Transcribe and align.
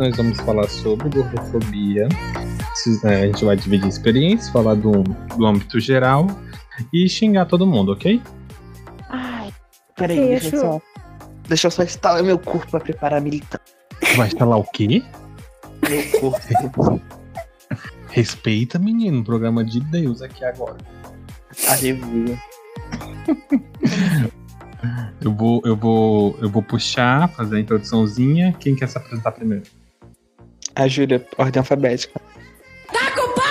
nós 0.00 0.16
vamos 0.16 0.40
falar 0.40 0.66
sobre 0.66 1.10
gordofobia. 1.10 2.08
É, 3.04 3.14
a 3.16 3.26
gente 3.26 3.44
vai 3.44 3.54
dividir 3.54 3.86
experiências, 3.86 4.48
falar 4.48 4.74
do, 4.74 5.02
do 5.02 5.46
âmbito 5.46 5.78
geral 5.78 6.26
e 6.90 7.06
xingar 7.06 7.44
todo 7.44 7.66
mundo, 7.66 7.92
ok? 7.92 8.20
Ai, 9.10 9.52
peraí, 9.94 10.16
deixa 10.16 10.56
eu 10.56 10.60
só. 10.60 10.80
Deixa 11.46 11.66
eu 11.66 11.70
só 11.70 11.82
instalar 11.82 12.22
meu 12.22 12.38
corpo 12.38 12.66
pra 12.70 12.80
preparar 12.80 13.18
a 13.18 13.20
militância. 13.20 13.60
Vai 14.16 14.28
instalar 14.28 14.58
o 14.58 14.64
quê? 14.64 15.02
Meu 15.86 16.20
corpo. 16.20 17.00
Respeita, 18.08 18.78
menino. 18.78 19.22
Programa 19.22 19.62
de 19.62 19.80
Deus 19.80 20.22
aqui 20.22 20.44
agora. 20.44 20.78
Aleluia. 21.68 22.38
Eu 25.20 25.34
vou, 25.34 25.60
eu 25.66 25.76
vou, 25.76 26.38
eu 26.40 26.48
vou 26.48 26.62
puxar, 26.62 27.28
fazer 27.28 27.56
a 27.56 27.60
introduçãozinha. 27.60 28.54
Quem 28.58 28.74
quer 28.74 28.88
se 28.88 28.96
apresentar 28.96 29.32
primeiro? 29.32 29.64
A 30.80 30.88
Júlia, 30.88 31.22
ordem 31.36 31.60
alfabética. 31.60 32.18
Tá 32.90 33.10
com 33.10 33.34
pau, 33.34 33.44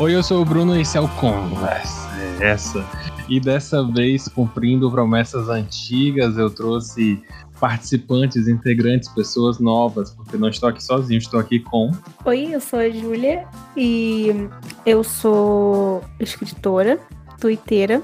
Oi, 0.00 0.14
eu 0.14 0.22
sou 0.22 0.42
o 0.42 0.44
Bruno 0.44 0.76
e 0.76 0.82
esse 0.82 0.98
é 0.98 1.00
o 1.00 1.08
Conversa. 1.08 2.10
É 2.40 2.50
essa. 2.50 2.86
E 3.26 3.40
dessa 3.40 3.82
vez, 3.90 4.28
cumprindo 4.28 4.90
promessas 4.90 5.48
antigas, 5.48 6.36
eu 6.36 6.50
trouxe 6.50 7.24
participantes, 7.62 8.48
integrantes, 8.48 9.08
pessoas 9.10 9.60
novas, 9.60 10.10
porque 10.10 10.36
não 10.36 10.48
estou 10.48 10.68
aqui 10.68 10.82
sozinho, 10.82 11.18
estou 11.18 11.38
aqui 11.38 11.60
com. 11.60 11.92
Oi, 12.24 12.48
eu 12.52 12.60
sou 12.60 12.80
a 12.80 12.90
Júlia 12.90 13.46
e 13.76 14.48
eu 14.84 15.04
sou 15.04 16.02
escritora, 16.18 16.98
twitteira, 17.38 18.02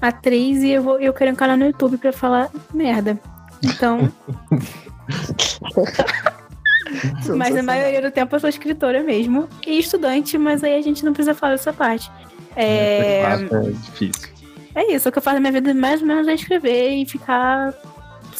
atriz 0.00 0.62
e 0.62 0.70
eu, 0.70 0.80
vou, 0.80 1.00
eu 1.00 1.12
quero 1.12 1.32
um 1.32 1.34
canal 1.34 1.56
no 1.56 1.66
YouTube 1.66 1.98
pra 1.98 2.12
falar 2.12 2.48
merda. 2.72 3.18
Então. 3.64 4.08
mas 7.36 7.56
a 7.56 7.64
maioria 7.64 8.00
do 8.00 8.12
tempo 8.12 8.36
eu 8.36 8.38
sou 8.38 8.48
escritora 8.48 9.02
mesmo. 9.02 9.48
E 9.66 9.80
estudante, 9.80 10.38
mas 10.38 10.62
aí 10.62 10.76
a 10.76 10.82
gente 10.82 11.04
não 11.04 11.12
precisa 11.12 11.34
falar 11.34 11.54
dessa 11.54 11.72
parte. 11.72 12.08
É, 12.54 13.22
é 13.22 13.36
difícil. 13.72 14.28
é 14.72 14.94
isso, 14.94 15.08
o 15.08 15.12
que 15.12 15.18
eu 15.18 15.22
faço 15.22 15.34
na 15.34 15.40
minha 15.40 15.52
vida 15.52 15.74
mais 15.74 16.00
ou 16.00 16.06
menos 16.06 16.28
é 16.28 16.34
escrever 16.34 16.90
e 16.90 17.04
ficar 17.04 17.74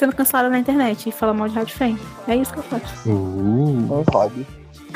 sendo 0.01 0.17
cancelada 0.17 0.49
na 0.49 0.59
internet 0.59 1.11
e 1.11 1.13
falar 1.13 1.35
mal 1.35 1.47
de 1.47 1.55
Rádio 1.55 1.77
Fem. 1.77 1.99
É 2.27 2.35
isso 2.35 2.51
que 2.55 2.59
eu 2.59 2.63
faço. 2.63 3.07
Uh, 3.07 3.13
Um 3.13 4.05
hobby. 4.11 4.47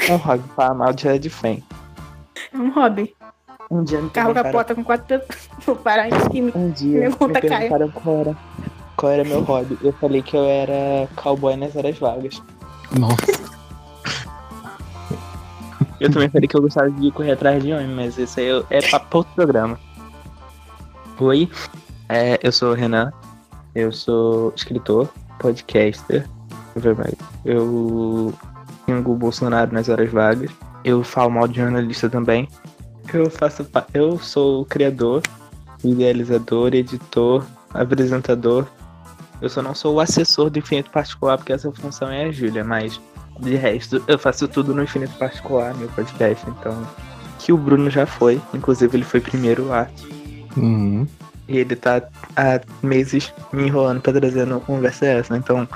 Um 0.08 0.16
hobby 0.16 0.44
falar 0.56 0.74
mal 0.74 0.92
de 0.94 1.06
Red 1.06 1.28
Fan. 1.28 1.58
É 2.52 2.56
um 2.56 2.70
hobby. 2.70 3.14
Um 3.70 3.84
dia 3.84 4.00
me 4.00 4.08
Carro 4.08 4.32
capota 4.32 4.74
com 4.74 4.82
quatro 4.82 5.06
pessoas. 5.06 5.48
Vou 5.66 5.76
parar 5.76 6.08
em 6.08 6.32
cima. 6.32 6.52
Um 6.54 6.70
dia 6.70 7.08
me 7.08 7.14
conta 7.14 7.40
cai. 7.42 7.68
perguntaram 7.68 7.90
qual 7.90 8.16
era, 8.18 8.36
qual 8.96 9.12
era 9.12 9.24
meu 9.24 9.42
hobby. 9.42 9.78
Eu 9.82 9.92
falei 9.92 10.22
que 10.22 10.34
eu 10.36 10.44
era 10.44 11.06
cowboy 11.16 11.54
nas 11.54 11.76
horas 11.76 11.98
vagas. 11.98 12.42
nossa. 12.98 13.54
Eu 16.00 16.10
também 16.10 16.28
falei 16.28 16.48
que 16.48 16.56
eu 16.56 16.62
gostava 16.62 16.90
de 16.90 17.10
correr 17.12 17.32
atrás 17.32 17.62
de 17.62 17.72
homem, 17.72 17.88
mas 17.88 18.18
isso 18.18 18.40
aí 18.40 18.48
é 18.70 18.80
pra 18.88 19.00
pra 19.00 19.18
outro 19.18 19.32
programa. 19.34 19.78
Oi, 21.20 21.48
é, 22.08 22.38
eu 22.42 22.50
sou 22.50 22.72
o 22.72 22.74
Renan, 22.74 23.12
eu 23.74 23.92
sou 23.92 24.52
escritor, 24.56 25.08
podcaster, 25.38 26.28
eu 27.44 28.32
xingo 28.84 29.12
o 29.12 29.16
Bolsonaro 29.16 29.72
nas 29.72 29.88
horas 29.88 30.10
vagas, 30.10 30.50
eu 30.84 31.02
falo 31.02 31.30
mal 31.30 31.48
de 31.48 31.60
jornalista 31.60 32.08
também, 32.08 32.48
eu 33.12 33.30
faço 33.30 33.66
eu 33.92 34.18
sou 34.18 34.64
criador, 34.64 35.22
idealizador, 35.82 36.74
editor, 36.74 37.44
apresentador, 37.72 38.66
eu 39.40 39.48
só 39.48 39.60
não 39.60 39.74
sou 39.74 39.96
o 39.96 40.00
assessor 40.00 40.50
do 40.50 40.58
Infinito 40.58 40.90
Particular, 40.90 41.36
porque 41.36 41.52
essa 41.52 41.70
função 41.72 42.10
é 42.10 42.24
a 42.24 42.32
Júlia, 42.32 42.64
mas 42.64 43.00
de 43.40 43.56
resto, 43.56 44.02
eu 44.06 44.18
faço 44.18 44.46
tudo 44.48 44.74
no 44.74 44.82
Infinito 44.82 45.16
Particular, 45.18 45.74
meu 45.74 45.88
podcast, 45.88 46.44
então. 46.48 46.86
Que 47.38 47.52
o 47.52 47.58
Bruno 47.58 47.90
já 47.90 48.06
foi, 48.06 48.40
inclusive 48.54 48.96
ele 48.96 49.04
foi 49.04 49.20
primeiro 49.20 49.66
lá. 49.66 49.88
Uhum. 50.56 51.06
E 51.48 51.58
ele 51.58 51.76
tá 51.76 52.02
há 52.36 52.60
meses 52.82 53.32
me 53.52 53.66
enrolando 53.66 54.00
pra 54.00 54.12
trazer 54.12 54.46
uma 54.48 54.60
conversa 54.60 55.04
essa, 55.06 55.36
então 55.36 55.68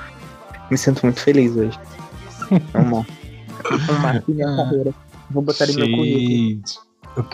me 0.71 0.77
sinto 0.77 1.05
muito 1.05 1.19
feliz 1.19 1.55
hoje. 1.55 1.77
É 2.73 2.79
um. 2.79 3.05
Um 3.93 3.99
marco 4.01 4.31
em 4.31 4.35
minha 4.35 4.47
Ah. 4.49 4.55
carreira. 4.55 4.93
Vou 5.29 5.43
botar 5.43 5.67
no 5.67 5.73
meu 5.75 5.89
currículo. 5.91 6.63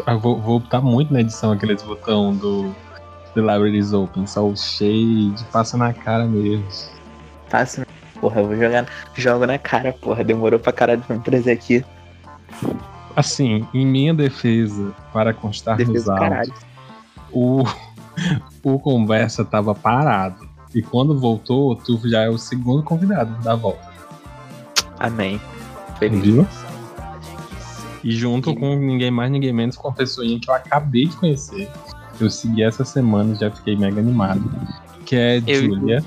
Eu, 0.07 0.19
vou, 0.19 0.41
vou 0.41 0.59
botar 0.59 0.81
muito 0.81 1.13
na 1.13 1.21
edição 1.21 1.51
aqueles 1.53 1.81
botão 1.83 2.35
do 2.35 2.75
The 3.33 3.39
Libraries 3.41 3.93
Open, 3.93 4.25
só 4.27 4.45
o 4.45 4.55
shade, 4.57 5.35
passa 5.53 5.77
na 5.77 5.93
cara 5.93 6.25
mesmo. 6.25 6.65
Fácil. 7.47 7.85
Porra, 8.19 8.41
eu 8.41 8.47
vou 8.47 8.55
jogar. 8.57 8.85
Jogo 9.13 9.45
na 9.45 9.57
cara, 9.57 9.93
porra. 9.93 10.23
Demorou 10.23 10.59
pra 10.59 10.73
caralho 10.73 11.01
pra 11.03 11.15
me 11.15 11.21
trazer 11.23 11.51
aqui. 11.51 11.85
Assim, 13.15 13.65
em 13.73 13.85
minha 13.85 14.13
defesa, 14.13 14.91
para 15.13 15.33
constar 15.33 15.77
nos 15.77 15.87
Defesa 15.87 16.11
autos, 16.13 16.27
caralho. 16.29 16.53
o, 17.31 17.63
o 18.63 18.79
conversa 18.79 19.43
tava 19.45 19.73
parado. 19.73 20.47
E 20.73 20.81
quando 20.81 21.17
voltou, 21.17 21.75
tu 21.75 21.99
já 22.09 22.21
é 22.23 22.29
o 22.29 22.37
segundo 22.37 22.83
convidado 22.83 23.41
da 23.41 23.55
volta. 23.55 23.87
Amém. 24.99 25.39
Feliz. 25.99 26.21
Viu? 26.21 26.47
E 28.03 28.11
junto 28.11 28.53
com 28.53 28.75
ninguém 28.75 29.09
mais, 29.09 29.31
ninguém 29.31 29.53
menos, 29.53 29.77
com 29.77 29.87
a 29.87 29.91
pessoinha 29.91 30.39
que 30.39 30.49
eu 30.49 30.53
acabei 30.53 31.05
de 31.07 31.15
conhecer. 31.15 31.69
Eu 32.19 32.29
segui 32.29 32.63
essa 32.63 32.85
semana 32.85 33.33
e 33.33 33.39
já 33.39 33.49
fiquei 33.49 33.75
mega 33.75 33.99
animado. 33.99 34.43
Que 35.05 35.15
é 35.15 35.37
Eu- 35.47 35.63
Julia. 35.63 36.05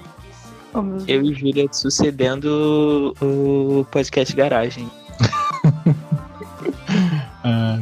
Oh. 0.75 0.83
Eu 1.07 1.23
e 1.25 1.35
Júlia 1.35 1.67
sucedendo 1.73 3.15
o 3.21 3.85
podcast 3.91 4.35
Garagem. 4.37 4.89
Ah, 7.45 7.79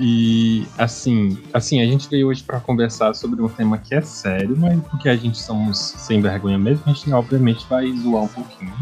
e 0.00 0.45
assim, 0.78 1.38
assim, 1.52 1.80
a 1.80 1.84
gente 1.84 2.08
veio 2.08 2.28
hoje 2.28 2.42
para 2.42 2.60
conversar 2.60 3.14
sobre 3.14 3.42
um 3.42 3.48
tema 3.48 3.78
que 3.78 3.94
é 3.94 4.00
sério, 4.00 4.56
mas 4.56 4.80
porque 4.84 5.08
a 5.08 5.16
gente 5.16 5.38
somos 5.38 5.78
sem 5.78 6.20
vergonha 6.20 6.58
mesmo, 6.58 6.82
a 6.86 6.92
gente 6.92 7.12
obviamente 7.12 7.66
vai 7.68 7.90
zoar 7.92 8.24
um 8.24 8.28
pouquinho. 8.28 8.74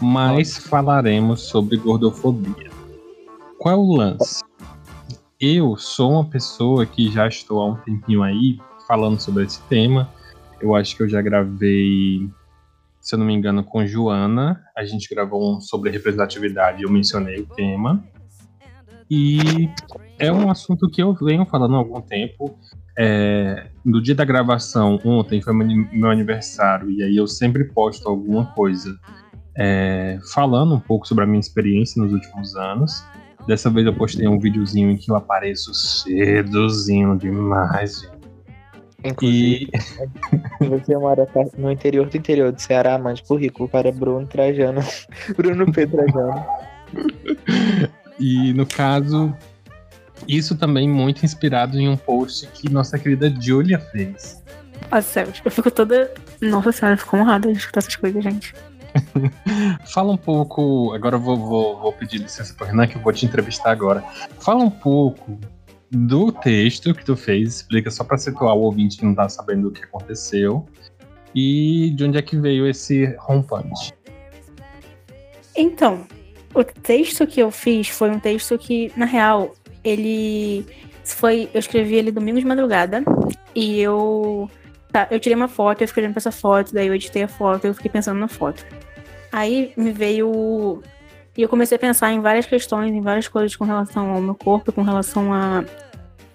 Mas 0.00 0.58
falaremos 0.58 1.42
sobre 1.42 1.76
gordofobia. 1.76 2.70
Qual 3.58 3.74
é 3.74 3.78
o 3.78 3.94
lance? 3.94 4.44
Eu 5.40 5.76
sou 5.76 6.12
uma 6.12 6.24
pessoa 6.24 6.86
que 6.86 7.10
já 7.10 7.26
estou 7.26 7.60
há 7.60 7.66
um 7.66 7.76
tempinho 7.76 8.22
aí 8.22 8.58
falando 8.86 9.20
sobre 9.20 9.44
esse 9.44 9.60
tema. 9.62 10.10
Eu 10.60 10.74
acho 10.74 10.96
que 10.96 11.02
eu 11.02 11.08
já 11.08 11.20
gravei, 11.20 12.28
se 13.00 13.14
eu 13.14 13.18
não 13.18 13.26
me 13.26 13.34
engano, 13.34 13.62
com 13.64 13.86
Joana. 13.86 14.62
A 14.76 14.84
gente 14.84 15.08
gravou 15.14 15.56
um 15.56 15.60
sobre 15.60 15.90
representatividade, 15.90 16.82
eu 16.82 16.90
mencionei 16.90 17.40
o 17.40 17.46
tema. 17.46 18.02
E 19.10 19.68
é 20.18 20.32
um 20.32 20.50
assunto 20.50 20.88
que 20.90 21.02
eu 21.02 21.14
venho 21.14 21.44
falando 21.46 21.74
há 21.74 21.78
algum 21.78 22.00
tempo. 22.00 22.58
É, 22.98 23.66
no 23.84 24.02
dia 24.02 24.14
da 24.14 24.24
gravação, 24.24 24.98
ontem 25.04 25.40
foi 25.42 25.52
meu 25.54 25.66
ani- 25.66 25.88
meu 25.92 26.10
aniversário, 26.10 26.90
e 26.90 27.02
aí 27.02 27.16
eu 27.16 27.26
sempre 27.26 27.64
posto 27.64 28.08
alguma 28.08 28.46
coisa 28.46 28.96
é, 29.58 30.18
falando 30.32 30.74
um 30.74 30.80
pouco 30.80 31.06
sobre 31.06 31.24
a 31.24 31.26
minha 31.26 31.40
experiência 31.40 32.02
nos 32.02 32.12
últimos 32.12 32.56
anos. 32.56 33.04
Dessa 33.46 33.70
vez 33.70 33.86
eu 33.86 33.94
postei 33.94 34.26
um 34.26 34.38
videozinho 34.38 34.90
em 34.90 34.96
que 34.96 35.10
eu 35.10 35.16
apareço 35.16 35.72
seduzindo 35.74 37.16
demais. 37.16 38.00
gente. 38.00 38.16
Inclusive, 39.04 39.70
E 40.60 40.66
você 40.68 40.96
mora 40.96 41.28
no 41.56 41.70
interior 41.70 42.08
do 42.08 42.16
interior 42.16 42.50
do 42.50 42.60
Ceará, 42.60 42.98
mande 42.98 43.22
currículo 43.22 43.68
para 43.68 43.92
Bruno 43.92 44.26
Trajano. 44.26 44.80
Bruno 45.36 45.70
P. 45.70 45.86
Trajano. 45.86 46.44
E 48.18 48.52
no 48.52 48.66
caso, 48.66 49.34
isso 50.26 50.56
também 50.56 50.88
muito 50.88 51.24
inspirado 51.24 51.78
em 51.78 51.88
um 51.88 51.96
post 51.96 52.46
que 52.48 52.70
nossa 52.70 52.98
querida 52.98 53.32
Julia 53.40 53.78
fez. 53.78 54.42
Nossa, 54.90 55.02
sério, 55.02 55.32
eu 55.44 55.50
fico 55.50 55.70
toda. 55.70 56.12
Nossa 56.40 56.72
senhora, 56.72 56.94
eu 56.94 56.98
fico 56.98 57.16
honrada 57.16 57.52
de 57.52 57.58
escutar 57.58 57.78
essas 57.78 57.96
coisas, 57.96 58.22
gente. 58.22 58.54
Fala 59.86 60.12
um 60.12 60.16
pouco. 60.16 60.92
Agora 60.92 61.16
eu 61.16 61.20
vou, 61.20 61.36
vou, 61.36 61.80
vou 61.80 61.92
pedir 61.92 62.18
licença 62.18 62.54
pro 62.54 62.66
Renan, 62.66 62.86
que 62.86 62.96
eu 62.96 63.02
vou 63.02 63.12
te 63.12 63.26
entrevistar 63.26 63.70
agora. 63.70 64.02
Fala 64.40 64.62
um 64.62 64.70
pouco 64.70 65.38
do 65.90 66.32
texto 66.32 66.94
que 66.94 67.04
tu 67.04 67.16
fez, 67.16 67.56
explica 67.56 67.90
só 67.90 68.04
pra 68.04 68.18
situar 68.18 68.54
o 68.54 68.60
ouvinte 68.60 68.98
que 68.98 69.04
não 69.04 69.14
tá 69.14 69.28
sabendo 69.28 69.68
o 69.68 69.70
que 69.70 69.84
aconteceu. 69.84 70.66
E 71.34 71.92
de 71.94 72.04
onde 72.04 72.16
é 72.18 72.22
que 72.22 72.36
veio 72.36 72.66
esse 72.66 73.14
rompante. 73.18 73.94
Então, 75.54 76.06
o 76.56 76.64
texto 76.64 77.26
que 77.26 77.40
eu 77.40 77.50
fiz 77.50 77.88
foi 77.88 78.10
um 78.10 78.18
texto 78.18 78.56
que, 78.56 78.90
na 78.96 79.04
real, 79.04 79.54
ele 79.84 80.66
foi. 81.04 81.50
Eu 81.52 81.60
escrevi 81.60 81.96
ele 81.96 82.10
domingo 82.10 82.40
de 82.40 82.46
madrugada. 82.46 83.04
E 83.54 83.80
eu. 83.80 84.50
Tá, 84.90 85.06
eu 85.10 85.20
tirei 85.20 85.36
uma 85.36 85.48
foto, 85.48 85.82
eu 85.82 85.88
fiquei 85.88 86.02
olhando 86.02 86.14
pra 86.14 86.20
essa 86.20 86.32
foto, 86.32 86.72
daí 86.72 86.86
eu 86.86 86.94
editei 86.94 87.24
a 87.24 87.28
foto, 87.28 87.66
eu 87.66 87.74
fiquei 87.74 87.90
pensando 87.90 88.18
na 88.18 88.28
foto. 88.28 88.64
Aí 89.30 89.72
me 89.76 89.92
veio 89.92 90.82
E 91.36 91.42
eu 91.42 91.48
comecei 91.48 91.76
a 91.76 91.78
pensar 91.78 92.10
em 92.12 92.20
várias 92.20 92.46
questões, 92.46 92.94
em 92.94 93.02
várias 93.02 93.28
coisas 93.28 93.54
com 93.54 93.64
relação 93.64 94.10
ao 94.10 94.22
meu 94.22 94.34
corpo, 94.34 94.72
com 94.72 94.82
relação 94.82 95.34
a, 95.34 95.62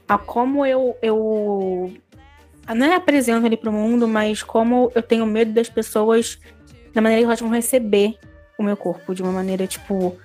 a 0.08 0.18
como 0.20 0.64
eu, 0.66 0.96
eu. 1.02 1.92
Não 2.76 2.86
é 2.86 2.94
apresento 2.94 3.46
ele 3.46 3.58
pro 3.58 3.72
mundo, 3.72 4.08
mas 4.08 4.44
como 4.44 4.92
eu 4.94 5.02
tenho 5.02 5.26
medo 5.26 5.52
das 5.52 5.68
pessoas, 5.68 6.40
da 6.94 7.02
maneira 7.02 7.24
que 7.24 7.26
elas 7.26 7.40
vão 7.40 7.50
receber 7.50 8.16
o 8.62 8.64
meu 8.64 8.78
corpo, 8.78 9.14
de 9.14 9.22
uma 9.22 9.32
maneira 9.32 9.68
tipo. 9.68 10.18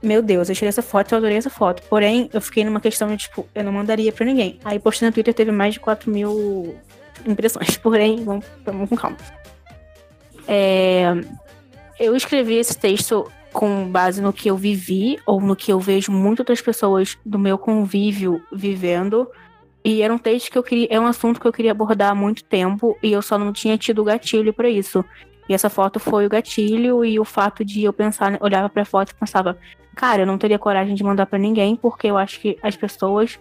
Meu 0.00 0.22
Deus, 0.22 0.48
eu 0.48 0.54
tirei 0.54 0.68
essa 0.68 0.82
foto, 0.82 1.12
eu 1.12 1.18
adorei 1.18 1.36
essa 1.36 1.50
foto. 1.50 1.82
Porém, 1.88 2.30
eu 2.32 2.40
fiquei 2.40 2.64
numa 2.64 2.80
questão 2.80 3.08
de, 3.08 3.16
tipo, 3.16 3.48
eu 3.52 3.64
não 3.64 3.72
mandaria 3.72 4.12
pra 4.12 4.24
ninguém. 4.24 4.60
Aí 4.64 4.78
postei 4.78 5.08
no 5.08 5.12
Twitter, 5.12 5.34
teve 5.34 5.50
mais 5.50 5.74
de 5.74 5.80
4 5.80 6.08
mil 6.08 6.76
impressões. 7.26 7.76
Porém, 7.82 8.22
vamos, 8.22 8.44
vamos 8.64 8.88
com 8.88 8.96
calma. 8.96 9.16
É, 10.46 11.14
eu 11.98 12.14
escrevi 12.14 12.54
esse 12.54 12.78
texto 12.78 13.28
com 13.52 13.90
base 13.90 14.20
no 14.20 14.32
que 14.32 14.48
eu 14.48 14.56
vivi 14.56 15.18
ou 15.26 15.40
no 15.40 15.56
que 15.56 15.72
eu 15.72 15.80
vejo 15.80 16.12
muitas 16.12 16.40
outras 16.40 16.60
pessoas 16.60 17.18
do 17.24 17.38
meu 17.38 17.58
convívio 17.58 18.40
vivendo. 18.52 19.28
E 19.84 20.02
era 20.02 20.12
um 20.12 20.18
texto 20.18 20.50
que 20.50 20.58
eu 20.58 20.62
queria, 20.62 20.88
é 20.90 21.00
um 21.00 21.06
assunto 21.06 21.40
que 21.40 21.46
eu 21.46 21.52
queria 21.52 21.72
abordar 21.72 22.10
há 22.10 22.14
muito 22.14 22.44
tempo 22.44 22.96
e 23.02 23.12
eu 23.12 23.22
só 23.22 23.38
não 23.38 23.52
tinha 23.52 23.76
tido 23.78 24.04
gatilho 24.04 24.52
para 24.52 24.68
isso. 24.68 25.04
E 25.48 25.54
essa 25.54 25.70
foto 25.70 25.98
foi 25.98 26.26
o 26.26 26.28
gatilho 26.28 27.04
e 27.04 27.18
o 27.18 27.24
fato 27.24 27.64
de 27.64 27.84
eu 27.84 27.92
pensar, 27.92 28.36
olhava 28.40 28.68
para 28.68 28.82
a 28.82 28.84
foto 28.84 29.10
e 29.10 29.14
pensava, 29.14 29.58
cara, 29.94 30.22
eu 30.22 30.26
não 30.26 30.38
teria 30.38 30.58
coragem 30.58 30.94
de 30.94 31.02
mandar 31.02 31.26
para 31.26 31.38
ninguém 31.38 31.74
porque 31.74 32.06
eu 32.06 32.18
acho 32.18 32.40
que 32.40 32.58
as 32.62 32.76
pessoas 32.76 33.38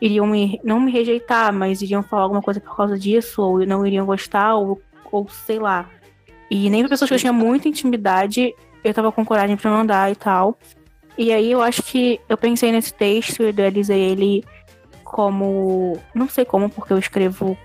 iriam 0.00 0.26
me 0.26 0.60
não 0.62 0.78
me 0.78 0.92
rejeitar, 0.92 1.52
mas 1.52 1.80
iriam 1.80 2.02
falar 2.02 2.24
alguma 2.24 2.42
coisa 2.42 2.60
por 2.60 2.76
causa 2.76 2.98
disso 2.98 3.42
ou 3.42 3.64
não 3.66 3.86
iriam 3.86 4.04
gostar 4.04 4.54
ou, 4.54 4.80
ou 5.10 5.28
sei 5.28 5.58
lá. 5.58 5.88
E 6.50 6.68
nem 6.70 6.82
para 6.82 6.90
pessoas 6.90 7.08
que 7.08 7.14
eu 7.14 7.18
tinha 7.18 7.32
muita 7.32 7.68
intimidade, 7.68 8.54
eu 8.84 8.94
tava 8.94 9.10
com 9.10 9.24
coragem 9.24 9.56
para 9.56 9.70
mandar 9.70 10.12
e 10.12 10.14
tal. 10.14 10.58
E 11.18 11.32
aí 11.32 11.50
eu 11.50 11.62
acho 11.62 11.82
que 11.82 12.20
eu 12.28 12.36
pensei 12.36 12.70
nesse 12.70 12.92
texto, 12.92 13.42
eu 13.42 13.48
idealizei 13.48 13.98
ele 13.98 14.44
como. 15.02 15.98
Não 16.14 16.28
sei 16.28 16.44
como, 16.44 16.68
porque 16.68 16.92
eu 16.92 16.98
escrevo 16.98 17.56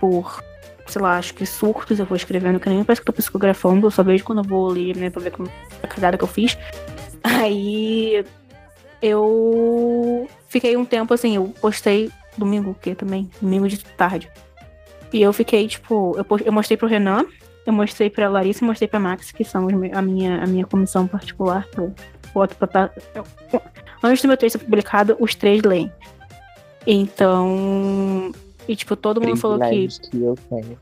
por, 0.00 0.42
sei 0.86 1.02
lá, 1.02 1.18
acho 1.18 1.34
que 1.34 1.46
surtos, 1.46 1.98
eu 1.98 2.06
vou 2.06 2.16
escrevendo 2.16 2.60
que 2.60 2.68
nem 2.68 2.84
parece 2.84 3.00
que 3.00 3.08
eu 3.08 3.12
tô 3.12 3.16
psicografando, 3.16 3.86
eu 3.86 3.90
só 3.90 4.02
vejo 4.02 4.24
quando 4.24 4.38
eu 4.38 4.44
vou 4.44 4.68
ler, 4.68 4.96
né, 4.96 5.10
pra 5.10 5.22
ver 5.22 5.30
como 5.30 5.48
a 5.82 5.86
cagada 5.86 6.16
que 6.18 6.24
eu 6.24 6.28
fiz. 6.28 6.56
Aí 7.22 8.24
eu 9.00 10.28
fiquei 10.48 10.76
um 10.76 10.84
tempo 10.84 11.14
assim, 11.14 11.36
eu 11.36 11.54
postei 11.60 12.10
domingo 12.36 12.70
o 12.70 12.74
quê 12.74 12.94
também? 12.94 13.30
Domingo 13.40 13.68
de 13.68 13.78
tarde. 13.78 14.30
E 15.12 15.22
eu 15.22 15.32
fiquei, 15.32 15.66
tipo, 15.68 16.16
eu, 16.16 16.26
eu 16.44 16.52
mostrei 16.52 16.76
pro 16.76 16.88
Renan, 16.88 17.24
eu 17.66 17.72
mostrei 17.72 18.10
pra 18.10 18.28
Larissa 18.28 18.64
e 18.64 18.66
mostrei 18.66 18.88
pra 18.88 19.00
Max, 19.00 19.30
que 19.30 19.44
são 19.44 19.68
a 19.68 20.02
minha, 20.02 20.42
a 20.42 20.46
minha 20.46 20.66
comissão 20.66 21.06
particular. 21.06 21.66
Eu 21.76 21.94
boto 22.34 22.56
pra, 22.56 22.90
eu, 23.14 23.24
antes 24.02 24.22
do 24.22 24.28
meu 24.28 24.36
texto 24.36 24.58
publicado, 24.58 25.16
os 25.18 25.34
três 25.34 25.62
leem. 25.62 25.90
Então. 26.86 28.32
E 28.68 28.76
tipo, 28.76 28.96
todo 28.96 29.20
mundo 29.20 29.36
falou 29.36 29.58
que. 29.58 29.88
que 29.88 30.22
eu 30.22 30.34
tenho. 30.48 30.78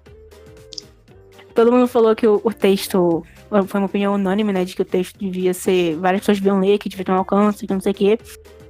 Todo 1.54 1.70
mundo 1.70 1.86
falou 1.86 2.14
que 2.14 2.26
o, 2.26 2.40
o, 2.42 2.52
texto. 2.52 3.24
Foi 3.66 3.80
uma 3.80 3.86
opinião 3.86 4.14
unânime, 4.14 4.52
né? 4.52 4.64
De 4.64 4.74
que 4.74 4.82
o 4.82 4.84
texto 4.84 5.18
devia 5.18 5.52
ser. 5.52 5.96
Várias 5.96 6.22
pessoas 6.22 6.38
deviam 6.38 6.60
ler, 6.60 6.78
que 6.78 6.88
devia 6.88 7.04
ter 7.04 7.12
um 7.12 7.16
alcance, 7.16 7.66
que 7.66 7.72
não 7.72 7.80
sei 7.80 7.92
o 7.92 7.94
quê. 7.94 8.18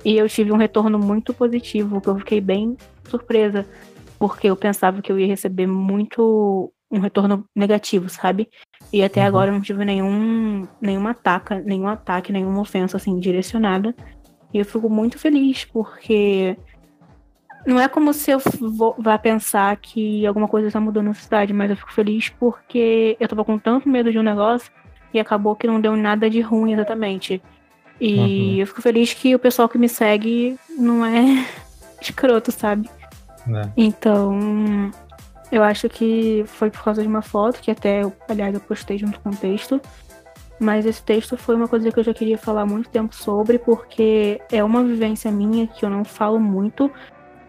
E 0.05 0.17
eu 0.17 0.29
tive 0.29 0.51
um 0.51 0.57
retorno 0.57 0.99
muito 0.99 1.33
positivo, 1.33 2.01
que 2.01 2.09
eu 2.09 2.19
fiquei 2.19 2.41
bem 2.41 2.77
surpresa. 3.09 3.67
Porque 4.19 4.49
eu 4.49 4.57
pensava 4.57 5.01
que 5.01 5.11
eu 5.11 5.19
ia 5.19 5.27
receber 5.27 5.67
muito 5.67 6.73
um 6.91 6.99
retorno 6.99 7.45
negativo, 7.57 8.09
sabe? 8.09 8.49
E 8.93 9.03
até 9.03 9.23
uhum. 9.23 9.27
agora 9.27 9.51
eu 9.51 9.55
não 9.55 9.61
tive 9.63 9.85
nenhum, 9.85 10.67
nenhuma 10.81 11.11
ataque, 11.11 11.55
nenhum 11.61 11.89
ataque, 11.89 12.33
nenhuma 12.33 12.61
ofensa 12.61 12.99
assim 12.99 13.19
direcionada. 13.19 13.95
E 14.53 14.59
eu 14.59 14.65
fico 14.65 14.91
muito 14.91 15.19
feliz 15.19 15.65
porque 15.65 16.57
não 17.67 17.81
é 17.81 17.89
como 17.89 18.13
se 18.13 18.31
eu 18.31 18.41
vou, 18.61 18.95
vá 18.99 19.19
pensar 19.19 19.77
que 19.77 20.27
alguma 20.27 20.49
coisa 20.49 20.69
está 20.69 20.81
mudando 20.81 21.07
na 21.07 21.15
cidade, 21.15 21.53
mas 21.53 21.71
eu 21.71 21.77
fico 21.77 21.93
feliz 21.93 22.29
porque 22.29 23.17
eu 23.19 23.29
tava 23.29 23.45
com 23.45 23.59
tanto 23.59 23.89
medo 23.89 24.11
de 24.11 24.19
um 24.19 24.23
negócio 24.23 24.71
e 25.15 25.21
acabou 25.21 25.55
que 25.55 25.67
não 25.67 25.81
deu 25.81 25.97
nada 25.97 26.29
de 26.29 26.41
ruim 26.41 26.73
exatamente. 26.73 27.43
E 28.01 28.17
uhum. 28.17 28.57
eu 28.57 28.67
fico 28.67 28.83
feliz 28.83 29.15
que 29.15 29.35
o 29.35 29.39
pessoal 29.39 29.69
que 29.69 29.79
me 29.79 29.89
segue 29.89 30.59
não 30.77 31.05
é 31.05 31.47
escroto, 32.01 32.51
sabe? 32.51 32.91
É. 33.47 33.69
Então, 33.77 34.91
eu 35.51 35.63
acho 35.63 35.89
que 35.89 36.45
foi 36.47 36.71
por 36.71 36.83
causa 36.83 37.03
de 37.03 37.09
uma 37.09 37.23
foto, 37.23 37.61
que 37.61 37.71
até, 37.71 38.01
aliás, 38.29 38.55
eu 38.55 38.61
postei 38.61 38.99
junto 38.99 39.21
com 39.21 39.31
o 39.31 39.37
texto. 39.37 39.81
Mas 40.59 40.87
esse 40.87 41.03
texto 41.03 41.37
foi 41.37 41.57
uma 41.57 41.67
coisa 41.67 41.91
que 41.91 41.99
eu 41.99 42.05
já 42.05 42.15
queria 42.15 42.39
falar 42.39 42.63
há 42.63 42.67
muito 42.67 42.89
tempo 42.89 43.15
sobre, 43.15 43.59
porque 43.59 44.41
é 44.51 44.63
uma 44.63 44.83
vivência 44.85 45.31
minha 45.31 45.67
que 45.67 45.85
eu 45.85 45.91
não 45.91 46.05
falo 46.05 46.39
muito, 46.39 46.91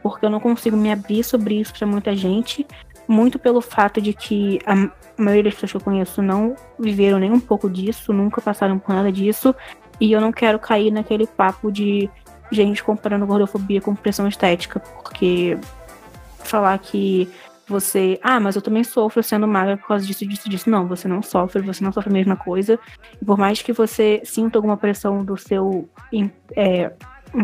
porque 0.03 0.25
eu 0.25 0.29
não 0.29 0.39
consigo 0.41 0.75
me 0.75 0.91
abrir 0.91 1.23
sobre 1.23 1.59
isso 1.59 1.73
para 1.73 1.87
muita 1.87 2.13
gente. 2.13 2.67
Muito 3.07 3.39
pelo 3.39 3.61
fato 3.61 4.01
de 4.01 4.13
que 4.13 4.59
a 4.65 4.75
maioria 5.17 5.43
das 5.45 5.53
pessoas 5.53 5.71
que 5.71 5.77
eu 5.77 5.81
conheço 5.81 6.21
não 6.21 6.55
viveram 6.77 7.19
nem 7.19 7.31
um 7.31 7.39
pouco 7.39 7.69
disso, 7.69 8.11
nunca 8.11 8.41
passaram 8.41 8.77
por 8.77 8.93
nada 8.93 9.11
disso. 9.11 9.55
E 9.99 10.11
eu 10.11 10.19
não 10.19 10.31
quero 10.31 10.59
cair 10.59 10.91
naquele 10.91 11.25
papo 11.25 11.71
de 11.71 12.09
gente 12.51 12.83
comparando 12.83 13.25
gordofobia 13.25 13.81
com 13.81 13.95
pressão 13.95 14.27
estética, 14.27 14.79
porque 14.79 15.57
falar 16.39 16.77
que 16.77 17.29
você, 17.67 18.19
ah, 18.21 18.39
mas 18.39 18.55
eu 18.55 18.61
também 18.61 18.83
sofro 18.83 19.23
sendo 19.23 19.47
magra 19.47 19.77
por 19.77 19.87
causa 19.87 20.05
disso, 20.05 20.27
disso, 20.27 20.49
disso. 20.49 20.69
Não, 20.69 20.85
você 20.87 21.07
não 21.07 21.21
sofre, 21.21 21.61
você 21.61 21.83
não 21.83 21.93
sofre 21.93 22.09
a 22.09 22.13
mesma 22.13 22.35
coisa. 22.35 22.77
E 23.21 23.25
por 23.25 23.37
mais 23.37 23.61
que 23.61 23.71
você 23.71 24.21
sinta 24.25 24.57
alguma 24.57 24.75
pressão 24.75 25.23
do 25.23 25.37
seu, 25.37 25.89
é, 26.55 26.91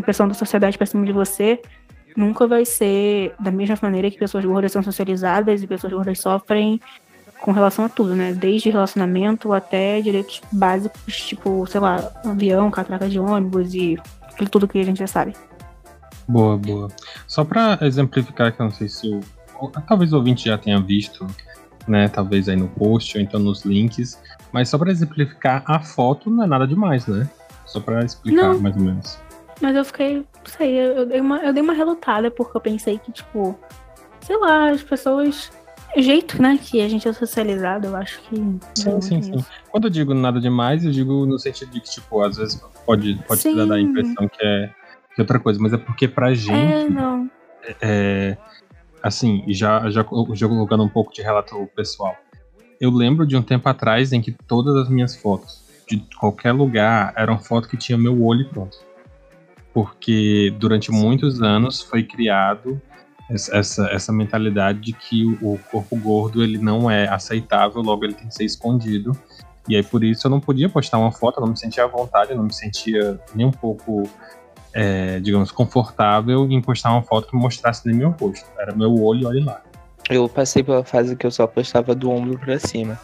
pressão 0.01 0.27
da 0.27 0.33
sociedade 0.33 0.77
para 0.77 0.85
cima 0.85 1.05
de 1.05 1.13
você, 1.13 1.61
nunca 2.15 2.47
vai 2.47 2.65
ser 2.65 3.33
da 3.39 3.51
mesma 3.51 3.77
maneira 3.81 4.09
que 4.09 4.17
pessoas 4.17 4.43
gordas 4.45 4.71
são 4.71 4.83
socializadas 4.83 5.61
e 5.61 5.67
pessoas 5.67 5.93
gordas 5.93 6.19
sofrem 6.19 6.79
com 7.41 7.51
relação 7.51 7.85
a 7.85 7.89
tudo, 7.89 8.15
né? 8.15 8.33
Desde 8.33 8.69
relacionamento 8.69 9.53
até 9.53 10.01
direitos 10.01 10.41
básicos, 10.51 11.15
tipo, 11.15 11.65
sei 11.67 11.79
lá, 11.79 12.11
avião, 12.25 12.69
catraca 12.69 13.07
de 13.07 13.19
ônibus 13.19 13.73
e 13.73 13.97
tudo 14.51 14.67
que 14.67 14.79
a 14.79 14.83
gente 14.83 14.99
já 14.99 15.07
sabe. 15.07 15.35
Boa, 16.27 16.57
boa. 16.57 16.87
Só 17.27 17.43
para 17.43 17.79
exemplificar, 17.81 18.55
que 18.55 18.61
eu 18.61 18.65
não 18.65 18.71
sei 18.71 18.87
se 18.87 19.07
o 19.09 19.21
talvez 19.87 20.13
o 20.13 20.17
ouvinte 20.17 20.45
já 20.45 20.57
tenha 20.57 20.79
visto, 20.79 21.25
né? 21.87 22.07
Talvez 22.07 22.47
aí 22.47 22.55
no 22.55 22.67
post 22.67 23.17
ou 23.17 23.23
então 23.23 23.39
nos 23.39 23.63
links. 23.65 24.19
Mas 24.51 24.69
só 24.69 24.77
para 24.77 24.91
exemplificar, 24.91 25.63
a 25.65 25.79
foto 25.79 26.29
não 26.29 26.43
é 26.43 26.47
nada 26.47 26.67
demais, 26.67 27.05
né? 27.07 27.29
Só 27.65 27.79
para 27.79 28.03
explicar 28.03 28.53
não, 28.53 28.59
mais 28.59 28.75
ou 28.75 28.81
menos. 28.81 29.19
Mas 29.61 29.75
eu 29.75 29.83
fiquei, 29.83 30.17
não 30.17 30.25
sei, 30.45 30.79
eu, 30.79 31.05
dei 31.05 31.19
uma, 31.19 31.37
eu 31.39 31.53
dei 31.53 31.61
uma 31.61 31.73
relutada 31.73 32.31
porque 32.31 32.55
eu 32.55 32.61
pensei 32.61 32.97
que, 32.97 33.11
tipo, 33.11 33.57
sei 34.21 34.37
lá, 34.37 34.69
as 34.69 34.83
pessoas. 34.83 35.51
O 35.97 36.01
jeito, 36.01 36.39
né, 36.39 36.59
que 36.61 36.81
a 36.81 36.87
gente 36.87 37.07
é 37.07 37.13
socializado, 37.13 37.87
eu 37.87 37.95
acho 37.95 38.21
que. 38.21 38.35
Sim, 38.75 39.01
sim, 39.01 39.21
sim. 39.21 39.45
Quando 39.71 39.85
eu 39.85 39.89
digo 39.89 40.13
nada 40.13 40.39
demais, 40.39 40.85
eu 40.85 40.91
digo 40.91 41.25
no 41.25 41.39
sentido 41.39 41.71
de 41.71 41.81
que, 41.81 41.89
tipo, 41.89 42.21
às 42.21 42.37
vezes 42.37 42.63
pode, 42.85 43.15
pode 43.27 43.55
dar 43.55 43.73
a 43.73 43.79
impressão 43.79 44.27
que 44.27 44.45
é, 44.45 44.67
que 45.15 45.19
é 45.19 45.21
outra 45.21 45.39
coisa, 45.39 45.59
mas 45.59 45.73
é 45.73 45.77
porque 45.77 46.07
pra 46.07 46.33
gente. 46.33 46.51
É, 46.51 46.87
não. 46.87 47.29
É, 47.81 48.37
assim, 49.01 49.43
já, 49.47 49.89
já, 49.89 50.05
já 50.33 50.47
colocando 50.47 50.83
um 50.83 50.89
pouco 50.89 51.11
de 51.11 51.21
relato 51.21 51.67
pessoal. 51.75 52.15
Eu 52.79 52.91
lembro 52.91 53.25
de 53.25 53.35
um 53.35 53.41
tempo 53.41 53.67
atrás 53.67 54.13
em 54.13 54.21
que 54.21 54.31
todas 54.31 54.75
as 54.75 54.89
minhas 54.89 55.15
fotos, 55.15 55.63
de 55.87 56.05
qualquer 56.19 56.51
lugar, 56.51 57.13
eram 57.17 57.39
fotos 57.39 57.69
que 57.69 57.75
tinha 57.75 57.97
meu 57.97 58.23
olho 58.23 58.47
pronto. 58.49 58.77
Porque 59.73 60.53
durante 60.59 60.91
muitos 60.91 61.41
anos 61.41 61.81
foi 61.81 62.03
criado 62.03 62.81
essa, 63.29 63.87
essa 63.91 64.11
mentalidade 64.11 64.79
de 64.79 64.93
que 64.93 65.25
o 65.41 65.59
corpo 65.71 65.95
gordo 65.95 66.43
ele 66.43 66.57
não 66.57 66.89
é 66.89 67.07
aceitável, 67.07 67.81
logo 67.81 68.03
ele 68.03 68.13
tem 68.13 68.27
que 68.27 68.33
ser 68.33 68.45
escondido. 68.45 69.11
E 69.67 69.75
aí 69.75 69.83
por 69.83 70.03
isso 70.03 70.25
eu 70.25 70.31
não 70.31 70.39
podia 70.39 70.67
postar 70.67 70.97
uma 70.97 71.11
foto, 71.11 71.37
eu 71.37 71.41
não 71.41 71.51
me 71.51 71.57
sentia 71.57 71.83
à 71.83 71.87
vontade, 71.87 72.31
eu 72.31 72.37
não 72.37 72.45
me 72.45 72.53
sentia 72.53 73.19
nem 73.35 73.45
um 73.45 73.51
pouco 73.51 74.09
é, 74.73 75.19
digamos, 75.19 75.51
confortável 75.51 76.45
em 76.49 76.61
postar 76.61 76.91
uma 76.91 77.03
foto 77.03 77.27
que 77.27 77.35
mostrasse 77.35 77.85
nem 77.87 77.95
meu 77.95 78.09
rosto. 78.11 78.45
Era 78.57 78.75
meu 78.75 78.93
olho, 79.01 79.27
olha 79.27 79.45
lá. 79.45 79.61
Eu 80.09 80.27
passei 80.27 80.63
pela 80.63 80.83
fase 80.83 81.15
que 81.15 81.25
eu 81.25 81.31
só 81.31 81.45
postava 81.45 81.93
do 81.93 82.09
ombro 82.09 82.37
pra 82.39 82.57
cima. 82.57 82.99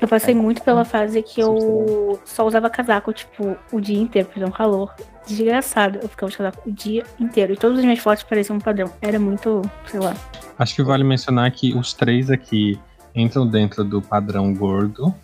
Eu 0.00 0.08
passei 0.08 0.34
é. 0.34 0.36
muito 0.36 0.62
pela 0.62 0.84
fase 0.84 1.22
que 1.22 1.40
eu 1.40 2.20
só 2.24 2.46
usava 2.46 2.68
casaco, 2.68 3.12
tipo, 3.12 3.56
o 3.72 3.80
dia 3.80 4.00
inteiro, 4.00 4.28
porque 4.28 4.44
um 4.44 4.50
calor 4.50 4.94
desgraçado. 5.26 5.98
Eu 6.02 6.08
ficava 6.08 6.30
de 6.30 6.38
casaco 6.38 6.68
o 6.68 6.72
dia 6.72 7.04
inteiro. 7.18 7.52
E 7.52 7.56
todas 7.56 7.78
as 7.78 7.84
minhas 7.84 7.98
fotos 7.98 8.24
pareciam 8.24 8.56
um 8.56 8.60
padrão. 8.60 8.92
Era 9.00 9.18
muito, 9.18 9.62
sei 9.86 10.00
lá. 10.00 10.14
Acho 10.58 10.74
que 10.74 10.82
vale 10.82 11.04
mencionar 11.04 11.50
que 11.50 11.74
os 11.74 11.92
três 11.92 12.30
aqui 12.30 12.78
entram 13.14 13.46
dentro 13.46 13.84
do 13.84 14.02
padrão 14.02 14.52
gordo 14.52 15.14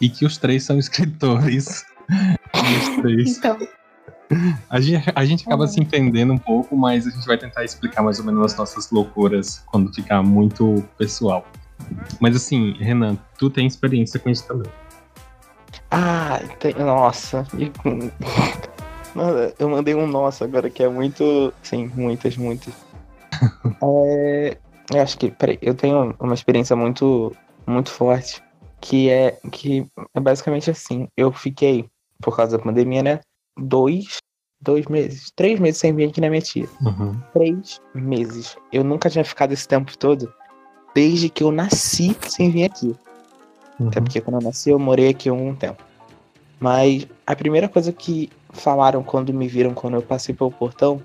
e 0.00 0.08
que 0.08 0.24
os 0.24 0.36
três 0.36 0.64
são 0.64 0.78
escritores. 0.78 1.84
os 2.54 3.02
três. 3.02 3.38
Então. 3.38 3.58
A 4.68 4.80
gente, 4.80 5.12
a 5.14 5.24
gente 5.24 5.46
acaba 5.46 5.68
se 5.68 5.80
entendendo 5.80 6.32
um 6.32 6.38
pouco, 6.38 6.76
mas 6.76 7.06
a 7.06 7.10
gente 7.10 7.24
vai 7.26 7.38
tentar 7.38 7.64
explicar 7.64 8.02
mais 8.02 8.18
ou 8.18 8.24
menos 8.24 8.44
as 8.44 8.56
nossas 8.56 8.90
loucuras 8.90 9.62
quando 9.66 9.92
ficar 9.94 10.22
muito 10.22 10.84
pessoal. 10.98 11.46
Mas 12.20 12.36
assim, 12.36 12.72
Renan, 12.78 13.16
tu 13.38 13.50
tem 13.50 13.66
experiência 13.66 14.18
com 14.18 14.30
isso 14.30 14.46
também. 14.46 14.70
Ah, 15.90 16.40
tem... 16.58 16.74
nossa. 16.74 17.46
Eu 19.58 19.70
mandei 19.70 19.94
um 19.94 20.06
nossa 20.06 20.44
agora 20.44 20.68
que 20.68 20.82
é 20.82 20.88
muito. 20.88 21.52
Sim, 21.62 21.90
muitas, 21.94 22.36
muitas. 22.36 22.74
é... 23.82 24.58
Eu 24.92 25.02
acho 25.02 25.18
que. 25.18 25.30
Peraí, 25.30 25.58
eu 25.62 25.74
tenho 25.74 26.14
uma 26.20 26.34
experiência 26.34 26.76
muito, 26.76 27.34
muito 27.66 27.90
forte. 27.90 28.42
Que 28.80 29.08
é. 29.10 29.38
Que 29.50 29.86
é 30.14 30.20
basicamente 30.20 30.70
assim. 30.70 31.08
Eu 31.16 31.32
fiquei, 31.32 31.86
por 32.20 32.36
causa 32.36 32.58
da 32.58 32.62
pandemia, 32.62 33.02
né? 33.02 33.20
Dois. 33.58 34.18
Dois 34.60 34.86
meses. 34.86 35.30
Três 35.34 35.58
meses 35.58 35.80
sem 35.80 35.94
vir 35.94 36.10
aqui 36.10 36.20
na 36.20 36.28
minha 36.28 36.42
tia. 36.42 36.68
Uhum. 36.82 37.18
Três 37.32 37.80
meses. 37.94 38.56
Eu 38.72 38.84
nunca 38.84 39.10
tinha 39.10 39.24
ficado 39.24 39.52
esse 39.52 39.66
tempo 39.66 39.96
todo. 39.98 40.32
Desde 40.96 41.28
que 41.28 41.44
eu 41.44 41.52
nasci 41.52 42.16
sem 42.26 42.50
vir 42.50 42.64
aqui. 42.64 42.96
Uhum. 43.78 43.88
Até 43.88 44.00
porque 44.00 44.18
quando 44.18 44.36
eu 44.40 44.46
nasci 44.46 44.70
eu 44.70 44.78
morei 44.78 45.10
aqui 45.10 45.30
um 45.30 45.54
tempo. 45.54 45.82
Mas 46.58 47.06
a 47.26 47.36
primeira 47.36 47.68
coisa 47.68 47.92
que 47.92 48.30
falaram 48.48 49.02
quando 49.02 49.30
me 49.30 49.46
viram 49.46 49.74
quando 49.74 49.92
eu 49.92 50.00
passei 50.00 50.34
pelo 50.34 50.50
portão 50.50 51.02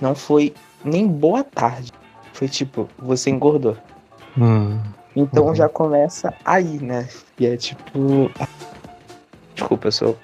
não 0.00 0.16
foi 0.16 0.52
nem 0.84 1.06
boa 1.06 1.44
tarde. 1.44 1.92
Foi 2.32 2.48
tipo, 2.48 2.88
você 2.98 3.30
engordou. 3.30 3.76
Hum. 4.36 4.80
Então 5.14 5.46
Uhum. 5.46 5.54
já 5.54 5.68
começa 5.68 6.34
aí, 6.44 6.80
né? 6.80 7.08
E 7.38 7.46
é 7.46 7.56
tipo. 7.56 8.28
Desculpa, 9.54 9.86
eu 9.86 9.92
sou. 9.92 10.18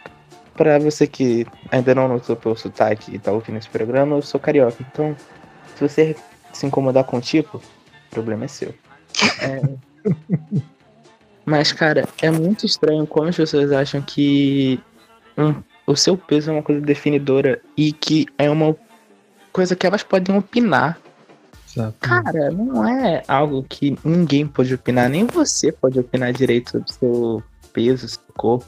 Pra 0.55 0.81
você 0.81 1.07
que 1.07 1.47
ainda 1.71 1.95
não 1.95 2.09
notou 2.09 2.35
pelo 2.35 2.57
sotaque 2.57 3.15
e 3.15 3.21
tá 3.21 3.31
ouvindo 3.31 3.59
esse 3.59 3.69
programa, 3.69 4.17
eu 4.17 4.23
sou 4.23 4.41
carioca. 4.41 4.79
Então, 4.91 5.15
se 5.77 5.89
você 5.89 6.17
se 6.53 6.67
incomodar 6.67 7.05
com 7.05 7.19
o 7.19 7.21
tipo, 7.21 7.59
o 7.59 8.11
problema 8.11 8.47
é 8.47 8.49
seu. 8.49 8.75
É... 9.41 9.63
Mas, 11.45 11.73
cara, 11.73 12.09
é 12.21 12.31
muito 12.31 12.67
estranho 12.67 13.07
como 13.07 13.29
as 13.29 13.37
pessoas 13.37 13.71
acham 13.71 14.03
que 14.03 14.81
hum, 15.39 15.55
o 15.87 15.95
seu 15.95 16.17
peso 16.17 16.51
é 16.51 16.53
uma 16.53 16.63
coisa 16.63 16.81
definidora 16.81 17.61
e 17.77 17.93
que 17.93 18.27
é 18.37 18.51
uma 18.51 18.77
coisa 19.53 19.77
que 19.77 19.87
elas 19.87 20.03
podem 20.03 20.37
opinar. 20.37 20.99
Exato. 21.69 21.97
Cara, 22.01 22.51
não 22.51 22.87
é 22.87 23.23
algo 23.29 23.65
que 23.69 23.97
ninguém 24.05 24.47
pode 24.47 24.75
opinar, 24.75 25.09
nem 25.09 25.25
você 25.27 25.71
pode 25.71 26.01
opinar 26.01 26.33
direito 26.33 26.73
sobre 26.73 26.93
seu 26.93 27.43
peso, 27.73 28.09
seu 28.09 28.21
corpo. 28.37 28.67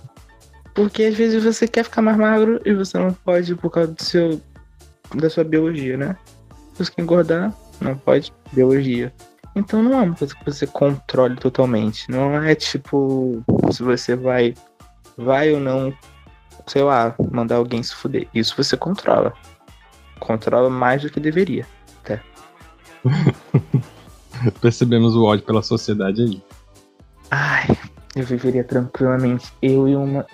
Porque 0.73 1.05
às 1.05 1.14
vezes 1.17 1.43
você 1.43 1.67
quer 1.67 1.83
ficar 1.83 2.02
mais 2.02 2.17
magro 2.17 2.61
e 2.64 2.73
você 2.73 2.97
não 2.97 3.12
pode 3.12 3.55
por 3.57 3.71
causa 3.71 3.93
do 3.93 4.02
seu 4.02 4.40
da 5.14 5.28
sua 5.28 5.43
biologia, 5.43 5.97
né? 5.97 6.17
Se 6.75 6.85
você 6.85 6.93
quer 6.93 7.02
engordar, 7.02 7.52
não 7.81 7.97
pode, 7.97 8.33
biologia. 8.52 9.12
Então 9.59 9.83
não 9.83 10.00
é 10.00 10.03
uma 10.03 10.15
coisa 10.15 10.35
que 10.35 10.45
você 10.45 10.67
controle 10.67 11.37
totalmente. 11.37 12.11
Não 12.11 12.43
é 12.43 12.55
tipo 12.55 13.43
se 13.71 13.83
você 13.83 14.15
vai 14.17 14.55
vai 15.17 15.53
ou 15.53 15.61
não, 15.61 15.93
sei 16.67 16.83
lá, 16.83 17.15
mandar 17.33 17.57
alguém 17.57 17.83
se 17.83 17.95
fuder. 17.95 18.29
Isso 18.33 18.55
você 18.57 18.77
controla. 18.77 19.33
Controla 20.21 20.71
mais 20.71 21.03
do 21.03 21.11
que 21.11 21.21
deveria. 21.21 21.67
Percebemos 24.61 25.15
o 25.15 25.25
ódio 25.25 25.45
pela 25.45 25.62
sociedade 25.62 26.23
aí. 26.23 26.43
Ai, 27.31 27.67
eu 28.17 28.25
viveria 28.25 28.65
tranquilamente. 28.65 29.53
Eu 29.61 29.88
e 29.88 29.97
uma. 29.97 30.27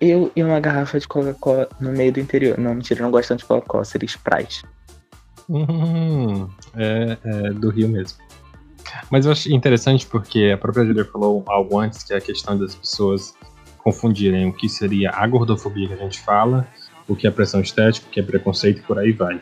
Eu 0.00 0.30
e 0.34 0.42
uma 0.42 0.60
garrafa 0.60 0.98
de 0.98 1.08
Coca-Cola 1.08 1.68
no 1.80 1.92
meio 1.92 2.12
do 2.12 2.20
interior. 2.20 2.58
Não, 2.58 2.74
mentira, 2.74 3.00
eu 3.00 3.04
não 3.04 3.10
gosto 3.10 3.28
tanto 3.28 3.40
de 3.40 3.46
Coca-Cola, 3.46 3.84
seria 3.84 4.06
Sprite. 4.06 4.64
Hum, 5.48 6.48
é, 6.74 7.18
é 7.24 7.50
do 7.50 7.70
Rio 7.70 7.88
mesmo. 7.88 8.18
Mas 9.10 9.26
eu 9.26 9.32
acho 9.32 9.52
interessante 9.52 10.06
porque 10.06 10.50
a 10.54 10.58
própria 10.58 10.84
Julia 10.84 11.04
falou 11.04 11.44
algo 11.46 11.78
antes, 11.78 12.02
que 12.02 12.12
é 12.12 12.16
a 12.16 12.20
questão 12.20 12.58
das 12.58 12.74
pessoas 12.74 13.34
confundirem 13.78 14.48
o 14.48 14.52
que 14.52 14.68
seria 14.68 15.10
a 15.10 15.26
gordofobia 15.26 15.88
que 15.88 15.94
a 15.94 15.98
gente 15.98 16.20
fala, 16.20 16.66
o 17.06 17.14
que 17.14 17.26
é 17.26 17.30
pressão 17.30 17.60
estética, 17.60 18.06
o 18.06 18.10
que 18.10 18.20
é 18.20 18.22
preconceito 18.22 18.78
e 18.78 18.82
por 18.82 18.98
aí 18.98 19.12
vai. 19.12 19.40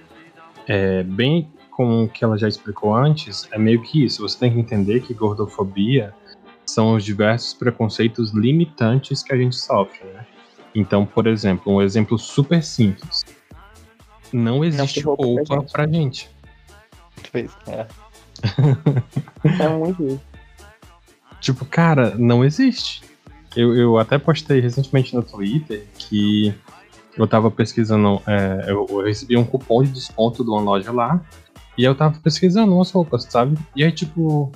É, 0.66 1.02
bem 1.02 1.50
como 1.70 2.04
o 2.04 2.08
que 2.08 2.24
ela 2.24 2.36
já 2.36 2.48
explicou 2.48 2.94
antes, 2.94 3.48
é 3.50 3.58
meio 3.58 3.80
que 3.82 4.04
isso. 4.04 4.22
Você 4.22 4.38
tem 4.38 4.52
que 4.52 4.58
entender 4.58 5.00
que 5.00 5.14
gordofobia 5.14 6.14
são 6.66 6.94
os 6.94 7.04
diversos 7.04 7.54
preconceitos 7.54 8.32
limitantes 8.32 9.22
que 9.22 9.32
a 9.32 9.36
gente 9.36 9.56
sofre, 9.56 10.04
né? 10.08 10.26
Então, 10.74 11.04
por 11.04 11.26
exemplo, 11.26 11.72
um 11.72 11.82
exemplo 11.82 12.18
super 12.18 12.62
simples. 12.62 13.24
Não 14.32 14.64
existe 14.64 15.00
ter 15.00 15.06
roupa 15.06 15.44
pra 15.44 15.56
roupa 15.56 15.86
gente. 15.92 16.30
pra 17.22 17.40
gente. 17.40 17.50
É. 17.66 17.86
é 19.44 19.68
muito 19.68 20.04
isso. 20.06 20.20
Tipo, 21.40 21.64
cara, 21.64 22.14
não 22.16 22.44
existe. 22.44 23.02
Eu, 23.56 23.76
eu 23.76 23.98
até 23.98 24.18
postei 24.18 24.60
recentemente 24.60 25.14
no 25.14 25.22
Twitter 25.22 25.84
que 25.98 26.54
eu 27.16 27.26
tava 27.26 27.50
pesquisando. 27.50 28.22
é, 28.26 28.70
eu, 28.70 28.86
eu 28.88 29.04
recebi 29.04 29.36
um 29.36 29.44
cupom 29.44 29.82
de 29.82 29.90
desconto 29.90 30.44
de 30.44 30.50
uma 30.50 30.60
loja 30.60 30.92
lá. 30.92 31.20
E 31.76 31.84
eu 31.84 31.94
tava 31.94 32.18
pesquisando 32.20 32.74
umas 32.74 32.90
roupas, 32.90 33.24
sabe? 33.24 33.58
E 33.74 33.82
aí, 33.82 33.90
tipo, 33.90 34.52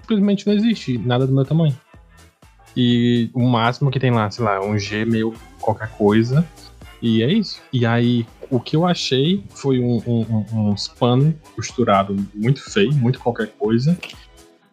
simplesmente 0.00 0.46
não 0.46 0.54
existe 0.54 0.98
nada 0.98 1.26
do 1.26 1.32
meu 1.32 1.44
tamanho. 1.44 1.76
E 2.76 3.30
o 3.34 3.42
máximo 3.42 3.90
que 3.90 3.98
tem 3.98 4.10
lá, 4.10 4.30
sei 4.30 4.44
lá, 4.44 4.60
um 4.60 4.78
G 4.78 5.04
meio 5.04 5.34
qualquer 5.60 5.88
coisa. 5.90 6.46
E 7.00 7.22
é 7.22 7.32
isso. 7.32 7.60
E 7.72 7.84
aí, 7.84 8.26
o 8.50 8.60
que 8.60 8.76
eu 8.76 8.86
achei 8.86 9.44
foi 9.50 9.80
um, 9.80 10.02
um, 10.06 10.72
um, 10.72 11.34
costurado 11.54 12.16
muito 12.34 12.70
feio, 12.70 12.92
muito 12.92 13.20
qualquer 13.20 13.48
coisa. 13.58 13.96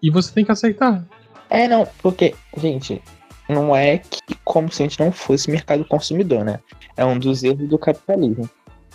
E 0.02 0.10
você 0.10 0.32
tem 0.32 0.46
que 0.46 0.52
aceitar. 0.52 1.04
É, 1.50 1.68
não, 1.68 1.88
porque, 2.02 2.36
gente, 2.58 3.02
não 3.48 3.76
é 3.76 3.98
que 3.98 4.36
como 4.44 4.72
se 4.72 4.84
a 4.84 4.88
gente 4.88 5.00
não 5.00 5.12
fosse 5.12 5.50
mercado 5.50 5.86
consumidor, 5.86 6.44
né? 6.44 6.60
É 6.98 7.06
um 7.06 7.18
dos 7.18 7.44
erros 7.44 7.68
do 7.68 7.78
capitalismo. 7.78 8.50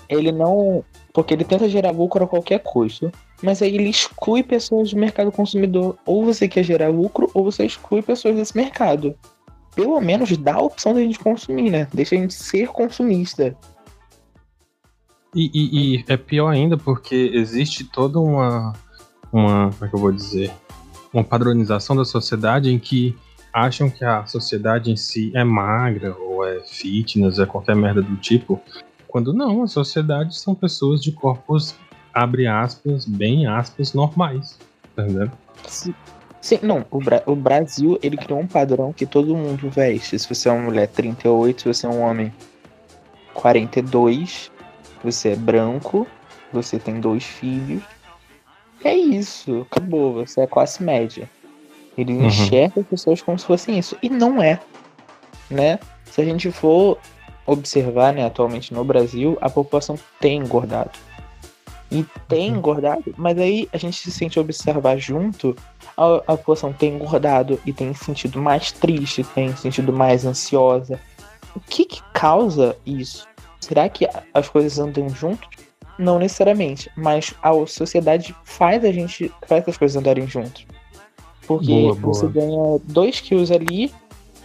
Ele 0.08 0.32
não. 0.32 0.84
Porque 1.12 1.34
ele 1.34 1.44
tenta 1.44 1.68
gerar 1.68 1.90
lucro 1.90 2.24
a 2.24 2.28
qualquer 2.28 2.60
custo, 2.60 3.10
mas 3.42 3.62
aí 3.62 3.74
ele 3.74 3.88
exclui 3.88 4.42
pessoas 4.42 4.90
do 4.90 4.98
mercado 4.98 5.30
consumidor. 5.30 5.96
Ou 6.04 6.24
você 6.24 6.48
quer 6.48 6.64
gerar 6.64 6.88
lucro, 6.88 7.30
ou 7.34 7.44
você 7.44 7.64
exclui 7.64 8.02
pessoas 8.02 8.34
desse 8.34 8.56
mercado. 8.56 9.14
Pelo 9.74 10.00
menos 10.00 10.36
dá 10.36 10.54
a 10.54 10.62
opção 10.62 10.94
da 10.94 11.00
gente 11.00 11.18
consumir, 11.18 11.70
né? 11.70 11.86
Deixa 11.94 12.16
a 12.16 12.18
gente 12.18 12.34
ser 12.34 12.68
consumista. 12.68 13.56
E, 15.34 15.50
e- 15.54 15.96
e 15.96 16.04
é 16.08 16.16
pior 16.16 16.48
ainda 16.48 16.76
porque 16.76 17.30
existe 17.34 17.84
toda 17.84 18.18
uma, 18.18 18.72
uma. 19.32 19.70
Como 19.70 19.84
é 19.84 19.88
que 19.88 19.94
eu 19.94 20.00
vou 20.00 20.12
dizer? 20.12 20.50
Uma 21.12 21.22
padronização 21.24 21.94
da 21.96 22.04
sociedade 22.04 22.70
em 22.70 22.78
que 22.78 23.16
acham 23.52 23.88
que 23.90 24.04
a 24.04 24.24
sociedade 24.26 24.90
em 24.90 24.96
si 24.96 25.32
é 25.34 25.42
magra, 25.44 26.16
ou 26.16 26.44
é 26.44 26.60
fitness, 26.60 27.38
é 27.38 27.46
qualquer 27.46 27.74
merda 27.76 28.00
do 28.02 28.16
tipo. 28.16 28.60
Quando 29.08 29.32
não, 29.32 29.64
a 29.64 29.66
sociedade 29.66 30.36
são 30.38 30.54
pessoas 30.54 31.02
de 31.02 31.10
corpos, 31.10 31.74
abre 32.14 32.46
aspas, 32.46 33.04
bem 33.04 33.46
aspas, 33.46 33.92
normais. 33.92 34.56
Tá? 34.94 35.04
Sim, 35.66 35.94
sim, 36.40 36.58
não, 36.62 36.84
o, 36.92 36.98
Bra- 37.00 37.22
o 37.26 37.34
Brasil, 37.34 37.98
ele 38.02 38.16
criou 38.16 38.38
um 38.38 38.46
padrão 38.46 38.92
que 38.92 39.04
todo 39.06 39.34
mundo 39.36 39.68
veste. 39.68 40.16
Se 40.16 40.28
você 40.32 40.48
é 40.48 40.52
uma 40.52 40.62
mulher 40.62 40.86
38, 40.88 41.62
se 41.62 41.68
você 41.68 41.86
é 41.86 41.88
um 41.88 42.02
homem 42.02 42.32
42, 43.34 44.50
você 45.02 45.30
é 45.30 45.36
branco, 45.36 46.06
você 46.52 46.78
tem 46.78 47.00
dois 47.00 47.24
filhos. 47.24 47.82
É 48.84 48.94
isso, 48.94 49.66
acabou, 49.70 50.14
você 50.14 50.42
é 50.42 50.46
classe 50.46 50.82
média. 50.82 51.28
Ele 51.98 52.12
Uhum. 52.12 52.26
enxerga 52.26 52.80
as 52.80 52.86
pessoas 52.86 53.20
como 53.20 53.38
se 53.38 53.44
fossem 53.44 53.78
isso. 53.78 53.96
E 54.02 54.08
não 54.08 54.42
é, 54.42 54.58
né? 55.50 55.78
Se 56.06 56.20
a 56.20 56.24
gente 56.24 56.50
for 56.50 56.98
observar, 57.46 58.12
né, 58.12 58.24
atualmente 58.24 58.72
no 58.72 58.84
Brasil, 58.84 59.36
a 59.40 59.50
população 59.50 59.98
tem 60.20 60.38
engordado. 60.38 60.90
E 61.90 62.04
tem 62.28 62.52
Uhum. 62.52 62.58
engordado, 62.58 63.02
mas 63.16 63.36
aí 63.38 63.68
a 63.72 63.76
gente 63.76 63.98
se 63.98 64.12
sente 64.12 64.38
observar 64.38 64.96
junto, 64.96 65.56
a, 65.96 66.16
a 66.18 66.36
população 66.36 66.72
tem 66.72 66.94
engordado 66.94 67.60
e 67.66 67.72
tem 67.72 67.92
se 67.92 68.04
sentido 68.04 68.38
mais 68.40 68.70
triste, 68.70 69.24
tem 69.34 69.50
se 69.54 69.62
sentido 69.62 69.92
mais 69.92 70.24
ansiosa. 70.24 71.00
O 71.54 71.58
que 71.60 71.84
que 71.84 72.00
causa 72.14 72.76
isso? 72.86 73.26
Será 73.60 73.88
que 73.88 74.08
as 74.32 74.48
coisas 74.48 74.78
andam 74.78 75.08
juntos? 75.08 75.48
Não 75.98 76.18
necessariamente, 76.18 76.90
mas 76.96 77.34
a 77.42 77.52
sociedade 77.66 78.34
faz 78.44 78.84
a 78.84 78.90
gente, 78.90 79.30
faz 79.46 79.68
as 79.68 79.76
coisas 79.76 79.96
andarem 79.96 80.26
juntos. 80.26 80.66
Porque 81.46 81.66
Boa, 81.66 81.94
boa. 81.94 82.14
você 82.14 82.26
ganha 82.26 82.80
2 82.84 83.20
quilos 83.20 83.50
ali, 83.50 83.92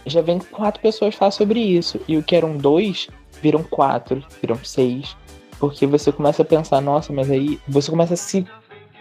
já 0.06 0.20
vem 0.20 0.38
quatro 0.38 0.80
pessoas 0.80 1.14
falar 1.14 1.30
sobre 1.30 1.60
isso. 1.60 2.00
E 2.06 2.16
o 2.16 2.22
que 2.22 2.36
eram 2.36 2.56
dois, 2.56 3.08
viram 3.42 3.62
quatro, 3.62 4.24
viram 4.40 4.58
seis. 4.64 5.16
Porque 5.58 5.86
você 5.86 6.12
começa 6.12 6.42
a 6.42 6.44
pensar, 6.44 6.80
nossa, 6.80 7.12
mas 7.12 7.30
aí 7.30 7.58
você 7.66 7.90
começa 7.90 8.14
a 8.14 8.16
se 8.16 8.46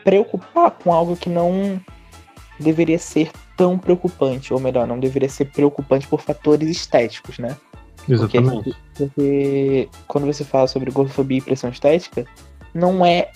preocupar 0.04 0.72
com 0.72 0.94
algo 0.94 1.16
que 1.16 1.30
não 1.30 1.80
deveria 2.60 2.98
ser 2.98 3.32
tão 3.58 3.78
preocupante, 3.78 4.54
ou 4.54 4.60
melhor, 4.60 4.88
não 4.88 5.00
deveria 5.00 5.30
ser 5.30 5.46
preocupante 5.46 6.08
por 6.08 6.22
fatores 6.22 6.70
estéticos, 6.70 7.38
né? 7.38 7.56
Porque, 8.06 8.38
Exatamente. 8.38 8.78
porque 8.96 9.90
quando 10.08 10.28
você 10.28 10.44
fala 10.44 10.68
sobre 10.68 10.92
gordofobia 10.92 11.40
e 11.40 11.42
pressão 11.42 11.70
estética, 11.70 12.26
não 12.74 13.06
é 13.06 13.32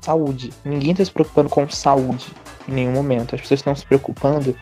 saúde. 0.00 0.50
Ninguém 0.64 0.92
está 0.92 1.04
se 1.04 1.10
preocupando 1.10 1.48
com 1.48 1.68
saúde 1.68 2.26
em 2.68 2.72
nenhum 2.72 2.92
momento. 2.92 3.34
As 3.34 3.40
pessoas 3.40 3.60
estão 3.60 3.74
se 3.74 3.84
preocupando 3.84 4.56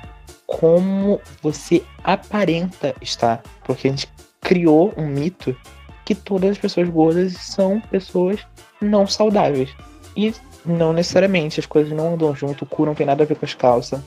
como 0.46 1.20
você 1.42 1.82
aparenta 2.02 2.94
estar. 3.00 3.42
Porque 3.64 3.88
a 3.88 3.90
gente 3.90 4.08
criou 4.40 4.92
um 4.96 5.06
mito 5.06 5.56
que 6.04 6.14
todas 6.14 6.50
as 6.50 6.58
pessoas 6.58 6.88
gordas 6.88 7.34
são 7.34 7.80
pessoas 7.80 8.40
não 8.80 9.06
saudáveis. 9.06 9.70
E 10.16 10.34
não 10.64 10.92
necessariamente, 10.92 11.60
as 11.60 11.66
coisas 11.66 11.92
não 11.92 12.14
andam 12.14 12.34
junto, 12.34 12.64
o 12.64 12.66
cu 12.66 12.84
não 12.84 12.94
tem 12.94 13.06
nada 13.06 13.22
a 13.22 13.26
ver 13.26 13.36
com 13.36 13.44
as 13.44 13.54
calças. 13.54 14.00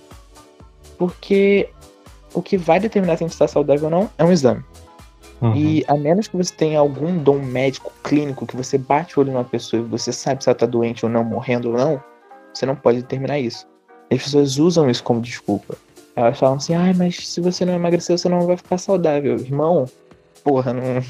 Porque 0.98 1.70
o 2.34 2.42
que 2.42 2.58
vai 2.58 2.80
determinar 2.80 3.18
se 3.18 3.24
a 3.24 3.28
gente 3.28 3.34
está 3.34 3.48
saudável 3.48 3.86
ou 3.86 3.92
não 3.92 4.10
é 4.18 4.24
um 4.24 4.32
exame. 4.32 4.64
Uhum. 5.46 5.56
E 5.56 5.86
a 5.88 5.96
menos 5.96 6.28
que 6.28 6.36
você 6.38 6.54
tenha 6.54 6.80
algum 6.80 7.18
dom 7.18 7.40
médico, 7.40 7.92
clínico, 8.04 8.46
que 8.46 8.56
você 8.56 8.78
bate 8.78 9.18
o 9.18 9.22
olho 9.22 9.32
numa 9.32 9.44
pessoa 9.44 9.82
e 9.82 9.86
você 9.86 10.12
sabe 10.12 10.44
se 10.44 10.50
ela 10.50 10.58
tá 10.58 10.66
doente 10.66 11.06
ou 11.06 11.12
não, 11.12 11.24
morrendo 11.24 11.70
ou 11.70 11.78
não, 11.78 12.02
você 12.54 12.66
não 12.66 12.76
pode 12.76 13.02
determinar 13.02 13.40
isso. 13.40 13.68
As 14.12 14.24
pessoas 14.24 14.58
usam 14.58 14.90
isso 14.90 15.04
como 15.04 15.22
desculpa. 15.22 15.76
Elas 16.16 16.40
falam 16.40 16.56
assim, 16.56 16.74
ai, 16.74 16.94
mas 16.94 17.28
se 17.28 17.42
você 17.42 17.66
não 17.66 17.74
emagrecer, 17.74 18.18
você 18.18 18.30
não 18.30 18.48
vai 18.48 18.56
ficar 18.56 18.78
saudável. 18.78 19.36
Irmão, 19.38 19.86
porra, 20.44 20.74
não. 20.74 21.04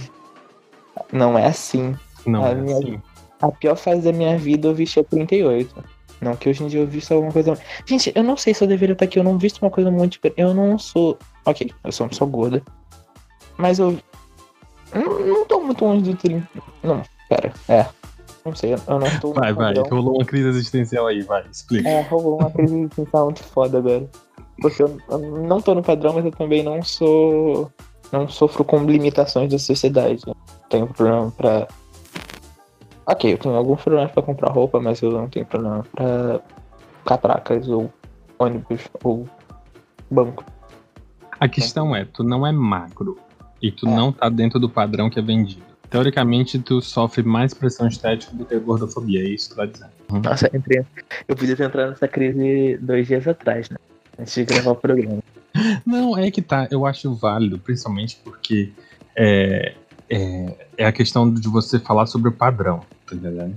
Não 1.11 1.37
é 1.37 1.45
assim. 1.45 1.95
Não, 2.25 2.43
a 2.43 2.49
é 2.49 2.55
minha- 2.55 2.77
assim. 2.77 3.01
A 3.41 3.51
pior 3.51 3.75
fase 3.75 4.01
da 4.01 4.11
minha 4.13 4.37
vida 4.37 4.67
eu 4.67 4.73
vestia 4.73 5.03
38. 5.03 5.83
Não 6.21 6.35
que 6.35 6.49
hoje 6.49 6.63
em 6.63 6.67
dia 6.67 6.79
eu 6.79 6.87
visto 6.87 7.13
alguma 7.13 7.31
coisa. 7.31 7.57
Gente, 7.85 8.11
eu 8.15 8.23
não 8.23 8.37
sei 8.37 8.53
se 8.53 8.63
eu 8.63 8.67
deveria 8.67 8.93
estar 8.93 9.05
aqui, 9.05 9.19
eu 9.19 9.23
não 9.23 9.37
visto 9.37 9.61
uma 9.61 9.69
coisa 9.69 9.91
muito. 9.91 10.19
Eu 10.35 10.53
não 10.53 10.79
sou. 10.79 11.17
Ok, 11.45 11.71
eu 11.83 11.91
sou 11.91 12.05
uma 12.05 12.09
pessoa 12.09 12.29
gorda. 12.29 12.63
Mas 13.57 13.77
eu. 13.77 13.97
Não, 14.95 15.19
não 15.25 15.45
tô 15.45 15.59
muito 15.59 15.83
longe 15.83 16.11
do 16.11 16.15
30. 16.17 16.47
Não, 16.83 17.01
pera. 17.29 17.53
É. 17.67 17.85
Não 18.45 18.55
sei, 18.55 18.73
eu 18.73 18.99
não 18.99 19.19
tô. 19.19 19.33
Vai, 19.33 19.51
vai. 19.53 19.73
padrão. 19.73 19.97
Rolou 19.97 20.15
uma 20.15 20.25
crise 20.25 20.47
existencial 20.47 21.07
aí, 21.07 21.21
vai. 21.23 21.43
Explica. 21.51 21.89
É, 21.89 22.01
rolou 22.01 22.39
uma 22.39 22.51
crise 22.51 22.75
existencial 22.77 23.25
muito 23.25 23.43
foda 23.43 23.79
agora. 23.79 24.07
Porque 24.61 24.83
eu, 24.83 24.97
eu 25.09 25.19
não 25.19 25.59
tô 25.59 25.73
no 25.73 25.81
padrão, 25.83 26.13
mas 26.13 26.25
eu 26.25 26.31
também 26.31 26.63
não 26.63 26.81
sou. 26.83 27.71
Não 28.11 28.27
sofro 28.29 28.63
com 28.63 28.83
limitações 28.83 29.51
da 29.51 29.57
sociedade. 29.57 30.21
né? 30.27 30.33
Tenho 30.69 30.87
problema 30.87 31.31
pra. 31.31 31.67
Ok, 33.07 33.33
eu 33.33 33.37
tenho 33.37 33.55
alguns 33.55 33.81
problemas 33.81 34.11
pra 34.11 34.23
comprar 34.23 34.51
roupa, 34.51 34.79
mas 34.79 35.01
eu 35.01 35.11
não 35.11 35.27
tenho 35.27 35.45
problema 35.45 35.83
pra 35.93 36.39
catracas 37.03 37.67
ou 37.67 37.91
ônibus 38.39 38.81
ou 39.03 39.27
banco. 40.09 40.43
A 41.39 41.47
questão 41.47 41.95
é, 41.95 42.05
tu 42.05 42.23
não 42.23 42.45
é 42.45 42.51
magro. 42.51 43.17
E 43.65 43.72
tu 43.72 43.88
É. 43.88 43.95
não 43.95 44.12
tá 44.12 44.29
dentro 44.29 44.60
do 44.60 44.69
padrão 44.69 45.10
que 45.10 45.17
é 45.17 45.22
vendido. 45.24 45.63
Teoricamente, 45.89 46.60
tu 46.60 46.81
sofre 46.81 47.24
mais 47.24 47.51
pressão 47.51 47.88
estética 47.88 48.36
do 48.36 48.45
que 48.45 48.53
a 48.53 48.60
gordofobia, 48.60 49.22
é 49.22 49.29
isso 49.29 49.50
que 49.50 49.55
tu 49.55 49.57
tá 49.57 49.65
dizendo. 49.65 49.91
Nossa, 50.24 50.50
entrei. 50.55 50.86
Eu 51.27 51.36
podia 51.36 51.55
ter 51.55 51.63
entrado 51.63 51.89
nessa 51.89 52.07
crise 52.07 52.77
dois 52.77 53.07
dias 53.07 53.27
atrás, 53.27 53.67
né? 53.72 53.77
Antes 54.19 54.36
de 54.36 54.43
gravar 54.45 54.72
o 54.72 54.75
programa. 54.75 55.24
Não, 55.86 56.15
é 56.15 56.29
que 56.29 56.43
tá, 56.43 56.67
eu 56.69 56.86
acho 56.86 57.15
válido, 57.15 57.57
principalmente 57.57 58.19
porque 58.24 58.72
é, 59.17 59.74
é, 60.07 60.67
é 60.77 60.86
a 60.86 60.91
questão 60.91 61.34
de 61.34 61.48
você 61.48 61.79
falar 61.79 62.05
sobre 62.05 62.29
o 62.29 62.31
padrão, 62.31 62.81
tá 63.07 63.15
entendendo? 63.15 63.55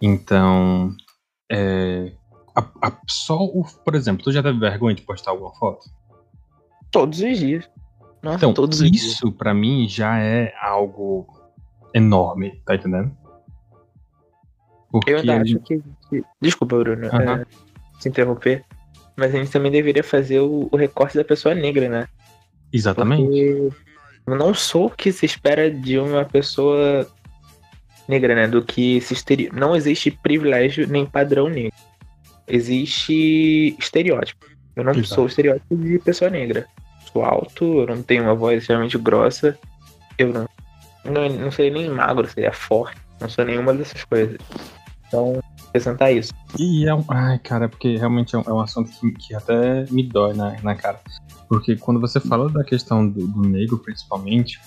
Então, 0.00 0.94
é, 1.52 2.12
a- 2.56 2.64
a- 2.88 2.98
só 3.06 3.42
o, 3.44 3.62
por 3.84 3.94
exemplo, 3.94 4.24
tu 4.24 4.32
já 4.32 4.42
teve 4.42 4.58
vergonha 4.58 4.94
de 4.94 5.02
postar 5.02 5.32
alguma 5.32 5.52
foto? 5.54 5.90
Todos 6.90 7.20
os 7.20 7.38
dias. 7.38 7.68
Nossa, 8.22 8.36
Então, 8.36 8.52
todos 8.52 8.80
isso 8.80 9.30
pra 9.32 9.54
mim 9.54 9.88
já 9.88 10.18
é 10.18 10.52
algo 10.60 11.26
enorme, 11.94 12.60
tá 12.64 12.74
entendendo? 12.74 13.16
Porque 14.90 15.12
Eu 15.12 15.18
ainda 15.18 15.40
acho 15.40 15.58
que. 15.60 15.82
Desculpa, 16.40 16.78
Bruno, 16.78 17.06
é, 17.06 17.46
se 18.00 18.08
interromper. 18.08 18.64
Mas 19.16 19.34
a 19.34 19.38
gente 19.38 19.50
também 19.50 19.70
deveria 19.70 20.04
fazer 20.04 20.40
o, 20.40 20.68
o 20.70 20.76
recorte 20.76 21.16
da 21.16 21.24
pessoa 21.24 21.54
negra, 21.54 21.88
né? 21.88 22.08
Exatamente. 22.72 23.22
Porque 23.22 23.72
eu 24.26 24.36
não 24.36 24.54
sou 24.54 24.86
o 24.86 24.90
que 24.90 25.12
se 25.12 25.26
espera 25.26 25.70
de 25.70 25.98
uma 25.98 26.24
pessoa 26.24 27.06
negra, 28.08 28.34
né? 28.34 28.46
Do 28.46 28.62
que 28.62 29.00
se 29.00 29.12
exterior. 29.12 29.52
Não 29.52 29.74
existe 29.74 30.10
privilégio 30.10 30.86
nem 30.86 31.04
padrão 31.04 31.48
negro. 31.48 31.76
Existe 32.46 33.76
estereótipo. 33.78 34.46
Eu 34.76 34.84
não 34.84 34.92
Exato. 34.92 35.08
sou 35.08 35.24
o 35.24 35.26
estereótipo 35.26 35.76
de 35.76 35.98
pessoa 35.98 36.30
negra. 36.30 36.66
Sou 37.12 37.24
alto, 37.24 37.64
eu 37.80 37.86
não 37.86 38.02
tenho 38.02 38.24
uma 38.24 38.34
voz 38.34 38.58
extremamente 38.60 38.98
grossa. 38.98 39.58
Eu 40.18 40.32
não. 40.32 40.48
Não, 41.04 41.28
não 41.28 41.50
seria 41.50 41.72
nem 41.72 41.90
magro, 41.90 42.28
seria 42.28 42.52
forte. 42.52 43.00
Não 43.20 43.28
sou 43.28 43.44
nenhuma 43.44 43.72
dessas 43.72 44.04
coisas. 44.04 44.36
Então, 45.06 45.40
acrescentar 45.68 46.12
isso. 46.12 46.32
E 46.58 46.86
é 46.86 46.94
um. 46.94 47.04
Ai, 47.08 47.38
cara, 47.38 47.68
porque 47.68 47.96
realmente 47.96 48.34
é 48.34 48.38
um, 48.38 48.42
é 48.42 48.52
um 48.52 48.60
assunto 48.60 48.90
que, 48.90 49.10
que 49.12 49.34
até 49.34 49.84
me 49.90 50.02
dói 50.02 50.34
na, 50.34 50.60
na 50.62 50.74
cara. 50.74 51.00
Porque 51.48 51.76
quando 51.76 51.98
você 52.00 52.20
fala 52.20 52.50
da 52.50 52.62
questão 52.62 53.08
do, 53.08 53.26
do 53.26 53.42
negro, 53.42 53.78
principalmente, 53.78 54.60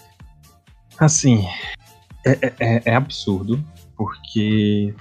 assim, 0.98 1.46
é, 2.26 2.32
é- 2.32 2.54
é, 2.60 2.82
é 2.86 2.96
absurdo, 2.96 3.64
porque, 3.96 4.96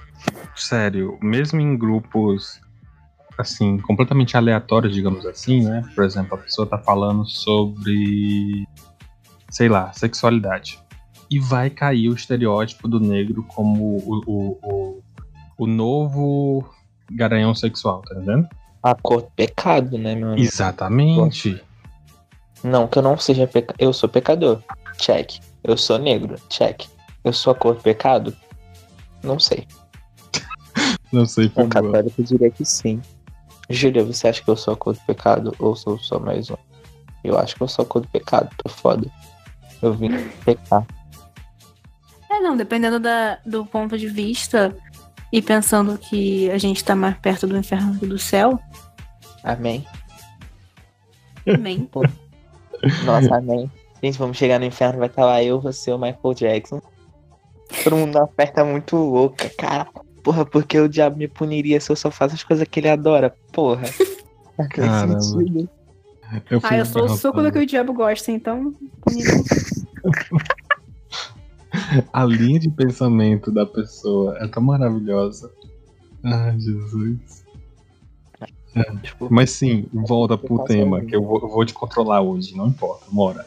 sério, 0.55 1.17
mesmo 1.21 1.59
em 1.59 1.75
grupos, 1.75 2.61
assim, 3.41 3.77
completamente 3.77 4.37
aleatórios, 4.37 4.93
digamos 4.93 5.25
assim, 5.25 5.63
né? 5.63 5.83
Por 5.93 6.03
exemplo, 6.03 6.35
a 6.35 6.37
pessoa 6.37 6.67
tá 6.67 6.77
falando 6.77 7.25
sobre, 7.25 8.67
sei 9.49 9.67
lá, 9.67 9.91
sexualidade. 9.93 10.79
E 11.29 11.39
vai 11.39 11.69
cair 11.69 12.09
o 12.09 12.13
estereótipo 12.13 12.87
do 12.87 12.99
negro 12.99 13.43
como 13.43 13.97
o, 13.97 14.21
o, 14.25 14.59
o, 14.61 15.03
o 15.57 15.67
novo 15.67 16.69
garanhão 17.09 17.53
sexual, 17.53 18.01
tá 18.01 18.15
entendendo? 18.15 18.47
A 18.83 18.95
cor 18.95 19.21
do 19.21 19.31
pecado, 19.31 19.97
né, 19.97 20.15
meu 20.15 20.29
amigo? 20.29 20.41
Exatamente. 20.41 21.61
Não, 22.63 22.87
que 22.87 22.97
eu 22.97 23.01
não 23.01 23.17
seja 23.17 23.47
pecador. 23.47 23.75
Eu 23.79 23.93
sou 23.93 24.09
pecador. 24.09 24.61
Check. 24.97 25.39
Eu 25.63 25.77
sou 25.77 25.97
negro. 25.97 26.35
Check. 26.49 26.85
Eu 27.23 27.33
sou 27.33 27.51
a 27.53 27.55
cor 27.55 27.75
do 27.75 27.81
pecado? 27.81 28.35
Não 29.23 29.39
sei. 29.39 29.67
Não 31.11 31.25
sei 31.25 31.47
Um 31.47 31.49
foi 31.49 31.67
boa. 31.67 31.69
católico 31.69 32.23
diria 32.23 32.49
que 32.49 32.65
sim. 32.65 33.01
Júlia, 33.71 34.03
você 34.03 34.27
acha 34.27 34.43
que 34.43 34.49
eu 34.49 34.55
sou 34.55 34.73
a 34.73 34.77
cor 34.77 34.93
do 34.93 34.99
pecado 35.01 35.55
ou 35.59 35.75
sou 35.75 35.97
só 35.97 36.19
mais 36.19 36.49
um? 36.49 36.57
Eu 37.23 37.37
acho 37.37 37.55
que 37.55 37.61
eu 37.61 37.67
sou 37.67 37.83
a 37.83 37.85
cor 37.85 38.01
do 38.01 38.07
pecado. 38.07 38.49
Tô 38.57 38.69
foda. 38.69 39.07
Eu 39.81 39.93
vim 39.93 40.09
pecar. 40.45 40.85
É, 42.29 42.39
não, 42.39 42.55
dependendo 42.55 42.99
da, 42.99 43.39
do 43.45 43.65
ponto 43.65 43.97
de 43.97 44.07
vista 44.07 44.75
e 45.31 45.41
pensando 45.41 45.97
que 45.97 46.49
a 46.51 46.57
gente 46.57 46.83
tá 46.83 46.95
mais 46.95 47.17
perto 47.17 47.47
do 47.47 47.57
inferno 47.57 47.93
do 47.93 47.99
que 47.99 48.05
do 48.05 48.19
céu, 48.19 48.59
Amém. 49.43 49.85
amém. 51.47 51.89
Nossa, 53.05 53.35
amém. 53.35 53.71
Gente, 54.03 54.17
vamos 54.17 54.37
chegar 54.37 54.59
no 54.59 54.65
inferno, 54.65 54.99
vai 54.99 55.07
estar 55.07 55.25
lá 55.25 55.43
eu, 55.43 55.59
você, 55.59 55.91
o 55.91 55.97
Michael 55.97 56.33
Jackson. 56.33 56.81
Todo 57.83 57.95
mundo 57.95 58.29
festa 58.35 58.65
muito 58.65 58.95
louca, 58.95 59.49
cara. 59.57 59.87
Porra, 60.23 60.45
porque 60.45 60.79
o 60.79 60.87
diabo 60.87 61.17
me 61.17 61.27
puniria 61.27 61.79
se 61.79 61.91
eu 61.91 61.95
só 61.95 62.11
faço 62.11 62.35
as 62.35 62.43
coisas 62.43 62.67
que 62.67 62.79
ele 62.79 62.89
adora? 62.89 63.35
Porra. 63.51 63.83
Caramba. 64.69 65.21
sentido. 65.21 65.69
Eu 66.49 66.61
Ah, 66.63 66.77
eu 66.77 66.85
sou 66.85 67.05
o 67.05 67.09
suco 67.09 67.41
do 67.41 67.51
que 67.51 67.59
o 67.59 67.65
diabo 67.65 67.93
gosta, 67.93 68.31
então. 68.31 68.73
A 72.11 72.25
linha 72.25 72.59
de 72.59 72.69
pensamento 72.69 73.51
da 73.51 73.65
pessoa 73.65 74.37
é 74.39 74.47
tão 74.47 74.63
maravilhosa. 74.63 75.51
Ai, 76.23 76.59
Jesus. 76.59 77.45
Desculpa. 79.01 79.33
Mas 79.33 79.51
sim, 79.51 79.85
volta 79.91 80.37
pro 80.37 80.63
tema, 80.63 81.01
que 81.01 81.15
eu 81.15 81.23
vou, 81.23 81.41
eu 81.41 81.49
vou 81.49 81.65
te 81.65 81.73
controlar 81.73 82.21
hoje, 82.21 82.55
não 82.55 82.67
importa, 82.67 83.05
mora. 83.09 83.45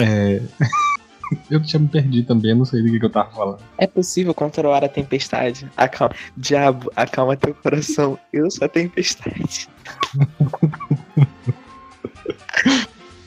É... 0.00 0.42
eu 1.50 1.62
já 1.64 1.78
me 1.78 1.88
perdi 1.88 2.22
também, 2.22 2.50
eu 2.52 2.56
não 2.56 2.64
sei 2.64 2.82
do 2.82 2.90
que, 2.90 2.98
que 2.98 3.04
eu 3.04 3.10
tava 3.10 3.30
falando. 3.30 3.58
É 3.76 3.86
possível 3.86 4.32
controlar 4.34 4.84
a 4.84 4.88
tempestade. 4.88 5.70
Acalma. 5.76 6.14
Diabo, 6.36 6.90
acalma 6.96 7.36
teu 7.36 7.54
coração. 7.54 8.18
Eu 8.32 8.50
sou 8.50 8.64
a 8.66 8.68
tempestade. 8.68 9.68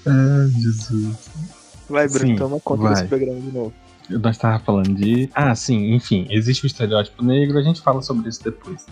Ai, 0.05 0.47
Jesus. 0.59 1.29
Vai, 1.89 2.07
Bruno, 2.07 2.27
Sim, 2.27 2.35
toma 2.35 2.59
conta 2.59 2.83
vai. 2.83 2.93
desse 2.93 3.05
programa 3.05 3.39
de 3.39 3.51
novo. 3.51 3.73
Nós 4.09 4.37
tava 4.37 4.59
falando 4.59 4.93
de. 4.95 5.29
Ah, 5.33 5.53
sim, 5.55 5.93
enfim, 5.93 6.27
existe 6.29 6.65
o 6.65 6.67
estereótipo 6.67 7.23
negro, 7.23 7.57
a 7.57 7.61
gente 7.61 7.81
fala 7.81 8.01
sobre 8.01 8.27
isso 8.29 8.43
depois. 8.43 8.85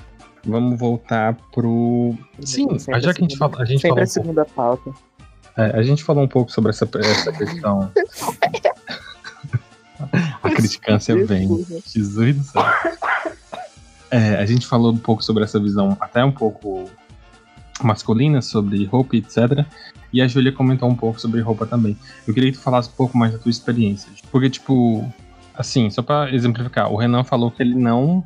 Vamos 0.46 0.80
voltar 0.80 1.36
pro. 1.54 2.16
Sim, 2.40 2.78
Sempre 2.80 3.02
já 3.02 3.14
que 3.14 3.20
a 3.20 3.24
gente 3.24 3.34
segunda- 3.34 3.50
fala. 3.52 3.64
A 3.64 3.66
gente, 3.66 3.82
Sempre 3.82 3.90
falou 3.90 4.00
a 4.00 4.04
um 4.04 4.06
pouco, 4.06 4.14
segunda 4.14 4.46
pauta. 4.46 4.92
é, 5.58 5.78
a 5.78 5.84
gente 5.84 6.04
falou 6.04 6.24
um 6.24 6.28
pouco 6.28 6.52
sobre 6.52 6.70
essa, 6.70 6.88
essa 6.96 7.32
questão. 7.34 7.92
a 10.50 10.56
criticância 10.56 11.26
vem. 11.26 11.48
Jesus 11.86 12.36
do 12.36 12.44
céu. 12.44 12.64
É, 14.12 14.36
a 14.36 14.46
gente 14.46 14.66
falou 14.66 14.92
um 14.92 14.98
pouco 14.98 15.24
sobre 15.24 15.44
essa 15.44 15.60
visão, 15.60 15.96
até 16.00 16.24
um 16.26 16.32
pouco 16.32 16.90
masculina, 17.84 18.42
sobre 18.42 18.84
roupa, 18.86 19.16
e 19.16 19.20
etc. 19.20 19.66
E 20.12 20.22
a 20.22 20.28
Júlia 20.28 20.52
comentou 20.52 20.90
um 20.90 20.96
pouco 20.96 21.20
sobre 21.22 21.40
roupa 21.42 21.66
também. 21.66 21.96
Eu 22.28 22.34
queria 22.34 22.52
que 22.52 22.58
tu 22.58 22.64
falasse 22.64 22.90
um 22.90 22.94
pouco 22.94 23.18
mais 23.18 23.32
da 23.32 23.38
tua 23.38 23.52
experiência. 23.52 24.12
Porque, 24.32 24.50
tipo, 24.50 25.08
assim, 25.56 25.90
só 25.90 26.02
pra 26.02 26.34
exemplificar, 26.34 26.92
o 26.92 26.98
Renan 26.98 27.24
falou 27.24 27.52
que 27.52 27.62
ele 27.62 27.76
não. 27.76 28.24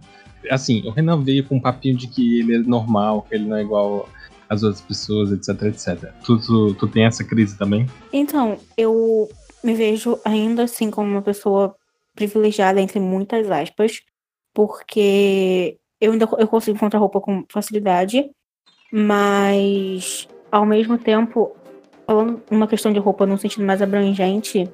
Assim, 0.49 0.87
o 0.87 0.91
Renan 0.91 1.21
veio 1.21 1.43
com 1.43 1.55
um 1.55 1.59
papinho 1.59 1.97
de 1.97 2.07
que 2.07 2.39
ele 2.39 2.55
é 2.55 2.59
normal, 2.59 3.23
que 3.23 3.35
ele 3.35 3.45
não 3.45 3.57
é 3.57 3.61
igual 3.61 4.09
as 4.49 4.63
outras 4.63 4.81
pessoas, 4.81 5.31
etc, 5.31 5.63
etc. 5.63 6.11
Tu, 6.23 6.37
tu, 6.39 6.73
tu 6.75 6.87
tem 6.87 7.05
essa 7.05 7.23
crise 7.23 7.57
também? 7.57 7.87
Então, 8.11 8.57
eu 8.77 9.29
me 9.63 9.73
vejo 9.73 10.19
ainda 10.23 10.63
assim 10.63 10.91
como 10.91 11.09
uma 11.09 11.21
pessoa 11.21 11.75
privilegiada, 12.15 12.79
entre 12.79 12.99
muitas 12.99 13.49
aspas, 13.49 14.01
porque 14.53 15.77
eu 15.99 16.11
ainda 16.11 16.27
eu 16.37 16.47
consigo 16.47 16.77
encontrar 16.77 16.99
roupa 16.99 17.19
com 17.19 17.45
facilidade, 17.49 18.29
mas 18.91 20.27
ao 20.51 20.65
mesmo 20.65 20.97
tempo, 20.97 21.55
falando 22.05 22.41
uma 22.51 22.67
questão 22.67 22.93
de 22.93 22.99
roupa 22.99 23.25
num 23.25 23.37
sentido 23.37 23.65
mais 23.65 23.81
abrangente, 23.81 24.69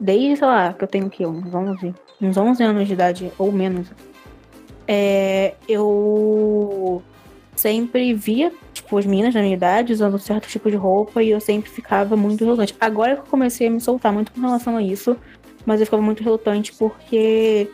desde, 0.00 0.36
sei 0.36 0.46
lá, 0.46 0.72
que 0.72 0.82
eu 0.82 0.88
tenho 0.88 1.08
que 1.08 1.24
uns 1.24 1.54
11, 1.54 1.94
uns 2.20 2.36
11 2.36 2.62
anos 2.62 2.86
de 2.88 2.92
idade 2.94 3.32
ou 3.38 3.52
menos, 3.52 3.92
é, 4.88 5.54
eu 5.68 7.02
sempre 7.54 8.12
via, 8.14 8.52
tipo, 8.72 8.98
as 8.98 9.06
meninas 9.06 9.34
da 9.34 9.40
minha 9.40 9.54
idade 9.54 9.92
usando 9.92 10.18
certo 10.18 10.48
tipo 10.48 10.70
de 10.70 10.76
roupa 10.76 11.22
e 11.22 11.30
eu 11.30 11.40
sempre 11.40 11.70
ficava 11.70 12.16
muito 12.16 12.44
relutante. 12.44 12.74
Agora 12.80 13.14
que 13.14 13.20
eu 13.20 13.26
comecei 13.26 13.68
a 13.68 13.70
me 13.70 13.80
soltar 13.80 14.12
muito 14.12 14.32
com 14.32 14.40
relação 14.40 14.76
a 14.76 14.82
isso, 14.82 15.16
mas 15.66 15.80
eu 15.80 15.86
ficava 15.86 16.02
muito 16.02 16.22
relutante 16.22 16.72
porque 16.74 17.70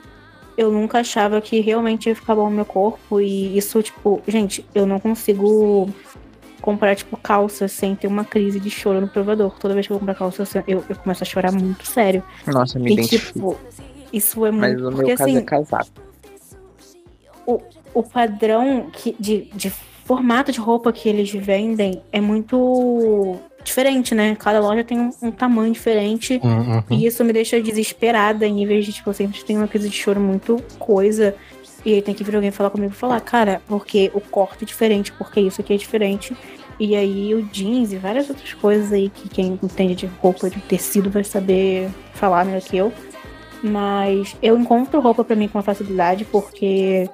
eu 0.56 0.70
nunca 0.72 0.98
achava 1.00 1.40
que 1.40 1.60
realmente 1.60 2.08
ia 2.08 2.14
ficar 2.16 2.34
bom 2.34 2.48
no 2.50 2.56
meu 2.56 2.64
corpo 2.64 3.20
e 3.20 3.56
isso, 3.56 3.82
tipo, 3.82 4.20
gente, 4.26 4.64
eu 4.74 4.86
não 4.86 4.98
consigo 4.98 5.88
comprar, 6.60 6.96
tipo, 6.96 7.16
calça 7.16 7.68
sem 7.68 7.94
ter 7.94 8.08
uma 8.08 8.24
crise 8.24 8.58
de 8.58 8.68
choro 8.68 9.00
no 9.00 9.08
provador. 9.08 9.56
Toda 9.58 9.74
vez 9.74 9.86
que 9.86 9.92
eu 9.92 9.98
comprar 9.98 10.14
calça, 10.16 10.42
eu, 10.66 10.84
eu 10.88 10.96
começo 10.96 11.22
a 11.22 11.26
chorar 11.26 11.52
muito 11.52 11.86
sério. 11.86 12.22
Nossa, 12.46 12.78
me 12.78 12.90
E, 12.90 12.92
identifico. 12.94 13.32
tipo, 13.32 13.56
isso 14.12 14.44
é 14.44 14.50
Mas 14.50 14.72
muito. 14.72 14.88
o 14.88 14.90
Porque 14.90 15.06
meu 15.06 15.16
caso 15.16 15.30
assim, 15.30 15.38
é 15.38 15.42
casaco. 15.42 15.88
o 17.94 18.02
padrão 18.02 18.88
que, 18.92 19.16
de, 19.18 19.42
de 19.54 19.70
formato 20.04 20.50
de 20.52 20.58
roupa 20.60 20.92
que 20.92 21.08
eles 21.08 21.30
vendem 21.30 22.02
é 22.12 22.20
muito 22.20 23.36
diferente, 23.68 24.14
né? 24.14 24.36
Cada 24.38 24.60
loja 24.60 24.82
tem 24.82 24.98
um, 24.98 25.10
um 25.22 25.30
tamanho 25.30 25.72
diferente. 25.72 26.40
Uhum. 26.42 26.82
E 26.90 27.06
isso 27.06 27.24
me 27.24 27.32
deixa 27.32 27.60
desesperada 27.60 28.46
em 28.46 28.52
níveis 28.52 28.84
de, 28.84 28.92
tipo, 28.92 29.10
eu 29.10 29.14
sempre 29.14 29.42
tenho 29.44 29.60
uma 29.60 29.68
crise 29.68 29.88
de 29.88 29.96
choro 29.96 30.20
muito 30.20 30.62
coisa. 30.78 31.34
E 31.84 31.94
aí 31.94 32.02
tem 32.02 32.14
que 32.14 32.24
vir 32.24 32.34
alguém 32.34 32.50
falar 32.50 32.70
comigo 32.70 32.92
e 32.92 32.96
falar, 32.96 33.20
cara, 33.20 33.62
porque 33.66 34.10
o 34.14 34.20
corte 34.20 34.64
é 34.64 34.66
diferente, 34.66 35.12
porque 35.12 35.40
isso 35.40 35.60
aqui 35.60 35.74
é 35.74 35.76
diferente. 35.76 36.36
E 36.80 36.94
aí 36.94 37.34
o 37.34 37.42
jeans 37.42 37.92
e 37.92 37.96
várias 37.96 38.28
outras 38.28 38.52
coisas 38.54 38.92
aí 38.92 39.08
que 39.08 39.28
quem 39.28 39.58
entende 39.62 39.94
de 39.94 40.06
roupa, 40.06 40.48
de 40.48 40.60
tecido, 40.60 41.10
vai 41.10 41.24
saber 41.24 41.88
falar 42.14 42.44
melhor 42.44 42.60
que 42.60 42.76
eu. 42.76 42.92
Mas 43.62 44.36
eu 44.42 44.56
encontro 44.56 45.00
roupa 45.00 45.24
pra 45.24 45.36
mim 45.36 45.48
com 45.48 45.60
facilidade, 45.62 46.24
porque 46.24 47.08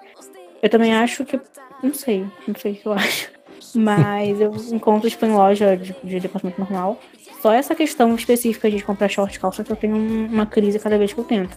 eu 0.62 0.68
também 0.68 0.94
acho 0.94 1.24
que. 1.24 1.40
Não 1.82 1.94
sei, 1.94 2.26
não 2.46 2.54
sei 2.54 2.72
o 2.72 2.76
que 2.76 2.86
eu 2.86 2.92
acho. 2.92 3.33
Mas 3.74 4.40
eu 4.40 4.54
encontro, 4.72 5.08
tipo, 5.10 5.24
em 5.26 5.32
loja 5.32 5.76
de, 5.76 5.94
de 6.02 6.20
departamento 6.20 6.60
normal. 6.60 6.98
Só 7.42 7.52
essa 7.52 7.74
questão 7.74 8.14
específica 8.14 8.70
de 8.70 8.82
comprar 8.82 9.08
short 9.08 9.36
e 9.36 9.40
calça 9.40 9.62
que 9.64 9.70
eu 9.72 9.76
tenho 9.76 9.96
um- 9.96 10.26
uma 10.26 10.46
crise 10.46 10.78
cada 10.78 10.96
vez 10.96 11.12
que 11.12 11.18
eu 11.20 11.24
tento. 11.24 11.56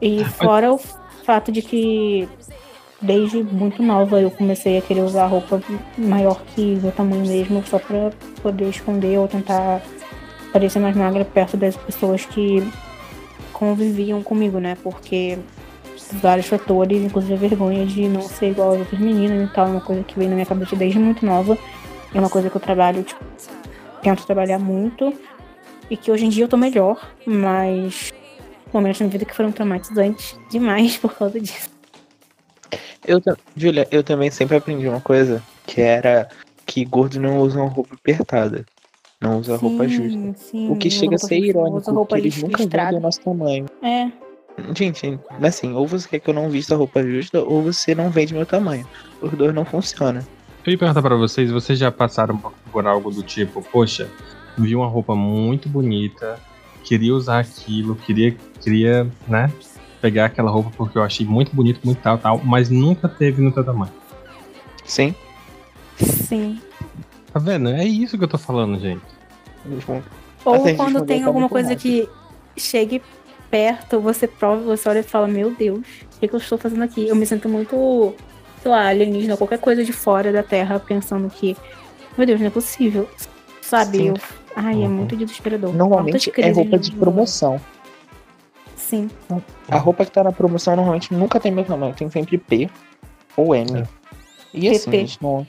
E 0.00 0.24
fora 0.24 0.72
o 0.72 0.78
fato 1.24 1.52
de 1.52 1.60
que 1.60 2.28
desde 3.02 3.42
muito 3.42 3.82
nova 3.82 4.20
eu 4.20 4.30
comecei 4.30 4.78
a 4.78 4.82
querer 4.82 5.02
usar 5.02 5.26
roupa 5.26 5.62
maior 5.98 6.40
que 6.54 6.76
meu 6.82 6.92
tamanho 6.92 7.26
mesmo, 7.26 7.62
só 7.66 7.78
pra 7.78 8.10
poder 8.42 8.68
esconder 8.68 9.18
ou 9.18 9.26
tentar 9.28 9.82
parecer 10.52 10.78
mais 10.78 10.96
magra 10.96 11.24
perto 11.24 11.56
das 11.56 11.76
pessoas 11.76 12.24
que 12.26 12.62
conviviam 13.52 14.22
comigo, 14.22 14.58
né? 14.58 14.76
Porque 14.82 15.38
vários 16.14 16.46
fatores, 16.46 17.02
inclusive 17.02 17.34
a 17.34 17.48
vergonha 17.48 17.86
de 17.86 18.08
não 18.08 18.22
ser 18.22 18.50
igual 18.50 18.72
às 18.72 18.78
outras 18.80 19.00
meninas 19.00 19.48
e 19.48 19.52
tal, 19.52 19.66
é 19.66 19.70
uma 19.70 19.80
coisa 19.80 20.02
que 20.02 20.18
veio 20.18 20.28
na 20.28 20.36
minha 20.36 20.46
cabeça 20.46 20.76
desde 20.76 20.98
muito 20.98 21.24
nova. 21.24 21.56
É 22.14 22.18
uma 22.18 22.28
coisa 22.28 22.50
que 22.50 22.56
eu 22.56 22.60
trabalho, 22.60 23.02
tipo, 23.02 23.24
tento 24.02 24.26
trabalhar 24.26 24.58
muito. 24.58 25.12
E 25.88 25.96
que 25.96 26.10
hoje 26.10 26.26
em 26.26 26.28
dia 26.28 26.44
eu 26.44 26.48
tô 26.48 26.56
melhor, 26.56 27.14
mas 27.26 28.12
momentos 28.72 29.00
na 29.00 29.08
vida 29.08 29.24
que 29.24 29.34
foram 29.34 29.50
traumatizantes 29.50 30.38
demais 30.48 30.96
por 30.98 31.14
causa 31.14 31.40
disso. 31.40 31.68
Eu, 33.06 33.20
Júlia, 33.56 33.88
eu 33.90 34.04
também 34.04 34.30
sempre 34.30 34.56
aprendi 34.56 34.86
uma 34.86 35.00
coisa, 35.00 35.42
que 35.66 35.80
era 35.80 36.28
que 36.66 36.84
gordos 36.84 37.16
não 37.16 37.40
usam 37.40 37.66
roupa 37.66 37.94
apertada. 37.94 38.64
Não 39.20 39.38
usa 39.38 39.56
roupa 39.56 39.86
justa. 39.86 40.18
Sim, 40.36 40.70
O 40.70 40.76
que 40.76 40.88
chega 40.88 41.16
a 41.16 41.18
ser 41.18 41.38
irônico, 41.38 41.92
porque 41.92 42.14
eles 42.14 42.42
nunca 42.42 42.58
vendem 42.58 42.98
o 42.98 43.00
nosso 43.00 43.20
tamanho. 43.20 43.66
É, 43.82 44.10
Gente, 44.76 45.18
assim, 45.42 45.72
ou 45.74 45.86
você 45.86 46.08
quer 46.08 46.18
que 46.20 46.30
eu 46.30 46.34
não 46.34 46.48
vista 46.50 46.76
roupa 46.76 47.02
justa, 47.02 47.40
ou 47.40 47.62
você 47.62 47.94
não 47.94 48.10
vende 48.10 48.34
meu 48.34 48.46
tamanho. 48.46 48.86
Os 49.20 49.30
dois 49.32 49.54
não 49.54 49.64
funcionam. 49.64 50.22
Eu 50.66 50.72
ia 50.72 50.78
perguntar 50.78 51.02
pra 51.02 51.16
vocês, 51.16 51.50
vocês 51.50 51.78
já 51.78 51.90
passaram 51.90 52.36
por- 52.70 52.86
algo 52.86 53.10
do 53.10 53.22
tipo, 53.22 53.62
poxa, 53.72 54.10
vi 54.58 54.76
uma 54.76 54.86
roupa 54.86 55.14
muito 55.14 55.68
bonita, 55.68 56.38
queria 56.84 57.14
usar 57.14 57.38
aquilo, 57.40 57.96
queria, 57.96 58.36
queria, 58.60 59.06
né, 59.26 59.50
pegar 60.00 60.26
aquela 60.26 60.50
roupa 60.50 60.70
porque 60.76 60.98
eu 60.98 61.02
achei 61.02 61.24
muito 61.26 61.54
bonito, 61.54 61.80
muito 61.84 62.00
tal, 62.02 62.18
tal, 62.18 62.38
mas 62.44 62.68
nunca 62.70 63.08
teve 63.08 63.40
no 63.42 63.50
teu 63.52 63.64
tamanho. 63.64 63.92
Sim? 64.84 65.14
sim. 65.96 66.60
Tá 67.32 67.38
vendo? 67.38 67.68
É 67.70 67.84
isso 67.84 68.18
que 68.18 68.24
eu 68.24 68.28
tô 68.28 68.38
falando, 68.38 68.78
gente. 68.80 69.02
Ou 70.44 70.54
Assim, 70.54 70.76
quando 70.76 71.04
tem 71.04 71.22
alguma 71.22 71.48
coisa 71.48 71.70
rápido. 71.70 71.82
que 71.82 72.60
chegue 72.60 73.00
perto, 73.50 74.00
você 74.00 74.26
prova, 74.26 74.62
você 74.62 74.88
olha 74.88 75.00
e 75.00 75.02
fala, 75.02 75.26
meu 75.26 75.50
Deus, 75.54 75.78
o 76.16 76.20
que, 76.20 76.28
que 76.28 76.34
eu 76.34 76.38
estou 76.38 76.56
fazendo 76.58 76.82
aqui? 76.82 77.08
Eu 77.08 77.16
me 77.16 77.26
sinto 77.26 77.48
muito, 77.48 78.14
sei 78.62 78.70
lá, 78.70 78.86
alienígena, 78.88 79.36
qualquer 79.36 79.58
coisa 79.58 79.84
de 79.84 79.92
fora 79.92 80.32
da 80.32 80.42
Terra, 80.42 80.78
pensando 80.78 81.28
que, 81.28 81.56
meu 82.16 82.26
Deus, 82.26 82.40
não 82.40 82.46
é 82.46 82.50
possível. 82.50 83.08
Sabe? 83.60 83.98
Sim. 83.98 84.08
Eu- 84.08 84.14
ai, 84.56 84.74
é 84.74 84.86
Uhum. 84.86 84.88
muito 84.90 85.16
desesperador. 85.16 85.72
Normalmente 85.74 86.32
é 86.36 86.50
roupa 86.50 86.78
de 86.78 86.92
promoção. 86.92 87.60
Sim. 88.76 89.08
A 89.68 89.76
roupa 89.78 90.04
que 90.04 90.10
tá 90.10 90.24
na 90.24 90.32
promoção 90.32 90.74
normalmente 90.74 91.14
nunca 91.14 91.38
tem 91.38 91.52
meu 91.52 91.64
tamanho, 91.64 91.94
tem 91.94 92.10
sempre 92.10 92.36
P 92.38 92.68
ou 93.36 93.54
M. 93.54 93.80
É. 93.80 93.84
E 94.52 94.68
assim, 94.68 94.90
PP. 94.90 94.98
gente, 95.06 95.22
não. 95.22 95.46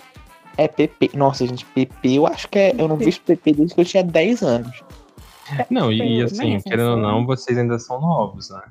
É 0.57 0.67
PP. 0.67 1.11
Nossa, 1.15 1.45
gente, 1.47 1.65
PP, 1.65 2.17
eu 2.19 2.27
acho 2.27 2.47
que 2.49 2.59
é. 2.59 2.75
Eu 2.77 2.87
não 2.87 2.97
visto 2.97 3.23
PP 3.23 3.53
desde 3.53 3.73
que 3.73 3.81
eu 3.81 3.85
tinha 3.85 4.03
10 4.03 4.43
anos. 4.43 4.83
Não, 5.69 5.91
e, 5.91 5.97
e 5.97 6.19
Eu- 6.19 6.25
assim, 6.25 6.53
mas, 6.53 6.63
querendo 6.63 6.87
ou 6.87 6.93
assim, 6.93 7.01
não, 7.01 7.25
vocês 7.25 7.57
ainda 7.57 7.77
são 7.79 7.99
novos, 7.99 8.49
né? 8.49 8.61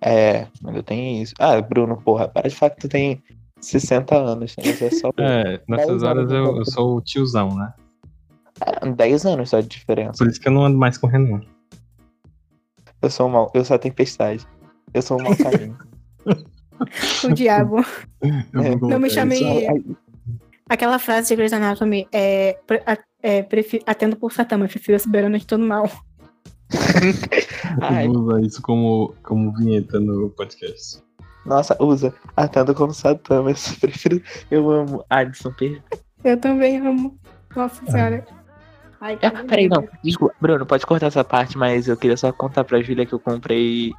É, 0.00 0.46
ainda 0.64 0.82
tem 0.82 1.22
isso. 1.22 1.32
Ah, 1.38 1.60
Bruno, 1.60 1.96
porra, 2.00 2.28
para 2.28 2.48
de 2.48 2.54
falar 2.54 2.70
que 2.70 2.80
tu 2.82 2.88
tem 2.88 3.22
60 3.60 4.16
anos. 4.16 4.54
Né? 4.56 4.64
Mas 4.66 4.82
é 4.82 4.90
só 4.90 5.10
É, 5.18 5.60
nessas 5.68 6.02
horas 6.02 6.30
eu, 6.30 6.56
eu 6.58 6.64
sou 6.66 6.96
o 6.96 7.00
tiozão, 7.00 7.54
né? 7.56 7.72
é, 8.82 8.88
10 8.90 9.24
anos 9.26 9.50
só 9.50 9.60
de 9.60 9.68
diferença. 9.68 10.18
Por 10.18 10.28
isso 10.30 10.40
que 10.40 10.48
eu 10.48 10.52
não 10.52 10.64
ando 10.64 10.76
mais 10.78 10.98
com 10.98 11.06
o 11.06 11.10
Renan. 11.10 11.40
Eu 13.00 13.10
sou 13.10 13.28
mal, 13.28 13.50
eu 13.54 13.64
sou 13.64 13.74
a 13.76 13.78
tempestade. 13.78 14.46
Eu 14.92 15.02
sou 15.02 15.18
o 15.18 15.22
mau 15.22 15.36
caminho. 15.36 15.76
O 17.24 17.32
diabo. 17.32 17.76
Eu 18.52 18.60
É. 18.62 18.76
vou 18.76 18.90
Não 18.90 18.98
me 18.98 19.08
colocar 19.08 19.10
chame- 19.10 19.34
isso. 19.36 19.44
Ai, 19.70 19.84
Aquela 20.68 20.98
frase 20.98 21.28
de 21.28 21.36
Grey's 21.36 21.52
Anatomy 21.52 22.08
é, 22.12 22.58
é 23.24 23.42
prefi- 23.42 23.82
atendo 23.86 24.16
por 24.16 24.30
Satã, 24.32 24.58
mas 24.58 24.70
prefiro 24.70 24.96
a 24.96 24.98
soberana 25.00 25.38
de 25.38 25.46
todo 25.46 25.64
mal. 25.64 25.90
Eu 28.04 28.12
vou 28.12 28.22
usar 28.24 28.40
isso 28.42 28.60
como, 28.62 29.14
como 29.22 29.52
vinheta 29.56 29.98
no 29.98 30.28
podcast. 30.30 31.02
nossa, 31.46 31.76
usa. 31.82 32.14
Atendo 32.36 32.74
como 32.74 32.92
Satã, 32.92 33.42
mas 33.42 33.66
eu 33.72 33.76
prefiro. 33.80 34.22
Eu 34.50 34.70
amo 34.70 35.04
Adson 35.08 35.52
Per. 35.52 35.82
Eu 36.22 36.38
também 36.38 36.78
amo. 36.78 37.18
Nossa 37.56 37.84
senhora. 37.90 38.24
Ai, 39.00 39.18
Ah, 39.22 39.30
que 39.30 39.44
peraí, 39.44 39.68
não. 39.68 39.86
Desculpa, 40.02 40.34
Bruno, 40.40 40.64
pode 40.66 40.84
cortar 40.86 41.06
essa 41.06 41.22
parte, 41.24 41.56
mas 41.58 41.88
eu 41.88 41.96
queria 41.96 42.16
só 42.16 42.32
contar 42.32 42.64
pra 42.64 42.82
Júlia 42.82 43.04
que 43.06 43.12
eu 43.12 43.20
comprei 43.20 43.92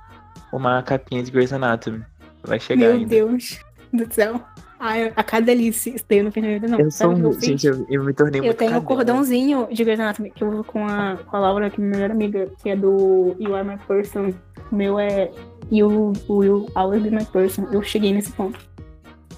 uma 0.52 0.82
capinha 0.84 1.24
de 1.24 1.32
Grey's 1.32 1.54
Anatomy. 1.54 2.04
Vai 2.44 2.60
chegar 2.60 2.88
Meu 2.88 2.94
ainda. 2.94 3.08
Deus 3.10 3.60
do 3.94 4.12
céu. 4.14 4.42
Ai, 4.80 5.12
a 5.16 5.24
cada. 5.24 5.54
Isso 5.54 5.90
daí 6.08 6.20
eu 6.20 6.26
não 6.26 6.32
vida, 6.32 6.68
não. 6.68 6.80
Eu 6.80 6.92
sou 6.92 7.14
que 7.16 7.22
eu? 7.22 7.34
Gente, 7.40 7.68
eu, 7.68 7.86
eu 7.90 8.04
me 8.04 8.14
tornei 8.14 8.42
Eu 8.42 8.46
muito. 8.46 8.58
tenho 8.58 8.78
o 8.78 8.82
cordãozinho 8.82 9.68
de 9.72 9.84
Grey's 9.84 10.00
Anatomy 10.00 10.32
que 10.32 10.44
eu 10.44 10.50
uso 10.50 10.64
com 10.64 10.86
a, 10.86 11.18
com 11.18 11.38
a 11.38 11.40
Laura, 11.40 11.70
que 11.70 11.80
é 11.80 11.84
minha 11.84 11.96
melhor 11.96 12.12
amiga, 12.12 12.52
que 12.62 12.70
é 12.70 12.76
do 12.76 13.36
You 13.40 13.56
Are 13.56 13.68
My 13.68 13.78
Person. 13.88 14.34
O 14.72 14.76
meu 14.76 15.00
é 15.00 15.32
You 15.72 16.14
Will 16.30 16.70
Always 16.76 17.04
Be 17.04 17.10
My 17.10 17.26
Person. 17.26 17.68
Eu 17.72 17.82
cheguei 17.82 18.14
nesse 18.14 18.32
ponto. 18.32 18.60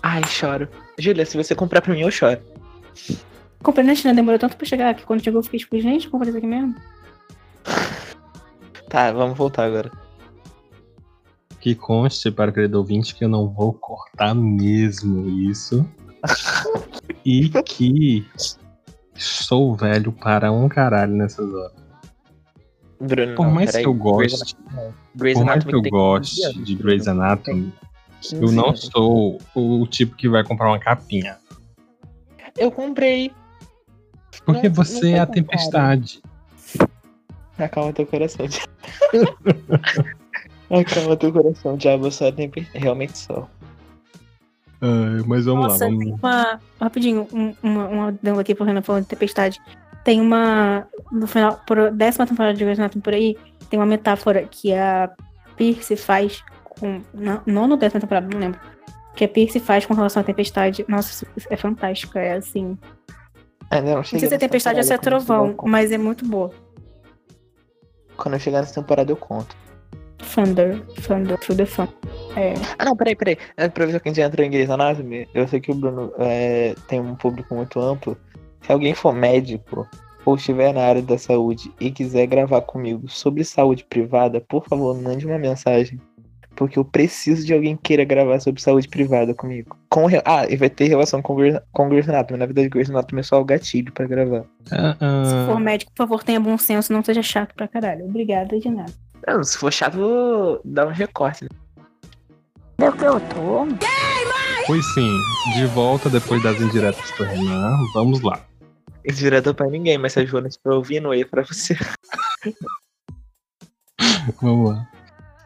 Ai, 0.01 0.23
choro. 0.25 0.67
Júlia, 0.97 1.25
se 1.25 1.37
você 1.37 1.53
comprar 1.53 1.81
pra 1.81 1.93
mim, 1.93 2.01
eu 2.01 2.11
choro. 2.11 2.39
Comprei 3.61 3.85
na 3.85 3.95
China, 3.95 4.13
demorou 4.13 4.39
tanto 4.39 4.57
pra 4.57 4.65
chegar 4.65 4.93
que 4.95 5.05
quando 5.05 5.23
chegou 5.23 5.39
eu 5.39 5.43
fiquei 5.43 5.59
tipo, 5.59 5.79
gente, 5.79 6.09
comprei 6.09 6.29
isso 6.29 6.37
aqui 6.37 6.47
mesmo. 6.47 6.75
Tá, 8.89 9.11
vamos 9.11 9.37
voltar 9.37 9.65
agora. 9.65 9.91
Que 11.59 11.75
conste 11.75 12.31
para 12.31 12.51
o 12.51 12.53
querido 12.53 12.77
ouvinte 12.77 13.15
que 13.15 13.23
eu 13.23 13.29
não 13.29 13.49
vou 13.49 13.73
cortar 13.73 14.33
mesmo 14.33 15.27
isso. 15.29 15.85
e 17.25 17.49
que 17.63 18.25
sou 19.15 19.75
velho 19.75 20.11
para 20.11 20.51
um 20.51 20.69
caralho 20.69 21.13
nessas 21.13 21.51
horas. 21.51 21.87
Bruno, 22.99 23.35
Por 23.35 23.47
mais 23.49 23.75
que 23.75 23.85
eu 23.85 23.93
goste, 23.93 24.55
Grey's 25.15 25.37
por 25.37 25.45
mais 25.45 25.63
que 25.63 25.75
eu 25.75 25.81
goste 25.83 26.35
15 26.35 26.45
anos, 26.45 26.67
de 26.67 26.75
Bruno. 26.75 26.89
Grey's 26.89 27.07
Anatomy, 27.07 27.73
15 28.21 28.35
eu 28.43 28.51
não 28.51 28.75
sou 28.75 29.39
o 29.53 29.85
tipo 29.87 30.15
que 30.15 30.27
vai 30.27 30.43
comprar 30.43 30.69
uma 30.69 30.79
capinha. 30.79 31.37
Eu 32.57 32.71
comprei. 32.71 33.31
Porque 34.45 34.67
Não, 34.67 34.75
você 34.75 35.11
não 35.11 35.17
é 35.17 35.19
a 35.19 35.25
tão 35.25 35.35
tempestade. 35.35 36.21
Acalma 37.57 37.91
teu 37.93 38.05
coração, 38.05 38.45
Diabo. 40.69 40.89
Acalma 40.89 41.17
teu 41.17 41.31
coração, 41.31 41.77
Diabo. 41.77 42.07
A 42.07 42.31
tempestade. 42.31 42.69
Realmente. 42.73 43.27
Ah, 44.81 45.23
mas 45.25 45.45
vamos 45.45 45.67
Nossa, 45.67 45.85
lá, 45.85 45.89
tem 45.89 45.99
vamos. 45.99 46.19
uma. 46.21 46.59
Rapidinho, 46.79 47.27
um, 47.33 47.53
uma, 47.63 47.87
uma 47.87 48.19
dando 48.21 48.39
aqui 48.39 48.53
pro 48.53 48.65
Renan 48.65 48.81
falando 48.81 49.03
de 49.03 49.09
tempestade. 49.09 49.59
Tem 50.03 50.21
uma. 50.21 50.87
No 51.11 51.27
final, 51.27 51.61
por 51.65 51.91
décima 51.91 52.27
temporada 52.27 52.53
de 52.53 52.63
Grey's 52.63 52.79
Anatomy 52.79 53.01
por 53.01 53.13
aí, 53.13 53.37
tem 53.69 53.79
uma 53.79 53.85
metáfora 53.85 54.43
que 54.43 54.73
a 54.73 55.09
Pierce 55.55 55.95
faz 55.95 56.43
com. 56.63 57.01
Não, 57.13 57.67
no 57.67 57.77
décima 57.77 58.01
temporada, 58.01 58.27
não 58.31 58.39
lembro. 58.39 58.59
Que 59.15 59.25
a 59.25 59.27
Pierce 59.27 59.59
faz 59.59 59.85
com 59.85 59.93
relação 59.93 60.21
à 60.21 60.23
tempestade. 60.23 60.85
Nossa, 60.87 61.25
é 61.49 61.57
fantástico. 61.57 62.17
É 62.17 62.33
assim. 62.33 62.77
Ainda 63.69 63.89
não 63.89 63.95
Não 63.97 64.03
sei 64.03 64.19
se 64.19 64.33
é 64.33 64.37
tempestade 64.37 64.77
ou 64.77 64.83
se 64.83 64.93
é 64.93 64.97
trovão, 64.97 65.55
mas 65.63 65.91
é 65.91 65.97
muito 65.97 66.25
boa. 66.25 66.51
Quando 68.15 68.35
eu 68.35 68.39
chegar 68.39 68.59
nessa 68.59 68.75
temporada, 68.75 69.11
eu 69.11 69.17
conto. 69.17 69.55
Thunder, 70.33 70.81
Thunder, 71.07 71.37
Through 71.39 71.57
the 71.57 71.65
Fun. 71.65 71.87
É. 72.35 72.53
Ah, 72.77 72.85
não, 72.85 72.95
peraí, 72.95 73.15
peraí. 73.15 73.37
É, 73.55 73.67
pra 73.67 73.85
ver 73.85 73.99
que 73.99 74.07
a 74.07 74.11
gente 74.11 74.17
já 74.21 74.27
entrou 74.27 74.45
em 74.45 74.49
Grey's 74.51 74.69
Anatomy, 74.69 75.27
eu 75.33 75.47
sei 75.47 75.59
que 75.59 75.71
o 75.71 75.75
Bruno 75.75 76.11
é, 76.19 76.75
tem 76.87 76.99
um 76.99 77.15
público 77.15 77.55
muito 77.55 77.79
amplo. 77.79 78.17
Se 78.61 78.71
alguém 78.71 78.93
for 78.93 79.13
médico 79.13 79.87
ou 80.25 80.35
estiver 80.35 80.73
na 80.73 80.81
área 80.81 81.01
da 81.01 81.17
saúde 81.17 81.71
e 81.79 81.89
quiser 81.89 82.27
gravar 82.27 82.61
comigo 82.61 83.07
sobre 83.07 83.43
saúde 83.43 83.85
privada, 83.89 84.41
por 84.41 84.65
favor, 84.67 84.99
mande 85.01 85.25
uma 85.25 85.37
mensagem. 85.39 85.99
Porque 86.53 86.79
eu 86.79 86.83
preciso 86.83 87.45
de 87.45 87.53
alguém 87.53 87.75
que 87.75 87.83
queira 87.83 88.03
gravar 88.03 88.39
sobre 88.39 88.59
saúde 88.59 88.87
privada 88.87 89.31
comigo. 89.31 89.77
Com, 89.91 90.07
re- 90.07 90.23
ah, 90.25 90.43
e 90.49 90.55
vai 90.57 90.71
ter 90.71 90.87
relação 90.87 91.21
com, 91.21 91.37
com 91.71 91.87
Grey's 91.87 92.09
Anatomy. 92.09 92.39
Na 92.39 92.47
verdade, 92.47 92.67
Grey's 92.67 92.89
Anatomy 92.89 93.19
é 93.19 93.23
só 93.23 93.39
o 93.39 93.45
gatilho 93.45 93.93
pra 93.93 94.07
gravar. 94.07 94.43
Ah, 94.71 94.97
ah, 94.99 95.23
Se 95.23 95.51
for 95.53 95.59
médico, 95.59 95.91
por 95.93 96.07
favor, 96.07 96.23
tenha 96.23 96.39
bom 96.39 96.57
senso, 96.57 96.91
não 96.91 97.03
seja 97.03 97.21
chato 97.21 97.53
pra 97.53 97.67
caralho. 97.67 98.05
Obrigada 98.05 98.59
de 98.59 98.69
nada. 98.71 98.91
Não, 99.25 99.43
se 99.43 99.57
for 99.57 99.71
chato, 99.71 99.95
vou 99.97 100.61
dar 100.63 100.87
um 100.87 100.91
recorte. 100.91 101.47
né? 102.79 102.89
O 102.89 102.93
que 102.93 103.03
eu 103.05 103.19
tô. 103.19 103.67
Pois 104.65 104.85
sim, 104.93 105.17
de 105.55 105.65
volta 105.67 106.09
depois 106.09 106.43
das 106.43 106.59
indiretas 106.59 107.09
do 107.17 107.23
Renan. 107.23 107.77
Vamos 107.93 108.21
lá. 108.21 108.41
Direto 109.05 109.53
pra 109.53 109.67
ninguém, 109.67 109.97
mas 109.97 110.13
se 110.13 110.19
a 110.19 110.25
Joana 110.25 110.49
estiver 110.49 110.73
ouvindo, 110.73 111.09
aí 111.09 111.23
pra 111.23 111.41
você. 111.43 111.77
Vamos 114.41 114.71
lá. 114.71 114.87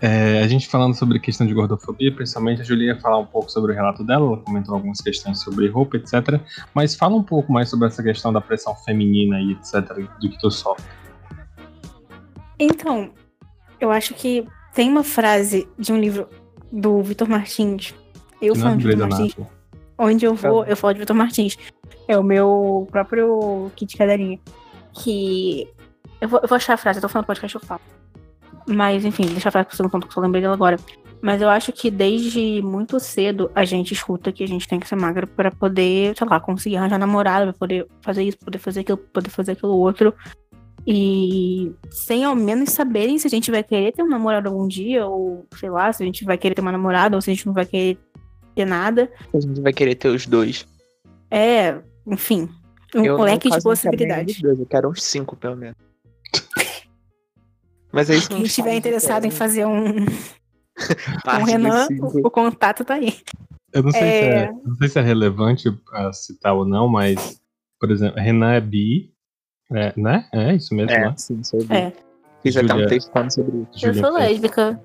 É, 0.02 0.42
a 0.42 0.48
gente 0.48 0.68
falando 0.68 0.96
sobre 0.96 1.20
questão 1.20 1.46
de 1.46 1.54
gordofobia, 1.54 2.12
principalmente 2.14 2.62
a 2.62 2.64
Julia 2.64 2.94
ia 2.94 3.00
falar 3.00 3.20
um 3.20 3.26
pouco 3.26 3.52
sobre 3.52 3.72
o 3.72 3.76
relato 3.76 4.04
dela, 4.04 4.26
ela 4.26 4.38
comentou 4.38 4.74
algumas 4.74 5.00
questões 5.00 5.40
sobre 5.40 5.68
roupa, 5.68 5.98
etc. 5.98 6.42
Mas 6.74 6.96
fala 6.96 7.16
um 7.16 7.22
pouco 7.22 7.54
mais 7.54 7.70
sobre 7.70 7.88
essa 7.88 8.02
questão 8.02 8.34
da 8.34 8.42
pressão 8.42 8.76
feminina 8.78 9.40
e 9.40 9.52
etc. 9.52 9.94
do 10.20 10.30
que 10.30 10.40
tu 10.40 10.50
sofre. 10.50 10.84
Então, 12.60 13.14
eu 13.82 13.92
acho 13.92 14.14
que 14.14 14.48
tem 14.74 14.90
uma 14.90 15.04
frase 15.04 15.68
de 15.78 15.92
um 15.92 16.00
livro 16.00 16.30
do 16.72 17.02
Vitor 17.02 17.28
Martins. 17.28 17.94
Eu 18.42 18.56
falo 18.56 18.78
de 18.78 18.88
Vitor 18.88 19.10
Martins. 19.10 19.36
Onde 19.98 20.26
eu 20.26 20.36
vou, 20.36 20.64
eu 20.66 20.78
falo 20.78 20.94
de 20.94 21.00
Vitor 21.00 21.16
Martins. 21.16 21.58
É 22.08 22.18
o 22.18 22.24
meu 22.24 22.88
próprio 22.92 23.72
kit 23.76 23.98
cadelinha. 23.98 24.40
Que. 24.94 25.68
Eu 26.22 26.30
vou, 26.30 26.40
eu 26.42 26.48
vou 26.48 26.56
achar 26.56 26.76
a 26.76 26.78
frase, 26.78 27.00
eu 27.00 27.02
tô 27.02 27.10
falando 27.10 27.26
podcast, 27.26 27.56
eu 27.56 27.62
falo. 27.62 27.82
Mas, 28.68 29.04
enfim, 29.04 29.26
deixa 29.26 29.48
eu 29.48 29.52
falar 29.52 29.66
com 29.66 29.74
o 29.74 29.76
segundo 29.76 29.92
ponto 29.92 30.04
que 30.06 30.12
eu 30.12 30.14
só 30.14 30.22
lembrei 30.22 30.42
dela 30.42 30.54
agora. 30.54 30.78
Mas 31.22 31.42
eu 31.42 31.50
acho 31.50 31.72
que 31.72 31.90
desde 31.90 32.62
muito 32.64 33.00
cedo 33.00 33.52
a 33.54 33.64
gente 33.66 33.94
escuta 33.94 34.32
que 34.32 34.44
a 34.44 34.48
gente 34.48 34.68
tem 34.68 34.80
que 34.80 34.88
ser 34.88 34.96
magra 34.96 35.26
pra 35.26 35.52
poder, 35.52 36.16
sei 36.18 36.28
lá, 36.28 36.40
conseguir 36.40 36.78
arranjar 36.78 37.00
namorado, 37.00 37.52
pra 37.52 37.60
poder 37.60 37.88
fazer 38.02 38.24
isso, 38.24 38.38
poder 38.40 38.60
fazer 38.60 38.82
aquilo, 38.82 38.98
poder 38.98 39.30
fazer 39.30 39.52
aquilo 39.54 39.74
outro. 39.74 40.14
E 40.86 41.74
sem 41.92 42.24
ao 42.24 42.36
menos 42.36 42.72
saberem 42.72 43.18
se 43.20 43.28
a 43.28 43.30
gente 43.30 43.52
vai 43.52 43.64
querer 43.64 43.92
ter 43.92 44.04
um 44.04 44.10
namorado 44.10 44.50
algum 44.50 44.68
dia, 44.68 45.06
ou 45.06 45.46
sei 45.60 45.70
lá, 45.70 45.94
se 45.94 46.02
a 46.02 46.06
gente 46.06 46.26
vai 46.26 46.38
querer 46.38 46.56
ter 46.56 46.62
uma 46.62 46.72
namorada, 46.72 47.16
ou 47.16 47.22
se 47.22 47.30
a 47.30 47.34
gente 47.34 47.46
não 47.46 47.54
vai 47.54 47.66
querer 47.66 47.98
ter 48.56 48.66
nada. 48.66 49.12
A 49.34 49.40
gente 49.40 49.62
vai 49.62 49.74
querer 49.74 49.96
ter 49.96 50.10
os 50.10 50.26
dois. 50.26 50.68
É, 51.30 51.80
enfim, 52.06 52.50
um 52.96 53.06
Eu, 53.06 53.18
leque 53.22 53.48
de 53.48 53.52
quero 53.52 53.64
possibilidades. 53.64 54.44
Eu 54.44 54.66
quero 54.66 54.90
uns 54.90 55.04
cinco, 55.04 55.36
pelo 55.36 55.56
menos. 55.56 55.78
Mas 57.92 58.10
é 58.10 58.16
isso 58.16 58.30
Quem 58.30 58.44
estiver 58.44 58.74
interessado 58.74 59.26
em 59.26 59.32
fazer 59.32 59.66
um, 59.66 60.02
um 60.02 60.06
parte 61.24 61.52
Renan, 61.52 61.88
o, 62.00 62.28
o 62.28 62.32
contato 62.32 62.84
tá 62.84 62.96
aí. 62.96 63.18
Eu 63.74 63.84
não 63.84 63.92
sei, 63.92 64.02
É. 64.02 64.06
Se, 64.06 64.28
é, 64.28 64.52
não 64.52 64.76
sei 64.76 64.90
se 64.90 65.00
é 65.00 65.02
relevante 65.02 65.70
uh, 65.70 66.14
citar 66.14 66.54
ou 66.54 66.66
não, 66.66 66.88
mas, 66.88 67.40
por 67.80 67.92
exemplo, 67.92 68.20
Renan 68.20 68.54
é 68.54 68.62
bi, 68.62 69.11
é, 69.74 69.94
né? 69.98 70.26
É 70.34 70.54
isso 70.56 70.74
mesmo, 70.76 70.92
É, 70.92 71.00
né? 71.08 71.14
sim, 71.18 71.44
sei 71.44 71.62
É. 71.70 71.92
Fiz 72.44 72.58
até 72.58 72.68
Júlia- 72.68 72.86
um 72.86 72.90
texto 72.90 73.12
falando 73.12 73.32
sobre 73.32 73.58
isso. 73.72 73.86
Eu 73.86 73.94
Júlia 73.94 74.08
sou 74.10 74.18
é- 74.18 74.22
lésbica. 74.28 74.82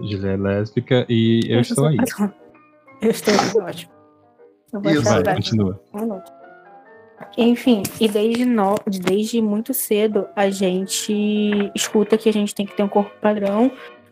Júlia 0.00 0.30
é 0.32 0.36
lésbica 0.36 1.06
e 1.08 1.40
eu 1.48 1.60
estou 1.60 1.86
aí. 1.86 1.96
Eu 3.02 3.10
estou 3.10 3.34
aí, 3.34 3.68
ótimo. 3.68 3.92
Eu 4.72 4.80
vou 4.80 4.92
eu 4.92 5.02
Vai, 5.02 5.34
continua. 5.34 5.80
Enfim, 7.38 7.82
e 8.00 8.08
desde, 8.08 8.44
no... 8.44 8.74
desde 8.86 9.40
muito 9.40 9.72
cedo 9.72 10.26
a 10.34 10.50
gente 10.50 11.70
escuta 11.74 12.18
que 12.18 12.28
a 12.28 12.32
gente 12.32 12.54
tem 12.54 12.66
que 12.66 12.76
ter 12.76 12.82
um 12.82 12.88
corpo 12.88 13.10
padrão 13.20 13.70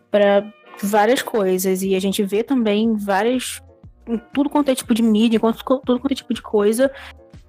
para 0.09 0.51
várias 0.81 1.21
coisas. 1.21 1.81
E 1.83 1.95
a 1.95 1.99
gente 1.99 2.23
vê 2.23 2.43
também 2.43 2.95
várias. 2.95 3.61
em 4.07 4.17
Tudo 4.33 4.49
quanto 4.49 4.69
é 4.69 4.75
tipo 4.75 4.93
de 4.93 5.01
mídia, 5.03 5.39
quanto- 5.39 5.63
tudo 5.63 5.99
quanto 5.99 6.11
é 6.11 6.15
tipo 6.15 6.33
de 6.33 6.41
coisa. 6.41 6.91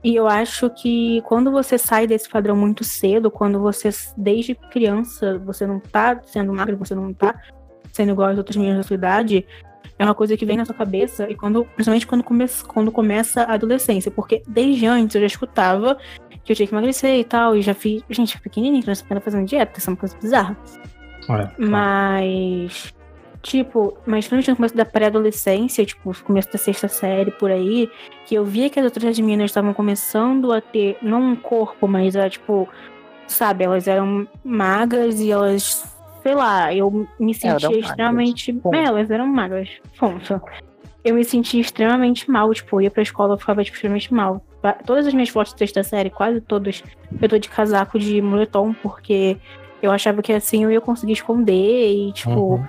E 0.05 0.15
eu 0.15 0.29
acho 0.29 0.71
que 0.71 1.21
quando 1.23 1.51
você 1.51 1.77
sai 1.77 2.07
desse 2.07 2.29
padrão 2.29 2.57
muito 2.57 2.85
cedo, 2.85 3.31
quando 3.31 3.61
você, 3.61 3.89
desde 4.17 4.55
criança, 4.55 5.39
você 5.39 5.67
não 5.67 5.81
tá 5.81 6.21
sendo 6.25 6.53
magro, 6.53 6.77
você 6.77 6.95
não 6.95 7.13
tá 7.13 7.35
sendo 7.93 8.13
igual 8.13 8.29
às 8.29 8.39
outras 8.39 8.57
meninas 8.57 8.79
da 8.79 8.83
sua 8.85 8.95
idade, 8.95 9.47
é 9.99 10.05
uma 10.05 10.15
coisa 10.15 10.37
que 10.37 10.45
vem 10.45 10.57
na 10.57 10.65
sua 10.65 10.75
cabeça, 10.75 11.29
e 11.31 11.35
quando, 11.35 11.65
principalmente 11.65 12.07
quando, 12.07 12.23
come, 12.23 12.45
quando 12.67 12.93
começa 12.93 13.43
a 13.43 13.55
adolescência, 13.55 14.11
porque 14.11 14.43
desde 14.47 14.87
antes 14.87 15.15
eu 15.15 15.23
já 15.23 15.27
escutava 15.27 15.97
que 16.45 16.53
eu 16.53 16.57
tinha 16.57 16.67
que 16.69 16.75
emagrecer 16.75 17.19
e 17.19 17.25
tal, 17.25 17.57
e 17.57 17.63
já 17.63 17.75
fiz. 17.75 18.03
Gente, 18.09 18.41
pequenininho, 18.41 18.83
criança 18.83 19.03
pequena 19.03 19.21
fazendo 19.21 19.47
dieta, 19.47 19.79
isso 19.79 19.91
é 19.91 19.93
uma 19.93 19.97
coisa 19.97 20.17
bizarra. 20.19 20.57
É, 21.29 21.51
Mas. 21.59 22.95
Tipo, 23.47 23.97
mas 24.05 24.27
principalmente 24.27 24.51
no 24.51 24.57
começo 24.57 24.77
da 24.77 24.85
pré-adolescência, 24.85 25.87
tipo, 25.87 26.13
começo 26.25 26.51
da 26.51 26.59
sexta 26.59 26.89
série 26.89 27.31
por 27.31 27.49
aí, 27.49 27.89
que 28.27 28.35
eu 28.35 28.45
via 28.45 28.69
que 28.69 28.81
as 28.81 28.85
outras 28.85 29.17
meninas 29.21 29.53
estavam 29.53 29.73
começando 29.73 30.53
a 30.53 30.61
ter, 30.61 30.99
não 31.01 31.23
um 31.23 31.37
corpo, 31.37 31.87
mas 31.87 32.17
era 32.17 32.29
tipo, 32.29 32.69
sabe, 33.29 33.63
elas 33.63 33.87
eram 33.87 34.27
magras 34.45 35.21
e 35.21 35.31
elas, 35.31 35.97
sei 36.25 36.35
lá, 36.35 36.75
eu 36.75 37.07
me 37.21 37.33
sentia 37.33 37.69
magras, 37.69 37.85
extremamente. 37.87 38.53
ponto. 38.53 38.75
É, 38.75 38.83
elas 38.83 39.09
eram 39.13 39.29
magras. 39.29 39.69
Ponto. 39.97 40.43
Eu 41.05 41.15
me 41.15 41.25
sentia 41.25 41.61
extremamente 41.61 42.29
mal, 42.29 42.53
tipo, 42.53 42.79
eu 42.79 42.81
ia 42.87 42.91
pra 42.91 43.05
escola 43.05 43.35
eu 43.35 43.39
ficava 43.39 43.63
tipo, 43.63 43.77
extremamente 43.77 44.13
mal. 44.13 44.45
Todas 44.85 45.07
as 45.07 45.15
minhas 45.15 45.29
fotos 45.29 45.53
de 45.53 45.61
sexta 45.61 45.85
série, 45.85 46.11
quase 46.11 46.41
todas, 46.41 46.83
eu 47.23 47.29
tô 47.29 47.39
de 47.39 47.49
casaco 47.49 47.97
de 47.97 48.21
moletom, 48.21 48.75
porque 48.83 49.37
eu 49.81 49.93
achava 49.93 50.21
que 50.21 50.33
assim 50.33 50.65
eu 50.65 50.73
ia 50.73 50.81
conseguir 50.81 51.13
esconder 51.13 51.93
e, 52.09 52.13
tipo, 52.13 52.55
Uhum. 52.57 52.67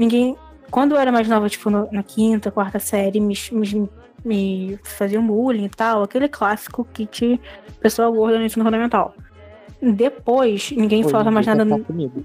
Ninguém. 0.00 0.36
Quando 0.70 0.92
eu 0.94 0.98
era 0.98 1.10
mais 1.12 1.28
nova, 1.28 1.48
tipo, 1.48 1.68
no- 1.68 1.88
na 1.92 2.02
quinta, 2.02 2.50
quarta 2.50 2.78
série, 2.78 3.20
me, 3.20 3.34
me, 3.52 3.88
me 4.24 4.78
faziam 4.84 5.26
bullying 5.26 5.64
e 5.64 5.68
tal, 5.68 6.02
aquele 6.02 6.28
clássico 6.28 6.84
kit 6.92 7.40
pessoa 7.80 8.10
gorda 8.10 8.38
no 8.38 8.44
ensino 8.44 8.64
fundamental. 8.64 9.14
Depois, 9.82 10.70
ninguém 10.72 11.00
Hoje 11.02 11.10
falava 11.10 11.30
mais 11.30 11.46
nada. 11.46 11.66
tá 11.66 11.78
comigo. 11.84 12.24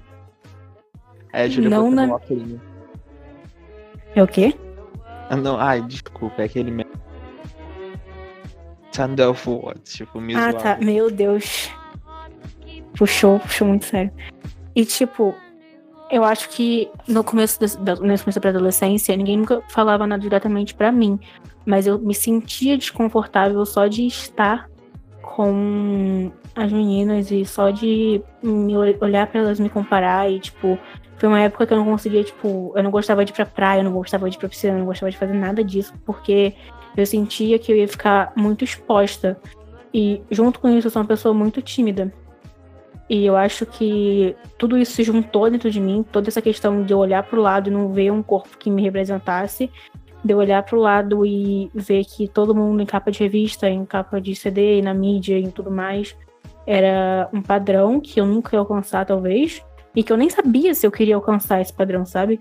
É, 1.32 1.48
Júlia 1.48 1.70
Não 1.70 1.90
na-. 1.90 2.18
É 4.14 4.22
o 4.22 4.26
quê? 4.28 4.54
Ah, 5.28 5.36
não, 5.36 5.58
ai, 5.58 5.82
desculpa, 5.82 6.42
é 6.42 6.44
aquele 6.44 6.70
mesmo. 6.70 6.92
Watts, 9.62 9.92
tipo, 9.92 10.20
me 10.20 10.34
Ah, 10.34 10.50
zoava. 10.52 10.58
tá. 10.58 10.78
Meu 10.80 11.10
Deus. 11.10 11.70
Puxou, 12.96 13.38
puxou 13.40 13.68
muito 13.68 13.84
sério. 13.84 14.10
E, 14.74 14.84
tipo, 14.86 15.34
eu 16.10 16.24
acho 16.24 16.48
que 16.50 16.90
no 17.08 17.22
começo 17.24 17.58
da, 17.80 17.96
começo 17.96 18.30
da 18.30 18.40
pré-adolescência, 18.40 19.16
ninguém 19.16 19.36
nunca 19.38 19.62
falava 19.68 20.06
nada 20.06 20.22
diretamente 20.22 20.74
pra 20.74 20.92
mim. 20.92 21.18
Mas 21.64 21.86
eu 21.86 21.98
me 21.98 22.14
sentia 22.14 22.78
desconfortável 22.78 23.64
só 23.66 23.86
de 23.86 24.06
estar 24.06 24.68
com 25.20 26.30
as 26.54 26.72
meninas 26.72 27.30
e 27.30 27.44
só 27.44 27.70
de 27.70 28.22
me 28.42 28.76
ol- 28.76 28.96
olhar 29.00 29.26
pra 29.26 29.40
elas 29.40 29.58
me 29.60 29.68
comparar 29.68 30.30
e, 30.30 30.38
tipo, 30.40 30.78
foi 31.18 31.28
uma 31.28 31.40
época 31.40 31.66
que 31.66 31.72
eu 31.72 31.76
não 31.78 31.84
conseguia, 31.84 32.22
tipo, 32.22 32.72
eu 32.74 32.82
não 32.82 32.90
gostava 32.90 33.24
de 33.24 33.32
ir 33.32 33.34
pra 33.34 33.44
praia, 33.44 33.80
eu 33.80 33.84
não 33.84 33.92
gostava 33.92 34.30
de 34.30 34.36
ir 34.36 34.38
pra 34.38 34.48
piscina, 34.48 34.74
eu 34.74 34.78
não 34.78 34.86
gostava 34.86 35.10
de 35.10 35.18
fazer 35.18 35.34
nada 35.34 35.62
disso, 35.64 35.92
porque 36.04 36.54
eu 36.96 37.04
sentia 37.04 37.58
que 37.58 37.72
eu 37.72 37.76
ia 37.76 37.88
ficar 37.88 38.32
muito 38.36 38.64
exposta. 38.64 39.38
E 39.92 40.22
junto 40.30 40.60
com 40.60 40.68
isso, 40.68 40.86
eu 40.86 40.90
sou 40.90 41.02
uma 41.02 41.08
pessoa 41.08 41.34
muito 41.34 41.60
tímida. 41.60 42.12
E 43.08 43.24
eu 43.24 43.36
acho 43.36 43.64
que 43.64 44.34
tudo 44.58 44.76
isso 44.76 44.92
se 44.92 45.04
juntou 45.04 45.48
dentro 45.48 45.70
de 45.70 45.80
mim, 45.80 46.04
toda 46.10 46.28
essa 46.28 46.42
questão 46.42 46.82
de 46.82 46.92
eu 46.92 46.98
olhar 46.98 47.22
pro 47.22 47.40
lado 47.40 47.68
e 47.68 47.72
não 47.72 47.92
ver 47.92 48.10
um 48.10 48.22
corpo 48.22 48.58
que 48.58 48.68
me 48.68 48.82
representasse, 48.82 49.70
de 50.24 50.32
eu 50.32 50.38
olhar 50.38 50.64
pro 50.64 50.80
lado 50.80 51.24
e 51.24 51.70
ver 51.72 52.04
que 52.04 52.26
todo 52.26 52.54
mundo 52.54 52.82
em 52.82 52.86
capa 52.86 53.10
de 53.12 53.20
revista, 53.20 53.68
em 53.68 53.84
capa 53.84 54.20
de 54.20 54.34
CD, 54.34 54.82
na 54.82 54.92
mídia 54.92 55.38
e 55.38 55.48
tudo 55.52 55.70
mais, 55.70 56.16
era 56.66 57.28
um 57.32 57.40
padrão 57.40 58.00
que 58.00 58.20
eu 58.20 58.26
nunca 58.26 58.56
ia 58.56 58.60
alcançar, 58.60 59.06
talvez, 59.06 59.64
e 59.94 60.02
que 60.02 60.12
eu 60.12 60.16
nem 60.16 60.28
sabia 60.28 60.74
se 60.74 60.84
eu 60.84 60.90
queria 60.90 61.14
alcançar 61.14 61.60
esse 61.60 61.72
padrão, 61.72 62.04
sabe? 62.04 62.40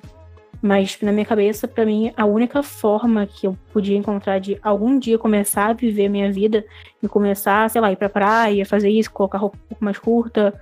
Mas 0.66 0.98
na 1.00 1.12
minha 1.12 1.28
cabeça, 1.28 1.68
para 1.68 1.86
mim, 1.86 2.12
a 2.18 2.26
única 2.26 2.64
forma 2.64 3.28
que 3.28 3.46
eu 3.46 3.56
podia 3.72 3.96
encontrar 3.96 4.40
de 4.40 4.58
algum 4.64 4.98
dia 4.98 5.16
começar 5.16 5.68
a 5.68 5.74
viver 5.74 6.10
minha 6.10 6.32
vida 6.32 6.66
e 7.04 7.08
começar, 7.08 7.70
sei 7.70 7.80
lá, 7.80 7.92
ir 7.92 7.96
pra 7.96 8.10
praia, 8.10 8.66
fazer 8.66 8.90
isso, 8.90 9.12
colocar 9.12 9.38
roupa 9.38 9.58
um 9.58 9.68
pouco 9.68 9.86
mais 9.86 10.00
curta, 10.00 10.60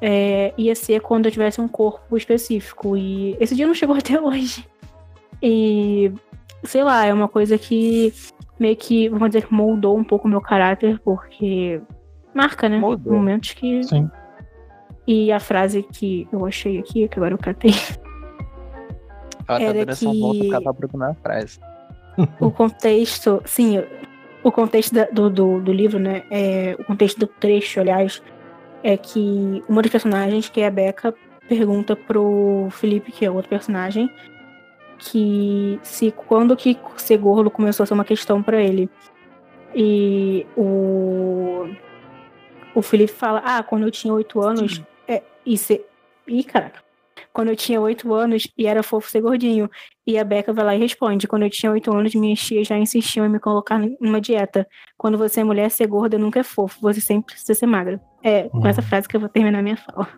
é, 0.00 0.54
ia 0.56 0.74
ser 0.74 1.02
quando 1.02 1.26
eu 1.26 1.30
tivesse 1.30 1.60
um 1.60 1.68
corpo 1.68 2.16
específico. 2.16 2.96
E 2.96 3.36
esse 3.38 3.54
dia 3.54 3.66
não 3.66 3.74
chegou 3.74 3.94
até 4.00 4.18
hoje. 4.18 4.66
E, 5.42 6.10
sei 6.62 6.82
lá, 6.82 7.04
é 7.04 7.12
uma 7.12 7.28
coisa 7.28 7.58
que 7.58 8.14
meio 8.58 8.76
que, 8.76 9.10
vamos 9.10 9.28
dizer, 9.28 9.46
moldou 9.50 9.94
um 9.98 10.04
pouco 10.04 10.26
o 10.26 10.30
meu 10.30 10.40
caráter, 10.40 10.98
porque 11.00 11.82
marca, 12.34 12.66
né? 12.66 12.78
Moldou. 12.78 13.12
Momentos 13.12 13.52
que. 13.52 13.84
Sim. 13.84 14.10
E 15.06 15.30
a 15.30 15.38
frase 15.38 15.82
que 15.82 16.26
eu 16.32 16.46
achei 16.46 16.78
aqui, 16.78 17.06
que 17.06 17.18
agora 17.18 17.34
eu 17.34 17.38
catei. 17.38 17.72
Ela 19.48 19.58
tá 19.60 19.72
dando 19.72 19.90
essa 19.90 20.10
que- 20.10 20.20
volta, 20.20 20.48
tá 20.50 20.60
frase. 21.22 21.60
o 22.40 22.50
contexto, 22.50 23.42
sim, 23.44 23.82
o 24.42 24.52
contexto 24.52 24.94
da- 24.94 25.06
do, 25.06 25.28
do, 25.30 25.60
do 25.60 25.72
livro, 25.72 25.98
né? 25.98 26.22
É, 26.30 26.76
o 26.78 26.84
contexto 26.84 27.18
do 27.18 27.26
trecho, 27.26 27.80
aliás, 27.80 28.22
é 28.82 28.96
que 28.96 29.62
uma 29.68 29.82
das 29.82 29.90
personagens, 29.90 30.48
que 30.48 30.60
é 30.60 30.66
a 30.66 30.70
Becca, 30.70 31.14
pergunta 31.48 31.96
pro 31.96 32.68
Felipe, 32.70 33.10
que 33.12 33.24
é 33.24 33.30
outro 33.30 33.48
personagem, 33.48 34.10
que 34.98 35.78
se 35.82 36.10
quando 36.12 36.56
que 36.56 36.78
ser 36.96 37.18
gordo 37.18 37.50
começou 37.50 37.84
a 37.84 37.86
ser 37.86 37.94
uma 37.94 38.04
questão 38.04 38.42
pra 38.42 38.60
ele. 38.62 38.88
E 39.74 40.46
o 40.56 41.68
o 42.74 42.80
Felipe 42.82 43.12
fala: 43.12 43.42
"Ah, 43.44 43.62
quando 43.62 43.82
eu 43.84 43.90
tinha 43.90 44.12
oito 44.14 44.40
anos, 44.40 44.80
é, 45.08 45.22
e 45.44 45.56
ser 45.58 45.86
Ih, 46.26 46.42
caraca. 46.44 46.83
Quando 47.32 47.48
eu 47.48 47.56
tinha 47.56 47.80
oito 47.80 48.12
anos 48.14 48.48
e 48.56 48.66
era 48.66 48.82
fofo 48.82 49.10
ser 49.10 49.20
gordinho. 49.20 49.70
E 50.06 50.18
a 50.18 50.24
Becca 50.24 50.52
vai 50.52 50.64
lá 50.64 50.74
e 50.74 50.78
responde: 50.78 51.26
Quando 51.28 51.42
eu 51.44 51.50
tinha 51.50 51.70
oito 51.72 51.94
anos, 51.94 52.14
minhas 52.14 52.38
tias 52.40 52.66
já 52.66 52.76
insistiam 52.78 53.26
em 53.26 53.28
me 53.28 53.38
colocar 53.38 53.80
numa 54.00 54.20
dieta. 54.20 54.66
Quando 54.98 55.16
você 55.18 55.40
é 55.40 55.44
mulher, 55.44 55.70
ser 55.70 55.86
gorda 55.86 56.18
nunca 56.18 56.40
é 56.40 56.42
fofo. 56.42 56.78
Você 56.82 57.00
sempre 57.00 57.34
precisa 57.34 57.54
ser 57.54 57.66
magra. 57.66 58.00
É 58.22 58.48
com 58.48 58.58
Hum. 58.58 58.66
essa 58.66 58.82
frase 58.82 59.08
que 59.08 59.16
eu 59.16 59.20
vou 59.20 59.28
terminar 59.28 59.62
minha 59.62 59.76
fala. 59.76 60.08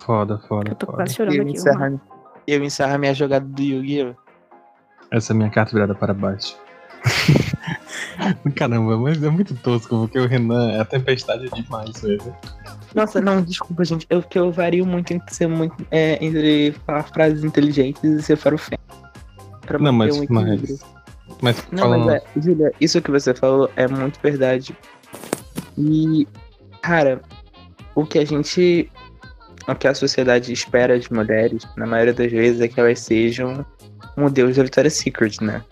Foda, 0.00 0.38
foda, 0.48 0.70
Eu 0.70 0.74
tô 0.74 0.86
foda. 0.86 0.98
quase 0.98 1.14
chorando 1.14 1.34
eu 1.36 1.42
aqui. 1.42 1.52
encerro, 1.52 2.00
eu 2.46 2.62
encerro 2.64 2.94
a 2.94 2.98
minha 2.98 3.14
jogada 3.14 3.44
do 3.46 3.62
Yu-Gi-Oh! 3.62 4.14
Essa 5.10 5.32
é 5.32 5.34
a 5.34 5.36
minha 5.36 5.50
carta 5.50 5.72
virada 5.72 5.94
para 5.94 6.12
baixo. 6.12 6.58
Caramba, 8.54 8.96
mas 8.96 9.22
é 9.22 9.28
muito 9.28 9.54
tosco, 9.56 10.00
porque 10.00 10.18
o 10.18 10.26
Renan 10.26 10.72
é 10.72 10.80
a 10.80 10.84
tempestade 10.84 11.48
demais 11.50 12.02
mesmo. 12.02 12.34
Nossa, 12.94 13.20
não, 13.20 13.42
desculpa, 13.42 13.84
gente. 13.84 14.06
Eu, 14.08 14.22
que 14.22 14.38
eu 14.38 14.50
vario 14.50 14.86
muito 14.86 15.12
entre 15.12 15.34
ser 15.34 15.46
muito. 15.46 15.86
É, 15.90 16.24
entre 16.24 16.72
falar 16.86 17.02
frases 17.04 17.44
inteligentes 17.44 18.02
e 18.02 18.22
ser 18.22 18.36
farofento. 18.36 18.80
Pra 19.66 19.78
Não, 19.78 19.92
manter 19.92 20.18
mas, 20.18 20.30
um 20.30 20.34
mas, 20.34 20.84
mas 21.42 21.66
Não, 21.72 21.78
falando. 21.78 22.06
mas 22.06 22.14
é, 22.14 22.40
Julia, 22.40 22.72
isso 22.80 23.02
que 23.02 23.10
você 23.10 23.34
falou 23.34 23.70
é 23.76 23.86
muito 23.86 24.18
verdade. 24.22 24.76
E, 25.76 26.26
cara, 26.80 27.20
o 27.94 28.06
que 28.06 28.18
a 28.18 28.24
gente. 28.24 28.90
O 29.68 29.74
que 29.74 29.88
a 29.88 29.94
sociedade 29.94 30.52
espera 30.52 30.98
de 30.98 31.12
mulheres, 31.12 31.66
na 31.76 31.86
maioria 31.86 32.14
das 32.14 32.30
vezes, 32.30 32.60
é 32.60 32.68
que 32.68 32.78
elas 32.78 33.00
sejam 33.00 33.66
modelos 34.16 34.56
da 34.56 34.62
Victoria's 34.62 34.94
Secret, 34.94 35.42
né? 35.42 35.62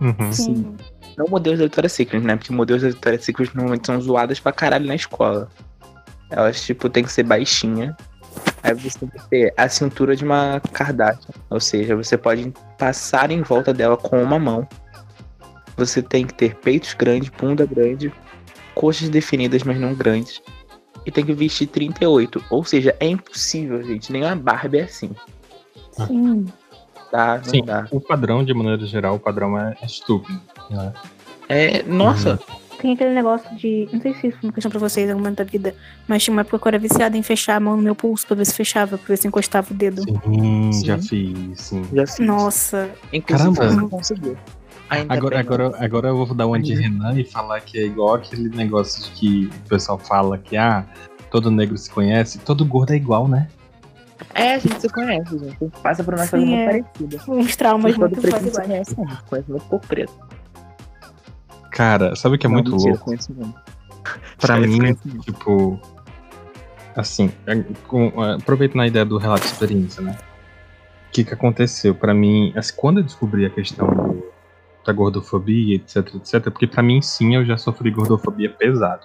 Uhum. 0.00 0.32
Sim. 0.32 0.76
Não 1.16 1.26
modelos 1.28 1.58
da 1.58 1.64
Victoria's 1.66 1.92
Secret, 1.92 2.20
né? 2.20 2.36
Porque 2.36 2.52
modelos 2.52 2.82
da 2.82 2.88
Victoria's 2.88 3.24
Secret 3.24 3.50
normalmente 3.54 3.86
são 3.86 4.00
zoadas 4.00 4.40
pra 4.40 4.52
caralho 4.52 4.86
na 4.86 4.94
escola. 4.94 5.48
Elas, 6.30 6.62
tipo, 6.64 6.88
tem 6.88 7.04
que 7.04 7.12
ser 7.12 7.22
baixinha. 7.22 7.96
Aí 8.62 8.74
você 8.74 8.98
tem 8.98 9.08
que 9.08 9.28
ter 9.28 9.54
a 9.56 9.68
cintura 9.68 10.16
de 10.16 10.24
uma 10.24 10.60
Kardashian. 10.72 11.34
Ou 11.50 11.60
seja, 11.60 11.94
você 11.94 12.16
pode 12.16 12.52
passar 12.78 13.30
em 13.30 13.42
volta 13.42 13.72
dela 13.72 13.96
com 13.96 14.22
uma 14.22 14.38
mão. 14.38 14.66
Você 15.76 16.02
tem 16.02 16.26
que 16.26 16.34
ter 16.34 16.54
peitos 16.56 16.94
grandes, 16.94 17.28
bunda 17.28 17.66
grande, 17.66 18.12
coxas 18.74 19.08
definidas, 19.08 19.62
mas 19.62 19.78
não 19.78 19.94
grandes. 19.94 20.42
E 21.06 21.10
tem 21.10 21.24
que 21.24 21.34
vestir 21.34 21.66
38. 21.66 22.42
Ou 22.50 22.64
seja, 22.64 22.96
é 22.98 23.06
impossível, 23.06 23.82
gente. 23.82 24.10
Nem 24.10 24.24
uma 24.24 24.34
Barbie 24.34 24.78
é 24.78 24.82
assim. 24.84 25.10
Sim. 25.92 26.46
Dá, 27.12 27.36
não 27.36 27.44
Sim, 27.44 27.64
dá. 27.64 27.86
o 27.92 28.00
padrão, 28.00 28.44
de 28.44 28.52
maneira 28.52 28.84
geral, 28.86 29.14
o 29.14 29.20
padrão 29.20 29.56
é, 29.56 29.76
é 29.80 29.86
estúpido. 29.86 30.40
É, 31.48 31.82
nossa, 31.84 32.38
Tem 32.80 32.92
aquele 32.94 33.14
negócio 33.14 33.54
de. 33.56 33.88
Não 33.92 34.00
sei 34.00 34.14
se 34.14 34.26
isso 34.28 34.38
é 34.42 34.46
uma 34.46 34.52
questão 34.52 34.70
pra 34.70 34.80
vocês 34.80 35.08
algum 35.10 35.22
momento 35.22 35.38
da 35.38 35.44
vida, 35.44 35.74
mas 36.08 36.22
tinha 36.22 36.32
uma 36.32 36.40
época 36.42 36.58
que 36.58 36.66
eu 36.66 36.70
era 36.70 36.78
viciada 36.78 37.16
em 37.16 37.22
fechar 37.22 37.56
a 37.56 37.60
mão 37.60 37.76
no 37.76 37.82
meu 37.82 37.94
pulso 37.94 38.26
pra 38.26 38.36
ver 38.36 38.44
se 38.46 38.54
fechava, 38.54 38.96
pra 38.98 39.06
ver 39.08 39.16
se 39.16 39.26
encostava 39.28 39.70
o 39.70 39.74
dedo. 39.74 40.02
Sim, 40.02 40.72
Sim. 40.72 40.84
já 40.86 40.98
fiz, 40.98 41.60
sim. 41.60 41.82
já 41.92 42.06
fiz. 42.06 42.18
Nossa, 42.26 42.90
Inclusive, 43.12 43.54
Caramba. 43.56 43.80
não 43.82 43.88
consegui. 43.88 44.36
Ainda 44.90 45.14
Agora, 45.14 45.40
agora, 45.40 45.72
agora 45.78 46.08
eu 46.08 46.26
vou 46.26 46.34
dar 46.34 46.46
uma 46.46 46.60
de 46.60 46.72
Ainda. 46.72 46.82
Renan 46.82 47.18
e 47.18 47.24
falar 47.24 47.60
que 47.62 47.78
é 47.78 47.84
igual 47.86 48.14
aquele 48.16 48.50
negócio 48.54 49.02
de 49.04 49.10
que 49.12 49.50
o 49.64 49.68
pessoal 49.68 49.98
fala 49.98 50.36
que, 50.36 50.56
ah, 50.58 50.84
todo 51.30 51.50
negro 51.50 51.76
se 51.78 51.90
conhece, 51.90 52.38
todo 52.40 52.64
gordo 52.66 52.92
é 52.92 52.96
igual, 52.96 53.26
né? 53.26 53.48
É, 54.34 54.54
a 54.54 54.58
gente 54.58 54.80
se 54.80 54.88
conhece, 54.90 55.38
gente. 55.38 55.56
Passa 55.82 56.04
por 56.04 56.14
uma 56.14 56.26
coisa 56.26 56.44
Sim, 56.44 56.54
muito 56.54 56.70
é. 56.70 56.82
parecida. 56.82 57.22
uns 57.32 57.56
traumas 57.56 57.96
muito 57.96 58.20
preto 58.20 58.40
se 58.40 58.48
iguais. 58.48 58.66
conhece, 58.66 58.96
muito 59.48 59.64
por 59.66 59.80
preto. 59.80 60.12
Cara, 61.74 62.14
sabe 62.14 62.36
o 62.36 62.38
que 62.38 62.46
é 62.46 62.48
Não, 62.48 62.54
muito 62.54 62.70
mentira, 62.70 62.90
louco? 62.94 63.10
muito. 63.10 63.54
Pra 64.40 64.56
mim, 64.58 64.94
tipo, 65.22 65.80
assim, 66.94 67.32
é, 67.46 67.54
é, 67.54 68.34
aproveitando 68.40 68.82
a 68.82 68.86
ideia 68.86 69.04
do 69.04 69.18
relato 69.18 69.42
de 69.42 69.48
experiência, 69.52 70.02
né? 70.02 70.16
O 71.08 71.12
que 71.12 71.24
que 71.24 71.34
aconteceu? 71.34 71.94
Pra 71.94 72.12
mim, 72.14 72.52
assim, 72.56 72.74
quando 72.76 72.98
eu 72.98 73.04
descobri 73.04 73.44
a 73.46 73.50
questão 73.50 73.88
do- 73.88 74.24
da 74.86 74.92
gordofobia, 74.92 75.76
etc, 75.76 76.14
etc, 76.14 76.42
porque 76.44 76.66
pra 76.66 76.82
mim 76.82 77.00
sim, 77.00 77.34
eu 77.34 77.44
já 77.44 77.56
sofri 77.56 77.90
gordofobia 77.90 78.50
pesado. 78.50 79.04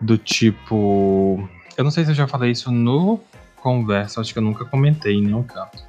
Do 0.00 0.18
tipo, 0.18 1.48
eu 1.76 1.84
não 1.84 1.90
sei 1.90 2.04
se 2.04 2.10
eu 2.10 2.14
já 2.14 2.26
falei 2.26 2.50
isso 2.50 2.70
no 2.72 3.20
conversa, 3.56 4.20
acho 4.20 4.32
que 4.32 4.38
eu 4.38 4.42
nunca 4.42 4.64
comentei 4.64 5.14
em 5.14 5.22
nenhum 5.22 5.44
canto. 5.44 5.82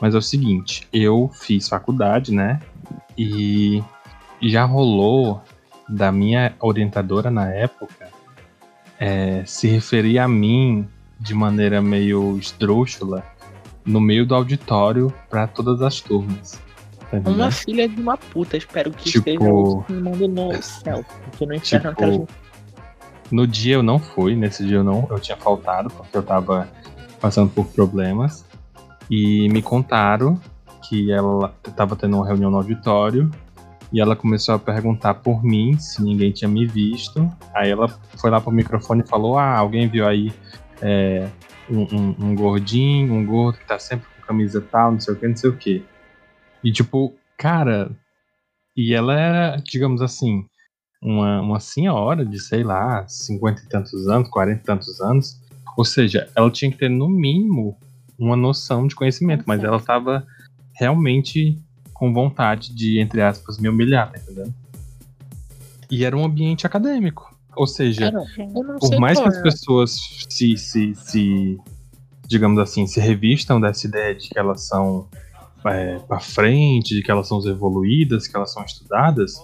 Mas 0.00 0.14
é 0.14 0.18
o 0.18 0.22
seguinte, 0.22 0.88
eu 0.92 1.30
fiz 1.32 1.68
faculdade, 1.68 2.34
né? 2.34 2.60
E 3.16 3.80
já 4.50 4.64
rolou 4.64 5.40
da 5.88 6.10
minha 6.10 6.54
orientadora 6.60 7.30
na 7.30 7.48
época 7.52 8.08
é, 8.98 9.42
se 9.44 9.68
referir 9.68 10.18
a 10.18 10.28
mim 10.28 10.88
de 11.18 11.34
maneira 11.34 11.80
meio 11.80 12.38
esdrúxula 12.38 13.22
no 13.84 14.00
meio 14.00 14.24
do 14.24 14.34
auditório 14.34 15.12
para 15.28 15.46
todas 15.46 15.82
as 15.82 16.00
turmas. 16.00 16.60
Tá? 17.10 17.30
Uma 17.30 17.50
filha 17.50 17.88
de 17.88 18.00
uma 18.00 18.16
puta, 18.16 18.56
espero 18.56 18.90
que 18.90 19.04
Tipo- 19.10 19.30
esteja 19.30 20.00
me 20.00 20.28
no 20.28 20.62
céu. 20.62 21.04
Porque 21.36 21.58
Tipo, 21.60 22.28
no 23.30 23.46
dia 23.46 23.74
eu 23.74 23.82
não 23.82 23.98
fui, 23.98 24.34
nesse 24.34 24.66
dia 24.66 24.78
eu 24.78 24.84
não, 24.84 25.06
eu 25.10 25.18
tinha 25.18 25.36
faltado 25.36 25.90
porque 25.90 26.16
eu 26.16 26.22
tava 26.22 26.68
passando 27.20 27.50
por 27.50 27.66
problemas 27.66 28.44
e 29.10 29.48
me 29.50 29.62
contaram 29.62 30.40
que 30.88 31.10
ela 31.12 31.54
tava 31.76 31.96
tendo 31.96 32.16
uma 32.16 32.26
reunião 32.26 32.50
no 32.50 32.56
auditório 32.58 33.30
e 33.94 34.00
ela 34.00 34.16
começou 34.16 34.56
a 34.56 34.58
perguntar 34.58 35.14
por 35.14 35.44
mim 35.44 35.78
se 35.78 36.02
ninguém 36.02 36.32
tinha 36.32 36.48
me 36.48 36.66
visto. 36.66 37.30
Aí 37.54 37.70
ela 37.70 37.86
foi 38.18 38.28
lá 38.28 38.40
pro 38.40 38.50
microfone 38.50 39.02
e 39.04 39.08
falou: 39.08 39.38
Ah, 39.38 39.56
alguém 39.56 39.88
viu 39.88 40.04
aí 40.06 40.32
é, 40.82 41.28
um, 41.70 41.82
um- 41.82 42.16
um 42.30 42.34
gordinho, 42.34 43.14
um 43.14 43.24
gordo 43.24 43.58
que 43.58 43.66
tá 43.66 43.78
sempre 43.78 44.06
com 44.16 44.26
camisa 44.26 44.60
tal, 44.60 44.90
não 44.92 45.00
sei 45.00 45.14
o 45.14 45.16
que, 45.16 45.28
não 45.28 45.36
sei 45.36 45.50
o 45.50 45.56
que. 45.56 45.84
E 46.64 46.72
tipo, 46.72 47.14
cara, 47.38 47.90
e 48.76 48.92
ela 48.92 49.14
era, 49.18 49.56
digamos 49.58 50.02
assim, 50.02 50.44
uma, 51.00 51.40
uma 51.40 51.60
senhora 51.60 52.24
de, 52.26 52.40
sei 52.40 52.64
lá, 52.64 53.06
50 53.06 53.62
e 53.62 53.68
tantos 53.68 54.08
anos, 54.08 54.28
40 54.28 54.60
e 54.60 54.64
tantos 54.64 55.00
anos. 55.00 55.40
Ou 55.76 55.84
seja, 55.84 56.28
ela 56.36 56.50
tinha 56.50 56.70
que 56.70 56.78
ter, 56.78 56.88
no 56.88 57.08
mínimo, 57.08 57.76
uma 58.18 58.34
noção 58.36 58.86
de 58.88 58.94
conhecimento, 58.96 59.44
mas 59.46 59.62
ela 59.62 59.78
tava 59.80 60.26
realmente 60.78 61.56
com 62.04 62.12
vontade 62.12 62.74
de, 62.74 62.98
entre 63.00 63.22
aspas, 63.22 63.56
me 63.58 63.66
humilhar, 63.66 64.12
tá 64.12 64.18
entendendo? 64.18 64.52
E 65.90 66.04
era 66.04 66.14
um 66.14 66.22
ambiente 66.24 66.66
acadêmico. 66.66 67.34
Ou 67.56 67.66
seja, 67.66 68.10
Cara, 68.12 68.24
por 68.78 68.98
mais 69.00 69.18
que 69.18 69.26
as 69.28 69.36
é. 69.38 69.42
pessoas 69.42 69.98
se, 70.28 70.56
se, 70.58 70.94
se, 70.94 71.58
digamos 72.26 72.58
assim, 72.58 72.86
se 72.86 73.00
revistam 73.00 73.58
dessa 73.60 73.86
ideia 73.86 74.14
de 74.14 74.28
que 74.28 74.38
elas 74.38 74.66
são 74.66 75.08
é, 75.64 75.98
para 76.00 76.20
frente, 76.20 76.94
de 76.94 77.02
que 77.02 77.10
elas 77.10 77.26
são 77.26 77.42
evoluídas, 77.48 78.26
que 78.26 78.36
elas 78.36 78.52
são 78.52 78.62
estudadas, 78.64 79.34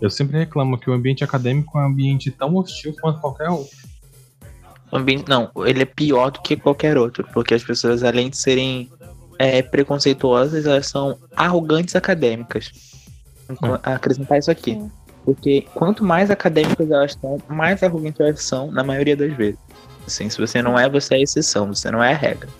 eu 0.00 0.10
sempre 0.10 0.36
reclamo 0.38 0.78
que 0.78 0.90
o 0.90 0.92
ambiente 0.92 1.22
acadêmico 1.22 1.78
é 1.78 1.82
um 1.82 1.86
ambiente 1.86 2.30
tão 2.30 2.56
hostil 2.56 2.92
quanto 3.00 3.20
qualquer 3.20 3.50
outro. 3.50 3.76
Ambiente- 4.92 5.28
Não, 5.28 5.48
ele 5.64 5.82
é 5.82 5.86
pior 5.86 6.32
do 6.32 6.40
que 6.40 6.56
qualquer 6.56 6.98
outro, 6.98 7.24
porque 7.32 7.54
as 7.54 7.62
pessoas, 7.62 8.02
além 8.02 8.30
de 8.30 8.36
serem 8.36 8.90
é, 9.40 9.62
preconceituosas, 9.62 10.66
elas 10.66 10.86
são 10.86 11.16
arrogantes 11.34 11.96
acadêmicas. 11.96 12.70
Vou 13.58 13.80
Acrescentar 13.82 14.38
isso 14.38 14.50
aqui. 14.50 14.72
Sim. 14.72 14.90
Porque 15.24 15.66
quanto 15.74 16.04
mais 16.04 16.30
acadêmicas 16.30 16.90
elas 16.90 17.12
estão, 17.12 17.38
mais 17.48 17.82
arrogantes 17.82 18.20
elas 18.20 18.42
são, 18.42 18.70
na 18.70 18.84
maioria 18.84 19.16
das 19.16 19.32
vezes. 19.32 19.58
Assim, 20.06 20.28
se 20.28 20.38
você 20.38 20.60
não 20.60 20.78
é, 20.78 20.90
você 20.90 21.14
é 21.14 21.16
a 21.16 21.22
exceção, 21.22 21.72
você 21.72 21.90
não 21.90 22.04
é 22.04 22.12
a 22.12 22.16
regra. 22.16 22.50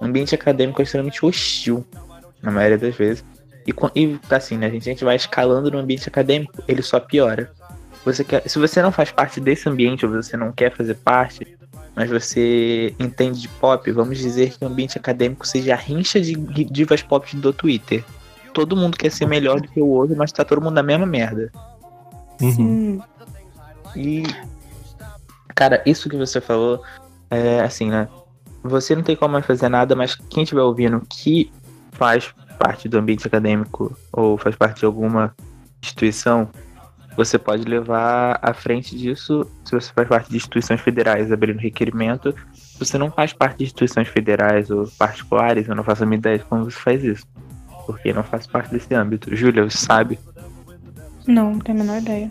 O 0.00 0.04
ambiente 0.04 0.36
acadêmico 0.36 0.80
é 0.80 0.84
extremamente 0.84 1.26
hostil, 1.26 1.84
na 2.40 2.52
maioria 2.52 2.78
das 2.78 2.94
vezes. 2.94 3.24
E, 3.66 3.72
e 4.00 4.20
assim, 4.30 4.56
né, 4.56 4.66
a 4.66 4.70
gente, 4.70 4.88
a 4.88 4.92
gente 4.92 5.04
vai 5.04 5.16
escalando 5.16 5.68
no 5.68 5.78
ambiente 5.78 6.08
acadêmico, 6.08 6.62
ele 6.68 6.82
só 6.82 7.00
piora. 7.00 7.50
Você 8.04 8.22
quer, 8.22 8.48
se 8.48 8.56
você 8.60 8.80
não 8.80 8.92
faz 8.92 9.10
parte 9.10 9.40
desse 9.40 9.68
ambiente, 9.68 10.06
ou 10.06 10.12
você 10.12 10.36
não 10.36 10.52
quer 10.52 10.70
fazer 10.76 10.94
parte, 10.94 11.58
mas 11.94 12.10
você 12.10 12.94
entende 12.98 13.40
de 13.40 13.48
pop, 13.48 13.90
vamos 13.92 14.18
dizer 14.18 14.50
que 14.50 14.64
o 14.64 14.68
ambiente 14.68 14.98
acadêmico 14.98 15.46
seja 15.46 15.74
a 15.74 15.76
rincha 15.76 16.20
de 16.20 16.34
divas 16.64 17.02
pop 17.02 17.36
do 17.36 17.52
Twitter. 17.52 18.04
Todo 18.52 18.76
mundo 18.76 18.96
quer 18.96 19.10
ser 19.10 19.26
melhor 19.26 19.60
do 19.60 19.68
que 19.68 19.80
o 19.80 19.86
outro, 19.86 20.16
mas 20.16 20.32
tá 20.32 20.44
todo 20.44 20.60
mundo 20.60 20.74
na 20.74 20.82
mesma 20.82 21.06
merda. 21.06 21.50
Uhum. 22.40 23.00
E. 23.96 24.24
Cara, 25.54 25.82
isso 25.86 26.08
que 26.08 26.16
você 26.16 26.40
falou 26.40 26.82
é 27.30 27.60
assim, 27.60 27.90
né? 27.90 28.08
Você 28.62 28.94
não 28.96 29.02
tem 29.02 29.14
como 29.14 29.34
mais 29.34 29.46
fazer 29.46 29.68
nada, 29.68 29.94
mas 29.94 30.14
quem 30.14 30.42
estiver 30.42 30.62
ouvindo 30.62 31.00
que 31.08 31.52
faz 31.92 32.34
parte 32.58 32.88
do 32.88 32.98
ambiente 32.98 33.26
acadêmico 33.26 33.96
ou 34.12 34.36
faz 34.38 34.56
parte 34.56 34.80
de 34.80 34.86
alguma 34.86 35.34
instituição, 35.82 36.48
você 37.16 37.38
pode 37.38 37.64
levar 37.64 38.38
à 38.42 38.52
frente 38.52 38.96
disso 38.96 39.46
se 39.64 39.72
você 39.72 39.92
faz 39.92 40.08
parte 40.08 40.30
de 40.30 40.36
instituições 40.36 40.80
federais 40.80 41.30
abrindo 41.30 41.58
requerimento. 41.58 42.34
Se 42.52 42.78
você 42.78 42.98
não 42.98 43.10
faz 43.10 43.32
parte 43.32 43.58
de 43.58 43.64
instituições 43.64 44.08
federais 44.08 44.70
ou 44.70 44.88
particulares, 44.98 45.68
eu 45.68 45.74
não 45.74 45.84
faço 45.84 46.02
a 46.02 46.06
minha 46.06 46.18
ideia 46.18 46.38
de 46.38 46.44
como 46.44 46.64
você 46.64 46.78
faz 46.78 47.04
isso. 47.04 47.26
Porque 47.86 48.08
eu 48.08 48.14
não 48.14 48.24
faço 48.24 48.48
parte 48.50 48.70
desse 48.70 48.92
âmbito. 48.94 49.34
Júlia, 49.36 49.62
você 49.68 49.78
sabe? 49.78 50.18
Não, 51.26 51.52
não 51.52 51.58
tenho 51.60 51.78
a 51.80 51.84
menor 51.84 51.98
ideia. 51.98 52.30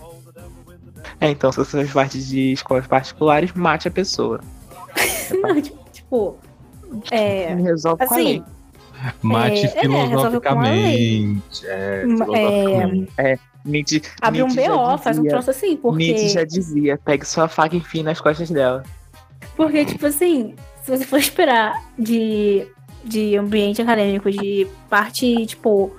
É, 1.19 1.29
então 1.29 1.51
se 1.51 1.57
você 1.59 1.77
faz 1.77 1.91
parte 1.93 2.19
de 2.23 2.51
escolas 2.53 2.87
particulares, 2.87 3.51
mate 3.53 3.87
a 3.87 3.91
pessoa. 3.91 4.39
Não, 5.41 5.59
tipo, 5.91 6.37
é. 7.11 7.55
Resolve 7.55 8.05
com 8.05 8.13
a 8.13 8.17
lei. 8.17 8.43
Assim, 8.43 8.53
Mate 9.21 9.65
É, 9.65 9.85
é, 9.85 10.05
resolve 10.05 10.39
com 10.39 10.49
a 10.49 10.61
lei. 10.61 11.41
filosoficamente. 11.41 11.65
É, 11.67 12.05
Ma- 12.05 12.25
filosoficamente. 12.25 13.11
Nietzsche, 13.65 14.01
abre 14.21 14.41
um 14.43 14.47
Nietzsche 14.47 14.63
já 14.65 14.75
BO, 14.75 14.97
faz 14.97 15.17
um 15.19 15.23
troço 15.23 15.49
assim, 15.51 15.79
Nietzsche 15.95 16.29
já 16.29 16.41
porque. 16.41 16.55
dizia, 16.57 16.97
pegue 16.97 17.25
sua 17.25 17.47
faca 17.47 17.75
e 17.75 17.79
enfie 17.79 18.03
nas 18.03 18.19
costas 18.19 18.49
dela. 18.49 18.83
Porque, 19.55 19.85
tipo 19.85 20.05
assim, 20.05 20.55
se 20.83 20.91
você 20.97 21.05
for 21.05 21.17
esperar 21.19 21.73
de, 21.97 22.67
de 23.03 23.37
ambiente 23.37 23.81
acadêmico, 23.81 24.29
de 24.31 24.67
parte, 24.89 25.45
tipo, 25.45 25.95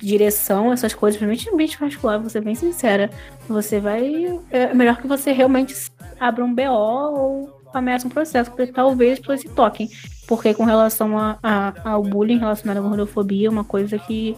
direção, 0.00 0.72
essas 0.72 0.94
coisas, 0.94 1.18
principalmente 1.18 1.46
no 1.48 1.54
ambiente 1.54 1.78
particular, 1.78 2.18
vou 2.18 2.30
ser 2.30 2.40
bem 2.42 2.54
sincera, 2.54 3.10
você 3.48 3.80
vai. 3.80 4.40
É 4.50 4.72
melhor 4.74 4.98
que 5.00 5.06
você 5.06 5.32
realmente 5.32 5.74
abra 6.20 6.44
um 6.44 6.54
BO 6.54 6.62
ou 6.70 7.46
comece 7.72 8.06
um 8.06 8.10
processo, 8.10 8.50
porque 8.50 8.70
talvez 8.72 9.14
as 9.14 9.18
pessoas 9.18 9.40
se 9.40 9.48
toquem. 9.48 9.90
Porque 10.26 10.54
com 10.54 10.64
relação 10.64 11.18
a, 11.18 11.38
a- 11.42 11.72
ao 11.84 12.02
bullying 12.02 12.38
relacionado 12.38 12.78
à 12.78 12.80
gordofobia, 12.80 13.50
uma 13.50 13.64
coisa 13.64 13.98
que 13.98 14.36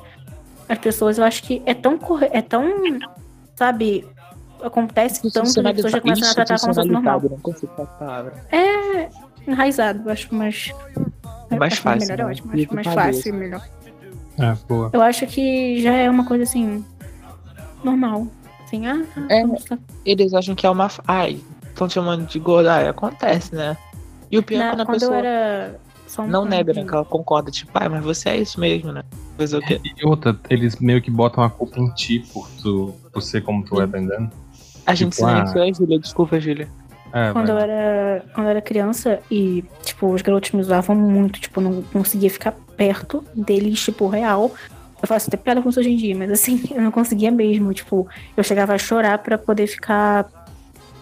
as 0.69 0.79
pessoas, 0.79 1.19
eu 1.19 1.25
acho 1.25 1.43
que 1.43 1.63
é 1.67 1.75
tão 1.75 1.99
corre... 1.99 2.29
é 2.33 2.43
tão, 2.43 2.65
sabe, 3.55 4.07
acontece 4.63 5.23
tanto, 5.31 5.39
as 5.61 5.73
pessoas 5.75 5.93
já 5.93 6.01
começam 6.01 6.31
a 6.31 6.35
tratar 6.35 6.59
como 6.59 6.73
se 6.75 6.81
fosse 6.81 6.93
normal. 6.93 7.23
Não 7.23 7.39
consigo 7.39 7.73
falar 7.75 7.89
a 7.89 7.93
palavra. 7.93 8.35
É 8.51 9.09
enraizado, 9.47 10.03
eu 10.07 10.13
acho 10.13 10.35
mais. 10.35 10.73
Mais 11.51 11.73
acho 11.75 11.83
fácil, 11.83 12.01
Melhor, 12.09 12.17
né? 12.19 12.25
eu 12.25 12.29
acho 12.29 12.47
mais, 12.47 12.67
mais 12.67 12.87
fácil 12.89 13.29
e 13.35 13.39
melhor. 13.39 13.69
É, 14.39 14.53
boa. 14.69 14.91
Eu 14.93 15.01
acho 15.03 15.27
que 15.27 15.81
já 15.81 15.93
é 15.95 16.11
uma 16.11 16.25
coisa 16.25 16.43
assim. 16.43 16.85
Normal. 17.83 18.27
Assim, 18.65 18.87
ah, 18.87 19.05
ah, 19.17 19.27
É. 19.33 19.45
Eles 20.05 20.35
acham 20.35 20.55
que 20.55 20.67
é 20.67 20.71
uma. 20.71 20.91
Ai, 21.07 21.41
estão 21.69 21.87
te 21.87 21.95
chamando 21.95 22.27
de 22.27 22.39
gorda. 22.39 22.75
Ai, 22.75 22.89
acontece, 22.89 23.55
né? 23.55 23.77
E 24.31 24.37
o 24.39 24.43
pior 24.43 24.61
é 24.61 24.65
Na- 24.65 24.71
quando 24.73 24.81
a 24.81 24.87
quando 24.87 24.99
pessoa 24.99 25.15
eu 25.15 25.19
era. 25.25 25.81
Só 26.07 26.23
um 26.23 26.27
não 26.27 26.45
nega, 26.45 26.73
né? 26.73 26.85
Que 26.85 26.95
ela 26.95 27.05
concorda, 27.05 27.51
tipo, 27.51 27.71
ai, 27.75 27.89
mas 27.89 28.05
você 28.05 28.29
é 28.29 28.37
isso 28.37 28.61
mesmo, 28.61 28.93
né? 28.93 29.03
Fazer 29.37 29.59
o 29.59 29.61
quê? 29.61 29.81
E 29.85 30.07
outra, 30.07 30.39
eles 30.49 30.77
meio 30.77 31.03
que 31.03 31.11
botam 31.11 31.43
a 31.43 31.51
culpa 31.51 31.79
em 31.79 31.91
ti 31.95 32.25
por, 32.33 32.49
tu, 32.63 32.95
por 33.13 33.23
ser 33.23 33.43
como 33.43 33.65
tu 33.65 33.81
é, 33.81 33.87
tá 33.87 33.99
entendendo? 33.99 34.31
A 34.87 34.95
gente 34.95 35.15
Tipo, 35.15 35.27
ah. 35.27 35.47
silenciou 35.47 35.65
a 35.65 35.73
Júlia, 35.73 35.99
desculpa, 35.99 36.41
Júlia. 36.41 36.69
É, 37.13 37.33
Quando 37.33 37.49
eu 37.49 37.59
era, 37.59 38.25
quando 38.35 38.47
eu 38.47 38.51
era 38.51 38.63
criança 38.63 39.21
e, 39.31 39.65
tipo, 39.83 40.13
os 40.13 40.23
garotos 40.23 40.51
me 40.53 40.61
usavam 40.61 40.95
muito, 40.95 41.41
tipo, 41.41 41.61
não 41.61 41.83
conseguia 41.83 42.31
ficar 42.31 42.53
perto 42.77 43.25
deles, 43.35 43.81
tipo, 43.81 44.07
real. 44.09 44.53
Eu 45.01 45.09
faço 45.09 45.29
até 45.29 45.37
piada 45.37 45.63
com 45.63 45.69
isso 45.69 45.81
hoje 45.81 45.91
em 45.91 45.97
dia, 45.97 46.15
mas 46.17 46.31
assim, 46.31 46.63
eu 46.75 46.83
não 46.83 46.91
conseguia 46.91 47.31
mesmo. 47.31 47.73
Tipo, 47.73 48.07
eu 48.37 48.45
chegava 48.45 48.75
a 48.75 48.79
chorar 48.79 49.19
pra 49.19 49.39
poder 49.39 49.67
ficar 49.67 50.27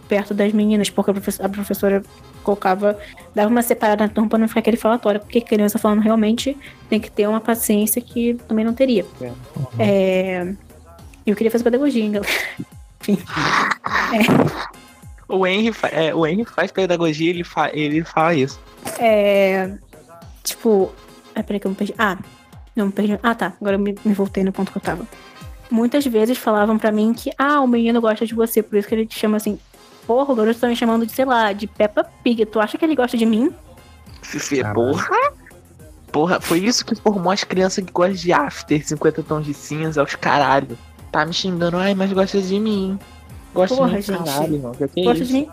perto 0.09 0.35
das 0.35 0.53
meninas, 0.53 0.91
porque 0.91 1.11
a 1.11 1.15
professora, 1.15 1.49
a 1.49 1.51
professora 1.51 2.03
colocava, 2.45 2.99
dava 3.35 3.49
uma 3.49 3.63
separada 3.63 4.05
na 4.05 4.09
turma 4.09 4.29
pra 4.29 4.39
não 4.39 4.47
ficar 4.47 4.61
aquele 4.61 4.77
falatório, 4.77 5.21
porque 5.21 5.41
criança 5.41 5.79
falando 5.79 6.01
realmente 6.01 6.57
tem 6.89 7.01
que 7.01 7.11
ter 7.11 7.27
uma 7.27 7.41
paciência 7.41 8.01
que 8.01 8.35
também 8.47 8.65
não 8.65 8.75
teria. 8.75 9.05
É. 9.21 9.33
É, 9.79 10.55
Eu 11.27 11.35
queria 11.35 11.51
fazer 11.51 11.65
pedagogia, 11.65 12.05
hein, 12.05 12.13
galera. 12.13 12.33
O 15.27 15.47
Henry, 15.47 15.75
é, 15.91 16.15
o 16.15 16.27
Henry 16.27 16.45
faz 16.45 16.71
pedagogia, 16.71 17.31
ele, 17.31 17.45
fa 17.45 17.71
ele 17.73 18.05
fala 18.05 18.35
isso. 18.35 18.61
É. 18.99 19.73
Tipo. 20.43 20.93
Ah, 21.35 21.43
peraí 21.43 21.59
que 21.59 21.67
eu 21.67 21.71
me 21.71 21.77
perdi. 21.77 21.95
Ah, 21.99 22.19
não 22.77 22.87
me 22.87 22.93
perdi. 22.93 23.19
Ah, 23.23 23.35
tá. 23.35 23.55
Agora 23.61 23.77
eu 23.77 23.81
me, 23.81 23.95
me 24.05 24.13
voltei 24.13 24.45
no 24.45 24.53
ponto 24.53 24.71
que 24.71 24.79
eu 24.79 24.83
tava. 24.83 25.07
Muitas 25.71 26.07
vezes 26.07 26.37
falavam 26.37 26.79
pra 26.79 26.93
mim 26.93 27.15
que, 27.15 27.33
ah, 27.39 27.61
o 27.61 27.67
menino 27.67 28.01
gosta 28.01 28.27
de 28.27 28.35
você, 28.35 28.63
por 28.63 28.77
isso 28.79 28.87
que 28.87 28.95
ele 28.95 29.07
te 29.07 29.19
chama 29.19 29.39
assim. 29.39 29.59
Porra, 30.07 30.33
o 30.33 30.37
garoto 30.37 30.61
tá 30.61 30.69
me 30.69 30.77
chamando 30.77 31.07
de, 31.07 31.13
sei 31.13 31.25
lá, 31.25 31.53
de 31.53 31.67
Peppa 31.67 32.05
Pig. 32.23 32.45
Tu 32.47 32.61
acha 32.61 32.77
que 32.77 32.85
ele 32.85 32.95
gosta 32.95 33.17
de 33.17 33.25
mim? 33.25 33.53
Fifi, 34.23 34.61
Caralho. 34.61 34.75
porra. 34.75 35.09
Porra, 36.13 36.41
foi 36.41 36.59
isso 36.61 36.85
que 36.85 36.95
formou 36.95 37.33
as 37.33 37.43
crianças 37.43 37.85
que 37.85 37.91
gostam 37.91 38.15
de 38.15 38.33
after, 38.33 38.87
50 38.87 39.23
tons 39.25 39.45
de 39.45 39.53
cinza, 39.53 40.01
aos 40.01 40.15
caralho. 40.15 40.79
Tá 41.11 41.27
me 41.27 41.33
xingando, 41.33 41.77
ai, 41.77 41.95
mas 41.95 42.13
gosta 42.13 42.41
de 42.41 42.61
mim. 42.61 42.99
Gosta 43.53 43.75
Porra, 43.77 43.89
de 43.91 43.97
mim, 43.97 44.03
gente. 44.03 44.25
caralho, 44.25 44.55
irmão. 44.55 44.73
Que 44.73 44.89
que 44.89 45.01
é 45.01 45.05
gosta 45.05 45.23
isso? 45.25 45.33
de 45.33 45.39
mim? 45.41 45.49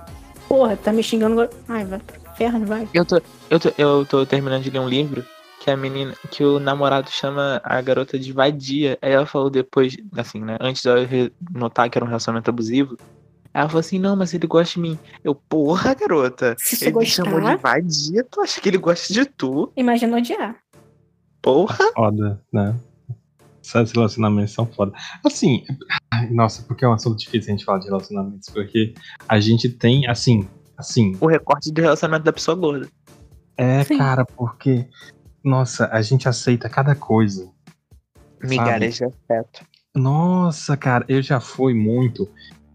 Porra, 0.47 0.75
tá 0.77 0.91
me 0.93 1.01
xingando 1.03 1.33
agora. 1.33 1.49
Ai, 1.67 1.85
vai 1.85 1.99
pro 1.99 2.31
inferno, 2.31 2.65
vai. 2.65 2.87
Eu 2.93 3.05
tô, 3.05 3.21
eu, 3.49 3.59
tô, 3.59 3.71
eu 3.77 4.05
tô 4.05 4.25
terminando 4.25 4.61
de 4.63 4.69
ler 4.69 4.79
um 4.79 4.89
livro 4.89 5.25
que 5.59 5.69
a 5.69 5.77
menina, 5.77 6.15
que 6.31 6.43
o 6.43 6.59
namorado 6.59 7.09
chama 7.09 7.61
a 7.63 7.79
garota 7.81 8.17
de 8.19 8.31
vadia. 8.33 8.97
Aí 9.01 9.11
ela 9.11 9.25
falou 9.25 9.49
depois, 9.49 9.95
assim, 10.17 10.41
né? 10.41 10.57
Antes 10.59 10.81
de 10.81 10.89
eu 10.89 11.31
notar 11.53 11.89
que 11.89 11.97
era 11.97 12.05
um 12.05 12.07
relacionamento 12.07 12.49
abusivo. 12.49 12.97
Ela 13.53 13.67
falou 13.67 13.81
assim, 13.81 13.99
não, 13.99 14.15
mas 14.15 14.33
ele 14.33 14.47
gosta 14.47 14.75
de 14.75 14.79
mim. 14.79 14.99
Eu, 15.23 15.35
porra, 15.35 15.93
garota. 15.93 16.55
Se 16.57 16.75
você 16.75 16.87
Ele 16.87 16.99
me 16.99 17.05
chamou 17.05 17.39
de 17.39 17.47
gostar, 17.47 17.57
vadia, 17.57 18.23
tu 18.23 18.41
acha 18.41 18.61
que 18.61 18.69
ele 18.69 18.77
gosta 18.77 19.13
de 19.13 19.25
tu? 19.25 19.71
imagina 19.75 20.17
odiar. 20.17 20.55
Porra. 21.41 21.91
Foda, 21.93 22.41
né? 22.51 22.75
Esses 23.61 23.91
relacionamentos 23.91 24.53
são 24.53 24.65
foda. 24.65 24.93
Assim, 25.25 25.65
nossa, 26.31 26.63
porque 26.63 26.85
é 26.85 26.87
um 26.87 26.93
assunto 26.93 27.17
difícil 27.19 27.53
a 27.53 27.57
gente 27.57 27.65
falar 27.65 27.79
de 27.79 27.85
relacionamentos, 27.87 28.49
porque 28.49 28.93
a 29.27 29.39
gente 29.39 29.69
tem, 29.69 30.07
assim, 30.07 30.47
assim, 30.77 31.17
O 31.19 31.27
recorte 31.27 31.71
do 31.71 31.81
relacionamento 31.81 32.23
da 32.25 32.33
pessoa 32.33 32.55
gorda. 32.55 32.87
é, 33.57 33.83
Sim. 33.83 33.97
cara, 33.97 34.25
porque, 34.25 34.87
nossa, 35.43 35.89
a 35.91 36.01
gente 36.01 36.27
aceita 36.27 36.69
cada 36.69 36.95
coisa. 36.95 37.51
Migalhas 38.43 38.95
de 38.95 39.05
afeto. 39.05 39.65
Nossa, 39.95 40.75
cara, 40.77 41.05
eu 41.07 41.21
já 41.21 41.39
fui 41.39 41.73
muito. 41.73 42.27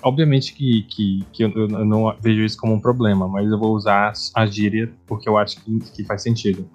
Obviamente 0.02 0.52
que, 0.54 0.82
que, 0.82 1.24
que 1.32 1.42
eu, 1.44 1.50
eu 1.56 1.84
não 1.84 2.14
vejo 2.20 2.42
isso 2.42 2.58
como 2.58 2.74
um 2.74 2.80
problema, 2.80 3.26
mas 3.26 3.50
eu 3.50 3.58
vou 3.58 3.74
usar 3.74 4.12
a 4.34 4.46
gíria 4.46 4.92
porque 5.06 5.28
eu 5.28 5.38
acho 5.38 5.62
que, 5.62 5.78
que 5.94 6.04
faz 6.04 6.22
sentido. 6.22 6.68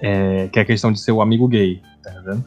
É, 0.00 0.48
que 0.48 0.58
é 0.58 0.62
a 0.62 0.64
questão 0.64 0.92
de 0.92 1.00
ser 1.00 1.12
o 1.12 1.20
amigo 1.20 1.46
gay, 1.46 1.82
tá 2.02 2.10
vendo? 2.24 2.44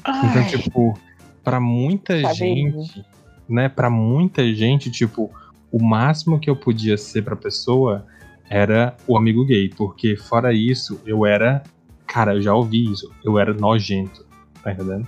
Então, 0.00 0.42
Ai, 0.42 0.46
tipo, 0.46 0.98
pra 1.42 1.58
muita 1.58 2.20
Chaveirinho. 2.20 2.82
gente, 2.82 3.04
né? 3.48 3.68
Pra 3.68 3.90
muita 3.90 4.52
gente, 4.54 4.90
tipo, 4.90 5.30
o 5.72 5.82
máximo 5.82 6.38
que 6.38 6.48
eu 6.48 6.54
podia 6.54 6.96
ser 6.96 7.22
pra 7.22 7.34
pessoa 7.34 8.06
era 8.48 8.96
o 9.06 9.16
amigo 9.16 9.44
gay, 9.44 9.68
porque 9.70 10.16
fora 10.16 10.52
isso, 10.52 11.00
eu 11.06 11.24
era. 11.26 11.62
Cara, 12.06 12.34
eu 12.34 12.42
já 12.42 12.54
ouvi 12.54 12.92
isso, 12.92 13.10
eu 13.24 13.38
era 13.38 13.52
nojento, 13.52 14.24
tá 14.62 14.72
entendendo? 14.72 15.06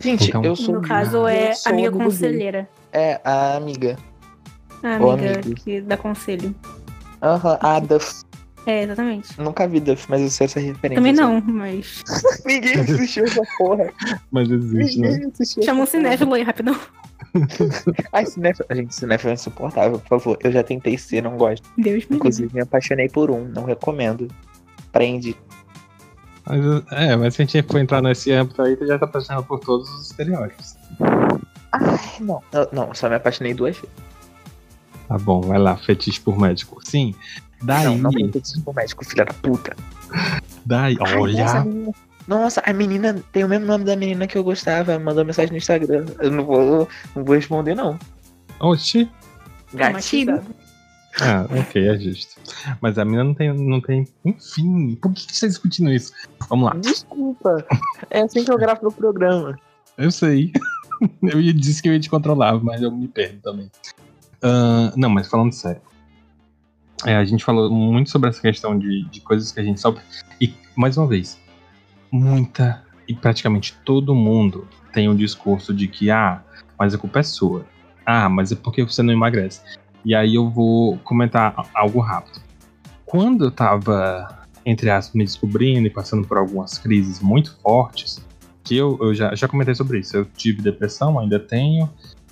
gente, 0.00 0.28
então- 0.28 0.44
eu 0.44 0.54
sou. 0.54 0.76
No 0.76 0.82
caso, 0.82 1.26
é 1.26 1.52
amiga 1.66 1.88
amigo 1.88 1.98
gay. 1.98 2.66
É, 2.94 3.20
a 3.24 3.56
amiga. 3.56 3.98
A 4.82 5.02
Ô, 5.02 5.10
amiga 5.10 5.40
amigo. 5.40 5.54
que 5.56 5.80
dá 5.80 5.96
conselho. 5.96 6.54
Aham, 7.20 7.58
a 7.60 7.80
Duff. 7.80 8.22
É, 8.66 8.84
exatamente. 8.84 9.38
Nunca 9.40 9.66
vi 9.68 9.80
Duff, 9.80 10.06
mas 10.08 10.22
eu 10.22 10.30
sei 10.30 10.46
essa 10.46 10.60
referência. 10.60 10.94
Também 10.96 11.12
não, 11.12 11.40
mas. 11.40 12.02
Ninguém 12.46 12.80
assistiu 12.80 13.24
essa 13.24 13.42
porra. 13.58 13.92
Mas 14.30 14.50
existe, 14.50 15.00
né? 15.00 15.10
Ninguém 15.10 15.30
assistiu. 15.30 15.62
Chama 15.64 15.82
um 15.82 15.86
cinéfilo 15.86 16.32
aí, 16.34 16.42
rapidão. 16.42 16.78
Ai, 18.12 18.24
cinéfilo. 18.26 18.66
Gente, 18.70 18.94
cinéfilo 18.94 19.30
é 19.30 19.34
insuportável, 19.34 19.98
por 19.98 20.08
favor. 20.08 20.38
Eu 20.42 20.52
já 20.52 20.62
tentei 20.62 20.96
ser, 20.96 21.22
não 21.22 21.36
gosto. 21.36 21.68
Deus 21.76 21.86
me 21.86 21.92
livre. 21.94 22.16
Inclusive, 22.16 22.54
me 22.54 22.60
apaixonei 22.62 23.08
por 23.08 23.30
um, 23.30 23.48
não 23.48 23.64
recomendo. 23.64 24.28
Prende. 24.92 25.36
Mas, 26.46 26.60
é, 26.92 27.16
mas 27.16 27.34
se 27.34 27.42
a 27.42 27.44
gente 27.44 27.62
for 27.66 27.78
entrar 27.80 28.00
nesse 28.02 28.30
âmbito 28.30 28.62
aí, 28.62 28.76
tu 28.76 28.86
já 28.86 28.98
tá 28.98 29.06
passando 29.06 29.42
por 29.42 29.58
todos 29.60 29.90
os 29.90 30.10
estereótipos. 30.10 30.76
Ai, 31.80 31.98
não. 32.20 32.42
Eu- 32.52 32.68
Não, 32.72 32.94
só 32.94 33.08
me 33.08 33.16
apaixonei 33.16 33.54
duas 33.54 33.76
vezes. 33.76 33.90
Tá 35.08 35.18
bom, 35.18 35.40
vai 35.42 35.58
lá, 35.58 35.76
fetiche 35.76 36.20
por 36.20 36.38
médico. 36.38 36.80
Sim. 36.84 37.14
Daí, 37.62 37.84
Não, 37.84 37.96
não 37.98 38.10
tem 38.10 38.30
fetiche 38.32 38.60
por 38.62 38.74
médico, 38.74 39.04
filha 39.04 39.24
da 39.24 39.32
puta. 39.34 39.74
daí, 40.64 40.94
Ai, 40.94 40.94
nossa, 40.98 41.14
a 41.14 41.20
olha. 41.20 41.64
menina- 41.64 41.92
Nossa, 42.26 42.62
a 42.64 42.72
menina 42.72 43.22
tem 43.32 43.44
o 43.44 43.48
mesmo 43.48 43.66
nome 43.66 43.84
da 43.84 43.94
menina 43.96 44.26
que 44.26 44.36
eu 44.38 44.42
gostava. 44.44 44.98
Mandou 44.98 45.24
mensagem 45.26 45.50
no 45.50 45.58
Instagram. 45.58 46.06
Eu 46.20 46.30
não 46.30 46.44
vou, 46.44 46.88
não 47.14 47.22
vou 47.24 47.34
responder, 47.34 47.74
não. 47.74 47.98
Oxi. 48.60 49.10
Gatilho. 49.74 50.40
Ah, 51.20 51.46
ok, 51.50 51.86
é 51.88 51.98
justo. 51.98 52.40
Mas 52.80 52.96
a 52.98 53.04
menina 53.04 53.24
não 53.24 53.34
tem, 53.34 53.52
não 53.52 53.80
tem. 53.80 54.08
Enfim, 54.24 54.94
por 55.00 55.12
que, 55.12 55.26
que 55.26 55.34
você 55.36 55.40
tá 55.46 55.48
discutindo 55.48 55.92
isso? 55.92 56.12
Vamos 56.48 56.66
lá. 56.66 56.74
Desculpa. 56.80 57.64
É 58.10 58.22
assim 58.22 58.42
que 58.44 58.50
eu 58.50 58.56
gravo 58.58 58.80
no 58.84 58.90
programa. 58.92 59.56
Eu 59.98 60.10
sei. 60.10 60.50
Eu 61.22 61.40
disse 61.52 61.82
que 61.82 61.88
eu 61.88 61.92
ia 61.92 62.00
te 62.00 62.10
controlar, 62.10 62.62
mas 62.62 62.82
eu 62.82 62.90
me 62.90 63.08
perdo 63.08 63.40
também. 63.40 63.70
Ah, 64.42 64.92
não, 64.96 65.08
mas 65.08 65.28
falando 65.28 65.52
sério. 65.52 65.80
É, 67.04 67.16
a 67.16 67.24
gente 67.24 67.44
falou 67.44 67.70
muito 67.70 68.10
sobre 68.10 68.30
essa 68.30 68.40
questão 68.40 68.78
de, 68.78 69.04
de 69.04 69.20
coisas 69.20 69.50
que 69.50 69.60
a 69.60 69.62
gente 69.62 69.80
sofre. 69.80 70.02
E, 70.40 70.54
mais 70.76 70.96
uma 70.96 71.06
vez, 71.06 71.40
muita 72.10 72.84
e 73.06 73.14
praticamente 73.14 73.76
todo 73.84 74.14
mundo 74.14 74.66
tem 74.92 75.08
um 75.08 75.16
discurso 75.16 75.74
de 75.74 75.88
que, 75.88 76.10
ah, 76.10 76.42
mas 76.78 76.94
a 76.94 76.98
culpa 76.98 77.20
é 77.20 77.22
sua. 77.22 77.66
Ah, 78.06 78.28
mas 78.28 78.52
é 78.52 78.56
porque 78.56 78.82
você 78.82 79.02
não 79.02 79.12
emagrece. 79.12 79.60
E 80.04 80.14
aí 80.14 80.34
eu 80.34 80.48
vou 80.50 80.98
comentar 80.98 81.54
algo 81.74 82.00
rápido. 82.00 82.40
Quando 83.04 83.44
eu 83.44 83.50
tava, 83.50 84.46
entre 84.64 84.90
aspas, 84.90 85.14
me 85.14 85.24
descobrindo 85.24 85.86
e 85.86 85.90
passando 85.90 86.26
por 86.26 86.36
algumas 86.36 86.78
crises 86.78 87.20
muito 87.20 87.56
fortes, 87.62 88.24
que 88.64 88.76
eu, 88.76 88.98
eu 89.00 89.14
já, 89.14 89.34
já 89.34 89.46
comentei 89.46 89.74
sobre 89.74 89.98
isso. 90.00 90.16
Eu 90.16 90.24
tive 90.24 90.62
depressão, 90.62 91.18
ainda 91.20 91.38
tenho, 91.38 91.88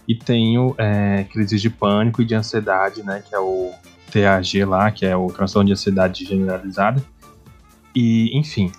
e 0.08 0.14
tenho 0.14 0.74
é, 0.78 1.24
crises 1.24 1.60
de 1.60 1.68
pânico 1.68 2.22
e 2.22 2.24
de 2.24 2.34
ansiedade, 2.34 3.02
né? 3.02 3.22
Que 3.28 3.34
é 3.34 3.38
o 3.38 3.70
TAG 4.10 4.64
lá, 4.64 4.90
que 4.90 5.04
é 5.04 5.14
o 5.14 5.26
transtorno 5.28 5.66
de 5.66 5.72
ansiedade 5.72 6.24
generalizada. 6.24 7.04
E, 7.94 8.36
enfim, 8.36 8.72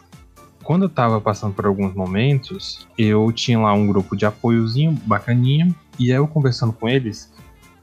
quando 0.64 0.84
eu 0.84 0.90
tava 0.90 1.22
passando 1.22 1.54
por 1.54 1.66
alguns 1.66 1.94
momentos, 1.94 2.88
eu 2.98 3.32
tinha 3.32 3.60
lá 3.60 3.74
um 3.74 3.86
grupo 3.86 4.16
de 4.16 4.26
apoiozinho 4.26 4.92
bacaninha, 5.06 5.74
e 6.00 6.10
eu 6.10 6.28
conversando 6.28 6.74
com 6.74 6.90
eles, 6.90 7.32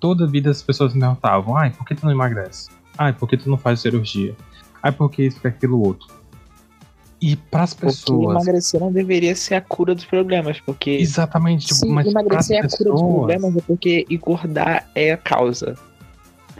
toda 0.00 0.26
vida 0.26 0.50
as 0.50 0.62
pessoas 0.62 0.92
me 0.94 1.00
perguntavam: 1.00 1.56
ai, 1.56 1.70
por 1.70 1.86
que 1.86 1.94
tu 1.94 2.04
não 2.04 2.12
emagrece? 2.12 2.70
Ai, 2.98 3.12
por 3.12 3.28
que 3.28 3.36
tu 3.36 3.48
não 3.48 3.56
faz 3.56 3.80
cirurgia? 3.80 4.34
Ai, 4.82 4.90
por 4.90 5.10
que 5.10 5.22
isso, 5.22 5.40
que 5.40 5.46
aquilo 5.46 5.80
outro? 5.80 6.19
E 7.20 7.36
pras 7.36 7.74
Porque 7.74 7.86
pessoas. 7.88 8.30
emagrecer 8.36 8.80
não 8.80 8.90
deveria 8.90 9.34
ser 9.34 9.54
a 9.54 9.60
cura 9.60 9.94
dos 9.94 10.04
problemas. 10.06 10.58
Porque 10.60 10.90
Exatamente, 10.92 11.66
tipo, 11.66 11.80
se 11.80 11.86
mas 11.86 12.06
emagrecer 12.06 12.56
é 12.56 12.60
a 12.60 12.62
cura 12.62 12.68
dos 12.70 12.78
pessoas. 12.78 13.00
problemas 13.12 13.56
é 13.56 13.60
porque 13.66 14.06
engordar 14.08 14.88
é 14.94 15.12
a 15.12 15.16
causa. 15.16 15.74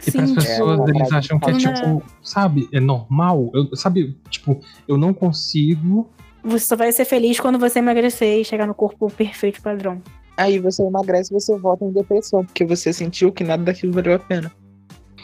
E 0.07 0.11
para 0.11 0.23
as 0.23 0.31
pessoas, 0.31 0.79
É, 0.79 0.89
eles 0.91 1.11
acham 1.11 1.39
que 1.39 1.49
é 1.49 1.53
tipo, 1.57 2.03
sabe, 2.23 2.69
é 2.71 2.79
normal. 2.79 3.49
Eu, 3.53 3.75
sabe, 3.75 4.17
tipo, 4.29 4.59
eu 4.87 4.97
não 4.97 5.13
consigo. 5.13 6.09
Você 6.43 6.65
só 6.65 6.75
vai 6.75 6.91
ser 6.91 7.05
feliz 7.05 7.39
quando 7.39 7.59
você 7.59 7.79
emagrecer 7.79 8.39
e 8.39 8.45
chegar 8.45 8.65
no 8.67 8.73
corpo 8.73 9.11
perfeito 9.11 9.61
padrão. 9.61 10.01
Aí 10.37 10.57
você 10.59 10.81
emagrece 10.83 11.31
e 11.31 11.39
você 11.39 11.55
volta 11.57 11.85
em 11.85 11.91
depressão, 11.91 12.43
porque 12.43 12.65
você 12.65 12.91
sentiu 12.93 13.31
que 13.31 13.43
nada 13.43 13.63
daquilo 13.63 13.93
valeu 13.93 14.15
a 14.15 14.19
pena. 14.19 14.51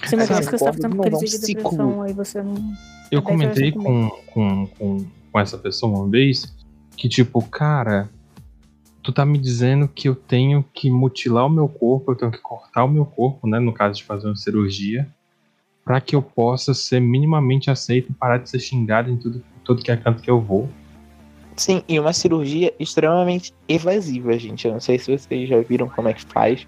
Você 0.05 0.15
emagrece 0.15 0.49
que 0.49 0.57
você 0.57 0.71
tá 0.71 0.87
é 0.87 0.87
um 0.87 0.97
crise 0.99 1.25
de 1.25 1.45
ciclo. 1.45 1.71
depressão, 1.71 2.01
aí 2.03 2.13
você 2.13 2.43
não. 2.43 2.55
Eu 3.11 3.21
comentei 3.23 3.71
com, 3.71 4.09
com, 4.31 4.67
com, 4.77 5.05
com 5.37 5.41
essa 5.41 5.57
pessoa 5.57 5.95
uma 5.95 6.09
vez 6.09 6.51
que, 6.95 7.07
tipo, 7.07 7.43
cara, 7.43 8.09
tu 9.03 9.13
tá 9.13 9.23
me 9.23 9.37
dizendo 9.37 9.87
que 9.87 10.09
eu 10.09 10.15
tenho 10.15 10.65
que 10.73 10.89
mutilar 10.89 11.45
o 11.45 11.49
meu 11.49 11.69
corpo, 11.69 12.11
eu 12.11 12.15
tenho 12.15 12.31
que 12.31 12.39
cortar 12.39 12.83
o 12.83 12.87
meu 12.87 13.05
corpo, 13.05 13.47
né? 13.47 13.59
No 13.59 13.71
caso 13.71 13.97
de 13.97 14.03
fazer 14.03 14.25
uma 14.25 14.35
cirurgia, 14.35 15.07
pra 15.85 16.01
que 16.01 16.15
eu 16.15 16.23
possa 16.23 16.73
ser 16.73 16.99
minimamente 16.99 17.69
aceito 17.69 18.11
e 18.11 18.15
parar 18.15 18.39
de 18.39 18.49
ser 18.49 18.59
xingado 18.59 19.11
em 19.11 19.17
tudo, 19.17 19.43
tudo 19.63 19.83
que 19.83 19.91
é 19.91 19.97
canto 19.97 20.23
que 20.23 20.31
eu 20.31 20.41
vou. 20.41 20.67
Sim, 21.55 21.83
e 21.87 21.99
uma 21.99 22.13
cirurgia 22.13 22.73
extremamente 22.79 23.53
evasiva, 23.67 24.37
gente. 24.39 24.65
Eu 24.65 24.73
não 24.73 24.79
sei 24.79 24.97
se 24.97 25.15
vocês 25.15 25.47
já 25.47 25.61
viram 25.61 25.87
como 25.87 26.07
é 26.07 26.13
que 26.13 26.25
faz, 26.25 26.65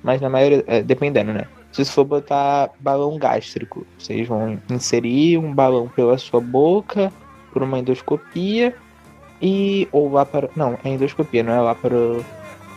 mas 0.00 0.20
na 0.20 0.30
maioria, 0.30 0.62
é, 0.68 0.80
dependendo, 0.80 1.32
né? 1.32 1.48
Se 1.72 1.84
você 1.84 1.90
for 1.90 2.04
botar 2.04 2.70
balão 2.78 3.18
gástrico, 3.18 3.84
vocês 3.98 4.28
vão 4.28 4.60
inserir 4.70 5.38
um 5.38 5.52
balão 5.52 5.88
pela 5.88 6.16
sua 6.18 6.40
boca 6.40 7.12
por 7.52 7.62
uma 7.62 7.78
endoscopia 7.78 8.74
e 9.40 9.88
ou 9.92 10.10
lá 10.10 10.24
para, 10.24 10.48
não, 10.56 10.78
é 10.84 10.88
endoscopia, 10.88 11.42
não 11.42 11.52
é 11.52 11.60
lá 11.60 11.74
para 11.74 11.96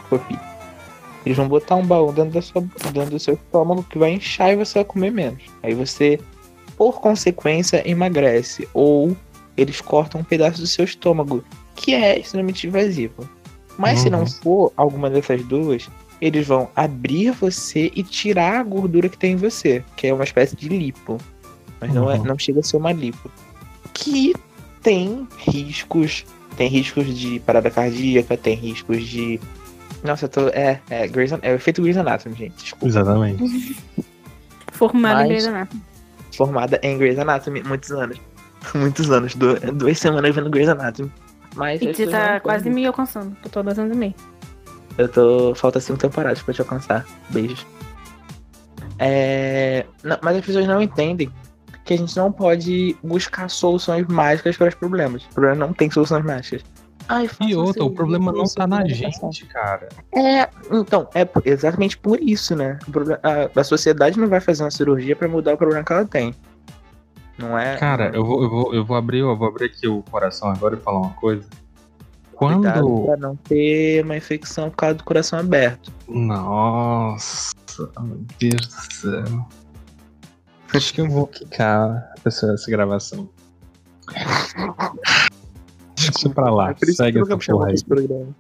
copia. 0.10 0.40
Eles 1.26 1.38
vão 1.38 1.48
botar 1.48 1.76
um 1.76 1.86
balão 1.86 2.14
dentro 2.14 2.32
da 2.32 2.42
sua, 2.42 2.62
dentro 2.92 3.12
do 3.12 3.20
seu 3.20 3.34
estômago 3.34 3.84
que 3.90 3.98
vai 3.98 4.12
inchar 4.12 4.52
e 4.52 4.56
você 4.56 4.76
vai 4.76 4.86
comer 4.86 5.12
menos. 5.12 5.44
Aí 5.64 5.74
você, 5.74 6.20
por 6.78 7.02
consequência, 7.02 7.88
emagrece 7.90 8.68
ou 8.74 9.16
eles 9.58 9.82
cortam 9.82 10.22
um 10.22 10.24
pedaço 10.24 10.60
do 10.62 10.68
seu 10.68 10.86
estômago, 10.86 11.44
que 11.76 11.94
é 11.96 12.20
extremamente 12.20 12.68
invasivo. 12.68 13.28
Mas 13.78 14.00
se 14.00 14.10
não 14.10 14.20
Uhum. 14.20 14.28
for 14.28 14.74
alguma 14.78 15.10
dessas 15.10 15.44
duas, 15.44 15.90
eles 16.22 16.48
vão 16.48 16.70
abrir 16.76 17.32
você 17.32 17.92
e 17.96 18.04
tirar 18.04 18.60
a 18.60 18.64
gordura 18.64 19.10
que 19.10 19.18
tem 19.18 19.34
em 19.34 19.38
você, 19.38 19.84
que 19.98 20.08
é 20.08 20.14
uma 20.14 20.24
espécie 20.24 20.56
de 20.56 20.70
lipo. 20.70 21.18
Mas 21.82 21.94
não, 21.94 22.10
é, 22.10 22.18
Uhum. 22.18 22.24
não 22.24 22.38
chega 22.40 22.60
a 22.60 22.64
ser 22.64 22.78
uma 22.78 22.92
lipo. 22.92 23.30
Que 23.94 24.34
tem 24.86 25.28
riscos, 25.40 26.24
tem 26.56 26.70
riscos 26.70 27.08
de 27.18 27.40
parada 27.40 27.72
cardíaca, 27.72 28.38
tem 28.38 28.56
riscos 28.56 29.04
de. 29.04 29.40
Nossa, 30.04 30.26
eu 30.26 30.30
tô. 30.30 30.48
É, 30.50 30.80
é, 30.92 31.08
Grey's, 31.08 31.34
An- 31.34 31.40
é 31.42 31.52
o 31.52 31.56
efeito 31.56 31.82
Grey's 31.82 31.98
Anatomy, 31.98 32.36
gente. 32.36 32.56
Desculpa. 32.56 32.86
Exatamente. 32.86 33.76
Formado 34.74 35.16
Mas- 35.16 35.26
em 35.26 35.28
Grey's 35.30 35.48
Anatomy. 35.48 35.82
Formada 36.38 36.80
em 36.84 36.98
Grey's 37.00 37.18
Anatomy, 37.18 37.64
muitos 37.64 37.92
anos. 37.92 38.22
muitos 38.76 39.10
anos, 39.10 39.34
du- 39.36 39.60
duas 39.74 39.98
semanas 39.98 40.36
vendo 40.36 40.50
Grey's 40.52 40.70
Anatomy. 40.70 41.12
Mas 41.56 41.82
E 41.82 41.92
você 41.94 42.06
tá 42.06 42.40
quase 42.40 42.70
me 42.70 42.86
alcançando. 42.86 43.36
Eu 43.44 43.50
tô 43.50 43.64
dois 43.64 43.80
anos 43.80 43.96
e 43.96 43.98
meio. 44.00 44.14
Eu 45.00 45.10
tô. 45.10 45.56
Falta 45.56 45.80
cinco 45.80 45.98
temporadas 45.98 46.44
pra 46.44 46.54
te 46.54 46.62
alcançar. 46.62 47.06
Beijos. 47.32 47.66
É. 49.00 49.86
não, 50.04 50.18
mas 50.22 50.38
as 50.38 50.46
pessoas 50.46 50.68
não 50.68 50.82
entendem 50.82 51.30
que 51.86 51.94
a 51.94 51.98
gente 51.98 52.18
não 52.18 52.32
pode 52.32 52.98
buscar 53.04 53.50
soluções 53.50 54.06
mágicas 54.08 54.58
para 54.58 54.68
os 54.70 54.76
problemas. 54.76 55.24
O 55.24 55.30
problema 55.30 55.66
não 55.68 55.72
tem 55.74 55.90
soluções 55.90 56.26
mágicas. 56.26 56.64
Ai, 57.08 57.30
E 57.40 57.56
outra, 57.56 57.84
o 57.84 57.92
problema 57.92 58.32
não 58.32 58.46
tá 58.46 58.66
na 58.66 58.84
gente, 58.88 59.46
cara. 59.46 59.88
É, 60.12 60.50
então, 60.72 61.08
é 61.14 61.24
por- 61.24 61.46
exatamente 61.46 61.96
por 61.98 62.20
isso, 62.20 62.56
né? 62.56 62.80
A, 63.22 63.60
a 63.60 63.64
sociedade 63.64 64.20
não 64.20 64.28
vai 64.28 64.40
fazer 64.42 64.64
uma 64.64 64.72
cirurgia 64.72 65.16
pra 65.16 65.28
mudar 65.28 65.54
o 65.54 65.58
problema 65.58 65.84
que 65.84 65.94
ela 65.94 66.04
tem. 66.06 66.34
Não 67.38 67.56
é. 67.60 67.78
Cara, 67.78 68.10
eu 68.14 68.26
vou, 68.26 68.42
eu 68.44 68.50
vou, 68.50 68.74
eu 68.74 68.84
vou 68.84 68.98
abrir, 68.98 69.20
eu 69.20 69.38
vou 69.38 69.48
abrir 69.48 69.66
aqui 69.66 69.88
o 69.88 70.02
coração 70.10 70.50
agora 70.50 70.76
e 70.76 70.80
falar 70.80 71.00
uma 71.02 71.14
coisa. 71.14 71.46
Cuidado 72.34 72.82
Quando. 72.82 73.06
pra 73.06 73.18
não 73.18 73.36
ter 73.36 74.04
uma 74.04 74.18
infecção 74.18 74.70
por 74.72 74.78
causa 74.78 74.96
do 74.96 75.04
coração 75.04 75.38
aberto. 75.38 75.94
Nossa, 76.08 77.54
meu 78.00 78.26
Deus 78.40 78.68
do 78.68 78.94
céu. 78.94 79.48
Acho 80.76 80.94
que 80.94 81.02
eu 81.02 81.10
vou 81.10 81.28
quicar 81.28 82.14
essa, 82.26 82.52
essa 82.54 82.70
gravação. 82.70 83.30
Deixa 85.96 86.30
pra 86.30 86.50
lá, 86.52 86.72
É 86.72 86.86
segue 86.92 87.20
essa 87.20 87.38
porra 87.38 87.70
aí. 87.70 87.84
programa. 87.84 88.36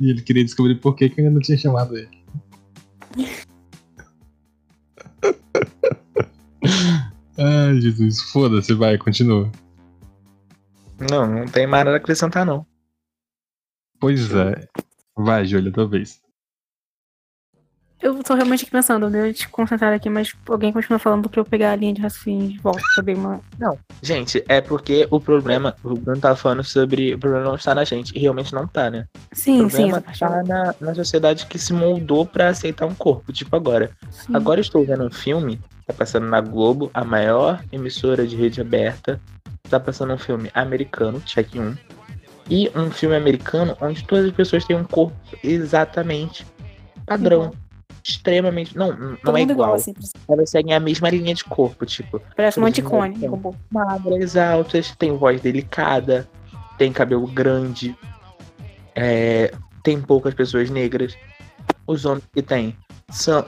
E 0.00 0.10
ele 0.10 0.22
queria 0.22 0.44
descobrir 0.44 0.76
por 0.76 0.94
que, 0.94 1.10
que 1.10 1.20
eu 1.20 1.24
ainda 1.24 1.34
não 1.34 1.40
tinha 1.42 1.58
chamado 1.58 1.96
ele. 1.96 2.08
Ai, 7.38 7.80
Jesus, 7.80 8.20
foda-se, 8.30 8.74
vai, 8.74 8.98
continua. 8.98 9.50
Não, 11.10 11.26
não 11.26 11.46
tem 11.46 11.66
mais 11.66 11.84
nada 11.84 11.96
a 11.96 12.00
acrescentar, 12.00 12.44
não. 12.44 12.66
Pois 13.98 14.30
é. 14.34 14.68
Vai, 15.16 15.46
Júlia, 15.46 15.72
tua 15.72 15.88
vez. 15.88 16.19
Eu 18.02 18.22
tô 18.22 18.34
realmente 18.34 18.62
aqui 18.62 18.70
pensando, 18.70 19.14
eu 19.14 19.34
te 19.34 19.46
concentrar 19.48 19.92
aqui, 19.92 20.08
mas 20.08 20.32
alguém 20.48 20.72
continua 20.72 20.98
falando 20.98 21.28
pra 21.28 21.40
eu 21.40 21.44
pegar 21.44 21.72
a 21.72 21.76
linha 21.76 21.92
de 21.92 22.00
raciocínio 22.00 22.48
de 22.48 22.58
volta 22.58 22.80
pra 22.94 23.04
ver 23.04 23.16
uma. 23.16 23.40
Gente, 24.02 24.42
é 24.48 24.60
porque 24.60 25.06
o 25.10 25.20
problema. 25.20 25.76
O 25.84 25.94
Bruno 25.94 26.20
tava 26.20 26.34
falando 26.34 26.64
sobre. 26.64 27.14
O 27.14 27.18
problema 27.18 27.44
não 27.44 27.54
está 27.56 27.74
na 27.74 27.84
gente. 27.84 28.16
E 28.16 28.18
realmente 28.18 28.54
não 28.54 28.66
tá, 28.66 28.90
né? 28.90 29.06
Sim, 29.32 29.66
o 29.66 29.70
sim, 29.70 29.90
tá 30.18 30.42
na, 30.42 30.74
na 30.80 30.94
sociedade 30.94 31.44
que 31.46 31.58
se 31.58 31.74
moldou 31.74 32.24
pra 32.24 32.48
aceitar 32.48 32.86
um 32.86 32.94
corpo. 32.94 33.32
Tipo 33.32 33.54
agora. 33.54 33.90
Sim. 34.10 34.34
Agora 34.34 34.60
eu 34.60 34.62
estou 34.62 34.84
vendo 34.84 35.04
um 35.04 35.10
filme, 35.10 35.60
tá 35.86 35.92
passando 35.92 36.26
na 36.26 36.40
Globo, 36.40 36.90
a 36.94 37.04
maior 37.04 37.62
emissora 37.70 38.26
de 38.26 38.34
rede 38.34 38.62
aberta. 38.62 39.20
Tá 39.68 39.78
passando 39.78 40.14
um 40.14 40.18
filme 40.18 40.50
americano, 40.54 41.20
check 41.20 41.54
1. 41.54 41.76
E 42.48 42.70
um 42.74 42.90
filme 42.90 43.14
americano 43.14 43.76
onde 43.80 44.02
todas 44.04 44.24
as 44.24 44.32
pessoas 44.32 44.64
têm 44.64 44.74
um 44.74 44.84
corpo 44.84 45.14
exatamente 45.44 46.46
padrão. 47.06 47.44
Igual. 47.44 47.69
Extremamente. 48.02 48.76
Não, 48.76 48.96
não 48.96 49.16
Todo 49.16 49.36
é 49.36 49.40
mundo 49.40 49.52
igual. 49.52 49.74
assim, 49.74 49.94
Elas 50.28 50.50
seguem 50.50 50.74
a 50.74 50.80
mesma 50.80 51.10
linha 51.10 51.34
de 51.34 51.44
corpo, 51.44 51.84
tipo. 51.86 52.20
parece 52.36 52.58
um 52.60 52.64
anticone, 52.66 53.14
igual. 53.16 53.30
robô. 53.32 53.54
magras, 53.70 54.36
altas, 54.36 54.94
tem 54.96 55.16
voz 55.16 55.40
delicada, 55.40 56.28
tem 56.78 56.92
cabelo 56.92 57.26
grande, 57.26 57.96
é, 58.94 59.52
tem 59.82 60.00
poucas 60.00 60.34
pessoas 60.34 60.70
negras. 60.70 61.16
Os 61.86 62.04
homens 62.04 62.24
que 62.32 62.42
tem 62.42 62.76
são. 63.10 63.44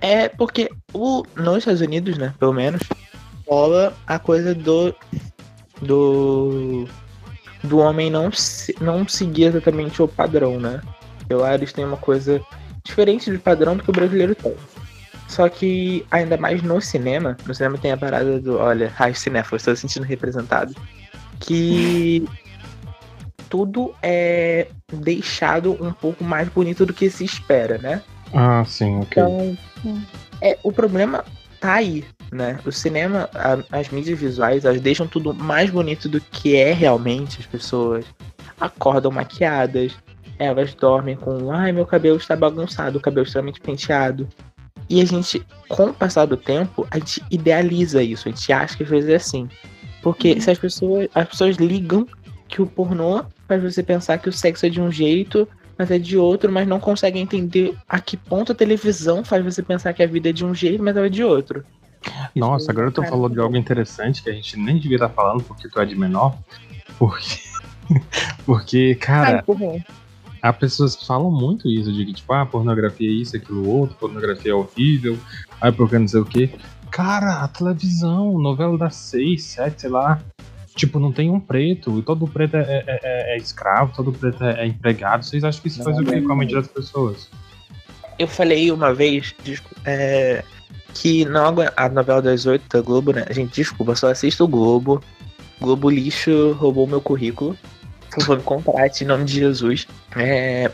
É 0.00 0.28
porque 0.28 0.70
o, 0.92 1.22
nos 1.34 1.58
Estados 1.58 1.80
Unidos, 1.80 2.18
né, 2.18 2.34
pelo 2.38 2.52
menos, 2.52 2.82
rola 3.48 3.92
a 4.06 4.18
coisa 4.18 4.54
do. 4.54 4.94
do. 5.80 6.86
do 7.62 7.78
homem 7.78 8.10
não, 8.10 8.30
se- 8.30 8.74
não 8.80 9.06
seguir 9.08 9.44
exatamente 9.44 10.00
o 10.02 10.08
padrão, 10.08 10.60
né? 10.60 10.80
Eu 11.28 11.38
lá 11.40 11.54
eles 11.54 11.72
têm 11.72 11.84
uma 11.84 11.96
coisa 11.96 12.40
diferente 12.88 13.30
do 13.30 13.38
padrão 13.38 13.76
do 13.76 13.82
que 13.82 13.90
o 13.90 13.94
brasileiro 13.94 14.34
tem. 14.34 14.54
Só 15.26 15.48
que, 15.48 16.06
ainda 16.10 16.36
mais 16.36 16.62
no 16.62 16.80
cinema, 16.80 17.36
no 17.46 17.54
cinema 17.54 17.78
tem 17.78 17.90
a 17.92 17.96
parada 17.96 18.38
do, 18.38 18.58
olha, 18.58 18.92
ai, 18.98 19.14
cinéfilo, 19.14 19.56
estou 19.56 19.74
sentindo 19.74 20.04
representado. 20.04 20.74
Que 21.40 22.24
tudo 23.48 23.94
é 24.02 24.68
deixado 24.92 25.72
um 25.82 25.92
pouco 25.92 26.22
mais 26.22 26.48
bonito 26.48 26.84
do 26.84 26.92
que 26.92 27.08
se 27.10 27.24
espera, 27.24 27.78
né? 27.78 28.02
Ah, 28.32 28.64
sim, 28.66 28.98
ok. 29.00 29.22
Então, 29.22 29.58
é, 30.40 30.58
o 30.62 30.70
problema 30.70 31.24
tá 31.60 31.74
aí, 31.74 32.04
né? 32.30 32.58
O 32.66 32.70
cinema, 32.70 33.28
a- 33.34 33.78
as 33.78 33.88
mídias 33.88 34.18
visuais, 34.18 34.64
elas 34.64 34.80
deixam 34.80 35.06
tudo 35.06 35.32
mais 35.32 35.70
bonito 35.70 36.08
do 36.08 36.20
que 36.20 36.56
é 36.56 36.72
realmente. 36.72 37.40
As 37.40 37.46
pessoas 37.46 38.04
acordam 38.60 39.10
maquiadas, 39.10 39.92
elas 40.38 40.74
dormem 40.74 41.16
com, 41.16 41.50
ai, 41.50 41.72
meu 41.72 41.86
cabelo 41.86 42.16
está 42.16 42.34
bagunçado, 42.36 42.98
o 42.98 43.00
cabelo 43.00 43.26
extremamente 43.26 43.60
penteado. 43.60 44.28
E 44.88 45.00
a 45.00 45.04
gente, 45.04 45.44
com 45.68 45.86
o 45.86 45.94
passar 45.94 46.26
do 46.26 46.36
tempo, 46.36 46.86
a 46.90 46.98
gente 46.98 47.22
idealiza 47.30 48.02
isso, 48.02 48.28
a 48.28 48.30
gente 48.30 48.52
acha 48.52 48.76
que 48.76 48.82
às 48.82 48.88
vezes 48.88 49.10
é 49.10 49.14
assim. 49.16 49.48
Porque 50.02 50.38
se 50.40 50.50
as 50.50 50.58
pessoas, 50.58 51.08
as 51.14 51.28
pessoas 51.28 51.56
ligam 51.56 52.06
que 52.46 52.60
o 52.60 52.66
pornô 52.66 53.24
faz 53.48 53.62
você 53.62 53.82
pensar 53.82 54.18
que 54.18 54.28
o 54.28 54.32
sexo 54.32 54.66
é 54.66 54.68
de 54.68 54.80
um 54.80 54.92
jeito, 54.92 55.48
mas 55.78 55.90
é 55.90 55.98
de 55.98 56.16
outro, 56.16 56.52
mas 56.52 56.68
não 56.68 56.78
conseguem 56.78 57.22
entender 57.22 57.74
a 57.88 57.98
que 57.98 58.16
ponto 58.16 58.52
a 58.52 58.54
televisão 58.54 59.24
faz 59.24 59.42
você 59.44 59.62
pensar 59.62 59.92
que 59.92 60.02
a 60.02 60.06
vida 60.06 60.28
é 60.28 60.32
de 60.32 60.44
um 60.44 60.54
jeito, 60.54 60.82
mas 60.82 60.96
ela 60.96 61.06
é 61.06 61.10
de 61.10 61.24
outro. 61.24 61.64
Nossa, 62.34 62.70
agora 62.70 62.90
tu 62.90 63.02
falou 63.04 63.28
de 63.28 63.40
algo 63.40 63.56
interessante 63.56 64.22
que 64.22 64.28
a 64.28 64.32
gente 64.32 64.58
nem 64.58 64.78
devia 64.78 64.96
estar 64.96 65.08
falando 65.08 65.42
porque 65.42 65.68
tu 65.68 65.80
é 65.80 65.86
de 65.86 65.96
menor. 65.96 66.36
Porque, 66.98 67.40
porque 68.44 68.94
cara, 68.96 69.44
Ai, 69.46 69.84
As 70.44 70.54
pessoas 70.58 70.94
falam 71.06 71.30
muito 71.30 71.70
isso, 71.70 71.90
de 71.90 72.04
que, 72.04 72.12
tipo, 72.12 72.30
ah, 72.34 72.44
pornografia 72.44 73.08
é 73.08 73.12
isso, 73.14 73.34
aquilo, 73.34 73.66
outro, 73.66 73.96
pornografia 73.96 74.52
é 74.52 74.54
horrível, 74.54 75.18
aí 75.58 75.72
porque 75.72 75.98
não 75.98 76.06
sei 76.06 76.20
o 76.20 76.24
quê. 76.26 76.50
Cara, 76.90 77.42
a 77.42 77.48
televisão, 77.48 78.38
novela 78.38 78.76
das 78.76 78.94
seis, 78.94 79.42
sete, 79.44 79.80
sei 79.80 79.88
lá, 79.90 80.20
tipo, 80.76 80.98
não 80.98 81.10
tem 81.10 81.30
um 81.30 81.40
preto, 81.40 81.98
e 81.98 82.02
todo 82.02 82.28
preto 82.28 82.56
é, 82.58 82.60
é- 82.60 82.84
é- 82.86 83.34
é 83.34 83.36
escravo, 83.38 83.94
todo 83.96 84.12
preto 84.12 84.44
é, 84.44 84.60
é 84.60 84.66
empregado. 84.66 85.24
Vocês 85.24 85.42
acham 85.44 85.62
que 85.62 85.68
isso 85.68 85.78
Não, 85.78 85.86
faz 85.86 85.98
o 85.98 86.04
quê 86.04 86.20
com 86.20 86.32
a 86.32 86.36
mente 86.36 86.54
das 86.54 86.68
pessoas? 86.68 87.30
Eu 88.18 88.28
falei 88.28 88.70
uma 88.70 88.92
vez 88.92 89.34
desculpa, 89.42 89.80
é, 89.86 90.44
que 90.92 91.24
não 91.24 91.46
agu- 91.46 91.72
a 91.74 91.88
novela 91.88 92.20
das 92.20 92.44
oito 92.44 92.64
da 92.68 92.82
Globo, 92.82 93.12
né? 93.12 93.24
Gente, 93.30 93.54
desculpa, 93.54 93.94
só 93.96 94.10
assisto 94.10 94.44
o 94.44 94.48
Globo. 94.48 95.02
Globo 95.58 95.88
lixo 95.88 96.52
roubou 96.52 96.86
meu 96.86 97.00
currículo. 97.00 97.56
Me 98.28 98.42
contrate 98.42 99.04
em 99.04 99.06
nome 99.06 99.24
de 99.24 99.34
Jesus. 99.34 99.86
É, 100.16 100.70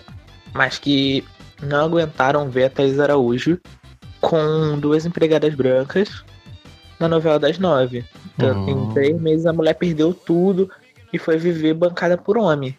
mas 0.53 0.79
que 0.79 1.25
não 1.63 1.85
aguentaram 1.87 2.49
ver 2.51 2.65
a 2.65 2.71
Thaís 2.71 2.99
Araújo 2.99 3.59
com 4.21 4.79
duas 4.79 5.07
empregadas 5.07 5.55
brancas 5.55 6.25
na 6.99 7.09
novela 7.09 7.39
das 7.39 7.59
nove. 7.59 8.05
Então, 8.35 8.67
Hum. 8.67 8.69
Em 8.91 8.95
três 8.95 9.21
meses 9.21 9.47
a 9.47 9.53
mulher 9.53 9.75
perdeu 9.75 10.13
tudo 10.13 10.71
e 11.13 11.19
foi 11.19 11.37
viver 11.39 11.75
bancada 11.75 12.17
por 12.19 12.37
homem. 12.39 12.77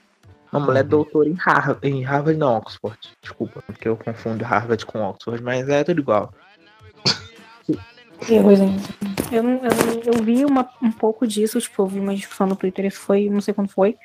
Uma 0.51 0.59
mulher 0.65 0.83
Uhum. 0.83 0.89
doutora 0.89 1.29
em 1.29 1.33
Harvard, 1.33 1.87
em 1.87 2.03
Harvard 2.03 2.37
não, 2.37 2.57
Oxford. 2.57 2.97
Desculpa, 3.21 3.63
porque 3.65 3.87
eu 3.87 3.95
confundo 3.95 4.43
Harvard 4.43 4.85
com 4.85 4.99
Oxford, 5.01 5.41
mas 5.41 5.67
é 5.69 5.83
tudo 5.83 6.01
igual. 6.01 6.33
Erros 8.29 8.59
ainda. 8.61 8.81
Eu, 9.31 9.43
eu, 9.43 10.13
eu 10.13 10.23
vi 10.23 10.45
uma, 10.45 10.69
um 10.81 10.91
pouco 10.91 11.25
disso, 11.25 11.59
tipo, 11.59 11.81
eu 11.81 11.87
vi 11.87 11.99
uma 11.99 12.13
discussão 12.13 12.45
no 12.45 12.55
Twitter, 12.55 12.85
isso 12.85 12.99
foi, 12.99 13.29
não 13.29 13.41
sei 13.41 13.53
quando 13.53 13.69
foi. 13.69 13.97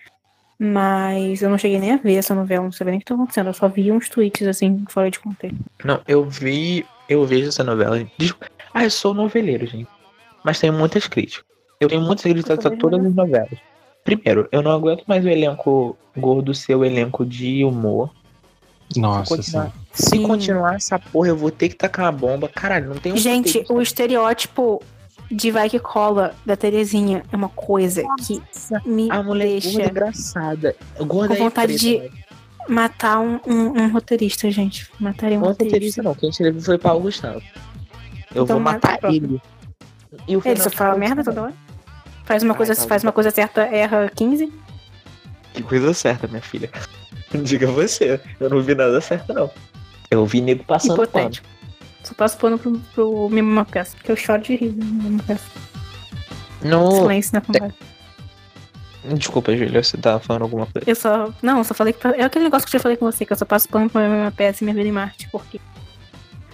Mas 0.59 1.43
eu 1.43 1.51
não 1.51 1.59
cheguei 1.59 1.79
nem 1.79 1.93
a 1.93 1.97
ver 1.97 2.15
essa 2.15 2.35
novela, 2.35 2.65
não 2.65 2.73
sabia 2.73 2.93
nem 2.93 2.99
o 2.99 3.01
que 3.01 3.07
tá 3.07 3.15
acontecendo. 3.15 3.49
Eu 3.49 3.55
só 3.55 3.69
vi 3.69 3.93
uns 3.93 4.09
tweets 4.09 4.47
assim, 4.47 4.85
fora 4.89 5.11
de 5.11 5.19
contexto. 5.19 5.59
Não, 5.85 6.01
eu 6.09 6.25
vi, 6.25 6.85
eu 7.09 7.27
vejo 7.27 7.49
essa 7.49 7.63
novela. 7.63 8.07
Desculpa. 8.17 8.51
Ah, 8.73 8.85
eu 8.85 8.91
sou 8.91 9.13
noveleiro, 9.13 9.67
gente. 9.67 9.89
Mas 10.45 10.59
tenho 10.59 10.73
muitas 10.73 11.07
críticas. 11.07 11.45
Eu 11.79 11.89
tenho 11.89 12.01
muitas 12.01 12.23
críticas 12.23 12.65
a 12.65 12.71
todas 12.71 13.05
as 13.05 13.15
novelas. 13.15 13.59
Primeiro, 14.03 14.49
eu 14.51 14.63
não 14.63 14.71
aguento 14.71 15.05
mais 15.07 15.25
o 15.25 15.29
elenco 15.29 15.97
gordo 16.17 16.55
ser 16.55 16.75
o 16.75 16.85
elenco 16.85 17.27
de 17.27 17.65
humor. 17.65 18.11
Nossa, 18.97 19.37
continuar. 19.37 19.73
sim. 19.93 20.07
Se 20.07 20.19
continuar 20.21 20.77
essa 20.77 20.99
porra, 20.99 21.29
eu 21.29 21.37
vou 21.37 21.51
ter 21.51 21.69
que 21.69 21.75
tacar 21.75 22.07
uma 22.07 22.13
bomba. 22.13 22.49
Caralho, 22.49 22.89
não 22.89 22.97
tem 22.97 23.13
um 23.13 23.17
Gente, 23.17 23.65
o 23.69 23.83
estereótipo 23.83 24.81
de 25.31 25.51
vai 25.51 25.69
que 25.69 25.79
cola 25.79 26.35
da 26.45 26.57
Terezinha 26.57 27.23
é 27.33 27.37
uma 27.37 27.49
coisa 27.49 28.03
que 28.25 28.41
me 28.85 29.11
A 29.11 29.23
mulher 29.23 29.49
gorda 29.49 29.61
deixa 29.61 29.83
engraçada. 29.83 30.77
Gorda 31.01 31.37
Com 31.37 31.45
vontade 31.45 31.75
preta, 31.79 31.79
de- 31.79 31.99
né? 32.17 32.23
matar 32.69 33.19
um, 33.21 33.41
um- 33.47 33.83
um 33.83 33.89
roteirista, 33.93 34.51
gente. 34.51 34.89
Mataria 34.99 35.37
um 35.37 35.41
Não 35.41 35.47
é 35.49 35.51
roteirista. 35.51 36.03
roteirista, 36.03 36.03
não. 36.03 36.15
Quem 36.15 36.31
escreveu 36.31 36.61
foi 36.63 36.79
Paulo 36.79 37.03
Gustavo. 37.03 37.43
Eu 38.35 38.45
Então 38.45 38.57
vou 38.57 38.61
mata 38.61 38.91
matar 38.93 39.13
ele. 39.13 39.41
E 40.29 40.37
o 40.37 40.43
Ele 40.45 40.61
só 40.61 40.71
fala 40.71 40.97
merda 40.97 41.23
toda 41.25 41.43
hora. 41.43 41.55
Faz 42.25 42.43
uma, 42.43 42.53
Ai, 42.55 42.57
coisa, 42.57 42.75
Paulo 42.75 42.89
faz 42.89 43.03
uma 43.03 43.13
coisa 43.13 43.31
certa, 43.31 43.63
erra 43.63 44.11
15. 44.15 44.53
Que 45.55 45.63
coisa 45.63 45.93
certa, 45.95 46.27
minha 46.27 46.43
filha. 46.43 46.71
Diga 47.45 47.67
você. 47.69 48.21
Eu 48.41 48.51
não 48.51 48.61
vi 48.63 48.75
nada 48.75 49.01
certo, 49.01 49.33
não. 49.33 49.51
Eu 50.11 50.25
vi 50.27 50.41
nego 50.41 50.65
passando 50.65 51.07
pano. 51.09 51.31
Só 52.07 52.15
passo 52.15 52.39
pano 52.39 52.57
pro, 52.57 52.79
pro 52.95 53.29
Mimo 53.29 53.65
Peça, 53.65 53.97
porque 53.97 54.13
eu 54.13 54.17
choro 54.17 54.41
de 54.41 54.55
rir. 54.55 54.73
no 54.73 54.85
Mimo 54.85 55.23
Peça. 55.25 55.45
No... 56.63 56.93
Silêncio 56.93 57.33
na 57.35 57.41
conversa. 57.41 57.77
Desculpa, 59.17 59.57
Júlia, 59.57 59.83
você 59.83 59.97
tava 59.97 60.21
falando 60.21 60.43
alguma 60.43 60.67
coisa. 60.67 60.89
Eu 60.89 60.95
só. 60.95 61.33
Não, 61.43 61.59
eu 61.59 61.65
só 61.65 61.75
falei 61.75 61.93
que. 61.93 62.07
É 62.07 62.23
aquele 62.23 62.45
negócio 62.45 62.69
que 62.69 62.77
eu 62.77 62.79
já 62.79 62.83
falei 62.83 62.97
com 62.97 63.11
você, 63.11 63.27
que 63.27 63.33
eu 63.33 63.37
só 63.37 63.45
passo 63.45 63.69
pano 63.69 63.91
pra 63.91 64.09
Mimo 64.09 64.31
Peça 64.31 64.63
e 64.63 64.65
minha 64.65 64.75
vida 64.75 64.89
em 64.89 64.93
Marte, 64.93 65.29
porque 65.31 65.61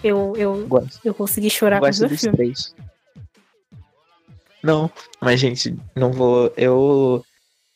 eu, 0.03 0.33
eu, 0.39 0.67
Gosto. 0.67 1.01
eu 1.05 1.13
consegui 1.13 1.51
chorar 1.51 1.81
com 1.81 1.89
os 1.89 1.99
dois 1.99 2.19
filmes. 2.19 2.37
três. 2.37 2.75
Não, 4.63 4.91
mas 5.21 5.39
gente, 5.39 5.77
não 5.95 6.13
vou. 6.13 6.51
Eu. 6.57 7.23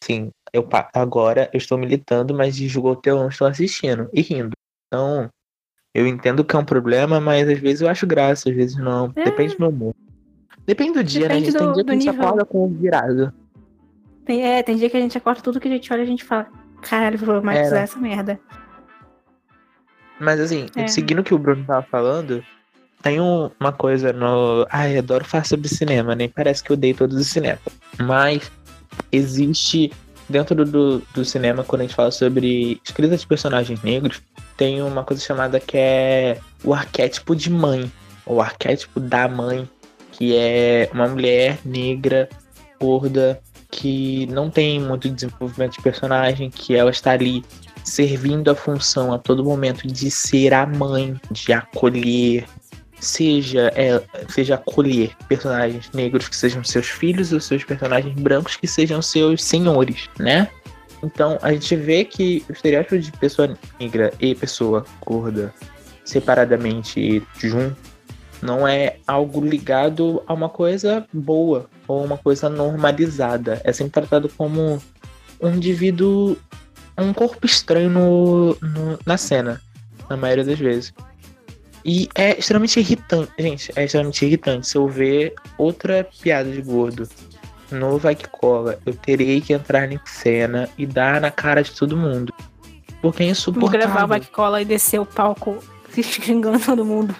Sim, 0.02 0.30
eu 0.50 0.66
agora 0.94 1.50
eu 1.52 1.58
estou 1.58 1.76
militando, 1.76 2.32
mas 2.32 2.56
de 2.56 2.68
Jogoteu 2.68 3.16
eu 3.16 3.22
não 3.22 3.28
estou 3.28 3.46
assistindo 3.46 4.08
e 4.14 4.22
rindo. 4.22 4.52
Então, 4.86 5.28
eu 5.98 6.06
entendo 6.06 6.44
que 6.44 6.54
é 6.54 6.58
um 6.58 6.64
problema, 6.64 7.20
mas 7.20 7.48
às 7.48 7.58
vezes 7.58 7.80
eu 7.80 7.88
acho 7.88 8.06
graça, 8.06 8.48
às 8.50 8.54
vezes 8.56 8.76
não. 8.76 9.12
É. 9.16 9.24
Depende 9.24 9.54
do 9.54 9.60
meu 9.60 9.68
humor. 9.70 9.94
Depende 10.66 10.92
do 10.94 11.04
dia, 11.04 11.28
Depende 11.28 11.46
né? 11.46 11.46
gente? 11.52 11.58
Tem 11.58 11.66
do- 11.68 11.74
dia 11.74 11.84
que 11.84 11.90
a 11.90 11.94
gente 11.94 12.06
nível. 12.08 12.22
acorda 12.26 12.44
com 12.44 12.64
o 12.64 12.68
virado. 12.68 13.32
Tem, 14.24 14.42
é, 14.44 14.62
tem 14.62 14.76
dia 14.76 14.90
que 14.90 14.96
a 14.96 15.00
gente 15.00 15.16
acorda 15.16 15.40
tudo 15.40 15.60
que 15.60 15.68
a 15.68 15.70
gente 15.70 15.92
olha 15.92 16.02
a 16.02 16.06
gente 16.06 16.24
fala. 16.24 16.46
Caralho, 16.82 17.16
vou 17.18 17.40
matizar 17.42 17.66
Era. 17.74 17.80
essa 17.80 17.98
merda. 17.98 18.38
Mas 20.18 20.40
assim, 20.40 20.66
É. 20.76 20.86
seguindo 20.88 21.20
o 21.20 21.24
que 21.24 21.34
o 21.34 21.38
Bruno 21.38 21.64
tava 21.64 21.82
falando, 21.82 22.42
tem 23.02 23.20
um- 23.20 23.50
uma 23.60 23.72
coisa 23.72 24.12
no. 24.12 24.66
Ai, 24.70 24.96
adoro 24.98 25.24
falar 25.24 25.44
sobre 25.44 25.68
cinema, 25.68 26.14
nem 26.14 26.28
parece 26.28 26.64
que 26.64 26.72
eu 26.72 26.74
odeio 26.74 26.96
todos 26.96 27.16
os 27.16 27.26
cinemas. 27.28 27.60
Mas 28.00 28.50
existe, 29.12 29.92
dentro 30.28 30.64
do, 30.64 30.98
do 31.14 31.24
cinema, 31.24 31.62
quando 31.62 31.82
a 31.82 31.84
gente 31.84 31.94
fala 31.94 32.10
sobre 32.10 32.80
escrita 32.84 33.16
de 33.16 33.26
personagens 33.26 33.82
negros, 33.82 34.22
tem 34.56 34.82
uma 34.82 35.04
coisa 35.04 35.22
chamada 35.22 35.60
que 35.60 35.76
é 35.76 36.38
o 36.64 36.72
arquétipo 36.72 37.34
de 37.34 37.50
mãe. 37.50 37.90
O 38.24 38.40
arquétipo 38.40 38.98
da 38.98 39.28
mãe, 39.28 39.68
que 40.12 40.36
é 40.36 40.88
uma 40.92 41.06
mulher 41.06 41.58
negra, 41.64 42.28
gorda, 42.80 43.40
que 43.70 44.26
não 44.26 44.50
tem 44.50 44.80
muito 44.80 45.08
desenvolvimento 45.08 45.72
de 45.72 45.82
personagem, 45.82 46.50
que 46.50 46.74
ela 46.74 46.90
está 46.90 47.12
ali 47.12 47.44
servindo 47.84 48.50
a 48.50 48.54
função 48.54 49.12
a 49.12 49.18
todo 49.18 49.44
momento 49.44 49.86
de 49.86 50.10
ser 50.10 50.52
a 50.52 50.66
mãe, 50.66 51.14
de 51.30 51.52
acolher, 51.52 52.44
seja, 52.98 53.72
é, 53.76 54.02
seja 54.28 54.56
acolher 54.56 55.12
personagens 55.28 55.90
negros 55.92 56.28
que 56.28 56.36
sejam 56.36 56.64
seus 56.64 56.86
filhos 56.86 57.32
ou 57.32 57.40
seus 57.40 57.64
personagens 57.64 58.14
brancos 58.14 58.56
que 58.56 58.66
sejam 58.66 59.00
seus 59.00 59.44
senhores, 59.44 60.08
né? 60.18 60.48
Então 61.02 61.38
a 61.42 61.52
gente 61.52 61.76
vê 61.76 62.04
que 62.04 62.44
o 62.48 62.52
estereótipo 62.52 62.98
de 62.98 63.12
pessoa 63.12 63.56
negra 63.78 64.12
e 64.20 64.34
pessoa 64.34 64.84
gorda 65.04 65.52
separadamente 66.04 67.00
e 67.00 67.22
junto 67.38 67.76
não 68.42 68.66
é 68.68 68.96
algo 69.06 69.44
ligado 69.44 70.22
a 70.26 70.32
uma 70.34 70.48
coisa 70.48 71.06
boa 71.12 71.68
ou 71.88 72.04
uma 72.04 72.18
coisa 72.18 72.48
normalizada. 72.48 73.60
É 73.64 73.72
sempre 73.72 73.92
tratado 73.92 74.28
como 74.36 74.80
um 75.40 75.50
indivíduo 75.50 76.36
um 76.98 77.12
corpo 77.12 77.44
estranho 77.44 77.90
no, 77.90 78.54
no- 78.60 78.98
na 79.04 79.16
cena, 79.18 79.60
na 80.08 80.16
maioria 80.16 80.44
das 80.44 80.58
vezes. 80.58 80.94
E 81.84 82.08
é 82.14 82.38
extremamente 82.38 82.80
irritante, 82.80 83.30
gente, 83.38 83.70
é 83.76 83.84
extremamente 83.84 84.24
irritante. 84.24 84.66
Se 84.66 84.76
eu 84.76 84.88
ver 84.88 85.34
outra 85.58 86.06
piada 86.22 86.50
de 86.50 86.60
gordo 86.62 87.06
no 87.70 87.98
Vai 87.98 88.14
Que 88.14 88.28
Cola, 88.28 88.78
eu 88.86 88.94
terei 88.94 89.40
que 89.40 89.52
entrar 89.52 89.90
em 89.90 90.00
cena 90.04 90.68
e 90.76 90.86
dar 90.86 91.20
na 91.20 91.30
cara 91.30 91.62
de 91.62 91.72
todo 91.72 91.96
mundo. 91.96 92.32
Porque 93.02 93.22
é 93.22 93.26
Vamos 93.26 93.44
gravar 93.44 93.60
o 93.60 93.66
insuportável. 93.70 94.06
Vai 94.08 94.20
Que 94.20 94.30
Cola 94.30 94.62
e 94.62 94.64
descer 94.64 95.00
o 95.00 95.06
palco 95.06 95.58
se 95.90 96.02
xingando 96.02 96.58
todo 96.60 96.84
mundo. 96.84 97.14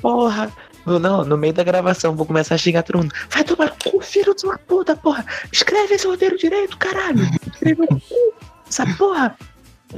Porra! 0.00 0.50
Não, 0.86 1.24
no 1.24 1.36
meio 1.36 1.52
da 1.52 1.62
gravação 1.62 2.16
vou 2.16 2.24
começar 2.24 2.54
a 2.54 2.58
xingar 2.58 2.82
todo 2.82 2.98
mundo. 2.98 3.14
Vai 3.28 3.44
tomar 3.44 3.70
cu, 3.84 4.00
filho 4.00 4.34
de 4.34 4.46
uma 4.46 4.58
puta, 4.58 4.96
porra! 4.96 5.24
Escreve 5.52 5.94
esse 5.94 6.06
roteiro 6.06 6.38
direito, 6.38 6.76
caralho! 6.78 7.22
Escreve 7.52 7.82
o 7.82 7.86
cu! 7.86 8.34
Essa 8.66 8.86
porra! 8.96 9.36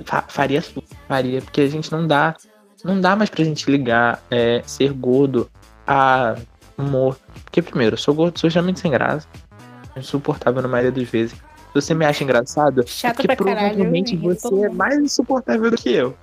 Fa- 0.05 0.24
faria 0.26 0.62
faria, 1.07 1.41
porque 1.43 1.61
a 1.61 1.68
gente 1.68 1.93
não 1.93 2.07
dá. 2.07 2.35
Não 2.85 3.01
dá 3.01 3.14
mais 3.14 3.30
pra 3.30 3.45
gente 3.45 3.70
ligar 3.70 4.20
é, 4.28 4.61
ser 4.66 4.93
gordo 4.93 5.49
a 5.87 6.35
humor. 6.76 7.16
Porque, 7.45 7.62
primeiro, 7.62 7.95
eu 7.95 7.99
sou 7.99 8.12
gordo, 8.12 8.41
sou 8.41 8.49
extremamente 8.49 8.80
sem 8.80 8.91
graça. 8.91 9.28
Insuportável 9.97 10.62
na 10.62 10.68
maioria 10.68 10.93
das 10.93 11.09
vezes. 11.09 11.32
Se 11.34 11.74
você 11.80 11.95
me 11.95 12.05
acha 12.05 12.22
engraçado, 12.24 12.82
é 12.82 12.86
Chato 12.86 13.22
pra 13.22 13.34
caralho. 13.36 13.59
provavelmente 13.70 14.16
todo 14.16 14.34
você 14.34 14.66
é 14.66 14.68
mais 14.68 14.99
insuportável 14.99 15.70
do 15.70 15.76
que 15.76 15.90
eu. 15.90 16.16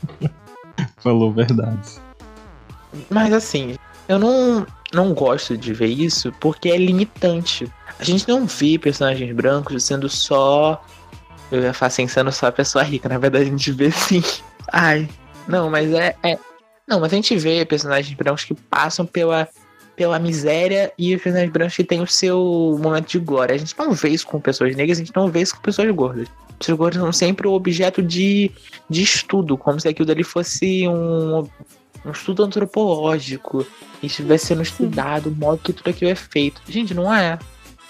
Falou 0.98 1.32
verdade. 1.32 1.88
Mas 3.10 3.32
assim, 3.32 3.76
eu 4.08 4.18
não, 4.18 4.66
não 4.92 5.14
gosto 5.14 5.56
de 5.56 5.72
ver 5.72 5.86
isso 5.88 6.32
porque 6.40 6.68
é 6.68 6.76
limitante. 6.76 7.70
A 7.98 8.04
gente 8.04 8.28
não 8.28 8.46
vê 8.46 8.78
personagens 8.78 9.34
brancos 9.34 9.84
sendo 9.84 10.08
só. 10.08 10.82
Eu 11.50 11.62
ia 11.62 11.72
falar 11.72 11.88
assim, 11.88 12.06
sendo 12.08 12.32
só 12.32 12.46
a 12.48 12.52
pessoa 12.52 12.82
rica. 12.84 13.08
Na 13.08 13.18
verdade, 13.18 13.44
a 13.44 13.50
gente 13.50 13.70
vê 13.72 13.90
sim. 13.90 14.22
Ai. 14.72 15.08
Não, 15.46 15.70
mas 15.70 15.92
é. 15.92 16.16
é- 16.22 16.38
Não, 16.86 17.00
mas 17.00 17.12
a 17.12 17.16
gente 17.16 17.36
vê 17.36 17.64
personagens 17.64 18.16
brancos 18.16 18.44
que 18.44 18.54
passam 18.54 19.06
pela, 19.06 19.48
pela 19.96 20.18
miséria 20.18 20.92
e 20.98 21.14
os 21.14 21.22
personagens 21.22 21.52
brancos 21.52 21.74
que 21.74 21.82
têm 21.84 22.02
o 22.02 22.06
seu 22.06 22.78
momento 22.80 23.08
de 23.08 23.18
glória. 23.18 23.54
A 23.54 23.58
gente 23.58 23.74
não 23.78 23.92
vê 23.92 24.10
isso 24.10 24.26
com 24.26 24.38
pessoas 24.38 24.76
negras, 24.76 24.98
a 24.98 25.04
gente 25.04 25.16
não 25.16 25.28
vê 25.28 25.40
isso 25.40 25.56
com 25.56 25.62
pessoas 25.62 25.90
gordas. 25.90 26.28
Pessoas 26.58 26.78
gordas 26.78 27.00
são 27.00 27.12
sempre 27.12 27.48
o 27.48 27.52
objeto 27.52 28.02
de, 28.02 28.50
de 28.88 29.02
estudo, 29.02 29.56
como 29.56 29.80
se 29.80 29.88
aquilo 29.88 30.06
dali 30.06 30.22
fosse 30.22 30.86
um, 30.86 31.48
um 32.04 32.10
estudo 32.12 32.44
antropológico 32.44 33.66
e 34.02 34.06
estivesse 34.06 34.46
sendo 34.46 34.62
estudado 34.62 35.30
o 35.30 35.34
modo 35.34 35.62
que 35.62 35.72
tudo 35.72 35.88
aquilo 35.88 36.10
é 36.10 36.14
feito. 36.14 36.60
Gente, 36.68 36.92
não 36.92 37.12
é. 37.12 37.38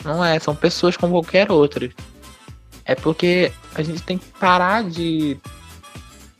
Não 0.05 0.25
é. 0.25 0.39
São 0.39 0.55
pessoas 0.55 0.97
como 0.97 1.15
qualquer 1.15 1.51
outra. 1.51 1.91
É 2.85 2.95
porque 2.95 3.53
a 3.75 3.83
gente 3.83 4.03
tem 4.03 4.17
que 4.17 4.27
parar 4.39 4.85
de 4.85 5.37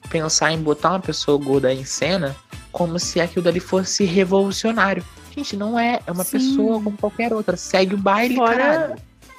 pensar 0.09 0.53
em 0.53 0.59
botar 0.59 0.91
uma 0.91 1.01
pessoa 1.01 1.37
gorda 1.37 1.73
em 1.75 1.85
cena 1.85 2.37
como 2.71 2.99
se 3.01 3.21
aquilo 3.21 3.45
dali 3.45 3.59
fosse 3.59 4.05
revolucionário. 4.05 5.05
Gente, 5.37 5.57
não 5.57 5.79
é. 5.79 6.01
É 6.07 6.13
uma 6.13 6.25
Sim. 6.25 6.39
pessoa 6.39 6.83
como 6.83 6.97
qualquer 6.97 7.33
outra. 7.33 7.57
Segue 7.57 7.95
o 7.95 7.99
baile, 7.99 8.35
Fora 8.37 8.57
caralho. 8.57 8.97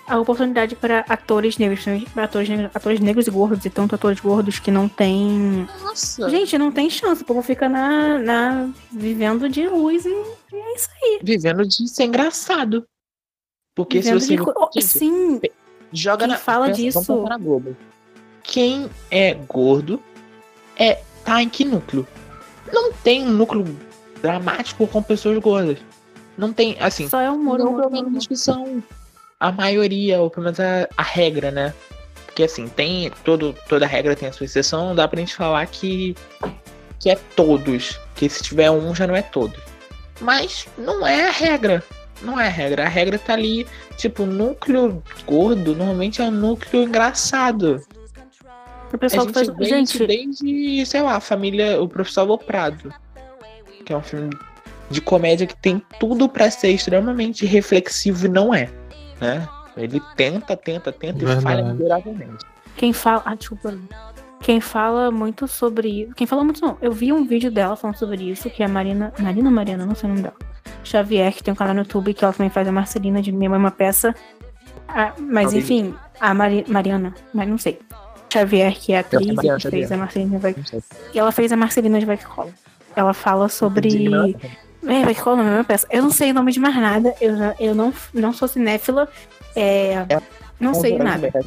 a 0.08 0.20
oportunidade 0.20 0.76
para 0.76 1.00
atores 1.10 1.58
negros, 1.58 1.84
para 2.14 2.24
atores 2.26 2.48
negros, 2.50 2.72
atores 2.76 3.00
negros 3.00 3.28
e 3.28 3.32
gordos, 3.32 3.66
e 3.66 3.70
tanto 3.70 3.96
atores 3.96 4.20
gordos 4.20 4.60
que 4.60 4.70
não 4.72 4.88
têm. 4.88 5.68
Nossa. 5.82 6.30
Gente, 6.30 6.58
não 6.58 6.72
tem 6.72 6.90
chance, 6.90 7.24
o 7.24 7.26
povo 7.26 7.42
fica 7.42 7.68
na, 7.68 8.18
na 8.20 8.70
vivendo 8.92 9.50
de 9.50 9.68
luz 9.68 10.06
e, 10.06 10.10
e 10.10 10.56
é 10.56 10.76
isso 10.76 10.90
aí. 11.02 11.20
Vivendo 11.24 11.66
de 11.68 11.88
ser 11.88 12.04
engraçado. 12.06 12.86
Porque 13.76 14.00
Vivendo 14.00 14.20
se 14.20 14.36
você. 14.38 14.44
de 14.44 14.52
oh, 14.56 14.82
Sim, 14.82 15.42
Joga 15.94 16.26
Quem 16.26 16.34
na. 16.34 16.38
fala 16.38 16.68
pensa, 16.68 16.82
disso- 16.82 17.02
Vamos 17.02 17.24
pensar 17.24 17.38
na 17.38 17.44
Globo. 17.44 17.78
Quem 18.44 18.90
é 19.12 19.34
gordo 19.34 20.02
é 20.78 21.02
tá 21.26 21.42
em 21.42 21.50
que 21.50 21.64
núcleo? 21.66 22.08
Não 22.72 22.92
tem 22.94 23.24
um 23.26 23.32
núcleo 23.32 23.66
dramático 24.22 24.88
com 24.88 25.02
pessoas 25.02 25.38
gordas. 25.40 25.78
Não 26.38 26.54
tem, 26.54 26.78
assim, 26.80 27.10
só 27.10 27.20
é 27.20 27.30
humor, 27.32 27.58
não 27.58 27.70
humor, 27.70 27.90
pelo 27.90 28.10
menos 28.10 28.28
que 28.28 28.36
são 28.36 28.84
a 29.40 29.52
maioria, 29.52 30.22
ou 30.22 30.30
pelo 30.30 30.44
menos 30.46 30.60
a, 30.60 30.88
a 30.96 31.04
regra, 31.04 31.52
né? 31.52 31.74
Porque 32.26 32.44
assim, 32.44 32.68
tem. 32.68 33.12
Todo, 33.24 33.56
toda 33.68 33.88
regra 33.88 34.16
tem 34.16 34.30
a 34.30 34.32
sua 34.32 34.46
exceção, 34.46 34.90
não 34.90 34.96
dá 34.96 35.08
pra 35.08 35.20
gente 35.20 35.34
falar 35.34 35.66
que, 35.66 36.16
que 37.00 37.10
é 37.10 37.16
todos. 37.36 38.00
Que 38.16 38.30
se 38.30 38.44
tiver 38.44 38.70
um 38.70 38.94
já 38.94 39.08
não 39.08 39.16
é 39.16 39.24
todos. 39.24 39.60
Mas 40.22 40.68
não 40.78 41.06
é 41.06 41.28
a 41.28 41.32
regra. 41.32 41.84
Não 42.22 42.40
é 42.40 42.48
a 42.48 42.52
regra. 42.52 42.86
A 42.86 42.88
regra 42.90 43.18
tá 43.18 43.34
ali. 43.34 43.66
Tipo, 43.98 44.24
o 44.24 44.28
núcleo 44.28 45.04
gordo 45.26 45.76
normalmente 45.76 46.22
é 46.22 46.26
um 46.26 46.32
núcleo 46.32 46.84
engraçado. 46.84 47.82
O 48.92 48.96
A 48.96 48.98
pessoal 48.98 49.26
que 49.26 49.34
gente 49.34 49.46
faz. 49.48 49.58
vê 49.58 49.66
Gente, 49.66 49.96
isso 49.96 50.08
desde, 50.08 50.86
sei 50.86 51.02
lá, 51.02 51.16
a 51.16 51.20
família, 51.20 51.82
o 51.82 51.88
professor 51.88 52.22
Aloprado. 52.22 52.94
Que 53.86 53.94
é 53.94 53.98
um 53.98 54.02
filme 54.02 54.30
de 54.90 55.02
comédia 55.02 55.46
que 55.48 55.56
tem 55.56 55.82
tudo 56.00 56.28
pra 56.30 56.50
ser 56.50 56.70
extremamente 56.70 57.46
reflexivo 57.46 58.26
e 58.26 58.30
não 58.30 58.54
é, 58.54 58.70
né? 59.22 59.48
Ele 59.76 60.02
tenta, 60.16 60.56
tenta, 60.58 60.92
tenta 60.92 61.24
e 61.24 61.28
falha 61.42 61.58
Verdade. 61.64 61.78
miseravelmente. 61.78 62.46
quem 62.76 62.92
fala. 62.94 63.22
Ah, 63.26 63.36
desculpa. 63.36 63.78
Quem 64.40 64.60
fala 64.62 65.12
muito 65.12 65.48
sobre 65.48 66.04
isso. 66.04 66.14
Quem 66.16 66.26
fala 66.28 66.44
muito 66.44 66.62
não. 66.62 66.78
Eu 66.82 66.92
vi 66.92 67.12
um 67.12 67.26
vídeo 67.26 67.52
dela 67.52 67.76
falando 67.76 67.96
sobre 67.98 68.24
isso, 68.30 68.50
que 68.50 68.62
é 68.64 68.66
a 68.66 68.70
Marina. 68.70 69.12
Marina 69.20 69.50
ou 69.50 69.54
Mariana, 69.56 69.86
não 69.86 69.96
sei 69.96 70.08
o 70.10 70.14
nome 70.14 70.22
dela. 70.24 70.36
Xavier, 70.84 71.34
que 71.34 71.44
tem 71.44 71.52
um 71.52 71.56
canal 71.58 71.74
no 71.74 71.82
YouTube, 71.82 72.14
que 72.14 72.24
ela 72.24 72.34
também 72.34 72.50
faz 72.50 72.68
a 72.68 72.72
Marcelina 72.72 73.22
de 73.22 73.32
Minha 73.32 73.50
Mãe 73.50 73.58
é 73.58 73.60
uma 73.60 73.72
peça. 73.72 74.16
Ah, 74.88 75.14
mas 75.20 75.48
Alguém- 75.48 75.60
enfim, 75.60 75.96
a 76.20 76.34
Mari- 76.34 76.66
Mariana, 76.68 77.14
mas 77.34 77.48
não 77.48 77.58
sei. 77.58 77.80
Xavier, 78.32 78.74
que 78.74 78.94
é 78.94 78.98
a 78.98 79.00
atriz, 79.02 79.26
Mariana, 79.34 79.58
que 79.60 79.70
fez 79.70 79.82
Xavier. 79.84 79.94
a 79.94 79.98
Marcelina 79.98 80.40
vai 80.40 80.54
Não 80.58 80.66
sei. 80.66 80.80
E 81.14 81.20
ela 81.20 81.32
fez 81.32 81.52
a 81.52 81.58
Marcelina 81.58 82.00
de 82.00 82.06
Vai 82.06 82.18
Que 82.18 82.26
Cola. 82.26 82.50
Ela 82.96 83.14
fala 83.14 83.50
sobre. 83.50 84.36
É, 84.86 85.14
Cola, 85.16 85.44
não 85.44 85.52
é 85.52 85.56
uma 85.56 85.64
peça. 85.64 85.88
Eu 85.90 86.02
não 86.04 86.12
sei 86.12 86.32
o 86.32 86.34
nome 86.34 86.52
de 86.52 86.60
mais 86.60 86.76
nada. 86.76 87.14
Eu, 87.20 87.36
já- 87.38 87.56
eu 87.60 87.74
não, 87.76 87.94
não 88.14 88.32
sou 88.34 88.48
cinéfila. 88.48 89.08
É, 89.56 90.06
não 90.60 90.74
sei 90.74 90.92
Vamos 90.98 91.06
nada. 91.06 91.30
ver. 91.32 91.46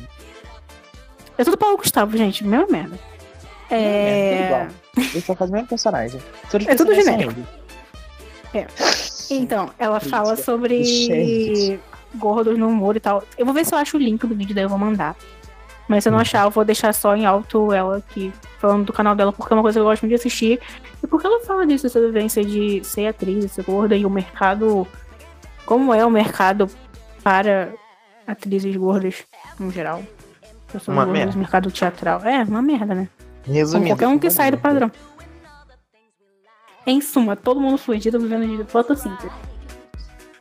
É 1.39 1.45
tudo 1.45 1.57
Paulo 1.57 1.77
Gustavo, 1.79 2.17
gente. 2.17 2.45
Mesma 2.45 2.67
merda. 2.69 2.99
É, 3.71 3.77
É. 3.77 4.69
Ele 4.97 5.21
só 5.21 5.35
faz 5.35 5.49
o 5.51 5.53
mesmo 5.53 5.69
personagem. 5.69 6.21
Os 6.53 6.67
É 6.67 6.75
tudo 6.75 6.95
genérico. 6.95 7.33
eles. 8.53 9.31
Então, 9.31 9.71
ela 9.79 10.01
fala 10.01 10.35
sobre 10.37 10.83
Gente. 10.83 11.79
gordos 12.17 12.59
no 12.59 12.69
humor 12.69 12.97
e 12.97 13.01
tal. 13.01 13.23
Eu 13.39 13.45
vou 13.45 13.55
ver 13.55 13.65
se 13.65 13.73
eu 13.73 13.79
acho 13.79 13.97
o 13.97 14.01
link 14.01 14.27
do 14.27 14.35
vídeo, 14.35 14.55
daí 14.55 14.65
eu 14.65 14.69
vou 14.69 14.79
mandar. 14.79 15.15
Mas 15.89 16.03
se 16.03 16.09
eu 16.09 16.13
não 16.13 16.19
achar, 16.19 16.45
eu 16.45 16.51
vou 16.51 16.65
deixar 16.65 16.93
só 16.93 17.15
em 17.15 17.27
alto 17.27 17.73
ela 17.73 17.99
aqui, 17.99 18.33
falando 18.61 18.85
do 18.85 18.93
canal 18.93 19.15
dela, 19.17 19.33
porque 19.33 19.53
é 19.53 19.57
uma 19.57 19.63
coisa 19.63 19.79
que 19.79 19.81
eu 19.81 19.85
gosto 19.85 20.03
muito 20.03 20.11
de 20.11 20.21
assistir. 20.21 20.61
E 21.03 21.07
porque 21.07 21.27
ela 21.27 21.41
fala 21.45 21.67
disso, 21.67 21.87
essa 21.87 22.01
vivência 22.01 22.45
de 22.45 22.85
ser 22.85 23.07
atriz, 23.09 23.51
ser 23.51 23.65
gorda 23.65 23.97
e 23.97 24.05
o 24.07 24.11
mercado. 24.11 24.87
Como 25.65 25.95
é 25.95 26.05
o 26.05 26.11
mercado 26.11 26.69
para 27.23 27.73
atrizes 28.27 28.77
gordas, 28.77 29.25
no 29.59 29.71
geral. 29.71 30.03
Pessoas 30.67 30.89
Uma 30.97 31.05
gordas, 31.05 31.25
merda. 31.25 31.39
mercado 31.39 31.71
teatral. 31.71 32.21
É, 32.25 32.43
uma 32.45 32.63
merda, 32.63 32.95
né? 32.95 33.09
Como 33.45 33.55
Resumindo. 33.57 33.89
qualquer 33.91 34.07
um 34.09 34.19
que 34.19 34.31
sai 34.31 34.51
do 34.51 34.59
padrão. 34.59 34.91
Em 36.87 37.01
suma, 37.01 37.37
todo 37.37 37.61
mundo 37.61 37.79
fugido 37.79 38.19
vivendo 38.19 38.57
de 38.65 38.65
fotossíntese. 38.71 39.31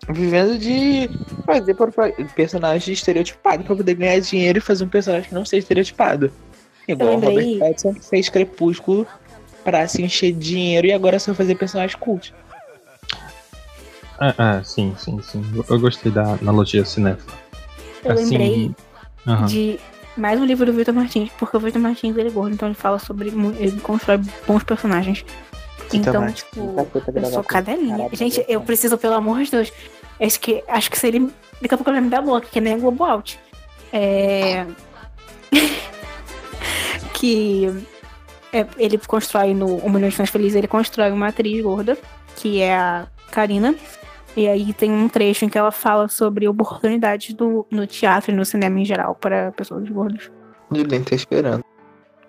Vivendo 0.09 0.57
de 0.57 1.09
fazer 1.45 1.73
propa- 1.75 2.11
personagem 2.35 2.93
estereotipado 2.93 3.63
pra 3.63 3.75
poder 3.75 3.93
ganhar 3.93 4.19
dinheiro 4.19 4.57
e 4.57 4.61
fazer 4.61 4.83
um 4.83 4.87
personagem 4.89 5.29
que 5.29 5.35
não 5.35 5.45
seja 5.45 5.59
estereotipado. 5.59 6.31
Igual 6.91 7.09
o 7.17 7.19
Robert 7.19 7.59
Pattinson 7.59 7.93
que 7.93 8.05
fez 8.05 8.29
Crepúsculo 8.29 9.05
pra 9.63 9.87
se 9.87 10.01
encher 10.01 10.31
de 10.33 10.39
dinheiro 10.39 10.87
e 10.87 10.93
agora 10.93 11.19
só 11.19 11.33
fazer 11.33 11.55
personagem 11.55 11.97
cult. 11.97 12.33
Ah, 14.19 14.33
ah, 14.37 14.63
sim, 14.63 14.93
sim, 14.97 15.21
sim. 15.21 15.43
Eu, 15.55 15.65
eu 15.69 15.79
gostei 15.79 16.11
da 16.11 16.23
analogia 16.33 16.83
cinéfila. 16.83 17.33
Eu 18.03 18.11
Assim, 18.13 18.37
lembrei 18.37 18.71
aham. 19.27 19.45
de 19.45 19.79
mais 20.17 20.39
um 20.39 20.45
livro 20.45 20.65
do 20.65 20.73
Victor 20.73 20.93
Martins, 20.93 21.29
porque 21.39 21.55
o 21.55 21.59
Victor 21.59 21.81
Martins 21.81 22.17
ele 22.17 22.27
é 22.27 22.31
gordo, 22.31 22.53
então 22.53 22.67
ele 22.67 22.75
fala 22.75 22.99
sobre. 22.99 23.29
Ele 23.29 23.79
constrói 23.81 24.19
bons 24.45 24.63
personagens. 24.63 25.23
então, 25.93 26.11
Também. 26.13 26.33
tipo, 26.33 26.75
eu 27.15 27.25
sou 27.31 27.43
cadelinha. 27.43 28.09
Gente, 28.13 28.43
eu 28.47 28.59
preciso, 28.61 28.97
pelo 28.97 29.13
amor 29.13 29.41
de 29.43 29.51
Deus. 29.51 29.71
Acho 30.19 30.39
que, 30.39 30.63
acho 30.67 30.91
que 30.91 30.97
se 30.99 31.07
ele. 31.07 31.29
Daqui 31.61 31.73
a 31.73 31.77
pouco 31.77 31.89
ele 31.89 31.97
vai 31.99 32.03
me 32.05 32.09
dar 32.09 32.21
bloco, 32.21 32.47
que 32.47 32.59
nem 32.59 32.73
a 32.73 32.77
Globo 32.77 33.03
Out. 33.05 33.39
É. 33.93 34.65
que 37.19 37.67
é, 38.53 38.65
ele 38.77 38.97
constrói 38.97 39.53
no 39.53 39.75
Um 39.85 39.89
Milhão 39.89 40.09
de 40.09 40.15
Fãs 40.15 40.29
Felizes, 40.29 40.55
ele 40.55 40.67
constrói 40.67 41.11
uma 41.11 41.27
atriz 41.27 41.61
gorda, 41.61 41.97
que 42.37 42.61
é 42.61 42.75
a 42.75 43.07
Karina. 43.31 43.75
E 44.37 44.47
aí 44.47 44.73
tem 44.73 44.91
um 44.91 45.09
trecho 45.09 45.43
em 45.43 45.49
que 45.49 45.57
ela 45.57 45.71
fala 45.71 46.07
sobre 46.07 46.47
oportunidades 46.47 47.33
do, 47.33 47.65
no 47.69 47.85
teatro 47.85 48.31
e 48.31 48.35
no 48.35 48.45
cinema 48.45 48.79
em 48.79 48.85
geral 48.85 49.15
para 49.15 49.51
pessoas 49.51 49.87
gordas. 49.89 50.31
Eu 50.73 50.85
nem 50.85 51.03
tô 51.03 51.13
esperando. 51.13 51.63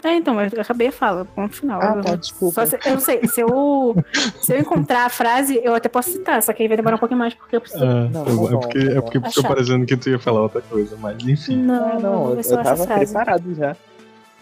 É, 0.03 0.15
então, 0.15 0.35
mas 0.35 0.51
eu 0.53 0.63
acabei 0.63 0.89
a 0.89 0.93
fala, 0.93 1.27
ponto 1.27 1.55
final. 1.55 1.79
Ah, 1.83 1.95
Eu- 1.99 2.03
tá, 2.03 2.17
desculpa. 2.17 2.65
se- 2.65 2.79
eu 2.87 2.93
não 2.93 3.01
sei, 3.01 3.21
se 3.29 3.43
eu, 3.43 3.95
se 4.41 4.55
eu 4.55 4.59
encontrar 4.61 5.05
a 5.05 5.09
frase, 5.11 5.61
eu 5.63 5.75
até 5.75 5.91
posso 5.91 6.11
citar, 6.11 6.43
só 6.43 6.55
que 6.55 6.63
aí 6.63 6.69
vai 6.69 6.77
demorar 6.79 6.97
um 6.97 6.99
pouquinho 6.99 7.19
mais, 7.19 7.35
porque 7.35 7.55
eu 7.57 7.61
preciso. 7.61 7.85
Ah, 7.85 8.09
Não, 8.11 8.25
tá 8.25 8.31
é 8.31 8.35
bom, 8.35 8.61
porque, 8.61 8.85
tá 8.87 8.93
é 8.93 9.01
porque 9.03 9.21
ficou 9.21 9.45
parecendo 9.45 9.85
que 9.85 9.97
tu 9.99 10.09
ia 10.09 10.19
falar 10.19 10.41
outra 10.41 10.63
coisa, 10.63 10.97
mas 10.99 11.23
enfim. 11.23 11.57
Não, 11.59 11.91
eu 11.93 12.01
não, 12.01 12.31
eu, 12.31 12.41
eu 12.41 12.63
tava 12.63 12.87
preparado 12.87 13.55
já. 13.55 13.77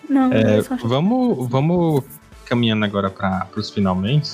Não, 0.08 0.32
É, 0.32 0.62
se 0.62 0.70
eu 0.70 0.76
acho. 0.76 0.88
vamos, 0.88 1.48
vamos 1.48 2.04
caminhando 2.46 2.84
agora 2.84 3.10
para 3.10 3.46
os 3.56 3.70
finalmente. 3.70 4.30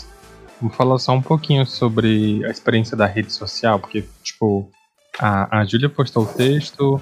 Vamos 0.61 0.77
falar 0.77 0.99
só 0.99 1.12
um 1.12 1.22
pouquinho 1.22 1.66
sobre 1.66 2.45
a 2.45 2.49
experiência 2.49 2.97
da 2.97 3.07
rede 3.07 3.33
social, 3.33 3.79
porque, 3.79 4.05
tipo, 4.22 4.70
a, 5.18 5.59
a 5.61 5.64
Júlia 5.64 5.89
postou 5.89 6.22
o 6.22 6.27
texto, 6.27 7.01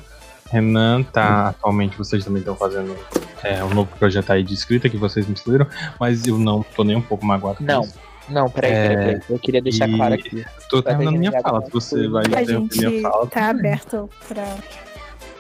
Renan 0.50 1.02
tá 1.02 1.48
atualmente, 1.48 1.96
vocês 1.96 2.24
também 2.24 2.40
estão 2.40 2.56
fazendo 2.56 2.96
é, 3.42 3.62
um 3.62 3.72
novo 3.74 3.90
projeto 3.98 4.30
aí 4.30 4.42
de 4.42 4.54
escrita 4.54 4.88
que 4.88 4.96
vocês 4.96 5.26
me 5.26 5.34
escolheram, 5.34 5.66
mas 6.00 6.26
eu 6.26 6.38
não 6.38 6.62
tô 6.62 6.82
nem 6.82 6.96
um 6.96 7.02
pouco 7.02 7.24
magoado 7.26 7.58
com 7.58 7.64
Não. 7.64 7.82
isso. 7.82 7.94
Não, 8.28 8.48
peraí, 8.48 8.70
É, 8.72 8.88
peraí, 8.88 9.04
peraí. 9.06 9.20
Eu 9.28 9.38
queria 9.38 9.60
deixar 9.62 9.88
e- 9.88 9.96
claro 9.96 10.14
aqui. 10.14 10.44
Tô 10.70 10.76
Vai 10.80 10.92
terminando 10.94 11.18
minha 11.18 11.32
fala, 11.42 11.64
se 11.64 11.70
você 11.70 12.08
vai 12.08 12.24
A 12.24 12.42
interromper 12.42 12.74
gente 12.76 12.86
minha 12.90 13.02
fala. 13.02 13.26
tá 13.26 13.50
aberto 13.50 14.08
pra 14.28 14.56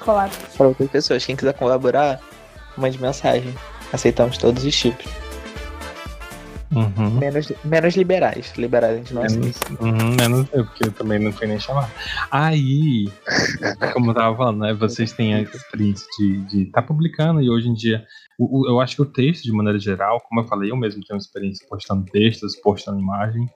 colar. 0.00 0.30
Para 0.56 0.66
outras 0.68 0.90
pessoas, 0.90 1.24
quem 1.24 1.36
quiser 1.36 1.54
colaborar, 1.54 2.20
mande 2.76 3.00
mensagem. 3.00 3.52
Aceitamos 3.92 4.38
todos 4.38 4.64
os 4.64 4.74
tipos. 4.76 5.06
Uhum. 6.74 7.10
Menos, 7.18 7.52
menos 7.64 7.94
liberais. 7.96 8.54
Liberais 8.56 8.94
a 8.94 8.96
gente 8.96 9.12
não 9.12 9.22
Menos, 9.22 9.36
aceita. 9.62 9.84
uhum, 9.84 10.16
menos 10.18 10.48
eu, 10.54 10.64
porque 10.64 10.86
eu 10.86 10.92
também 10.92 11.18
não 11.18 11.30
fui 11.30 11.46
nem 11.46 11.60
chamar. 11.60 11.90
Aí, 12.30 13.12
como 13.92 14.10
eu 14.10 14.14
tava 14.14 14.34
falando, 14.34 14.60
né? 14.60 14.72
Vocês 14.72 15.12
têm 15.12 15.34
a 15.34 15.42
experiência 15.42 16.06
de 16.48 16.62
estar 16.62 16.80
publicando 16.80 17.42
e 17.42 17.50
hoje 17.50 17.68
em 17.68 17.74
dia, 17.74 18.02
o- 18.38 18.60
o- 18.62 18.66
eu 18.70 18.80
acho 18.80 18.96
que 18.96 19.02
o 19.02 19.06
texto, 19.06 19.42
de 19.44 19.52
maneira 19.52 19.78
geral, 19.78 20.18
como 20.26 20.40
eu 20.40 20.48
falei, 20.48 20.70
eu 20.70 20.76
mesmo 20.76 21.02
tenho 21.06 21.18
experiência 21.18 21.66
postando 21.68 22.06
textos, 22.06 22.56
postando 22.56 22.98
imagem. 22.98 23.46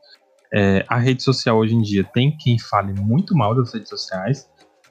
É, 0.52 0.84
a 0.86 0.98
rede 0.98 1.22
social 1.22 1.56
hoje 1.56 1.74
em 1.74 1.80
dia 1.80 2.04
tem 2.04 2.36
quem 2.36 2.58
fale 2.58 2.92
muito 3.00 3.34
mal 3.34 3.54
das 3.54 3.72
redes 3.72 3.88
sociais, 3.88 4.46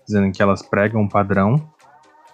dizendo 0.07 0.31
que 0.31 0.41
elas 0.41 0.63
pregam 0.63 1.01
um 1.01 1.07
padrão, 1.07 1.69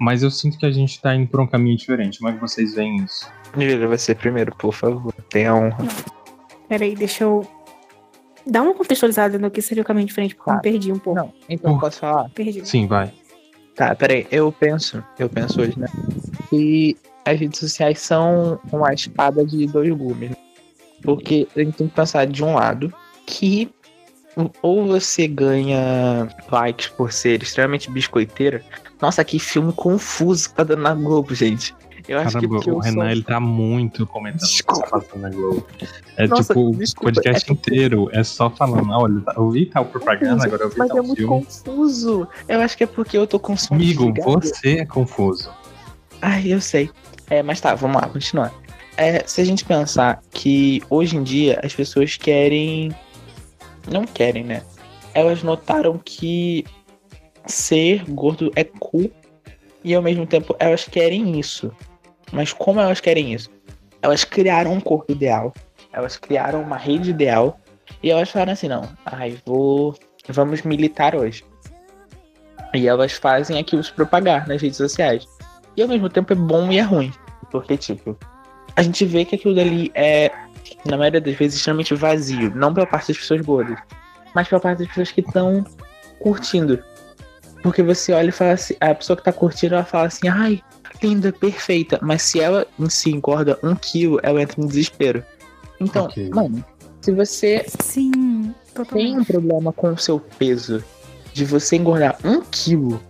mas 0.01 0.23
eu 0.23 0.31
sinto 0.31 0.57
que 0.57 0.65
a 0.65 0.71
gente 0.71 0.99
tá 0.99 1.13
indo 1.15 1.27
por 1.29 1.39
um 1.39 1.45
caminho 1.47 1.77
diferente. 1.77 2.17
Como 2.17 2.31
é 2.31 2.33
que 2.33 2.41
vocês 2.41 2.73
veem 2.73 2.97
isso? 3.03 3.31
Júlia, 3.53 3.87
você 3.87 4.15
primeiro, 4.15 4.55
por 4.55 4.73
favor. 4.73 5.13
Tenha 5.29 5.53
honra. 5.55 5.77
Peraí, 6.67 6.95
deixa 6.95 7.23
eu 7.23 7.47
dar 8.47 8.63
uma 8.63 8.73
contextualizada 8.73 9.37
no 9.37 9.51
que 9.51 9.61
seria 9.61 9.83
o 9.83 9.85
caminho 9.85 10.07
diferente, 10.07 10.33
porque 10.35 10.49
eu 10.49 10.53
Tá. 10.53 10.57
me 10.57 10.63
perdi 10.63 10.91
um 10.91 10.97
pouco. 10.97 11.19
Não, 11.19 11.33
então 11.47 11.73
Por- 11.73 11.81
posso 11.81 11.99
falar? 11.99 12.29
Perdi. 12.31 12.67
Sim, 12.67 12.87
vai. 12.87 13.13
Tá, 13.75 13.93
peraí. 13.95 14.25
Eu 14.31 14.51
penso, 14.51 15.03
eu 15.19 15.29
penso 15.29 15.61
hoje, 15.61 15.77
né? 15.79 15.87
Que 16.49 16.97
as 17.25 17.39
redes 17.39 17.59
sociais 17.59 17.99
são 17.99 18.59
uma 18.71 18.91
espada 18.93 19.45
de 19.45 19.67
dois 19.67 19.91
gumes. 19.93 20.31
Porque 21.03 21.47
a 21.55 21.59
gente 21.59 21.77
tem 21.77 21.87
que 21.87 21.93
pensar 21.95 22.25
de 22.25 22.43
um 22.43 22.55
lado 22.55 22.91
que 23.25 23.69
ou 24.61 24.85
você 24.87 25.27
ganha 25.27 26.27
likes 26.51 26.87
por 26.87 27.11
ser 27.11 27.41
extremamente 27.43 27.89
biscoiteira. 27.91 28.63
Nossa, 29.01 29.23
que 29.23 29.39
filme 29.39 29.73
confuso 29.73 30.49
que 30.49 30.55
tá 30.55 30.63
dando 30.63 30.81
na 30.83 30.93
Globo, 30.93 31.33
gente. 31.33 31.73
Eu 32.07 32.17
acho 32.19 32.33
Caramba, 32.33 32.59
que 32.61 32.69
o 32.69 32.79
Renan 32.79 33.01
sou- 33.03 33.09
ele 33.11 33.23
tá 33.23 33.39
muito 33.39 34.07
comentando 34.07 34.41
o 34.41 34.45
que 34.47 34.51
Desculpa. 34.53 34.81
tá 34.81 34.89
passando 34.99 35.21
na 35.21 35.29
Globo. 35.29 35.65
É 36.17 36.27
Nossa, 36.27 36.43
tipo, 36.53 36.69
o 36.69 36.75
desculpa, 36.75 37.05
podcast 37.13 37.49
é 37.49 37.53
inteiro 37.53 38.09
é 38.11 38.23
só 38.23 38.49
falando, 38.49 38.91
olha, 38.91 39.21
tá- 39.21 39.33
eu 39.37 39.49
vi 39.49 39.65
tal 39.67 39.85
propaganda, 39.85 40.43
agora 40.43 40.63
eu 40.63 40.69
vi 40.69 40.77
Mas 40.79 40.87
tal 40.89 40.97
é 40.97 41.01
muito 41.01 41.17
filme. 41.17 41.45
confuso. 41.45 42.27
Eu 42.47 42.59
acho 42.61 42.75
que 42.75 42.83
é 42.83 42.87
porque 42.87 43.17
eu 43.17 43.27
tô 43.27 43.39
som 43.55 43.75
Amigo, 43.75 44.11
você 44.23 44.79
é 44.79 44.85
confuso. 44.85 45.49
Ai, 46.21 46.51
eu 46.53 46.59
sei. 46.59 46.89
É, 47.29 47.41
mas 47.43 47.61
tá, 47.61 47.75
vamos 47.75 48.01
lá, 48.01 48.07
continuar. 48.07 48.51
É, 48.97 49.23
se 49.25 49.39
a 49.39 49.45
gente 49.45 49.63
pensar 49.63 50.21
que 50.31 50.83
hoje 50.89 51.15
em 51.17 51.23
dia 51.23 51.59
as 51.63 51.73
pessoas 51.73 52.17
querem. 52.17 52.93
Não 53.89 54.05
querem, 54.05 54.43
né? 54.43 54.63
Elas 55.13 55.41
notaram 55.43 55.99
que 56.03 56.65
ser 57.45 58.03
gordo 58.09 58.51
é 58.55 58.63
cool 58.63 59.11
e 59.83 59.95
ao 59.95 60.01
mesmo 60.01 60.25
tempo 60.25 60.55
elas 60.59 60.85
querem 60.85 61.39
isso. 61.39 61.71
Mas 62.31 62.53
como 62.53 62.79
elas 62.79 62.99
querem 62.99 63.33
isso? 63.33 63.49
Elas 64.01 64.23
criaram 64.23 64.73
um 64.73 64.79
corpo 64.79 65.11
ideal, 65.11 65.53
elas 65.91 66.17
criaram 66.17 66.61
uma 66.61 66.77
rede 66.77 67.09
ideal 67.09 67.59
e 68.01 68.09
elas 68.09 68.29
falaram 68.29 68.53
assim: 68.53 68.67
não, 68.67 68.87
ai, 69.05 69.37
vou. 69.45 69.95
Vamos 70.27 70.61
militar 70.61 71.15
hoje. 71.15 71.43
E 72.73 72.87
elas 72.87 73.13
fazem 73.13 73.59
aquilo 73.59 73.83
se 73.83 73.91
propagar 73.91 74.47
nas 74.47 74.61
redes 74.61 74.77
sociais. 74.77 75.27
E 75.75 75.81
ao 75.81 75.87
mesmo 75.87 76.09
tempo 76.09 76.31
é 76.31 76.35
bom 76.35 76.71
e 76.71 76.77
é 76.77 76.81
ruim. 76.81 77.11
Porque, 77.49 77.75
tipo, 77.75 78.17
a 78.75 78.81
gente 78.81 79.03
vê 79.05 79.25
que 79.25 79.35
aquilo 79.35 79.55
dali 79.55 79.91
é, 79.93 80.31
na 80.85 80.97
maioria 80.97 81.19
das 81.19 81.35
vezes, 81.35 81.57
extremamente 81.57 81.93
vazio. 81.95 82.53
Não 82.55 82.73
pela 82.73 82.85
parte 82.85 83.09
das 83.09 83.17
pessoas 83.17 83.41
gordas, 83.41 83.77
mas 84.33 84.47
pela 84.47 84.61
parte 84.61 84.79
das 84.79 84.87
pessoas 84.87 85.11
que 85.11 85.21
estão 85.21 85.65
curtindo. 86.19 86.81
Porque 87.61 87.83
você 87.83 88.11
olha 88.13 88.29
e 88.29 88.31
fala 88.31 88.53
assim, 88.53 88.75
a 88.79 88.93
pessoa 88.95 89.15
que 89.17 89.23
tá 89.23 89.31
curtindo, 89.31 89.75
ela 89.75 89.85
fala 89.85 90.07
assim, 90.07 90.27
ai, 90.27 90.61
linda, 91.01 91.31
perfeita. 91.31 91.99
Mas 92.01 92.23
se 92.23 92.39
ela 92.39 92.65
em 92.79 92.89
si 92.89 93.11
engorda 93.11 93.57
um 93.63 93.75
quilo, 93.75 94.19
ela 94.23 94.41
entra 94.41 94.59
em 94.61 94.65
desespero. 94.67 95.23
Então, 95.79 96.05
Ok. 96.05 96.29
mano, 96.33 96.63
se 97.01 97.11
você 97.11 97.65
Sim, 97.81 98.53
tem 98.93 99.19
um 99.19 99.23
problema 99.23 99.71
com 99.73 99.89
o 99.93 99.97
seu 99.97 100.19
peso 100.19 100.83
de 101.33 101.45
você 101.45 101.75
engordar 101.75 102.17
um 102.23 102.41
quilo 102.41 103.01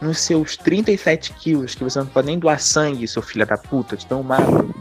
nos 0.00 0.18
seus 0.18 0.56
37 0.56 1.32
quilos, 1.34 1.74
que 1.74 1.84
você 1.84 1.98
não 1.98 2.06
pode 2.06 2.26
nem 2.26 2.38
doar 2.38 2.58
sangue, 2.60 3.06
seu 3.06 3.22
filho 3.22 3.46
da 3.46 3.56
puta, 3.58 3.96
de 3.96 4.06
tão 4.06 4.22
magro. 4.22 4.74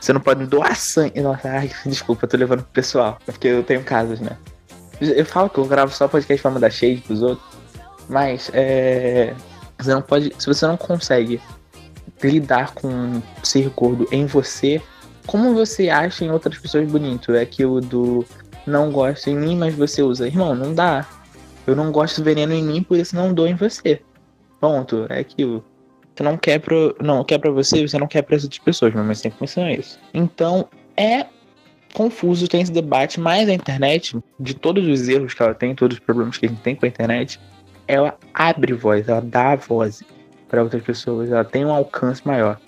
Você 0.00 0.12
não 0.12 0.20
pode 0.20 0.46
doar 0.46 0.76
sangue. 0.76 1.20
Nossa, 1.20 1.48
ai, 1.48 1.70
desculpa, 1.86 2.24
eu 2.24 2.28
tô 2.28 2.36
levando 2.36 2.62
pro 2.62 2.72
pessoal. 2.72 3.18
é 3.26 3.32
Porque 3.32 3.48
eu 3.48 3.62
tenho 3.62 3.82
casos, 3.84 4.20
né? 4.20 4.36
Eu 5.00 5.24
falo 5.26 5.48
que 5.50 5.58
eu 5.58 5.64
gravo 5.66 5.92
só 5.94 6.08
podcast 6.08 6.40
pra 6.42 6.50
mandar 6.50 6.70
shade 6.70 7.02
pros 7.02 7.22
outros. 7.22 7.55
Mas, 8.08 8.50
é. 8.54 9.34
Você 9.78 9.92
não 9.92 10.02
pode. 10.02 10.32
Se 10.38 10.46
você 10.46 10.66
não 10.66 10.76
consegue 10.76 11.40
lidar 12.22 12.72
com 12.74 13.20
ser 13.42 13.68
gordo 13.70 14.08
em 14.10 14.24
você, 14.26 14.80
como 15.26 15.54
você 15.54 15.90
acha 15.90 16.24
em 16.24 16.30
outras 16.30 16.58
pessoas 16.58 16.90
bonito? 16.90 17.34
É 17.34 17.42
aquilo 17.42 17.80
do 17.80 18.24
não 18.66 18.90
gosto 18.90 19.28
em 19.28 19.36
mim, 19.36 19.56
mas 19.56 19.74
você 19.74 20.02
usa. 20.02 20.26
Irmão, 20.26 20.54
não 20.54 20.74
dá. 20.74 21.06
Eu 21.66 21.76
não 21.76 21.90
gosto 21.92 22.20
do 22.20 22.24
veneno 22.24 22.52
em 22.52 22.62
mim, 22.62 22.82
por 22.82 22.96
isso 22.96 23.14
não 23.14 23.34
dou 23.34 23.46
em 23.46 23.54
você. 23.54 24.00
Ponto. 24.60 25.06
É 25.10 25.20
aquilo. 25.20 25.64
Você 26.14 26.22
não 26.22 26.36
quer 26.36 26.60
pro. 26.60 26.96
Não, 27.00 27.22
quer 27.24 27.38
pra 27.38 27.50
você, 27.50 27.86
você 27.86 27.98
não 27.98 28.06
quer 28.06 28.22
pra 28.22 28.36
outras 28.36 28.58
pessoas, 28.58 28.94
mas 28.94 29.18
sempre 29.18 29.38
funciona 29.38 29.72
isso. 29.72 29.98
Então, 30.14 30.68
é 30.96 31.26
confuso, 31.92 32.48
tem 32.48 32.60
esse 32.60 32.72
debate, 32.72 33.18
mas 33.18 33.48
a 33.48 33.52
internet, 33.54 34.18
de 34.38 34.54
todos 34.54 34.86
os 34.86 35.08
erros 35.08 35.34
que 35.34 35.42
ela 35.42 35.54
tem, 35.54 35.74
todos 35.74 35.96
os 35.96 36.04
problemas 36.04 36.36
que 36.36 36.46
a 36.46 36.48
gente 36.48 36.60
tem 36.60 36.74
com 36.74 36.84
a 36.84 36.88
internet, 36.88 37.40
ela 37.86 38.16
abre 38.32 38.72
voz, 38.72 39.08
ela 39.08 39.20
dá 39.20 39.54
voz 39.56 40.02
para 40.48 40.62
outras 40.62 40.82
pessoas, 40.82 41.30
ela 41.30 41.44
tem 41.44 41.64
um 41.64 41.72
alcance 41.72 42.26
maior. 42.26 42.58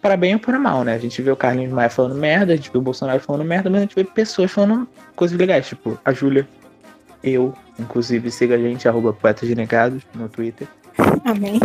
Para 0.00 0.16
bem 0.16 0.34
ou 0.34 0.40
para 0.40 0.58
mal, 0.58 0.84
né? 0.84 0.94
A 0.94 0.98
gente 0.98 1.20
vê 1.20 1.30
o 1.30 1.36
Carlinhos 1.36 1.72
Maia 1.72 1.90
falando 1.90 2.14
merda, 2.14 2.52
a 2.52 2.56
gente 2.56 2.70
vê 2.70 2.78
o 2.78 2.82
Bolsonaro 2.82 3.20
falando 3.20 3.44
merda, 3.44 3.68
mas 3.68 3.78
a 3.78 3.82
gente 3.82 3.94
vê 3.94 4.04
pessoas 4.04 4.50
falando 4.50 4.88
coisas 5.16 5.36
legais, 5.36 5.66
tipo 5.66 5.98
a 6.04 6.12
Júlia, 6.12 6.46
eu, 7.22 7.52
inclusive 7.78 8.30
siga 8.30 8.54
a 8.54 8.58
gente, 8.58 8.88
arroba 8.88 9.12
Poetas 9.12 9.48
de 9.48 9.54
Negados 9.54 10.02
no 10.14 10.28
Twitter. 10.28 10.68
Amém. 11.24 11.60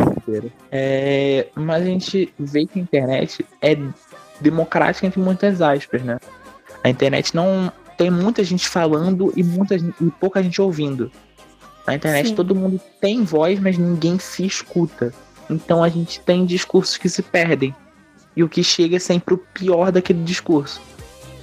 É, 0.71 1.47
mas 1.55 1.83
a 1.83 1.85
gente 1.85 2.33
vê 2.39 2.65
que 2.65 2.79
a 2.79 2.81
internet 2.81 3.45
é 3.61 3.77
democrática 4.41 5.05
entre 5.05 5.19
muitas 5.19 5.61
aspas, 5.61 6.01
né? 6.01 6.19
A 6.83 6.89
internet 6.89 7.35
não 7.35 7.71
tem 7.97 8.09
muita 8.09 8.43
gente 8.43 8.67
falando 8.67 9.31
e, 9.35 9.43
muita, 9.43 9.75
e 9.75 10.11
pouca 10.19 10.41
gente 10.41 10.61
ouvindo. 10.61 11.11
Na 11.85 11.95
internet 11.95 12.29
Sim. 12.29 12.35
todo 12.35 12.55
mundo 12.55 12.79
tem 13.01 13.23
voz, 13.23 13.59
mas 13.59 13.77
ninguém 13.77 14.17
se 14.19 14.45
escuta. 14.45 15.13
Então 15.49 15.83
a 15.83 15.89
gente 15.89 16.19
tem 16.21 16.45
discursos 16.45 16.97
que 16.97 17.09
se 17.09 17.21
perdem. 17.21 17.75
E 18.35 18.43
o 18.43 18.49
que 18.49 18.63
chega 18.63 18.95
é 18.95 18.99
sempre 18.99 19.33
o 19.35 19.37
pior 19.37 19.91
daquele 19.91 20.23
discurso. 20.23 20.81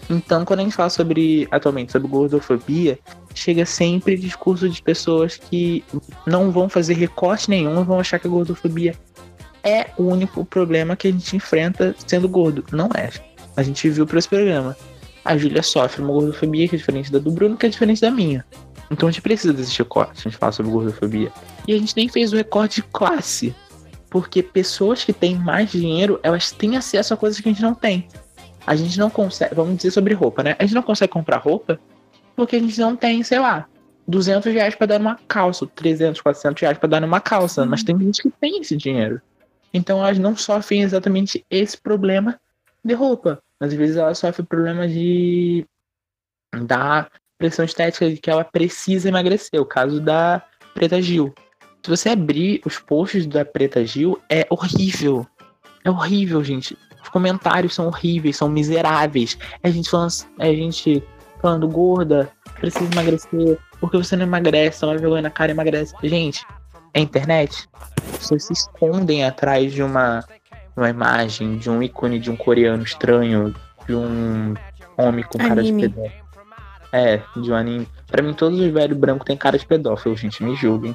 Então, 0.09 0.45
quando 0.45 0.59
a 0.59 0.63
gente 0.65 0.75
fala 0.75 0.91
sobre, 0.91 1.47
atualmente, 1.53 1.93
sobre 1.93 2.09
gordofobia, 2.09 2.99
chega 3.33 3.65
sempre 3.65 4.17
discurso 4.17 4.69
de 4.69 4.83
pessoas 4.83 5.37
que 5.37 5.85
não 6.27 6.51
vão 6.51 6.69
fazer 6.69 6.95
recorte 6.95 7.49
nenhum, 7.49 7.85
vão 7.85 8.01
achar 8.01 8.19
que 8.19 8.27
a 8.27 8.31
gordofobia 8.31 8.97
é 9.63 9.87
o 9.97 10.03
único 10.03 10.45
problema 10.45 10.97
que 10.97 11.07
a 11.07 11.13
gente 11.13 11.37
enfrenta 11.37 11.95
sendo 12.07 12.29
gordo. 12.29 12.65
Não 12.73 12.89
é. 12.97 13.11
A 13.57 13.63
gente 13.63 13.89
viu 13.89 14.05
por 14.05 14.19
esse 14.19 14.29
programa. 14.29 14.77
A 15.25 15.37
Júlia 15.37 15.63
sofre 15.63 16.03
uma 16.03 16.13
gordofobia 16.13 16.67
que 16.67 16.75
é 16.75 16.79
diferente 16.79 17.13
da 17.13 17.21
do 17.21 17.31
Bruno, 17.31 17.57
que 17.57 17.67
é 17.67 17.69
diferente 17.69 18.01
da 18.01 18.11
minha. 18.11 18.45
Então 18.91 19.09
a 19.09 19.13
gente 19.13 19.23
precisa 19.23 19.53
desse 19.53 19.79
recorte, 19.79 20.21
a 20.21 20.23
gente 20.31 20.37
fala 20.37 20.53
sobre 20.53 20.73
gordofobia. 20.73 21.33
E 21.67 21.73
a 21.73 21.79
gente 21.79 21.97
nem 21.97 22.09
fez 22.09 22.33
o 22.33 22.37
recorte 22.37 22.83
de 22.83 22.89
classe. 22.89 23.55
Porque 24.11 24.43
pessoas 24.43 25.05
que 25.05 25.13
têm 25.13 25.37
mais 25.37 25.71
dinheiro, 25.71 26.19
elas 26.23 26.51
têm 26.51 26.77
acesso 26.77 27.15
a 27.15 27.17
coisas 27.17 27.41
que 27.41 27.49
a 27.49 27.53
gente 27.53 27.63
não 27.63 27.75
tem. 27.75 28.09
A 28.67 28.75
gente 28.75 28.99
não 28.99 29.09
consegue, 29.09 29.55
vamos 29.55 29.77
dizer 29.77 29.93
sobre 29.93 30.13
roupa, 30.13 30.43
né? 30.43 30.57
A 30.59 30.65
gente 30.65 30.75
não 30.75 30.83
consegue 30.83 31.13
comprar 31.13 31.39
roupa 31.39 31.79
porque 32.35 32.57
a 32.57 32.59
gente 32.59 32.79
não 32.81 32.97
tem, 32.97 33.23
sei 33.23 33.39
lá, 33.39 33.67
200 34.09 34.53
reais 34.53 34.75
pra 34.75 34.87
dar 34.87 34.99
numa 34.99 35.19
calça, 35.29 35.67
300, 35.67 36.21
400 36.21 36.61
reais 36.61 36.79
pra 36.79 36.89
dar 36.89 37.01
numa 37.01 37.21
calça. 37.21 37.65
Mas 37.65 37.85
tem 37.85 37.97
gente 37.99 38.23
que 38.23 38.31
tem 38.31 38.61
esse 38.61 38.77
dinheiro. 38.77 39.21
Então 39.73 39.99
elas 40.01 40.19
não 40.19 40.37
sofrem 40.37 40.83
exatamente 40.83 41.45
esse 41.49 41.81
problema 41.81 42.41
de 42.85 42.95
roupa. 42.95 43.41
Às 43.61 43.73
vezes 43.73 43.97
ela 43.97 44.15
sofre 44.15 44.43
problema 44.43 44.89
de 44.89 45.65
da 46.65 47.09
pressão 47.41 47.65
estética 47.65 48.09
de 48.11 48.19
que 48.19 48.31
ela 48.31 48.45
precisa 48.45 49.09
emagrecer. 49.09 49.61
O 49.61 49.65
caso 49.65 50.01
da 50.01 50.43
Preta 50.75 51.01
Gil. 51.01 51.35
Se 51.83 51.89
você 51.89 52.11
abrir 52.11 52.61
os 52.67 52.79
posts 52.79 53.27
da 53.27 53.45
Preta 53.45 53.85
Gil, 53.85 54.21
é 54.29 54.47
horrível. 54.51 55.27
É 55.83 55.91
horrível, 55.91 56.45
gente. 56.45 56.77
Os 57.03 57.09
comentários 57.09 57.75
são 57.75 57.87
horríveis, 57.87 58.37
são 58.37 58.49
miseráveis. 58.49 59.39
É 59.63 59.69
a 59.69 59.73
gente 59.73 59.89
falando, 59.89 60.13
é 60.39 60.49
a 60.51 60.55
gente 60.55 61.03
falando 61.41 61.67
gorda, 61.67 62.31
precisa 62.61 62.93
emagrecer. 62.93 63.59
Porque 63.81 63.97
você 63.97 64.15
não 64.15 64.27
emagrece, 64.27 64.81
toma 64.81 64.99
vergonha 64.99 65.23
na 65.23 65.31
cara 65.31 65.51
e 65.51 65.55
emagrece. 65.55 65.95
Gente, 66.03 66.45
é 66.93 67.01
internet. 67.01 67.67
As 68.13 68.19
pessoas 68.19 68.45
se 68.45 68.53
escondem 68.53 69.25
atrás 69.25 69.73
de 69.73 69.83
uma 69.83 70.23
uma 70.77 70.89
imagem 70.89 71.59
de 71.59 71.69
um 71.69 71.83
ícone 71.83 72.19
de 72.19 72.31
um 72.31 72.37
coreano 72.37 72.83
estranho, 72.83 73.55
de 73.87 73.95
um 73.95 74.55
homem 74.97 75.25
com 75.25 75.39
cara 75.39 75.61
Anime. 75.61 75.83
de 75.83 75.89
pedófilo. 75.89 76.20
É, 76.93 77.21
de 77.37 77.51
um 77.53 77.55
anime. 77.55 77.89
Pra 78.07 78.23
mim, 78.23 78.33
todos 78.33 78.59
os 78.59 78.73
velhos 78.73 78.97
brancos 78.99 79.25
têm 79.25 79.37
cara 79.37 79.59
de 79.59 79.65
pedófilo, 79.67 80.17
gente, 80.17 80.43
me 80.43 80.57
julguem. 80.57 80.95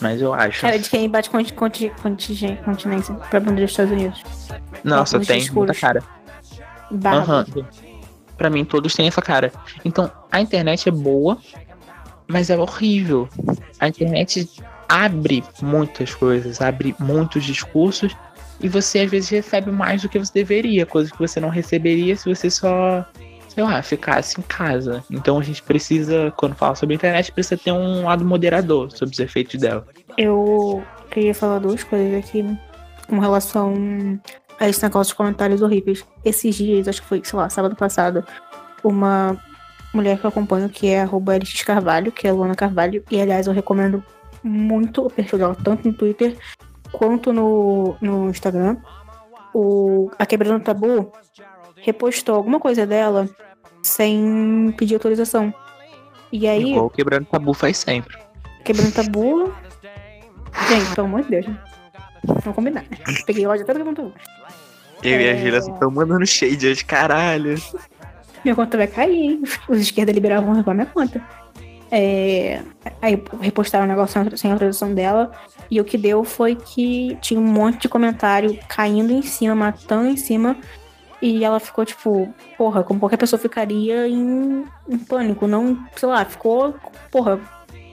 Mas 0.00 0.20
eu 0.20 0.34
acho. 0.34 0.60
Cara 0.62 0.78
de 0.78 0.88
quem 0.90 1.08
bate 1.08 1.30
conti- 1.30 1.52
conti- 1.52 1.92
contingência 2.02 2.56
continência 2.64 3.14
pra 3.14 3.38
bandeira 3.40 3.62
dos 3.64 3.70
Estados 3.70 3.92
Unidos. 3.92 4.22
Nossa, 4.82 5.20
tem 5.20 5.48
muita 5.50 5.74
cara. 5.74 6.02
Barba. 6.90 7.18
Aham. 7.18 7.46
Pra 8.36 8.50
mim, 8.50 8.64
todos 8.64 8.94
têm 8.94 9.06
essa 9.06 9.22
cara. 9.22 9.52
Então, 9.84 10.10
a 10.30 10.40
internet 10.40 10.88
é 10.88 10.92
boa, 10.92 11.38
mas 12.26 12.50
é 12.50 12.56
horrível. 12.58 13.28
A 13.78 13.88
internet 13.88 14.50
abre 14.88 15.44
muitas 15.62 16.14
coisas, 16.14 16.60
abre 16.60 16.94
muitos 16.98 17.44
discursos, 17.44 18.16
e 18.60 18.68
você 18.68 19.00
às 19.00 19.10
vezes 19.10 19.28
recebe 19.30 19.70
mais 19.70 20.02
do 20.02 20.08
que 20.08 20.18
você 20.18 20.32
deveria, 20.32 20.84
coisa 20.86 21.10
que 21.10 21.18
você 21.18 21.38
não 21.40 21.48
receberia 21.48 22.16
se 22.16 22.28
você 22.28 22.50
só, 22.50 23.04
sei 23.54 23.62
lá, 23.62 23.80
ficasse 23.82 24.40
em 24.40 24.42
casa. 24.42 25.04
Então 25.10 25.38
a 25.38 25.42
gente 25.42 25.62
precisa, 25.62 26.32
quando 26.36 26.54
fala 26.54 26.74
sobre 26.74 26.94
a 26.94 26.96
internet, 26.96 27.32
precisa 27.32 27.56
ter 27.56 27.72
um 27.72 28.04
lado 28.04 28.24
moderador 28.24 28.90
sobre 28.90 29.12
os 29.12 29.20
efeitos 29.20 29.60
dela. 29.60 29.86
Eu 30.18 30.82
queria 31.10 31.34
falar 31.34 31.60
duas 31.60 31.84
coisas 31.84 32.18
aqui 32.18 32.42
né, 32.42 32.58
com 33.08 33.18
relação 33.18 33.74
a 34.58 34.68
esse 34.68 34.82
negócio 34.82 35.12
de 35.12 35.16
comentários 35.16 35.62
horríveis. 35.62 36.04
Esses 36.24 36.56
dias, 36.56 36.88
acho 36.88 37.00
que 37.02 37.08
foi, 37.08 37.22
sei 37.24 37.38
lá, 37.38 37.48
sábado 37.48 37.76
passado, 37.76 38.24
uma 38.82 39.36
mulher 39.92 40.18
que 40.18 40.24
eu 40.24 40.28
acompanho, 40.28 40.68
que 40.68 40.88
é 40.88 41.02
arroba 41.02 41.36
LX 41.36 41.62
Carvalho, 41.62 42.10
que 42.10 42.26
é 42.26 42.30
a 42.30 42.32
Luana 42.32 42.56
Carvalho, 42.56 43.04
e 43.08 43.20
aliás 43.20 43.46
eu 43.46 43.52
recomendo 43.52 44.02
muito 44.42 45.06
o 45.06 45.10
perfil 45.10 45.38
dela, 45.38 45.56
tanto 45.62 45.86
no 45.86 45.94
Twitter 45.94 46.36
quanto 46.90 47.32
no, 47.32 47.96
no 48.00 48.28
Instagram. 48.28 48.76
O, 49.54 50.10
a 50.18 50.26
Quebrando 50.26 50.64
Tabu 50.64 51.12
repostou 51.84 52.34
alguma 52.34 52.58
coisa 52.58 52.86
dela 52.86 53.28
sem 53.82 54.74
pedir 54.76 54.94
autorização. 54.94 55.52
E 56.32 56.48
aí, 56.48 56.70
Igual 56.70 56.86
o 56.86 56.90
quebrando 56.90 57.26
tabu 57.26 57.52
faz 57.54 57.76
sempre. 57.78 58.16
Quebrando 58.64 58.92
tabu. 58.92 59.52
Gente, 60.68 60.94
pelo 60.94 61.06
amor 61.06 61.22
de 61.22 61.30
Deus. 61.30 61.46
né? 61.46 61.58
Vamos 62.24 62.54
combinar. 62.54 62.84
Peguei 63.26 63.46
ódio 63.46 63.62
até 63.64 63.72
do 63.74 63.78
quebrando 63.78 63.96
tabu. 63.96 64.12
Eu 65.02 65.20
e 65.20 65.28
a 65.28 65.32
É. 65.32 65.36
Julia 65.36 65.58
estão 65.58 65.90
mandando 65.90 66.26
shade 66.26 66.66
hoje, 66.66 66.84
caralho. 66.84 67.54
Minha 68.42 68.54
conta 68.54 68.76
vai 68.76 68.86
cair, 68.86 69.16
hein? 69.16 69.42
Os 69.68 69.78
esquerda 69.78 70.12
liberal 70.12 70.42
vão 70.42 70.54
roubar 70.54 70.74
minha 70.74 70.86
conta. 70.86 71.20
É, 71.90 72.62
Aí 73.00 73.22
repostaram 73.40 73.84
o 73.84 73.88
negócio 73.88 74.20
sem- 74.22 74.36
sem 74.36 74.50
autorização 74.52 74.94
dela. 74.94 75.30
E 75.70 75.80
o 75.80 75.84
que 75.84 75.96
deu 75.98 76.24
foi 76.24 76.54
que 76.56 77.16
tinha 77.20 77.38
um 77.38 77.44
monte 77.46 77.82
de 77.82 77.88
comentário 77.88 78.58
caindo 78.68 79.12
em 79.12 79.22
cima, 79.22 79.54
matando 79.54 80.08
em 80.08 80.16
cima. 80.16 80.56
E 81.26 81.42
ela 81.42 81.58
ficou 81.58 81.86
tipo, 81.86 82.28
porra, 82.58 82.84
como 82.84 83.00
qualquer 83.00 83.16
pessoa 83.16 83.40
ficaria 83.40 84.06
em, 84.06 84.62
em 84.86 84.98
pânico. 84.98 85.46
Não, 85.46 85.78
sei 85.96 86.06
lá, 86.06 86.22
ficou, 86.22 86.74
porra, 87.10 87.40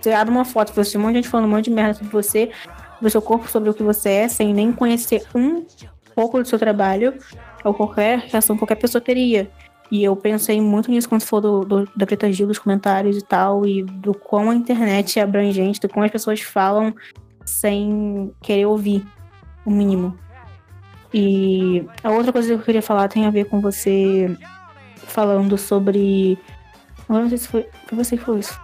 você 0.02 0.12
abre 0.12 0.34
uma 0.34 0.44
foto, 0.44 0.74
você 0.74 0.98
um 0.98 1.02
monte 1.02 1.12
de 1.14 1.18
gente 1.20 1.30
falando 1.30 1.46
um 1.46 1.52
monte 1.52 1.66
de 1.66 1.72
merda 1.72 1.94
sobre 1.94 2.12
você, 2.12 2.52
sobre 2.96 3.10
seu 3.10 3.22
corpo, 3.22 3.48
sobre 3.50 3.70
o 3.70 3.74
que 3.74 3.84
você 3.84 4.10
é, 4.10 4.28
sem 4.28 4.54
nem 4.54 4.74
conhecer 4.74 5.24
um 5.34 5.66
pouco 6.14 6.42
do 6.42 6.46
seu 6.46 6.60
trabalho, 6.60 7.14
ou 7.64 7.74
qualquer 7.74 8.20
reação 8.20 8.58
que 8.58 8.60
qualquer 8.60 8.76
pessoa 8.76 9.02
teria. 9.02 9.50
E 9.90 10.04
eu 10.04 10.14
pensei 10.14 10.60
muito 10.60 10.92
nisso 10.92 11.08
quando 11.08 11.22
for 11.22 11.40
do, 11.40 11.62
do- 11.64 11.90
da 11.96 12.06
Preta 12.06 12.30
Gil, 12.34 12.48
dos 12.48 12.60
comentários 12.60 13.16
e 13.16 13.22
tal, 13.22 13.66
e 13.66 13.82
do 13.82 14.14
quão 14.14 14.50
a 14.50 14.56
internet 14.56 15.20
é 15.20 15.22
abrangente, 15.24 15.80
do 15.80 15.88
quão 15.88 16.04
as 16.04 16.12
pessoas 16.12 16.42
falam 16.42 16.94
sem 17.46 18.34
querer 18.42 18.66
ouvir 18.66 19.06
o 19.66 19.72
mínimo. 19.72 20.18
E 21.14 21.86
a 22.04 22.12
outra 22.12 22.32
coisa 22.32 22.48
que 22.48 22.54
eu 22.54 22.60
queria 22.60 22.82
falar 22.82 23.08
tem 23.08 23.26
a 23.26 23.32
ver 23.32 23.46
com 23.46 23.60
você 23.60 24.36
falando 24.96 25.58
sobre. 25.58 26.38
Agora 27.08 27.24
não 27.24 27.30
sei 27.30 27.38
se 27.38 27.48
foi, 27.48 27.68
foi 27.88 27.98
você 27.98 28.18
que 28.18 28.24
falou 28.24 28.40
isso. 28.40 28.60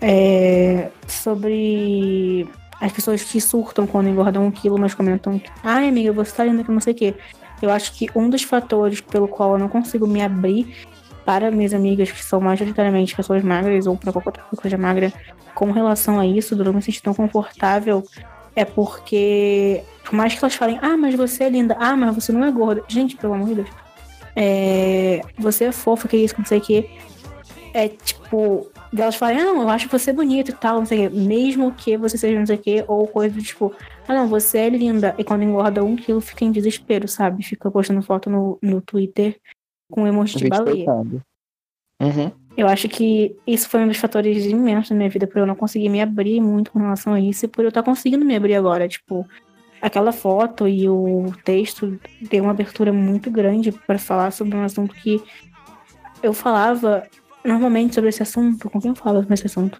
É, 0.00 0.90
sobre 1.06 2.48
as 2.80 2.90
pessoas 2.92 3.22
que 3.22 3.40
surtam 3.40 3.86
quando 3.86 4.08
engordam 4.08 4.44
um 4.44 4.50
quilo, 4.50 4.76
mas 4.76 4.94
comentam 4.94 5.38
que, 5.38 5.48
ai 5.62 5.88
amiga, 5.88 6.12
você 6.12 6.32
tá 6.34 6.44
linda 6.44 6.64
que 6.64 6.72
não 6.72 6.80
sei 6.80 6.92
o 6.92 6.96
quê. 6.96 7.14
Eu 7.60 7.70
acho 7.70 7.92
que 7.92 8.08
um 8.16 8.28
dos 8.28 8.42
fatores 8.42 9.00
pelo 9.00 9.28
qual 9.28 9.52
eu 9.52 9.58
não 9.58 9.68
consigo 9.68 10.04
me 10.04 10.20
abrir 10.20 10.84
para 11.24 11.52
minhas 11.52 11.72
amigas 11.72 12.10
que 12.10 12.24
são 12.24 12.40
majoritariamente 12.40 13.14
pessoas 13.14 13.44
magras 13.44 13.86
ou 13.86 13.96
para 13.96 14.12
qualquer 14.12 14.28
outra 14.28 14.42
coisa 14.56 14.76
magra 14.76 15.12
com 15.54 15.70
relação 15.70 16.18
a 16.18 16.26
isso, 16.26 16.56
me 16.56 16.82
sentir 16.82 17.02
tão 17.02 17.14
confortável, 17.14 18.02
é 18.56 18.64
porque, 18.64 19.82
por 20.02 20.14
mais 20.14 20.34
que 20.34 20.44
elas 20.44 20.54
falem, 20.54 20.78
ah, 20.82 20.96
mas 20.96 21.14
você 21.14 21.44
é 21.44 21.48
linda, 21.48 21.76
ah, 21.78 21.96
mas 21.96 22.14
você 22.14 22.32
não 22.32 22.44
é 22.44 22.50
gorda. 22.50 22.82
Gente, 22.88 23.16
pelo 23.16 23.34
amor 23.34 23.48
de 23.48 23.54
Deus. 23.56 23.70
É, 24.34 25.20
você 25.38 25.64
é 25.64 25.72
fofa, 25.72 26.08
que 26.08 26.16
isso, 26.16 26.34
que 26.34 26.40
não 26.40 26.46
sei 26.46 26.58
o 26.58 26.62
quê. 26.62 26.90
É 27.74 27.88
tipo, 27.88 28.70
delas 28.92 29.14
falarem, 29.14 29.40
ah, 29.40 29.44
não, 29.44 29.62
eu 29.62 29.68
acho 29.68 29.88
você 29.88 30.12
bonito 30.12 30.50
e 30.50 30.54
tal, 30.54 30.78
não 30.78 30.86
sei 30.86 31.06
o 31.06 31.10
quê. 31.10 31.16
Mesmo 31.16 31.72
que 31.72 31.96
você 31.96 32.18
seja 32.18 32.38
não 32.38 32.46
sei 32.46 32.56
o 32.56 32.58
quê, 32.58 32.84
ou 32.86 33.06
coisa 33.06 33.34
do 33.34 33.42
tipo, 33.42 33.74
ah, 34.06 34.14
não, 34.14 34.28
você 34.28 34.58
é 34.58 34.68
linda. 34.68 35.14
E 35.18 35.24
quando 35.24 35.42
engorda 35.42 35.82
um 35.82 35.96
quilo, 35.96 36.20
fica 36.20 36.44
em 36.44 36.52
desespero, 36.52 37.08
sabe? 37.08 37.42
Fica 37.42 37.70
postando 37.70 38.02
foto 38.02 38.28
no, 38.28 38.58
no 38.60 38.80
Twitter 38.80 39.38
com 39.90 40.06
emoji 40.06 40.36
de 40.36 40.48
baleia. 40.48 40.90
Uhum. 40.90 42.32
Eu 42.56 42.68
acho 42.68 42.88
que 42.88 43.34
isso 43.46 43.68
foi 43.68 43.82
um 43.82 43.88
dos 43.88 43.96
fatores 43.96 44.44
imensos 44.44 44.90
na 44.90 44.96
minha 44.96 45.08
vida, 45.08 45.26
por 45.26 45.38
eu 45.38 45.46
não 45.46 45.54
conseguir 45.54 45.88
me 45.88 46.02
abrir 46.02 46.40
muito 46.40 46.70
com 46.70 46.78
relação 46.78 47.14
a 47.14 47.20
isso, 47.20 47.46
e 47.46 47.48
por 47.48 47.64
eu 47.64 47.68
estar 47.68 47.82
conseguindo 47.82 48.24
me 48.24 48.36
abrir 48.36 48.54
agora. 48.54 48.86
Tipo, 48.88 49.26
aquela 49.82 50.12
foto 50.12 50.68
e 50.68 50.88
o 50.88 51.32
texto 51.44 51.98
deu 52.30 52.44
uma 52.44 52.52
abertura 52.52 52.92
muito 52.92 53.30
grande 53.30 53.72
para 53.72 53.98
falar 53.98 54.30
sobre 54.30 54.56
um 54.56 54.62
assunto 54.62 54.94
que 54.94 55.20
eu 56.22 56.32
falava 56.32 57.02
normalmente 57.44 57.94
sobre 57.94 58.08
esse 58.08 58.22
assunto. 58.22 58.70
Com 58.70 58.80
quem 58.80 58.90
eu 58.90 58.94
falava 58.94 59.22
sobre 59.22 59.34
esse 59.34 59.46
assunto? 59.46 59.78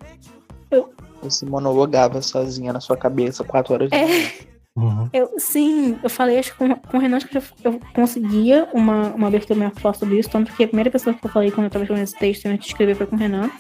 Você 1.23 1.47
monologava 1.47 2.21
sozinha 2.21 2.73
na 2.73 2.81
sua 2.81 2.97
cabeça 2.97 3.45
quatro 3.45 3.73
horas 3.75 3.89
de 3.89 3.97
É. 3.97 4.53
Uhum. 4.75 5.09
Eu, 5.13 5.35
sim, 5.39 5.99
eu 6.03 6.09
falei 6.09 6.39
acho 6.39 6.53
que 6.53 6.59
com, 6.59 6.75
com 6.75 6.97
o 6.97 7.01
Renan 7.01 7.19
acho 7.19 7.29
que 7.29 7.37
eu, 7.37 7.43
eu 7.63 7.81
conseguia 7.95 8.67
uma, 8.73 9.11
uma 9.11 9.27
abertura 9.29 9.59
melhor 9.59 9.71
pra 9.73 9.83
falar 9.83 9.95
sobre 9.95 10.19
isso, 10.19 10.31
tanto 10.31 10.51
que 10.55 10.65
a 10.65 10.67
primeira 10.67 10.91
pessoa 10.91 11.15
que 11.15 11.25
eu 11.25 11.31
falei 11.31 11.51
quando 11.51 11.67
eu 11.67 11.71
tava 11.71 11.85
escrevendo 11.85 12.05
esse 12.05 12.19
texto 12.19 12.47
antes 12.47 12.67
de 12.67 12.73
escrever 12.73 12.97
foi 12.97 13.07
com 13.07 13.15
o 13.15 13.19
Renan. 13.19 13.51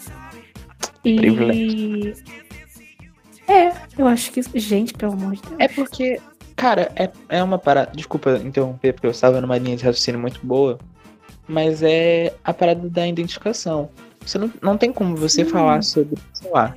E. 1.04 1.16
Privilégio. 1.16 2.14
É, 3.46 3.72
eu 3.98 4.06
acho 4.06 4.32
que. 4.32 4.42
Gente, 4.58 4.94
pelo 4.94 5.12
amor 5.12 5.34
de 5.34 5.42
Deus. 5.42 5.56
É 5.58 5.68
porque, 5.68 6.20
cara, 6.62 6.92
é, 6.94 7.10
é 7.28 7.42
uma 7.42 7.58
parada. 7.58 7.90
Desculpa 7.92 8.40
interromper, 8.44 8.92
porque 8.92 9.06
eu 9.08 9.10
estava 9.10 9.40
numa 9.40 9.58
linha 9.58 9.76
de 9.76 9.84
raciocínio 9.84 10.20
muito 10.20 10.38
boa. 10.44 10.78
Mas 11.48 11.82
é 11.82 12.32
a 12.44 12.54
parada 12.54 12.88
da 12.88 13.04
identificação. 13.04 13.90
Você 14.24 14.38
não, 14.38 14.50
não 14.62 14.78
tem 14.78 14.92
como 14.92 15.16
você 15.16 15.44
falar 15.44 15.82
sobre, 15.82 16.16
sei 16.32 16.50
lá. 16.52 16.72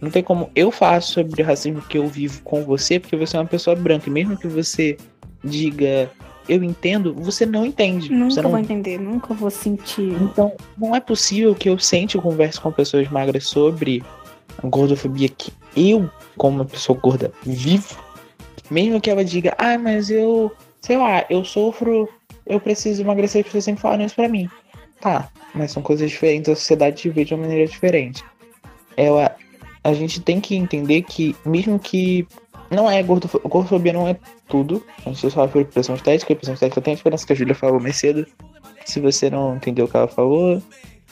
Não 0.00 0.08
tem 0.08 0.22
como 0.22 0.50
eu 0.54 0.70
falar 0.70 1.00
sobre 1.00 1.42
o 1.42 1.44
racismo 1.44 1.82
que 1.82 1.98
eu 1.98 2.06
vivo 2.06 2.42
com 2.42 2.62
você, 2.62 3.00
porque 3.00 3.16
você 3.16 3.36
é 3.36 3.40
uma 3.40 3.46
pessoa 3.46 3.74
branca. 3.74 4.08
E 4.08 4.12
mesmo 4.12 4.36
que 4.36 4.46
você 4.46 4.96
diga 5.42 6.08
eu 6.48 6.62
entendo, 6.62 7.12
você 7.14 7.44
não 7.44 7.66
entende. 7.66 8.12
Nunca 8.12 8.40
não 8.42 8.50
vou 8.50 8.60
entender, 8.60 9.00
nunca 9.00 9.34
vou 9.34 9.50
sentir. 9.50 10.12
Então, 10.22 10.52
não 10.78 10.94
é 10.94 11.00
possível 11.00 11.54
que 11.54 11.68
eu 11.68 11.78
sente 11.78 12.16
e 12.16 12.20
converse 12.20 12.60
com 12.60 12.70
pessoas 12.70 13.08
magras 13.08 13.48
sobre 13.48 14.04
a 14.62 14.66
gordofobia 14.68 15.28
que 15.28 15.52
eu, 15.74 16.08
como 16.36 16.58
uma 16.58 16.64
pessoa 16.64 16.96
gorda, 16.96 17.32
vivo. 17.42 17.96
Mesmo 18.70 19.00
que 19.00 19.10
ela 19.10 19.24
diga, 19.24 19.54
ah, 19.58 19.78
mas 19.78 20.10
eu, 20.10 20.50
sei 20.80 20.96
lá, 20.96 21.24
eu 21.28 21.44
sofro, 21.44 22.08
eu 22.46 22.58
preciso 22.60 23.02
emagrecer, 23.02 23.40
as 23.40 23.46
pessoas 23.46 23.64
sempre 23.64 23.82
falam 23.82 24.04
isso 24.04 24.14
pra 24.14 24.28
mim. 24.28 24.48
Tá, 25.00 25.28
mas 25.54 25.72
são 25.72 25.82
coisas 25.82 26.10
diferentes, 26.10 26.48
a 26.48 26.56
sociedade 26.56 27.10
vê 27.10 27.24
de 27.24 27.34
uma 27.34 27.42
maneira 27.42 27.70
diferente. 27.70 28.24
Ela, 28.96 29.36
a 29.82 29.92
gente 29.92 30.20
tem 30.20 30.40
que 30.40 30.56
entender 30.56 31.02
que, 31.02 31.36
mesmo 31.44 31.78
que 31.78 32.26
não 32.70 32.90
é 32.90 33.02
gordofobia, 33.02 33.48
gordofobia 33.48 33.92
não 33.92 34.08
é 34.08 34.16
tudo. 34.48 34.84
A 35.04 35.10
gente 35.10 35.30
fala 35.30 35.48
sobre 35.48 35.64
pressão 35.64 35.94
estética, 35.94 36.32
e 36.32 36.36
pressão 36.36 36.54
estética 36.54 36.80
tem 36.80 36.94
a 36.94 36.96
diferença 36.96 37.26
que 37.26 37.32
a 37.32 37.36
Júlia 37.36 37.54
falou 37.54 37.80
mais 37.80 37.96
cedo. 37.96 38.26
Se 38.84 39.00
você 39.00 39.30
não 39.30 39.56
entendeu 39.56 39.84
o 39.84 39.88
que 39.88 39.96
ela 39.96 40.08
falou, 40.08 40.62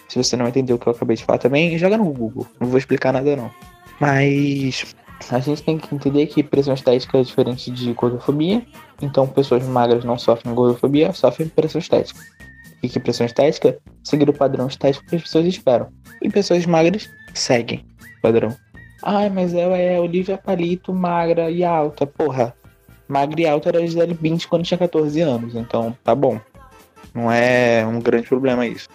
se 0.09 0.17
você 0.17 0.37
não 0.37 0.49
entendeu 0.49 0.77
o 0.77 0.79
que 0.79 0.87
eu 0.87 0.93
acabei 0.93 1.17
de 1.17 1.25
falar 1.25 1.39
também, 1.39 1.77
joga 1.79 1.97
no 1.97 2.05
Google. 2.05 2.47
Não 2.61 2.69
vou 2.69 2.79
explicar 2.79 3.13
nada 3.13 3.37
não. 3.37 3.51
Mas 4.01 4.95
a 5.31 5.39
gente 5.39 5.63
tem 5.63 5.79
que 5.79 5.95
entender 5.95 6.27
que 6.27 6.43
pressão 6.43 6.75
estética 6.75 7.19
é 7.19 7.23
diferente 7.23 7.71
de 7.71 7.93
gordofobia. 7.93 8.65
Então 9.01 9.27
pessoas 9.27 9.67
magras 9.67 10.05
não 10.05 10.19
sofrem 10.19 10.55
gordofobia, 10.55 11.13
sofrem 11.13 11.49
pressão 11.49 11.79
estética. 11.79 12.21
E 12.83 12.89
que 12.89 12.99
pressão 12.99 13.27
estética? 13.27 13.79
Seguir 14.03 14.29
o 14.29 14.33
padrão 14.33 14.67
estético 14.67 15.07
que 15.07 15.17
as 15.17 15.23
pessoas 15.23 15.47
esperam. 15.47 15.89
E 16.21 16.29
pessoas 16.29 16.67
magras 16.67 17.09
seguem 17.33 17.85
o 18.19 18.21
padrão. 18.23 18.57
Ai, 19.03 19.29
mas 19.29 19.55
ela 19.55 19.77
é 19.77 19.99
Olivia 20.01 20.39
Palito, 20.39 20.93
magra 20.93 21.51
e 21.51 21.65
alta. 21.65 22.07
Porra, 22.07 22.55
magra 23.09 23.41
e 23.41 23.47
alta 23.47 23.69
era 23.69 23.87
Gisele 23.87 24.15
Bündchen 24.15 24.49
quando 24.49 24.65
tinha 24.65 24.79
14 24.79 25.21
anos. 25.21 25.55
Então, 25.55 25.97
tá 26.03 26.15
bom. 26.15 26.41
Não 27.15 27.31
é 27.31 27.85
um 27.87 28.01
grande 28.01 28.29
problema 28.29 28.67
isso. 28.67 28.89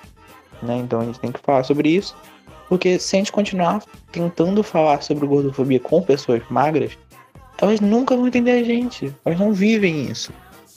Né? 0.61 0.77
Então 0.77 1.01
a 1.01 1.05
gente 1.05 1.19
tem 1.19 1.31
que 1.31 1.39
falar 1.39 1.63
sobre 1.63 1.89
isso. 1.89 2.15
Porque 2.67 2.99
se 2.99 3.15
a 3.15 3.19
gente 3.19 3.31
continuar 3.31 3.83
tentando 4.11 4.61
falar 4.61 5.01
sobre 5.01 5.25
gordofobia 5.25 5.79
com 5.79 6.01
pessoas 6.01 6.43
magras, 6.49 6.97
elas 7.57 7.79
nunca 7.79 8.15
vão 8.15 8.27
entender 8.27 8.51
a 8.51 8.63
gente. 8.63 9.13
Elas 9.25 9.39
não 9.39 9.53
vivem 9.53 10.05
isso. 10.05 10.31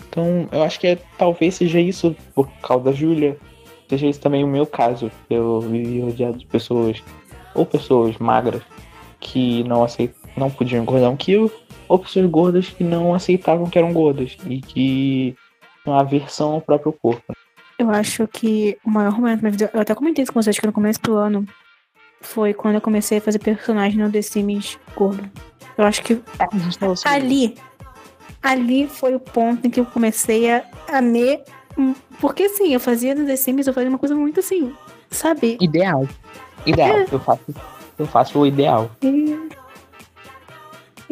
Então, 0.08 0.48
eu 0.50 0.62
acho 0.62 0.80
que 0.80 0.86
é, 0.86 0.98
talvez 1.18 1.54
seja 1.54 1.80
isso 1.80 2.16
por 2.34 2.48
causa 2.62 2.84
da 2.84 2.92
Júlia. 2.92 3.36
Seja 3.88 4.06
isso 4.06 4.20
também 4.20 4.44
o 4.44 4.48
meu 4.48 4.66
caso. 4.66 5.10
Eu 5.28 5.60
vivi 5.60 6.00
rodeado 6.00 6.38
de 6.38 6.46
pessoas, 6.46 7.02
ou 7.54 7.66
pessoas 7.66 8.16
magras, 8.18 8.62
que 9.18 9.62
não 9.64 9.84
aceitam, 9.84 10.20
não 10.36 10.50
podiam 10.50 10.82
engordar 10.82 11.10
um 11.10 11.16
quilo, 11.16 11.50
ou 11.88 11.98
pessoas 11.98 12.26
gordas 12.26 12.68
que 12.68 12.84
não 12.84 13.14
aceitavam 13.14 13.68
que 13.68 13.78
eram 13.78 13.92
gordas 13.92 14.36
e 14.46 14.60
que 14.60 15.36
tinham 15.82 15.98
aversão 15.98 16.52
ao 16.52 16.60
próprio 16.60 16.92
corpo. 16.92 17.34
Eu 17.78 17.90
acho 17.90 18.28
que 18.28 18.76
o 18.84 18.90
maior 18.90 19.12
momento 19.12 19.36
da 19.36 19.42
minha 19.42 19.52
vida, 19.52 19.70
eu 19.72 19.80
até 19.80 19.94
comentei 19.94 20.22
isso 20.22 20.32
com 20.32 20.42
vocês 20.42 20.58
que 20.58 20.66
no 20.66 20.72
começo 20.72 21.00
do 21.02 21.14
ano, 21.14 21.46
foi 22.20 22.54
quando 22.54 22.76
eu 22.76 22.80
comecei 22.80 23.18
a 23.18 23.20
fazer 23.20 23.38
personagem 23.38 23.98
no 23.98 24.10
The 24.10 24.22
Sims 24.22 24.78
gordo. 24.94 25.28
Eu 25.76 25.84
acho 25.84 26.02
que 26.02 26.20
sobre 26.72 27.16
ali, 27.16 27.58
ali 28.42 28.86
foi 28.86 29.14
o 29.14 29.20
ponto 29.20 29.66
em 29.66 29.70
que 29.70 29.80
eu 29.80 29.86
comecei 29.86 30.50
a, 30.50 30.64
a 30.88 31.00
me. 31.00 31.40
Porque 32.20 32.44
assim, 32.44 32.74
eu 32.74 32.80
fazia 32.80 33.14
no 33.14 33.24
The 33.24 33.36
Sims, 33.36 33.66
eu 33.66 33.72
fazia 33.72 33.88
uma 33.88 33.98
coisa 33.98 34.14
muito 34.14 34.40
assim, 34.40 34.74
sabe? 35.10 35.56
Ideal. 35.60 36.06
Ideal. 36.66 36.98
É. 36.98 37.06
Eu 37.10 37.20
faço, 37.20 37.54
eu 37.98 38.06
faço 38.06 38.38
o 38.38 38.46
ideal. 38.46 38.90
E. 39.02 39.50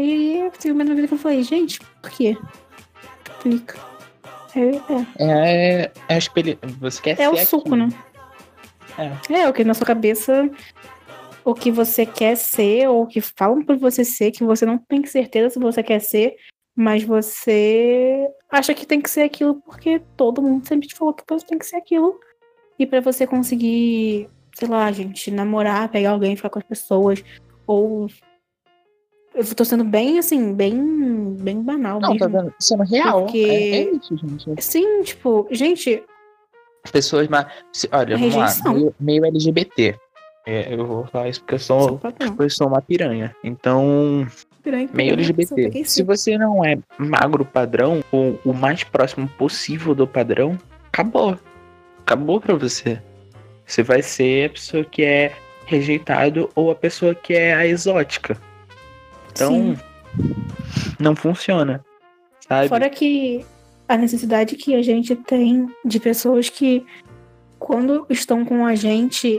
E 0.00 0.50
teve 0.60 0.72
um 0.72 0.84
na 0.84 0.94
vida 0.94 1.08
que 1.08 1.14
eu 1.14 1.18
falei, 1.18 1.42
gente, 1.42 1.80
por 2.00 2.10
quê? 2.10 2.36
Explica. 3.26 3.76
É, 4.54 4.60
é, 4.60 5.06
É, 5.18 5.90
é 6.08 6.18
experi... 6.18 6.58
Você 6.80 7.02
quer 7.02 7.20
é 7.20 7.28
o 7.28 7.36
suco, 7.36 7.74
né? 7.74 7.88
É. 8.96 9.40
É, 9.40 9.48
o 9.48 9.52
que 9.52 9.64
na 9.64 9.74
sua 9.74 9.86
cabeça, 9.86 10.48
o 11.50 11.54
que 11.54 11.70
você 11.70 12.04
quer 12.04 12.36
ser, 12.36 12.88
ou 12.88 13.06
que 13.06 13.20
falam 13.20 13.64
pra 13.64 13.74
você 13.76 14.04
ser, 14.04 14.30
que 14.32 14.44
você 14.44 14.66
não 14.66 14.76
tem 14.76 15.04
certeza 15.06 15.50
se 15.50 15.58
você 15.58 15.82
quer 15.82 15.98
ser, 16.00 16.36
mas 16.76 17.02
você 17.02 18.28
acha 18.50 18.74
que 18.74 18.86
tem 18.86 19.00
que 19.00 19.08
ser 19.08 19.22
aquilo 19.22 19.54
porque 19.62 20.00
todo 20.16 20.42
mundo 20.42 20.66
sempre 20.66 20.86
te 20.86 20.94
falou 20.94 21.14
que 21.14 21.24
você 21.28 21.46
tem 21.46 21.58
que 21.58 21.64
ser 21.66 21.76
aquilo. 21.76 22.20
E 22.78 22.86
pra 22.86 23.00
você 23.00 23.26
conseguir, 23.26 24.28
sei 24.54 24.68
lá, 24.68 24.92
gente, 24.92 25.30
namorar, 25.30 25.88
pegar 25.90 26.10
alguém, 26.10 26.36
ficar 26.36 26.50
com 26.50 26.58
as 26.58 26.64
pessoas, 26.64 27.24
ou. 27.66 28.08
Eu 29.34 29.54
tô 29.54 29.64
sendo 29.64 29.84
bem, 29.84 30.18
assim, 30.18 30.52
bem, 30.54 31.34
bem 31.40 31.62
banal 31.62 32.00
Não, 32.00 32.16
tá 32.16 32.26
mesmo. 32.28 32.28
dando, 32.28 32.54
sendo 32.60 32.82
real. 32.82 33.22
Porque- 33.24 33.38
É, 33.38 33.76
é 33.78 33.90
isso, 33.94 34.16
gente. 34.16 34.62
Sim, 34.62 35.02
tipo, 35.02 35.46
gente, 35.50 36.02
Pessoas, 36.92 37.26
mas. 37.28 37.46
Olha, 37.92 38.16
vamos 38.16 38.34
lá. 38.34 38.72
Meio, 38.72 38.94
meio 39.00 39.24
LGBT. 39.26 39.98
É, 40.50 40.72
eu 40.72 40.86
vou 40.86 41.06
falar 41.06 41.28
isso 41.28 41.40
porque 41.40 41.56
eu 41.56 41.58
sou 41.58 41.98
padrão. 41.98 42.34
eu 42.38 42.48
sou 42.48 42.68
uma 42.68 42.80
piranha. 42.80 43.36
Então, 43.44 44.26
Piranha, 44.62 44.88
meio 44.94 45.12
LGBT. 45.12 45.84
Se 45.84 46.02
você 46.02 46.38
não 46.38 46.64
é 46.64 46.78
magro 46.96 47.44
padrão, 47.44 48.02
ou 48.10 48.40
o 48.42 48.54
mais 48.54 48.82
próximo 48.82 49.28
possível 49.36 49.94
do 49.94 50.06
padrão, 50.06 50.58
acabou. 50.90 51.38
Acabou 51.98 52.40
pra 52.40 52.54
você. 52.54 52.98
Você 53.66 53.82
vai 53.82 54.00
ser 54.00 54.46
a 54.46 54.52
pessoa 54.54 54.84
que 54.86 55.04
é 55.04 55.34
rejeitado 55.66 56.48
ou 56.54 56.70
a 56.70 56.74
pessoa 56.74 57.14
que 57.14 57.34
é 57.34 57.54
a 57.54 57.66
exótica. 57.66 58.34
Então, 59.30 59.52
Sim. 59.52 59.76
não 60.98 61.14
funciona. 61.14 61.84
Sabe? 62.48 62.70
Fora 62.70 62.88
que 62.88 63.44
a 63.86 63.98
necessidade 63.98 64.56
que 64.56 64.74
a 64.74 64.80
gente 64.80 65.14
tem 65.14 65.66
de 65.84 66.00
pessoas 66.00 66.48
que, 66.48 66.86
quando 67.58 68.06
estão 68.08 68.46
com 68.46 68.64
a 68.64 68.74
gente, 68.74 69.38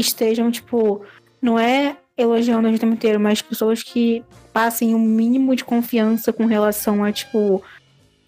estejam, 0.00 0.50
tipo, 0.50 1.02
não 1.40 1.58
é 1.58 1.96
elogiando 2.16 2.66
a 2.66 2.70
gente 2.70 2.78
o 2.78 2.80
tempo 2.80 2.94
inteiro, 2.94 3.20
mas 3.20 3.40
pessoas 3.42 3.82
que 3.82 4.24
passem 4.52 4.94
o 4.94 4.98
mínimo 4.98 5.54
de 5.54 5.64
confiança 5.64 6.32
com 6.32 6.46
relação 6.46 7.04
a, 7.04 7.12
tipo, 7.12 7.62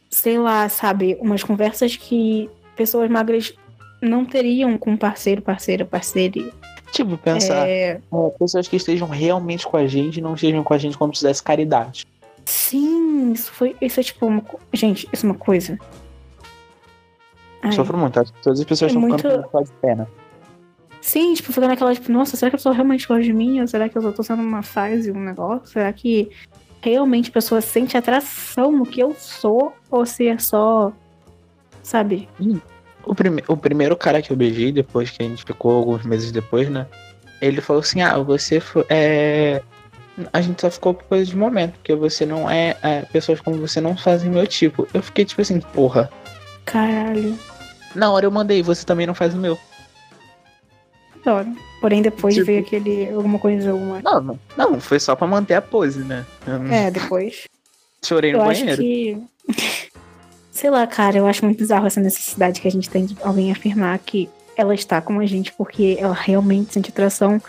sei 0.08 0.38
lá, 0.38 0.68
sabe, 0.68 1.16
umas 1.20 1.42
conversas 1.42 1.96
que 1.96 2.48
pessoas 2.76 3.10
magras 3.10 3.52
não 4.00 4.24
teriam 4.24 4.78
com 4.78 4.96
parceiro, 4.96 5.42
parceira, 5.42 5.84
parceira. 5.84 6.50
Tipo, 6.92 7.16
pensar. 7.18 7.68
É, 7.68 8.00
É, 8.12 8.30
pessoas 8.38 8.66
que 8.68 8.76
estejam 8.76 9.08
realmente 9.08 9.66
com 9.66 9.76
a 9.76 9.86
gente 9.86 10.18
e 10.18 10.22
não 10.22 10.34
estejam 10.34 10.62
com 10.64 10.72
a 10.74 10.78
gente 10.78 10.96
como 10.96 11.14
se 11.14 11.20
fizesse 11.20 11.42
caridade. 11.42 12.06
sim, 12.44 13.32
isso 13.32 13.52
foi. 13.52 13.76
Isso 13.80 14.00
é 14.00 14.02
tipo 14.02 14.26
uma. 14.26 14.42
Gente, 14.72 15.08
isso 15.12 15.24
é 15.26 15.28
uma 15.28 15.38
coisa. 15.38 15.78
Ai. 17.62 17.72
Sofro 17.72 17.96
muito, 17.98 18.18
acho 18.18 18.32
que 18.32 18.42
todas 18.42 18.58
as 18.60 18.64
pessoas 18.64 18.90
É 18.90 18.94
estão 18.94 19.00
muito- 19.08 19.22
ficando 19.22 19.48
com 19.48 19.62
de 19.62 19.70
pena. 19.82 20.08
Sim, 21.00 21.32
tipo, 21.34 21.52
ficando 21.52 21.72
aquela, 21.72 21.94
tipo, 21.94 22.12
nossa, 22.12 22.36
será 22.36 22.50
que 22.50 22.56
a 22.56 22.58
pessoa 22.58 22.74
realmente 22.74 23.08
gosta 23.08 23.22
de 23.22 23.32
mim? 23.32 23.60
Ou 23.60 23.66
será 23.66 23.88
que 23.88 23.96
eu 23.96 24.02
só 24.02 24.12
tô 24.12 24.22
sendo 24.22 24.42
uma 24.42 24.62
fase, 24.62 25.10
um 25.10 25.18
negócio? 25.20 25.66
Será 25.66 25.92
que 25.92 26.30
realmente 26.82 27.30
a 27.30 27.32
pessoa 27.32 27.60
sente 27.60 27.96
atração 27.96 28.70
no 28.72 28.84
que 28.84 29.00
eu 29.00 29.14
sou? 29.18 29.72
Ou 29.90 30.04
se 30.04 30.28
é 30.28 30.38
só, 30.38 30.92
sabe? 31.82 32.28
O, 33.04 33.14
prime- 33.14 33.42
o 33.48 33.56
primeiro 33.56 33.96
cara 33.96 34.20
que 34.20 34.30
eu 34.30 34.36
beijei, 34.36 34.70
depois 34.70 35.10
que 35.10 35.22
a 35.22 35.26
gente 35.26 35.42
ficou 35.44 35.72
alguns 35.72 36.04
meses 36.04 36.30
depois, 36.30 36.68
né? 36.68 36.86
Ele 37.40 37.60
falou 37.62 37.80
assim: 37.80 38.02
Ah, 38.02 38.18
você 38.18 38.60
foi. 38.60 38.84
É... 38.90 39.62
A 40.34 40.42
gente 40.42 40.60
só 40.60 40.70
ficou 40.70 40.92
por 40.92 41.04
coisa 41.04 41.24
de 41.24 41.34
momento, 41.34 41.72
porque 41.72 41.94
você 41.94 42.26
não 42.26 42.48
é, 42.50 42.76
é. 42.82 43.02
Pessoas 43.10 43.40
como 43.40 43.56
você 43.56 43.80
não 43.80 43.96
fazem 43.96 44.30
meu 44.30 44.46
tipo. 44.46 44.86
Eu 44.92 45.02
fiquei 45.02 45.24
tipo 45.24 45.40
assim, 45.40 45.60
porra. 45.60 46.10
Caralho, 46.66 47.36
Na 47.94 48.10
hora 48.12 48.26
eu 48.26 48.30
mandei, 48.30 48.62
você 48.62 48.84
também 48.84 49.06
não 49.06 49.14
faz 49.14 49.32
o 49.34 49.38
meu. 49.38 49.58
Adoro. 51.24 51.48
Porém, 51.80 52.02
depois 52.02 52.34
Tipo- 52.34 52.46
veio 52.46 52.60
aquele, 52.60 53.08
alguma 53.10 53.38
coisa, 53.38 53.70
alguma... 53.70 54.00
Não, 54.02 54.20
não, 54.20 54.38
não, 54.56 54.80
foi 54.80 55.00
só 55.00 55.14
pra 55.16 55.26
manter 55.26 55.54
a 55.54 55.62
pose, 55.62 56.00
né? 56.00 56.26
É, 56.70 56.90
depois. 56.90 57.44
chorei 58.04 58.32
no 58.32 58.38
Eu 58.38 58.42
acho 58.42 58.60
banheiro. 58.60 58.82
que... 58.82 59.22
Sei 60.52 60.68
lá, 60.68 60.86
cara, 60.86 61.16
eu 61.16 61.26
acho 61.26 61.44
muito 61.44 61.58
bizarro 61.58 61.86
essa 61.86 62.00
necessidade 62.00 62.60
que 62.60 62.68
a 62.68 62.70
gente 62.70 62.90
tem 62.90 63.06
de 63.06 63.16
alguém 63.22 63.50
afirmar 63.50 63.98
que 63.98 64.28
ela 64.56 64.74
está 64.74 65.00
com 65.00 65.18
a 65.18 65.24
gente 65.24 65.52
porque 65.54 65.96
ela 65.98 66.12
realmente 66.12 66.74
sente 66.74 66.90
atração 66.90 67.40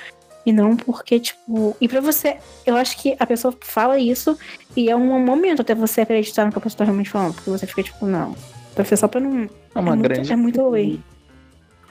e 0.45 0.53
não 0.53 0.77
porque, 0.77 1.19
tipo. 1.19 1.75
E 1.81 1.89
pra 1.89 1.99
você, 1.99 2.37
eu 2.65 2.77
acho 2.77 2.97
que 2.97 3.13
a 3.19 3.25
pessoa 3.27 3.53
fala 3.61 3.99
isso 3.99 4.37
e 4.77 4.89
é 4.89 4.95
um 4.95 5.19
momento 5.23 5.61
até 5.61 5.75
você 5.75 6.01
acreditar 6.01 6.45
no 6.45 6.51
que 6.53 6.57
a 6.57 6.61
pessoa 6.61 6.77
tá 6.77 6.83
realmente 6.85 7.09
falando, 7.09 7.33
porque 7.33 7.49
você 7.49 7.67
fica 7.67 7.83
tipo, 7.83 8.05
não. 8.05 8.33
Pra 8.73 8.85
ser 8.85 8.95
só 8.95 9.09
pra 9.09 9.19
não. 9.19 9.49
É 9.75 9.79
uma 9.79 9.91
é 9.91 9.95
muito, 9.95 10.01
grande. 10.03 10.31
é 10.31 10.35
muito 10.37 10.61
away. 10.61 10.99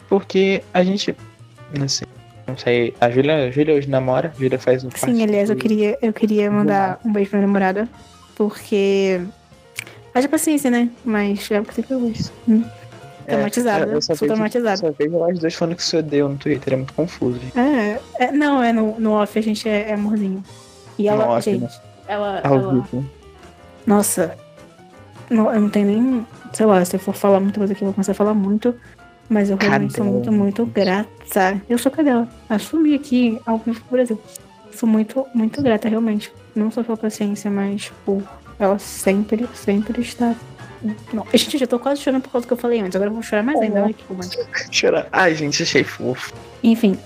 Porque 0.08 0.62
a 0.72 0.82
gente. 0.82 1.14
Não 1.78 1.88
sei. 1.88 2.06
Não 2.46 2.56
sei. 2.56 2.94
A 3.00 3.10
Júlia, 3.10 3.46
a 3.46 3.50
Júlia 3.50 3.74
hoje 3.74 3.88
namora. 3.88 4.32
A 4.36 4.40
Júlia 4.40 4.58
faz 4.58 4.82
um 4.84 4.90
Sim, 4.94 5.22
aliás, 5.22 5.50
eu 5.50 5.56
queria, 5.56 5.96
eu 6.02 6.12
queria 6.12 6.50
mandar 6.50 6.98
um 7.04 7.12
beijo 7.12 7.30
pra 7.30 7.38
minha 7.38 7.46
namorada, 7.46 7.88
porque. 8.34 9.20
Haja 10.12 10.28
paciência, 10.28 10.70
né? 10.70 10.90
Mas 11.04 11.48
é 11.50 11.60
porque 11.60 11.82
tem 11.82 11.98
que 12.12 12.18
isso. 12.18 12.32
Hum. 12.48 12.64
Traumatizada, 13.26 13.92
eu 13.92 14.02
só 14.02 14.14
sou 14.14 14.26
vejo- 14.26 14.26
traumatizada. 14.34 14.76
Só 14.76 14.90
vejo 14.90 15.14
elas 15.16 15.38
duas 15.38 15.54
falando 15.54 15.76
que 15.76 15.84
se 15.84 15.96
odeiam 15.96 16.30
no 16.30 16.36
Twitter. 16.36 16.72
É 16.72 16.76
muito 16.76 16.92
confuso. 16.94 17.38
É, 17.56 18.00
é, 18.24 18.32
não, 18.32 18.60
é 18.60 18.72
no, 18.72 18.98
no 18.98 19.12
off 19.12 19.38
a 19.38 19.42
gente 19.42 19.68
é, 19.68 19.90
é 19.90 19.94
amorzinho. 19.94 20.42
E 20.98 21.06
ela, 21.06 21.26
No 21.26 21.32
off, 21.34 21.48
gente, 21.48 21.60
né? 21.62 21.68
ela, 22.08 22.40
Ao 22.42 22.56
ela- 22.56 22.72
vivo. 22.74 23.08
Nossa, 23.86 24.36
não, 25.30 25.52
eu 25.52 25.60
não 25.60 25.68
tenho 25.70 25.86
nem. 25.86 26.26
Sei 26.52 26.66
lá, 26.66 26.84
se 26.84 26.96
eu 26.96 27.00
for 27.00 27.14
falar 27.14 27.38
muita 27.38 27.58
coisa 27.58 27.72
aqui, 27.72 27.82
eu 27.82 27.86
vou 27.86 27.94
começar 27.94 28.10
a 28.12 28.16
falar 28.16 28.34
muito. 28.34 28.74
Mas 29.30 29.48
eu 29.48 29.56
realmente 29.56 29.94
sou 29.94 30.04
muito, 30.04 30.32
muito 30.32 30.66
grata. 30.66 31.62
Eu 31.68 31.78
sou 31.78 31.90
cadela. 31.92 32.28
Assumi 32.48 32.94
aqui 32.96 33.40
ao 33.46 33.58
vivo 33.58 33.80
pro 33.82 33.92
Brasil. 33.96 34.20
Sou 34.74 34.88
muito, 34.88 35.24
muito 35.32 35.62
grata, 35.62 35.88
realmente. 35.88 36.32
Não 36.54 36.68
só 36.70 36.82
pela 36.82 36.96
paciência, 36.96 37.48
mas 37.48 37.92
por 38.04 38.22
ela 38.58 38.76
sempre, 38.80 39.48
sempre 39.54 40.02
está. 40.02 40.34
Não, 41.12 41.24
gente, 41.32 41.54
eu 41.54 41.60
já 41.60 41.66
tô 41.68 41.78
quase 41.78 42.00
chorando 42.00 42.22
por 42.22 42.32
causa 42.32 42.44
do 42.44 42.48
que 42.48 42.52
eu 42.54 42.56
falei 42.58 42.80
antes. 42.80 42.96
Agora 42.96 43.08
eu 43.08 43.14
vou 43.14 43.22
chorar 43.22 43.44
mais 43.44 43.60
ainda. 43.60 43.84
Olha 43.84 43.94
que 43.94 44.02
romântico. 44.08 44.44
Chorar. 44.72 45.06
Ai, 45.12 45.32
gente, 45.36 45.62
achei 45.62 45.84
fofo. 45.84 46.32
Enfim, 46.62 46.98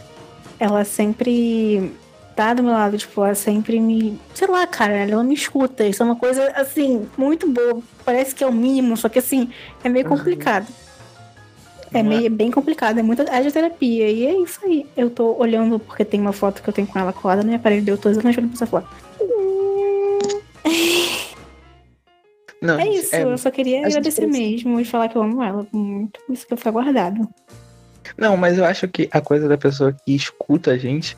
ela 0.59 0.83
sempre 0.85 1.93
tá 2.35 2.55
do 2.55 2.63
meu 2.63 2.73
lado, 2.73 2.97
tipo, 2.97 3.23
ela 3.23 3.35
sempre 3.35 3.79
me. 3.81 4.19
Sei 4.33 4.49
lá, 4.49 4.67
cara, 4.67 4.95
ela 4.95 5.23
me 5.23 5.35
escuta. 5.35 5.85
Isso 5.87 6.03
é 6.03 6.07
uma 6.07 6.17
coisa, 6.17 6.53
assim, 6.57 7.07
muito 7.19 7.47
boa. 7.51 7.81
Parece 8.03 8.35
que 8.35 8.43
é 8.43 8.47
o 8.47 8.53
mínimo, 8.53 8.97
só 8.97 9.11
que, 9.11 9.19
assim, 9.19 9.51
é 9.83 9.91
meio 9.91 10.09
Uhum. 10.09 10.17
complicado. 10.17 10.67
Não 10.67 10.94
é? 12.01 12.03
meio 12.03 12.31
bem 12.31 12.51
complicado, 12.51 12.99
é 12.99 13.03
muita 13.03 13.25
terapia. 13.25 14.11
E 14.11 14.27
é 14.27 14.39
isso 14.41 14.61
aí. 14.65 14.87
Eu 14.97 15.11
tô 15.11 15.37
olhando 15.37 15.79
porque 15.79 16.05
tem 16.05 16.21
uma 16.21 16.33
foto 16.33 16.63
que 16.63 16.69
eu 16.69 16.73
tenho 16.73 16.87
com 16.87 16.99
ela 16.99 17.13
colada 17.13 17.43
no 17.43 17.49
meu 17.49 17.57
aparelho, 17.57 17.89
eu 17.89 17.99
tô 17.99 18.09
olhando 18.09 18.23
pra 18.23 18.49
essa 18.53 18.67
foto. 18.67 18.89
Não, 22.61 22.81
É 22.81 22.89
isso, 22.89 23.15
eu 23.15 23.37
só 23.37 23.51
queria 23.51 23.87
agradecer 23.87 24.27
mesmo 24.27 24.81
e 24.81 24.87
falar 24.87 25.09
que 25.09 25.17
eu 25.17 25.23
amo 25.23 25.43
ela 25.43 25.67
muito. 25.71 26.19
Isso 26.31 26.47
que 26.47 26.57
ficar 26.57 26.71
guardado. 26.71 27.29
Não, 28.17 28.37
mas 28.39 28.57
eu 28.57 28.65
acho 28.65 28.89
que 28.89 29.07
a 29.13 29.21
coisa 29.21 29.47
da 29.47 29.59
pessoa 29.59 29.93
que 29.93 30.15
escuta 30.15 30.71
a 30.71 30.79
gente 30.79 31.15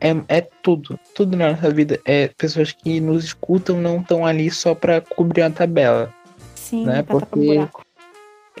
é, 0.00 0.10
é 0.28 0.40
tudo. 0.40 0.98
Tudo 1.14 1.36
na 1.36 1.52
nossa 1.52 1.70
vida. 1.70 2.00
É 2.04 2.28
pessoas 2.28 2.72
que 2.72 3.00
nos 3.00 3.24
escutam 3.24 3.76
não 3.76 4.00
estão 4.00 4.24
ali 4.24 4.50
só 4.50 4.74
pra 4.74 5.00
cobrir 5.02 5.42
uma 5.42 5.50
tabela. 5.50 6.12
Sim, 6.54 6.86
Né, 6.86 7.02
porque-. 7.02 7.85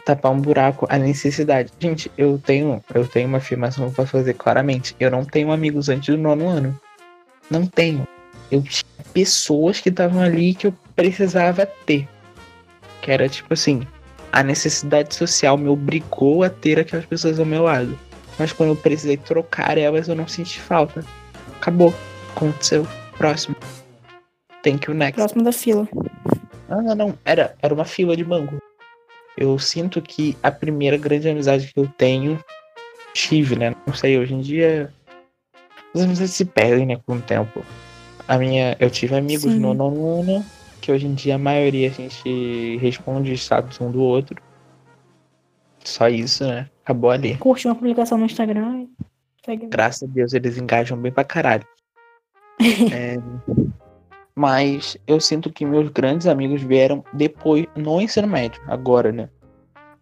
Tapar 0.06 0.30
um 0.30 0.40
buraco, 0.40 0.86
a 0.88 0.96
necessidade. 0.96 1.72
Gente, 1.80 2.10
eu 2.16 2.38
tenho, 2.38 2.80
eu 2.94 3.06
tenho 3.06 3.26
uma 3.26 3.38
afirmação 3.38 3.90
pra 3.90 4.06
fazer 4.06 4.34
claramente. 4.34 4.94
Eu 5.00 5.10
não 5.10 5.24
tenho 5.24 5.50
amigos 5.50 5.88
antes 5.88 6.14
do 6.14 6.22
nono 6.22 6.48
ano. 6.48 6.80
Não 7.50 7.66
tenho. 7.66 8.06
Eu 8.48 8.62
tinha 8.62 8.84
pessoas 9.12 9.80
que 9.80 9.88
estavam 9.88 10.22
ali 10.22 10.54
que 10.54 10.68
eu 10.68 10.74
precisava 10.94 11.66
ter. 11.66 12.08
Que 13.02 13.10
era 13.10 13.28
tipo 13.28 13.52
assim, 13.52 13.84
a 14.30 14.44
necessidade 14.44 15.12
social 15.12 15.58
me 15.58 15.68
obrigou 15.68 16.44
a 16.44 16.50
ter 16.50 16.78
aquelas 16.78 17.04
pessoas 17.04 17.40
ao 17.40 17.44
meu 17.44 17.64
lado. 17.64 17.98
Mas 18.38 18.52
quando 18.52 18.70
eu 18.70 18.76
precisei 18.76 19.16
trocar 19.16 19.76
elas, 19.76 20.06
eu 20.06 20.14
não 20.14 20.28
senti 20.28 20.60
falta. 20.60 21.04
Acabou. 21.56 21.92
Aconteceu. 22.36 22.86
Próximo. 23.18 23.56
Thank 24.62 24.88
you 24.88 24.94
next. 24.94 25.16
Próximo 25.16 25.42
da 25.42 25.52
fila. 25.52 25.88
Ah, 26.68 26.80
não, 26.80 26.94
não. 26.94 27.18
Era, 27.24 27.56
era 27.60 27.74
uma 27.74 27.84
fila 27.84 28.16
de 28.16 28.22
banco. 28.22 28.56
Eu 29.36 29.58
sinto 29.58 30.00
que 30.00 30.36
a 30.42 30.50
primeira 30.50 30.96
grande 30.96 31.28
amizade 31.28 31.72
que 31.72 31.78
eu 31.78 31.86
tenho, 31.86 32.42
tive, 33.12 33.56
né? 33.56 33.74
Não 33.86 33.94
sei, 33.94 34.18
hoje 34.18 34.34
em 34.34 34.40
dia. 34.40 34.92
As 35.94 36.02
amizades 36.02 36.34
se 36.34 36.44
perdem, 36.44 36.86
né, 36.86 37.00
com 37.06 37.16
o 37.16 37.20
tempo. 37.20 37.64
A 38.26 38.38
minha. 38.38 38.76
Eu 38.80 38.90
tive 38.90 39.14
amigos 39.14 39.52
Sim. 39.52 39.58
no 39.58 39.74
nono 39.74 40.20
ano, 40.20 40.44
que 40.80 40.90
hoje 40.90 41.06
em 41.06 41.14
dia 41.14 41.36
a 41.36 41.38
maioria 41.38 41.88
a 41.88 41.92
gente 41.92 42.78
responde 42.78 43.32
status 43.34 43.80
um 43.80 43.90
do 43.90 44.00
outro. 44.00 44.42
Só 45.84 46.08
isso, 46.08 46.46
né? 46.46 46.68
Acabou 46.82 47.10
ali. 47.10 47.36
Curte 47.36 47.66
uma 47.66 47.74
publicação 47.74 48.18
no 48.18 48.26
Instagram. 48.26 48.80
e 48.82 48.88
segue. 49.44 49.66
Graças 49.66 50.08
a 50.08 50.12
Deus 50.12 50.32
eles 50.32 50.58
engajam 50.58 50.98
bem 50.98 51.12
pra 51.12 51.24
caralho. 51.24 51.66
É, 52.90 53.18
mas 54.36 54.98
eu 55.06 55.18
sinto 55.18 55.50
que 55.50 55.64
meus 55.64 55.88
grandes 55.88 56.26
amigos 56.26 56.60
vieram 56.62 57.02
depois, 57.12 57.66
no 57.74 58.00
ensino 58.00 58.28
médio, 58.28 58.60
agora, 58.68 59.10
né? 59.10 59.28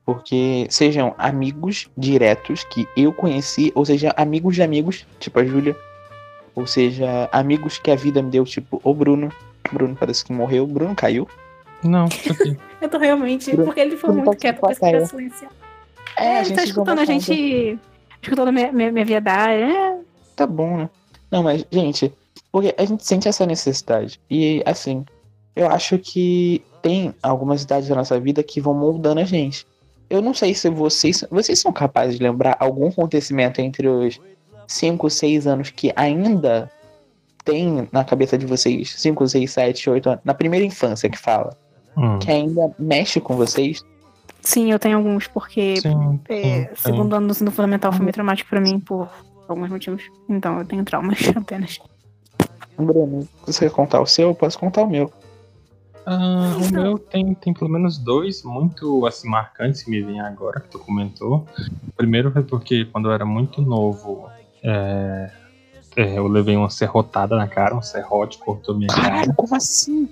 Porque 0.05 0.67
sejam 0.69 1.15
amigos 1.17 1.89
diretos 1.97 2.65
que 2.65 2.87
eu 2.97 3.13
conheci, 3.13 3.73
ou 3.75 3.87
seja, 3.87 4.13
amigos 4.17 4.55
de 4.57 4.63
amigos, 4.63 5.07
tipo 5.19 5.39
a 5.39 5.45
Júlia. 5.45 5.75
Ou 6.55 6.67
seja, 6.67 7.29
amigos 7.33 7.79
que 7.79 7.91
a 7.91 7.97
vida 7.97 8.21
me 8.21 8.31
deu, 8.31 8.45
tipo 8.45 8.81
o 8.85 8.93
Bruno. 8.93 9.33
O 9.71 9.75
Bruno 9.75 9.97
parece 9.99 10.25
que 10.25 10.33
morreu. 10.33 10.65
O 10.65 10.67
Bruno 10.67 10.95
caiu. 10.95 11.27
Não, 11.83 12.05
aqui. 12.05 12.57
Eu 12.83 12.89
tô 12.89 12.99
realmente. 12.99 13.51
Bruno- 13.51 13.65
Porque 13.65 13.81
ele 13.81 13.97
foi 13.97 14.11
Bruno 14.11 14.25
muito 14.27 14.39
tá 14.39 14.41
quieto 14.53 14.61
cara. 14.79 14.99
essa 14.99 15.07
silêncio. 15.07 15.49
É, 16.19 16.25
É, 16.25 16.29
a 16.29 16.37
ele 16.41 16.45
gente 16.45 16.57
tá 16.57 16.65
escutando 16.65 16.99
a 17.01 17.05
gente. 17.05 17.79
Escutando 18.23 18.49
a 18.49 18.53
minha, 18.53 18.71
minha, 18.73 18.93
minha 18.93 19.05
viadagem. 19.05 19.75
É, 19.75 19.99
Tá 20.37 20.47
bom, 20.47 20.77
né? 20.77 20.91
Não, 21.31 21.43
mas, 21.43 21.65
gente, 21.73 22.13
porque 22.55 22.73
a 22.79 22.85
gente 22.85 23.05
sente 23.05 23.27
essa 23.27 23.45
necessidade. 23.45 24.21
E, 24.31 24.63
assim, 24.65 25.05
eu 25.57 25.69
acho 25.69 25.99
que 25.99 26.63
tem 26.81 27.13
algumas 27.21 27.65
idades 27.65 27.89
da 27.89 27.97
nossa 27.97 28.21
vida 28.21 28.45
que 28.45 28.61
vão 28.61 28.73
moldando 28.73 29.19
a 29.19 29.25
gente. 29.25 29.67
Eu 30.09 30.23
não 30.23 30.33
sei 30.33 30.55
se 30.55 30.71
vocês. 30.71 31.25
Vocês 31.29 31.59
são 31.59 31.73
capazes 31.73 32.17
de 32.17 32.23
lembrar 32.23 32.57
algum 32.61 32.87
acontecimento 32.87 33.61
entre 33.61 33.89
os 33.89 34.21
5, 34.69 35.11
6 35.11 35.49
anos 35.49 35.71
que 35.71 35.93
ainda 35.97 36.71
tem 37.45 37.89
na 37.91 38.05
cabeça 38.05 38.39
de 38.39 38.47
vocês, 38.47 38.95
5, 38.99 39.27
6, 39.27 39.51
7, 39.51 39.91
8 39.91 40.09
anos, 40.11 40.21
na 40.25 40.33
primeira 40.33 40.65
infância 40.65 41.11
que 41.11 41.19
fala, 41.19 41.59
Hum, 41.97 42.21
que 42.21 42.31
ainda 42.31 42.73
mexe 42.79 43.21
com 43.21 43.35
vocês? 43.35 43.85
Sim, 44.41 44.71
eu 44.71 44.79
tenho 44.79 44.97
alguns, 44.97 45.27
porque 45.27 45.77
sim, 45.79 46.21
é, 46.29 46.67
sim, 46.67 46.69
sim. 46.69 46.83
segundo 46.83 47.17
ano 47.17 47.27
do 47.27 47.31
ensino 47.33 47.51
fundamental 47.51 47.91
foi 47.93 48.03
meio 48.03 48.13
traumático 48.13 48.49
pra 48.49 48.61
mim 48.61 48.79
por 48.79 49.09
alguns 49.49 49.71
motivos. 49.71 50.05
Então 50.29 50.61
eu 50.61 50.65
tenho 50.65 50.85
traumas 50.85 51.19
apenas. 51.35 51.81
Bruno, 52.77 53.29
você 53.47 53.67
quer 53.69 53.75
contar 53.75 54.01
o 54.01 54.07
seu? 54.07 54.29
Eu 54.29 54.35
posso 54.35 54.59
contar 54.59 54.83
o 54.83 54.89
meu. 54.89 55.13
Ah, 56.07 56.53
o 56.59 56.73
meu 56.73 56.99
tem, 56.99 57.35
tem 57.35 57.55
pelo 57.55 57.71
menos 57.71 57.97
dois 57.97 58.43
muito 58.43 59.07
assim 59.07 59.29
marcantes 59.29 59.83
que 59.83 59.91
me 59.91 60.03
vêm 60.03 60.21
agora, 60.21 60.61
que 60.61 60.69
tu 60.69 60.79
comentou. 60.79 61.47
O 61.89 61.93
primeiro 61.97 62.31
foi 62.31 62.43
porque 62.43 62.85
quando 62.87 63.09
eu 63.09 63.13
era 63.13 63.25
muito 63.25 63.63
novo, 63.63 64.29
é, 64.63 65.31
é, 65.97 66.19
eu 66.19 66.27
levei 66.27 66.57
uma 66.57 66.69
serrotada 66.69 67.37
na 67.37 67.49
cara, 67.49 67.75
um 67.75 67.81
serrote 67.83 68.39
cortou 68.39 68.77
minha 68.77 68.89
cara. 68.89 69.03
Caralho, 69.03 69.35
como 69.35 69.55
assim? 69.55 70.09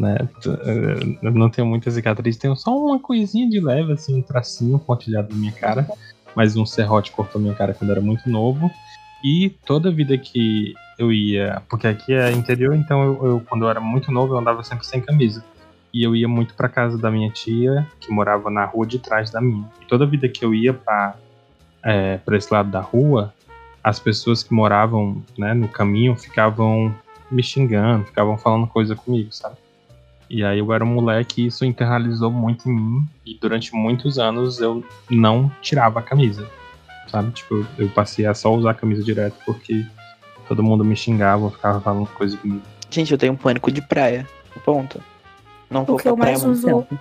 né? 0.00 0.16
Eh, 0.46 1.18
Eu 1.22 1.32
não 1.32 1.50
tenho 1.50 1.68
muita 1.68 1.90
cicatriz, 1.90 2.36
tenho 2.36 2.56
só 2.56 2.76
uma 2.76 2.98
coisinha 2.98 3.48
de 3.48 3.60
leve, 3.60 3.92
assim, 3.92 4.18
um 4.18 4.22
tracinho 4.22 4.78
pontilhado 4.78 5.28
na 5.30 5.36
minha 5.36 5.52
cara. 5.52 5.86
Mas 6.34 6.56
um 6.56 6.64
serrote 6.64 7.12
cortou 7.12 7.40
minha 7.40 7.54
cara 7.54 7.74
quando 7.74 7.90
eu 7.90 7.96
era 7.96 8.00
muito 8.04 8.28
novo. 8.28 8.70
E 9.22 9.50
toda 9.64 9.90
vida 9.90 10.16
que 10.16 10.74
eu 10.98 11.12
ia. 11.12 11.62
Porque 11.68 11.86
aqui 11.86 12.12
é 12.12 12.30
interior, 12.32 12.74
então 12.74 13.02
eu, 13.02 13.26
eu, 13.26 13.42
quando 13.48 13.64
eu 13.64 13.70
era 13.70 13.80
muito 13.80 14.10
novo 14.10 14.34
eu 14.34 14.38
andava 14.38 14.62
sempre 14.62 14.86
sem 14.86 15.00
camisa. 15.00 15.44
E 15.92 16.02
eu 16.02 16.14
ia 16.14 16.28
muito 16.28 16.54
pra 16.54 16.68
casa 16.68 16.96
da 16.96 17.10
minha 17.10 17.30
tia, 17.30 17.86
que 17.98 18.12
morava 18.12 18.50
na 18.50 18.64
rua 18.64 18.86
de 18.86 18.98
trás 18.98 19.30
da 19.30 19.40
minha. 19.40 19.68
E 19.82 19.86
toda 19.86 20.06
vida 20.06 20.28
que 20.28 20.44
eu 20.44 20.54
ia 20.54 20.72
pra, 20.72 21.16
é, 21.82 22.18
pra 22.18 22.36
esse 22.36 22.52
lado 22.52 22.70
da 22.70 22.80
rua, 22.80 23.34
as 23.82 23.98
pessoas 23.98 24.42
que 24.42 24.54
moravam 24.54 25.22
né, 25.36 25.52
no 25.52 25.68
caminho 25.68 26.16
ficavam 26.16 26.94
me 27.30 27.42
xingando, 27.42 28.04
ficavam 28.04 28.36
falando 28.38 28.66
coisa 28.66 28.94
comigo, 28.94 29.32
sabe? 29.32 29.56
E 30.28 30.44
aí 30.44 30.60
eu 30.60 30.72
era 30.72 30.84
um 30.84 30.94
moleque 30.94 31.42
e 31.42 31.46
isso 31.46 31.64
internalizou 31.64 32.30
muito 32.30 32.68
em 32.68 32.74
mim. 32.74 33.04
E 33.26 33.34
durante 33.34 33.74
muitos 33.74 34.16
anos 34.16 34.60
eu 34.60 34.84
não 35.10 35.50
tirava 35.60 35.98
a 35.98 36.02
camisa. 36.02 36.48
Sabe? 37.10 37.30
Tipo, 37.32 37.54
eu- 37.56 37.66
eu 37.78 37.88
passei 37.88 38.24
a 38.26 38.34
só 38.34 38.54
usar 38.54 38.70
a 38.70 38.74
camisa 38.74 39.02
direto 39.02 39.34
porque 39.44 39.84
todo 40.48 40.62
mundo 40.62 40.84
me 40.84 40.94
xingava, 40.96 41.50
ficava 41.50 41.80
falando 41.80 42.06
coisa 42.08 42.36
comigo. 42.36 42.62
Gente, 42.90 43.12
eu 43.12 43.18
tenho 43.18 43.32
um 43.32 43.36
pânico 43.36 43.70
de 43.70 43.80
praia. 43.82 44.26
Ponto. 44.64 45.02
Não 45.70 45.84
vou 45.84 45.96
O 45.96 45.98
que 45.98 46.08
eu 46.08 46.16
mais 46.16 46.42
uso 46.44 46.66
tempo. 46.66 46.98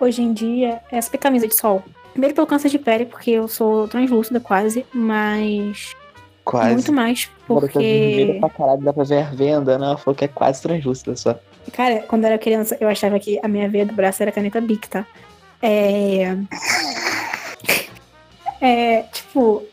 hoje 0.00 0.22
em 0.22 0.32
dia 0.32 0.80
é 0.90 0.98
essa 0.98 1.16
camisa 1.18 1.46
de 1.48 1.54
sol. 1.54 1.82
Primeiro 2.12 2.34
pelo 2.34 2.46
câncer 2.46 2.68
de 2.68 2.78
pele, 2.78 3.06
porque 3.06 3.30
eu 3.30 3.48
sou 3.48 3.88
translúcida 3.88 4.38
quase, 4.38 4.84
mas 4.92 5.94
Quase. 6.44 6.72
muito 6.74 6.92
mais 6.92 7.28
porque. 7.46 8.36
pra 8.40 8.50
caralho, 8.50 8.82
dá 8.82 8.92
pra 8.92 9.02
ver 9.04 9.22
a 9.22 9.30
venda, 9.30 9.78
né? 9.78 9.86
Ela 9.86 9.96
falou 9.96 10.14
que 10.16 10.24
é 10.24 10.28
quase 10.28 10.60
translúcida 10.62 11.16
só. 11.16 11.38
Cara, 11.72 12.00
quando 12.08 12.24
eu 12.24 12.28
era 12.30 12.38
criança, 12.38 12.76
eu 12.80 12.88
achava 12.88 13.18
que 13.18 13.40
a 13.42 13.48
minha 13.48 13.68
veia 13.68 13.86
do 13.86 13.92
braço 13.94 14.22
era 14.22 14.30
caneta 14.32 14.60
Bic, 14.60 14.88
tá? 14.88 15.06
É. 15.60 16.36
É, 18.62 19.02
tipo, 19.12 19.64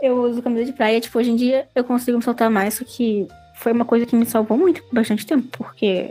eu 0.00 0.22
uso 0.22 0.42
camisa 0.42 0.64
de 0.64 0.72
praia, 0.72 0.98
tipo, 1.00 1.18
hoje 1.18 1.30
em 1.30 1.36
dia 1.36 1.68
eu 1.74 1.84
consigo 1.84 2.16
me 2.16 2.24
soltar 2.24 2.50
mais, 2.50 2.74
só 2.74 2.84
que 2.84 3.28
foi 3.54 3.72
uma 3.72 3.84
coisa 3.84 4.06
que 4.06 4.16
me 4.16 4.24
salvou 4.24 4.56
muito 4.56 4.82
por 4.84 4.94
bastante 4.94 5.26
tempo, 5.26 5.46
porque 5.58 6.10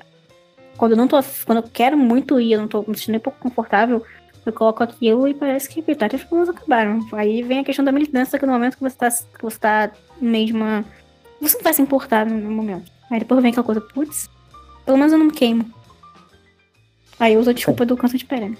quando 0.77 0.91
eu 0.91 0.97
não 0.97 1.07
tô. 1.07 1.17
Quando 1.45 1.57
eu 1.57 1.69
quero 1.73 1.97
muito 1.97 2.39
ir, 2.39 2.53
eu 2.53 2.61
não 2.61 2.67
tô 2.67 2.81
me 2.81 2.95
sentindo 2.95 3.13
nem 3.13 3.17
um 3.17 3.23
pouco 3.23 3.39
confortável, 3.39 4.03
eu 4.45 4.53
coloco 4.53 4.83
aquilo 4.83 5.27
e 5.27 5.33
parece 5.33 5.67
que 5.67 5.81
das 5.81 6.23
problemas 6.23 6.49
acabaram. 6.49 6.99
Aí 7.13 7.41
vem 7.41 7.59
a 7.59 7.63
questão 7.63 7.83
da 7.83 7.91
militância, 7.91 8.37
que 8.37 8.45
no 8.45 8.53
momento 8.53 8.77
que 8.77 8.83
você 8.83 8.95
tá, 8.95 9.09
que 9.09 9.41
você 9.41 9.57
tá 9.57 9.91
mesma. 10.21 10.85
Você 11.41 11.57
não 11.57 11.63
vai 11.63 11.73
se 11.73 11.81
importar 11.81 12.25
no 12.25 12.51
momento. 12.51 12.91
Aí 13.09 13.19
depois 13.19 13.41
vem 13.41 13.49
aquela 13.49 13.65
coisa, 13.65 13.81
putz, 13.81 14.29
pelo 14.85 14.97
menos 14.97 15.11
eu 15.11 15.19
não 15.19 15.25
me 15.25 15.31
queimo. 15.31 15.65
Aí 17.19 17.33
eu 17.33 17.39
uso 17.39 17.49
a 17.49 17.53
desculpa 17.53 17.85
do 17.85 17.97
câncer 17.97 18.17
de 18.17 18.25
pele. 18.25 18.49
né? 18.49 18.57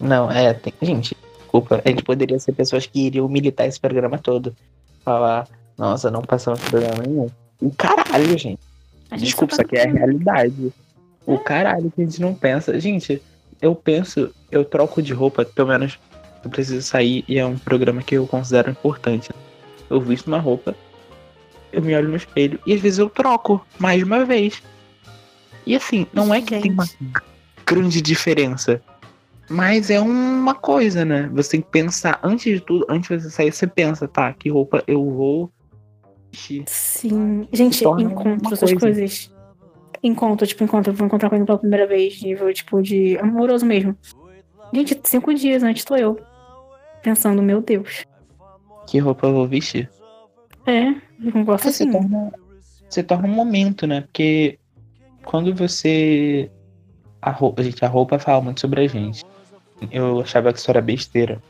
Não, 0.00 0.30
é, 0.30 0.52
tem... 0.52 0.72
gente, 0.82 1.16
desculpa. 1.48 1.82
A 1.84 1.88
gente 1.88 2.02
poderia 2.02 2.38
ser 2.38 2.52
pessoas 2.52 2.86
que 2.86 3.06
iriam 3.06 3.28
militar 3.28 3.66
esse 3.66 3.80
programa 3.80 4.18
todo. 4.18 4.54
Falar, 5.04 5.48
nossa, 5.76 6.10
não 6.10 6.20
passamos 6.20 6.60
programa 6.60 7.02
nenhum. 7.06 7.28
O 7.60 7.70
caralho, 7.70 8.38
gente. 8.38 8.60
Gente 9.12 9.24
Desculpa, 9.24 9.54
isso 9.54 9.62
aqui 9.62 9.76
é 9.76 9.88
a 9.88 9.90
realidade. 9.90 10.72
O 11.26 11.38
caralho 11.38 11.90
que 11.90 12.02
a 12.02 12.04
gente 12.04 12.20
não 12.20 12.34
pensa. 12.34 12.78
Gente, 12.78 13.22
eu 13.60 13.74
penso, 13.74 14.30
eu 14.50 14.64
troco 14.64 15.02
de 15.02 15.12
roupa, 15.12 15.44
pelo 15.44 15.68
menos 15.68 15.98
eu 16.44 16.50
preciso 16.50 16.82
sair 16.82 17.24
e 17.26 17.38
é 17.38 17.44
um 17.44 17.58
programa 17.58 18.02
que 18.02 18.14
eu 18.14 18.26
considero 18.26 18.70
importante. 18.70 19.30
Eu 19.88 20.00
visto 20.00 20.26
uma 20.26 20.38
roupa, 20.38 20.76
eu 21.72 21.82
me 21.82 21.94
olho 21.96 22.08
no 22.08 22.16
espelho 22.16 22.60
e 22.66 22.74
às 22.74 22.80
vezes 22.80 22.98
eu 22.98 23.08
troco 23.08 23.64
mais 23.78 24.02
uma 24.02 24.24
vez. 24.24 24.62
E 25.66 25.74
assim, 25.74 26.06
não 26.12 26.32
é 26.32 26.40
que 26.40 26.58
tem 26.60 26.70
uma 26.70 26.86
grande 27.66 28.00
diferença. 28.00 28.80
Mas 29.48 29.90
é 29.90 30.00
uma 30.00 30.54
coisa, 30.54 31.04
né? 31.04 31.28
Você 31.32 31.52
tem 31.52 31.60
que 31.62 31.70
pensar, 31.70 32.20
antes 32.22 32.44
de 32.44 32.60
tudo, 32.60 32.84
antes 32.88 33.08
de 33.08 33.22
você 33.22 33.30
sair, 33.30 33.52
você 33.52 33.66
pensa, 33.66 34.06
tá, 34.06 34.32
que 34.32 34.50
roupa 34.50 34.82
eu 34.86 35.04
vou 35.04 35.50
vestir. 36.30 36.64
Sim. 36.66 37.48
Gente, 37.52 37.82
encontro 37.84 38.52
essas 38.52 38.70
coisa. 38.72 38.80
coisas. 38.80 39.32
Encontro, 40.02 40.46
tipo, 40.46 40.62
encontro, 40.62 40.92
vou 40.92 41.06
encontrar 41.06 41.28
com 41.28 41.36
ele 41.36 41.44
pela 41.44 41.58
primeira 41.58 41.86
vez, 41.86 42.22
nível, 42.22 42.52
tipo, 42.52 42.82
de 42.82 43.16
amoroso 43.18 43.64
mesmo. 43.64 43.96
Gente, 44.72 45.00
cinco 45.04 45.34
dias 45.34 45.62
antes 45.62 45.84
tô 45.84 45.96
eu. 45.96 46.20
Pensando, 47.02 47.42
meu 47.42 47.60
Deus. 47.60 48.04
Que 48.86 48.98
roupa 48.98 49.26
eu 49.26 49.32
vou 49.32 49.46
vestir. 49.46 49.90
É, 50.66 50.88
eu 50.90 51.32
não 51.34 51.44
gosto 51.44 51.64
você 51.64 51.84
assim. 51.84 51.90
torna, 51.90 52.32
você 52.88 53.02
torna 53.02 53.26
um 53.26 53.34
momento, 53.34 53.86
né? 53.86 54.02
Porque 54.02 54.58
quando 55.24 55.54
você. 55.54 56.50
A 57.20 57.30
roupa, 57.30 57.62
gente, 57.62 57.84
a 57.84 57.88
roupa 57.88 58.18
fala 58.18 58.42
muito 58.42 58.60
sobre 58.60 58.82
a 58.82 58.86
gente. 58.86 59.24
Eu 59.90 60.20
achava 60.20 60.52
que 60.52 60.58
isso 60.58 60.70
era 60.70 60.80
besteira. 60.80 61.40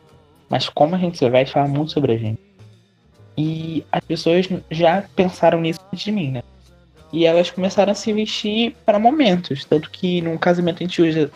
Mas 0.49 0.69
como 0.69 0.95
a 0.95 0.99
gente 0.99 1.19
se 1.19 1.29
veste, 1.29 1.53
fala 1.53 1.69
muito 1.69 1.93
sobre 1.93 2.13
a 2.13 2.19
gente. 2.19 2.41
E 3.37 3.85
as 3.93 4.03
pessoas 4.05 4.49
já 4.71 5.05
pensaram 5.15 5.61
nisso 5.61 5.81
antes 5.93 6.05
de 6.05 6.13
mim, 6.13 6.33
né? 6.33 6.43
E 7.13 7.25
elas 7.25 7.51
começaram 7.51 7.93
a 7.93 7.95
se 7.95 8.13
vestir 8.13 8.75
para 8.85 8.99
momentos. 8.99 9.65
Tanto 9.65 9.91
que 9.91 10.21
num 10.21 10.37
casamento 10.37 10.83
a 10.83 10.87
gente 10.87 11.01
usa 11.01 11.31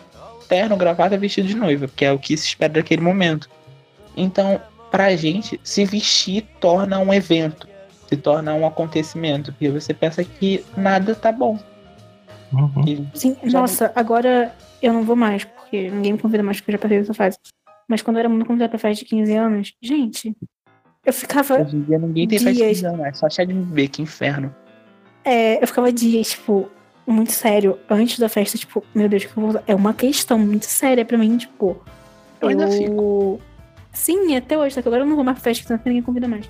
terno, 0.47 0.77
gravata, 0.77 1.17
vestido 1.17 1.47
de 1.47 1.55
noiva, 1.55 1.87
porque 1.87 2.05
é 2.05 2.11
o 2.11 2.19
que 2.19 2.35
se 2.35 2.47
espera 2.47 2.73
daquele 2.73 3.01
momento. 3.01 3.49
Então, 4.15 4.61
pra 4.91 5.15
gente, 5.15 5.59
se 5.63 5.85
vestir 5.85 6.45
torna 6.59 6.99
um 6.99 7.13
evento 7.13 7.67
se 8.13 8.17
torna 8.17 8.53
um 8.53 8.65
acontecimento, 8.65 9.51
porque 9.51 9.69
você 9.69 9.93
pensa 9.93 10.23
que 10.23 10.63
nada 10.77 11.15
tá 11.15 11.31
bom. 11.31 11.57
Uhum. 12.51 12.83
E 12.85 13.07
Sim, 13.17 13.35
Já 13.43 13.61
nossa, 13.61 13.91
agora 13.95 14.53
eu 14.81 14.93
não 14.93 15.03
vou 15.03 15.15
mais, 15.15 15.45
porque 15.73 15.89
ninguém 15.89 16.13
me 16.13 16.19
convida 16.19 16.43
mais, 16.43 16.57
porque 16.61 16.69
eu 16.69 16.73
já 16.73 16.79
passei 16.79 16.99
dessa 16.99 17.13
fase. 17.15 17.37
Mas 17.87 18.03
quando 18.03 18.17
eu 18.17 18.19
era 18.21 18.29
muito 18.29 18.45
convidada 18.45 18.69
pra 18.69 18.77
festa 18.77 19.03
de 19.03 19.09
15 19.09 19.33
anos, 19.33 19.73
gente, 19.81 20.35
eu 21.03 21.11
ficava. 21.11 21.61
Hoje 21.61 21.75
em 21.75 21.81
dia 21.81 21.97
ninguém 21.97 22.27
tem 22.27 22.37
festa 22.37 22.53
de 22.53 22.59
Dias. 22.59 22.77
15 22.81 22.85
anos, 22.85 23.05
é 23.05 23.13
só 23.13 23.29
chá 23.29 23.43
de 23.43 23.53
bebê, 23.53 23.87
que 23.87 24.01
inferno. 24.01 24.53
É, 25.25 25.61
eu 25.61 25.65
ficava 25.65 25.91
dias, 25.91 26.31
tipo, 26.31 26.69
muito 27.07 27.31
sério, 27.31 27.79
antes 27.89 28.19
da 28.19 28.29
festa, 28.29 28.57
tipo, 28.57 28.83
meu 28.93 29.09
Deus, 29.09 29.25
que 29.25 29.35
eu 29.35 29.47
vou? 29.47 29.63
É 29.65 29.73
uma 29.73 29.93
questão 29.93 30.37
muito 30.37 30.65
séria 30.65 31.03
pra 31.03 31.17
mim, 31.17 31.37
tipo. 31.37 31.83
Eu 32.39 32.49
ainda 32.49 32.67
fico. 32.67 33.41
Sim, 33.91 34.35
até 34.35 34.57
hoje, 34.57 34.75
só 34.75 34.81
que 34.81 34.87
agora 34.87 35.01
eu 35.01 35.07
não 35.07 35.15
vou 35.15 35.25
mais 35.25 35.39
pra 35.39 35.43
festa, 35.43 35.75
porque 35.75 35.89
ninguém 35.89 36.03
convida 36.03 36.27
mais. 36.27 36.45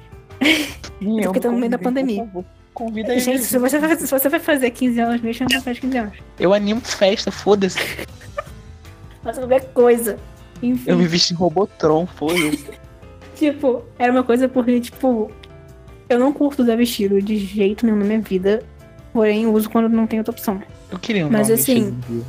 Sim, 1.00 1.22
porque 1.22 1.38
eu 1.40 1.42
tá 1.42 1.52
no 1.52 1.58
meio 1.58 1.72
da 1.72 1.78
pandemia. 1.78 2.30
Convida. 2.74 3.18
Gente, 3.20 3.44
se 3.44 3.58
você, 3.58 3.80
vai, 3.80 3.96
se 3.96 4.08
você 4.08 4.28
vai 4.28 4.40
fazer 4.40 4.72
15 4.72 5.00
anos, 5.00 5.22
me 5.22 5.34
chama 5.34 5.50
pra 5.50 5.62
festa 5.62 5.74
de 5.76 5.82
15 5.82 5.98
anos. 5.98 6.18
Eu 6.40 6.54
animo 6.54 6.82
festa, 6.82 7.32
foda-se. 7.32 7.78
Faça 9.24 9.40
qualquer 9.42 9.66
coisa. 9.74 10.18
Enfim. 10.62 10.90
Eu 10.92 10.98
me 10.98 11.08
visto 11.08 11.32
em 11.32 11.36
Robotron, 11.36 12.06
foda-se. 12.06 12.70
Tipo, 13.36 13.84
era 13.98 14.12
uma 14.12 14.24
coisa 14.24 14.48
porque, 14.48 14.80
tipo, 14.80 15.32
eu 16.08 16.20
não 16.20 16.32
curto 16.32 16.62
usar 16.62 16.76
vestido 16.78 17.20
de 17.22 17.36
jeito 17.38 17.84
nenhum 17.86 17.98
na 17.98 18.06
minha 18.06 18.22
vida. 18.22 18.62
Porém, 19.12 19.44
eu 19.44 19.54
uso 19.54 19.70
quando 19.70 19.90
não 19.90 20.06
tem 20.06 20.20
outra 20.20 20.32
opção. 20.32 20.62
Eu 20.92 21.00
queria 21.00 21.26
um 21.26 21.32
Mas 21.32 21.50
assim- 21.50 21.92
vestido. 21.92 22.26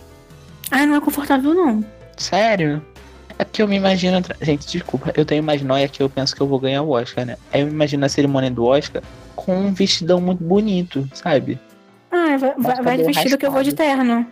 Ah, 0.71 0.87
não 0.87 0.97
é 0.97 1.01
confortável, 1.01 1.53
não. 1.55 1.85
Sério? 2.17 2.83
É 3.39 3.45
porque 3.45 3.61
eu 3.63 3.69
me 3.69 3.77
imagino. 3.77 4.21
Gente, 4.41 4.67
desculpa, 4.67 5.13
eu 5.15 5.25
tenho 5.25 5.43
mais 5.43 5.63
noia 5.63 5.89
que 5.89 6.03
eu 6.03 6.09
penso 6.09 6.35
que 6.35 6.41
eu 6.41 6.47
vou 6.47 6.59
ganhar 6.59 6.83
o 6.83 6.91
Oscar, 6.91 7.27
né? 7.27 7.37
Aí 7.53 7.61
eu 7.61 7.67
me 7.67 7.73
imagino 7.73 8.05
a 8.05 8.09
cerimônia 8.09 8.51
do 8.51 8.65
Oscar 8.65 9.03
com 9.37 9.55
um 9.57 9.73
vestidão 9.75 10.21
muito 10.21 10.43
bonito, 10.43 11.07
sabe? 11.13 11.59
Ah, 12.11 12.37
vai, 12.39 12.83
vai, 12.83 12.97
de 12.97 13.05
vestido 13.05 13.37
que 13.37 13.45
eu 13.47 13.53
vou 13.53 13.63
de 13.63 13.75
terno. 13.75 14.27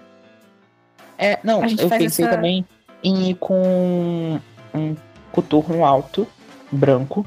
É, 1.22 1.38
não, 1.44 1.62
eu 1.64 1.88
pensei 1.88 2.24
essa- 2.24 2.28
também 2.28 2.64
em 3.02 3.30
ir 3.30 3.34
com 3.34 4.38
um 4.74 4.96
coturno 5.30 5.84
alto, 5.84 6.26
branco, 6.70 7.26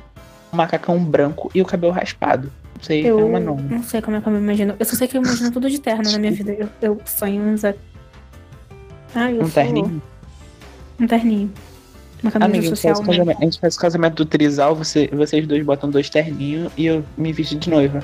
um 0.54 0.58
macacão 0.58 0.98
branco 1.04 1.50
e 1.54 1.62
o 1.62 1.66
cabelo 1.66 1.92
raspado. 1.94 2.52
Não 2.76 2.84
sei, 2.84 3.06
Eu 3.08 3.20
é 3.20 3.24
uma 3.24 3.40
nome. 3.40 3.64
não 3.70 3.84
sei 3.84 4.02
como 4.02 4.18
é 4.18 4.22
que 4.22 4.28
eu 4.28 4.34
me 4.34 4.40
imagino. 4.40 4.76
Eu 4.80 4.86
só 4.86 4.96
sei 4.96 5.08
que 5.08 5.18
eu 5.18 5.22
imagino 5.24 5.52
tudo 5.52 5.70
de 5.70 5.80
terno 5.80 6.12
na 6.12 6.18
minha 6.18 6.32
vida. 6.32 6.52
Eu, 6.54 6.70
eu 6.82 7.02
sonho 7.06 7.50
em 7.50 7.54
usar. 7.54 7.74
Ah, 9.14 9.32
eu 9.32 9.38
Um 9.42 9.46
sou... 9.46 9.52
terninho. 9.64 10.02
Um 11.00 11.08
terninho. 11.08 11.52
Uma 12.22 12.32
camisa 12.32 12.46
Amiga, 12.50 12.60
a 12.60 12.62
gente, 12.62 12.70
social. 12.78 12.96
faz 12.96 13.08
casamento, 13.18 13.38
a 13.42 13.46
gente 13.46 13.60
faz 13.60 13.76
o 13.76 13.80
casamento 13.80 14.16
do 14.16 14.26
trisal, 14.26 14.76
você, 14.76 15.08
vocês 15.14 15.46
dois 15.48 15.64
botam 15.64 15.90
dois 15.90 16.10
terninhos 16.10 16.72
e 16.76 16.86
eu 16.88 17.04
me 17.18 17.32
visto 17.32 17.56
de 17.58 17.70
noiva. 17.70 18.04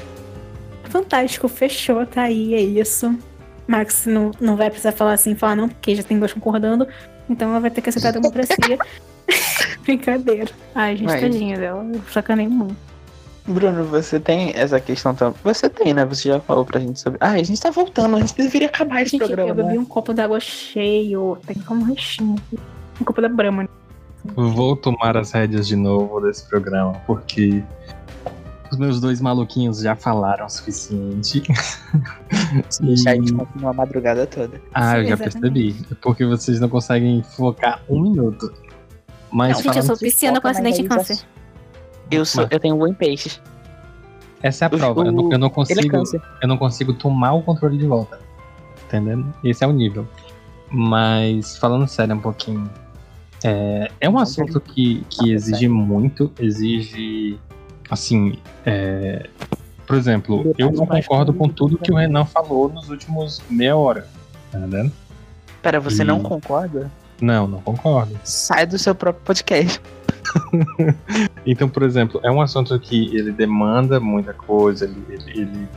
Fantástico, 0.85 1.47
fechou, 1.47 2.05
tá 2.05 2.23
aí, 2.23 2.53
é 2.53 2.61
isso. 2.61 3.17
Max 3.67 4.05
não, 4.05 4.31
não 4.39 4.55
vai 4.55 4.69
precisar 4.69 4.91
falar 4.91 5.13
assim, 5.13 5.35
falar 5.35 5.55
não, 5.55 5.69
porque 5.69 5.95
já 5.95 6.03
tem 6.03 6.19
dois 6.19 6.33
concordando. 6.33 6.87
Então 7.29 7.49
ela 7.51 7.59
vai 7.59 7.71
ter 7.71 7.81
que 7.81 7.89
aceitar 7.89 8.09
a 8.09 8.11
democracia. 8.11 8.77
Brincadeira. 9.83 10.51
Ai, 10.75 10.97
gente, 10.97 11.07
Mas- 11.07 11.21
tadinha 11.21 11.57
dela. 11.57 11.83
Eu 11.93 12.01
sacanei 12.11 12.47
muito. 12.47 12.75
Bruno, 13.47 13.83
você 13.85 14.19
tem 14.19 14.51
essa 14.55 14.79
questão 14.79 15.15
também. 15.15 15.35
Você 15.43 15.67
tem, 15.67 15.93
né? 15.93 16.05
Você 16.05 16.29
já 16.29 16.39
falou 16.39 16.63
pra 16.63 16.79
gente 16.79 16.99
sobre. 16.99 17.17
Ah, 17.19 17.31
a 17.31 17.43
gente 17.43 17.59
tá 17.59 17.71
voltando, 17.71 18.15
a 18.15 18.19
gente 18.19 18.35
deveria 18.35 18.67
acabar 18.67 19.01
esse 19.01 19.11
Gente, 19.11 19.21
programa. 19.25 19.49
eu 19.49 19.55
bebi 19.55 19.73
né? 19.73 19.79
um 19.79 19.85
copo 19.85 20.13
d'água 20.13 20.39
cheio. 20.39 21.37
Tem 21.47 21.55
que 21.55 21.73
um 21.73 21.81
restinho. 21.83 22.35
Um 22.99 23.03
copo 23.03 23.19
da 23.19 23.27
Brahma. 23.27 23.67
Vou 24.35 24.75
tomar 24.75 25.17
as 25.17 25.31
rédeas 25.31 25.67
de 25.67 25.75
novo 25.75 26.21
desse 26.21 26.47
programa, 26.47 26.93
porque 27.07 27.63
os 28.71 28.77
meus 28.77 28.99
dois 29.01 29.19
maluquinhos 29.21 29.79
já 29.81 29.95
falaram 29.95 30.45
o 30.45 30.49
suficiente. 30.49 31.43
Deixar 32.81 33.11
a 33.11 33.15
gente 33.15 33.33
continuar 33.33 33.71
a 33.71 33.73
madrugada 33.73 34.25
toda. 34.25 34.61
Ah, 34.73 34.97
eu 34.97 35.03
Sim, 35.03 35.09
já 35.09 35.13
exatamente. 35.15 35.41
percebi. 35.41 35.85
É 35.91 35.95
porque 36.01 36.25
vocês 36.25 36.59
não 36.59 36.69
conseguem 36.69 37.21
focar 37.23 37.81
um 37.89 38.01
minuto. 38.01 38.51
Mas 39.31 39.49
Não, 39.49 39.55
Gente, 39.57 39.67
eu 39.67 39.73
falando- 39.73 39.87
sou 39.87 39.97
pisciana 39.97 40.41
com 40.41 40.47
acidente 40.47 40.81
de 40.81 40.87
câncer. 40.87 41.19
Eu, 42.09 42.25
sou, 42.25 42.43
Mas 42.43 42.51
eu 42.51 42.59
tenho 42.59 42.75
um 42.75 42.87
em 42.87 42.93
peixes. 42.93 43.41
essa 44.41 44.65
é 44.65 44.67
a 44.67 44.69
o- 44.75 44.77
prova. 44.77 45.01
Eu 45.05 45.11
não, 45.11 45.31
eu 45.31 45.37
não 45.37 45.47
é 45.47 45.49
consigo. 45.49 45.87
câncer. 45.87 46.21
eu 46.41 46.47
não 46.47 46.57
consigo 46.57 46.93
tomar 46.93 47.33
o 47.33 47.41
controle 47.41 47.77
de 47.77 47.85
volta. 47.85 48.19
Entendendo? 48.87 49.33
Esse 49.43 49.63
é 49.63 49.67
o 49.67 49.71
nível. 49.71 50.05
Mas 50.69 51.57
falando 51.57 51.87
sério 51.87 52.15
um 52.15 52.19
pouquinho. 52.19 52.69
É, 53.43 53.89
é 53.99 54.09
um 54.09 54.19
assunto 54.19 54.59
que, 54.59 55.03
que 55.09 55.31
exige 55.33 55.67
muito, 55.67 56.31
exige 56.39 57.39
assim. 57.91 58.37
é, 58.65 59.27
por 59.85 59.97
exemplo, 59.97 60.55
eu 60.57 60.71
não 60.71 60.85
concordo 60.85 61.33
com 61.33 61.49
tudo 61.49 61.77
que 61.77 61.91
o 61.91 61.95
Renan 61.95 62.23
falou 62.25 62.69
nos 62.69 62.89
últimos 62.89 63.41
meia 63.49 63.75
hora. 63.75 64.07
Tá 64.51 64.57
entendendo? 64.57 64.91
Pera, 65.61 65.79
você 65.79 66.03
não 66.03 66.19
E- 66.19 66.23
concorda? 66.23 66.89
Não, 67.21 67.45
não 67.47 67.61
concordo. 67.61 68.17
Sai 68.23 68.65
do 68.65 68.79
seu 68.79 68.95
próprio 68.95 69.23
podcast. 69.25 69.81
Então, 71.45 71.67
por 71.67 71.83
exemplo, 71.83 72.19
é 72.23 72.31
um 72.31 72.39
assunto 72.41 72.79
que 72.79 73.15
ele 73.17 73.31
demanda 73.31 73.99
muita 73.99 74.31
coisa, 74.33 74.85
ele, 74.85 75.03
ele, 75.09 75.41
ele, 75.41 75.67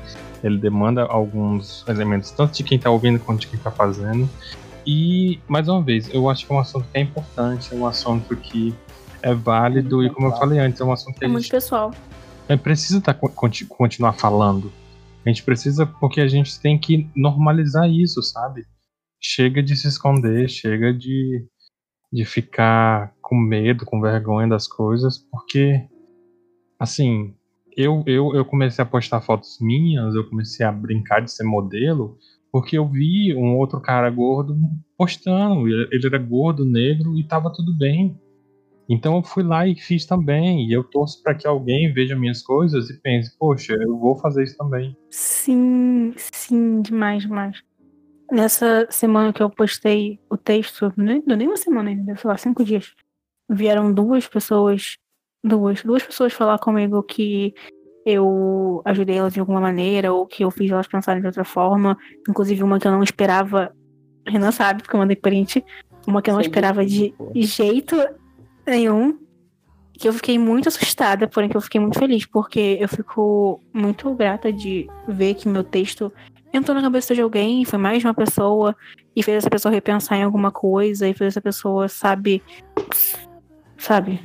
ele 0.45 0.59
demanda 0.59 1.03
alguns 1.05 1.85
elementos, 1.89 2.31
tanto 2.31 2.53
de 2.55 2.62
quem 2.62 2.78
tá 2.78 2.91
ouvindo 2.91 3.19
quanto 3.19 3.41
de 3.41 3.47
quem 3.49 3.59
tá 3.59 3.70
fazendo. 3.70 4.28
E, 4.86 5.41
mais 5.49 5.66
uma 5.69 5.82
vez, 5.82 6.09
eu 6.12 6.28
acho 6.28 6.47
que 6.47 6.53
é 6.53 6.57
um 6.57 6.59
assunto 6.61 6.85
que 6.93 6.99
é 6.99 7.01
importante, 7.01 7.74
é 7.74 7.77
um 7.77 7.86
assunto 7.86 8.36
que 8.36 8.74
é 9.25 9.35
válido, 9.35 10.05
e 10.05 10.11
como 10.11 10.27
eu 10.29 10.33
falei 10.33 10.59
antes, 10.59 10.81
é 10.81 10.85
um 10.85 10.93
assunto 10.93 11.19
que 11.19 11.25
É 11.25 11.29
a 11.29 11.31
muito 11.31 11.49
pessoal. 11.49 11.93
é, 12.49 12.57
precisa 12.57 13.01
tá, 13.01 13.15
con- 13.15 13.29
conti- 13.31 13.65
continuar 13.67 14.13
falando. 14.13 14.71
A 15.25 15.29
gente 15.31 15.43
precisa, 15.43 15.87
porque 15.87 16.21
a 16.21 16.29
gente 16.29 16.61
tem 16.61 16.79
que 16.79 17.09
normalizar 17.17 17.89
isso, 17.91 18.23
sabe? 18.23 18.65
Chega 19.19 19.63
de 19.63 19.75
se 19.75 19.89
esconder, 19.89 20.49
chega 20.51 20.93
de, 20.93 21.47
de 22.13 22.25
ficar 22.27 23.15
com 23.23 23.35
medo, 23.37 23.87
com 23.87 24.01
vergonha 24.01 24.47
das 24.47 24.69
coisas, 24.69 25.17
porque, 25.31 25.81
assim, 26.79 27.35
eu, 27.77 28.03
eu, 28.07 28.35
eu 28.35 28.45
comecei 28.45 28.83
a 28.83 28.87
postar 28.87 29.21
fotos 29.23 29.57
minhas, 29.61 30.15
eu 30.15 30.29
comecei 30.29 30.65
a 30.67 30.71
brincar 30.71 31.21
de 31.21 31.33
ser 31.33 31.45
modelo, 31.45 32.19
porque 32.53 32.77
eu 32.77 32.87
vi 32.87 33.35
um 33.35 33.57
outro 33.57 33.81
cara 33.81 34.09
gordo 34.11 34.57
postando. 34.97 35.67
Ele 35.67 35.89
ele 35.91 36.07
era 36.07 36.19
gordo, 36.19 36.65
negro 36.65 37.19
e 37.19 37.25
tava 37.27 37.51
tudo 37.53 37.75
bem. 37.77 38.21
Então 38.89 39.16
eu 39.16 39.23
fui 39.23 39.43
lá 39.43 39.66
e 39.66 39.74
fiz 39.74 40.05
também. 40.06 40.66
E 40.69 40.73
eu 40.73 40.85
torço 40.85 41.23
para 41.23 41.35
que 41.35 41.47
alguém 41.47 41.93
veja 41.93 42.16
minhas 42.16 42.43
coisas 42.43 42.90
e 42.90 43.01
pense, 43.01 43.36
poxa, 43.39 43.74
eu 43.74 43.98
vou 43.98 44.16
fazer 44.16 44.44
isso 44.44 44.56
também. 44.56 44.97
Sim, 45.11 46.15
sim, 46.16 46.82
demais, 46.82 47.23
demais. 47.23 47.62
Nessa 48.31 48.86
semana 48.90 49.32
que 49.32 49.43
eu 49.43 49.51
postei 49.51 50.19
o 50.31 50.36
texto, 50.36 50.93
nem, 50.97 51.20
deu 51.20 51.36
nem 51.36 51.47
uma 51.47 51.56
semana 51.56 51.90
ainda, 51.90 52.16
sei 52.16 52.28
lá, 52.28 52.36
cinco 52.36 52.65
dias. 52.65 52.94
Vieram 53.48 53.93
duas 53.93 54.27
pessoas, 54.27 54.97
duas, 55.43 55.82
duas 55.82 56.02
pessoas 56.02 56.32
falar 56.32 56.59
comigo 56.59 57.02
que 57.02 57.55
eu 58.06 58.82
ajudei 58.85 59.16
elas 59.16 59.32
de 59.32 59.40
alguma 59.40 59.61
maneira, 59.61 60.12
ou 60.12 60.27
que 60.27 60.44
eu 60.44 60.51
fiz 60.51 60.70
elas 60.70 60.86
pensarem 60.86 61.20
de 61.20 61.27
outra 61.27 61.44
forma. 61.44 61.97
Inclusive 62.28 62.62
uma 62.62 62.78
que 62.78 62.86
eu 62.86 62.93
não 62.93 63.02
esperava, 63.02 63.74
Renan 64.27 64.51
sabe, 64.52 64.82
porque 64.82 64.97
eu 64.97 65.01
mandei 65.01 65.16
print. 65.16 65.65
Uma 66.06 66.20
que 66.20 66.28
eu 66.28 66.35
não 66.35 66.43
Sei 66.43 66.51
esperava 66.51 66.85
disso, 66.85 66.98
de 66.98 67.12
pô. 67.12 67.32
jeito 67.35 67.97
nenhum. 68.66 69.19
Que 69.93 70.09
eu 70.09 70.12
fiquei 70.12 70.39
muito 70.39 70.69
assustada, 70.69 71.28
porém 71.28 71.49
que 71.49 71.57
eu 71.57 71.61
fiquei 71.61 71.81
muito 71.81 71.99
feliz, 71.99 72.27
porque 72.27 72.78
eu 72.81 72.89
fico 72.89 73.61
muito 73.73 74.12
grata 74.15 74.53
de 74.53 74.89
ver 75.07 75.35
que 75.35 75.49
meu 75.49 75.62
texto 75.62 76.12
entrou 76.53 76.74
na 76.74 76.82
cabeça 76.82 77.15
de 77.15 77.20
alguém, 77.20 77.65
foi 77.65 77.78
mais 77.78 78.01
de 78.01 78.07
uma 78.07 78.15
pessoa, 78.15 78.77
e 79.15 79.23
fez 79.23 79.39
essa 79.39 79.51
pessoa 79.51 79.73
repensar 79.73 80.16
em 80.16 80.24
alguma 80.24 80.51
coisa, 80.51 81.09
e 81.09 81.15
fez 81.15 81.28
essa 81.28 81.41
pessoa, 81.41 81.89
sabe. 81.89 82.43
Sabe? 83.78 84.20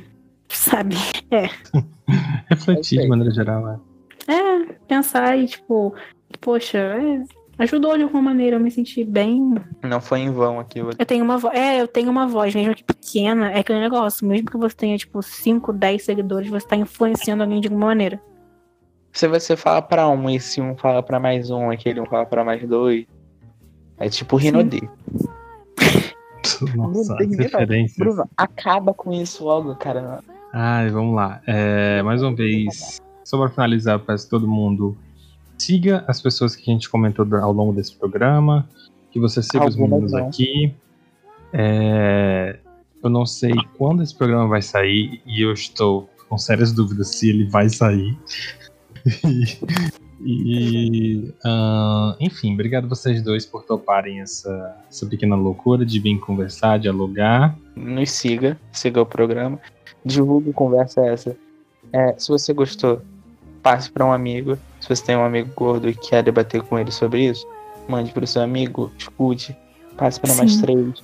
Sabe? 0.48 0.96
Refletir 2.50 2.96
sei. 2.96 2.98
de 2.98 3.08
maneira 3.08 3.32
geral, 3.32 3.68
é. 3.68 3.90
É, 4.32 4.64
pensar 4.86 5.36
e, 5.38 5.46
tipo, 5.46 5.94
poxa, 6.40 6.78
é, 6.78 7.22
ajudou 7.60 7.96
de 7.96 8.02
alguma 8.02 8.22
maneira, 8.22 8.56
eu 8.56 8.60
me 8.60 8.70
senti 8.70 9.04
bem. 9.04 9.54
Não 9.82 10.00
foi 10.00 10.20
em 10.20 10.30
vão 10.30 10.58
aquilo. 10.58 10.90
Eu 10.98 11.06
tenho 11.06 11.24
uma 11.24 11.36
voz. 11.36 11.54
É, 11.54 11.80
eu 11.80 11.86
tenho 11.86 12.10
uma 12.10 12.26
voz, 12.26 12.54
mesmo 12.54 12.74
que 12.74 12.82
pequena, 12.82 13.52
é 13.52 13.60
aquele 13.60 13.80
negócio. 13.80 14.26
Mesmo 14.26 14.50
que 14.50 14.56
você 14.56 14.74
tenha, 14.74 14.96
tipo, 14.96 15.22
5, 15.22 15.72
10 15.72 16.02
seguidores, 16.02 16.48
você 16.48 16.66
tá 16.66 16.76
influenciando 16.76 17.42
alguém 17.42 17.60
de 17.60 17.68
alguma 17.68 17.86
maneira. 17.86 18.20
Se 19.12 19.28
você 19.28 19.56
fala 19.56 19.82
pra 19.82 20.08
um 20.08 20.30
e 20.30 20.40
se 20.40 20.60
um 20.60 20.76
fala 20.76 21.02
pra 21.02 21.20
mais 21.20 21.50
um, 21.50 21.70
aquele 21.70 22.00
um 22.00 22.06
fala 22.06 22.24
pra 22.24 22.44
mais 22.44 22.66
dois. 22.66 23.06
É 23.98 24.08
tipo 24.08 24.36
Rinodê. 24.36 24.88
Nossa, 26.74 27.16
acaba 28.36 28.94
com 28.94 29.12
isso 29.12 29.44
logo, 29.44 29.74
cara. 29.74 30.20
Ai, 30.52 30.88
vamos 30.88 31.14
lá. 31.14 31.42
É, 31.46 32.02
mais 32.02 32.22
uma 32.22 32.34
vez, 32.34 32.98
só 33.24 33.36
para 33.36 33.50
finalizar, 33.50 33.96
eu 33.96 34.00
peço 34.00 34.24
que 34.24 34.30
todo 34.30 34.48
mundo 34.48 34.96
siga 35.60 36.04
as 36.06 36.20
pessoas 36.20 36.56
que 36.56 36.70
a 36.70 36.72
gente 36.72 36.88
comentou 36.88 37.26
ao 37.36 37.52
longo 37.52 37.72
desse 37.72 37.94
programa, 37.94 38.68
que 39.10 39.20
você 39.20 39.42
siga 39.42 39.66
os 39.66 39.74
Algumas 39.74 39.90
meninos 39.90 40.12
não. 40.12 40.26
aqui. 40.26 40.74
É, 41.52 42.58
eu 43.02 43.10
não 43.10 43.26
sei 43.26 43.52
quando 43.76 44.02
esse 44.02 44.16
programa 44.16 44.46
vai 44.46 44.62
sair 44.62 45.20
e 45.26 45.42
eu 45.42 45.52
estou 45.52 46.08
com 46.28 46.38
sérias 46.38 46.72
dúvidas 46.72 47.08
se 47.08 47.28
ele 47.28 47.44
vai 47.44 47.68
sair. 47.68 48.16
E, 50.22 51.32
ah, 51.42 52.14
enfim, 52.20 52.52
obrigado 52.52 52.86
vocês 52.86 53.22
dois 53.22 53.46
por 53.46 53.64
toparem 53.64 54.20
essa, 54.20 54.76
essa 54.86 55.06
pequena 55.06 55.34
loucura 55.34 55.84
de 55.84 55.98
vir 55.98 56.18
conversar, 56.18 56.78
dialogar. 56.78 57.56
Nos 57.74 58.10
siga, 58.10 58.60
siga 58.70 59.00
o 59.00 59.06
programa. 59.06 59.58
Divulgue 60.04 60.52
conversa 60.52 61.00
essa. 61.06 61.34
É, 61.90 62.14
se 62.18 62.28
você 62.28 62.52
gostou, 62.52 63.00
passe 63.62 63.90
para 63.90 64.04
um 64.04 64.12
amigo. 64.12 64.58
Se 64.80 64.88
você 64.88 65.04
tem 65.04 65.16
um 65.16 65.24
amigo 65.24 65.50
gordo 65.54 65.88
e 65.88 65.94
quer 65.94 66.22
debater 66.22 66.62
com 66.62 66.78
ele 66.78 66.90
sobre 66.90 67.26
isso, 67.26 67.46
mande 67.88 68.12
para 68.12 68.24
o 68.24 68.26
seu 68.26 68.42
amigo, 68.42 68.90
escute, 68.98 69.56
passe 69.96 70.18
para 70.18 70.34
mais 70.34 70.60
três. 70.60 71.02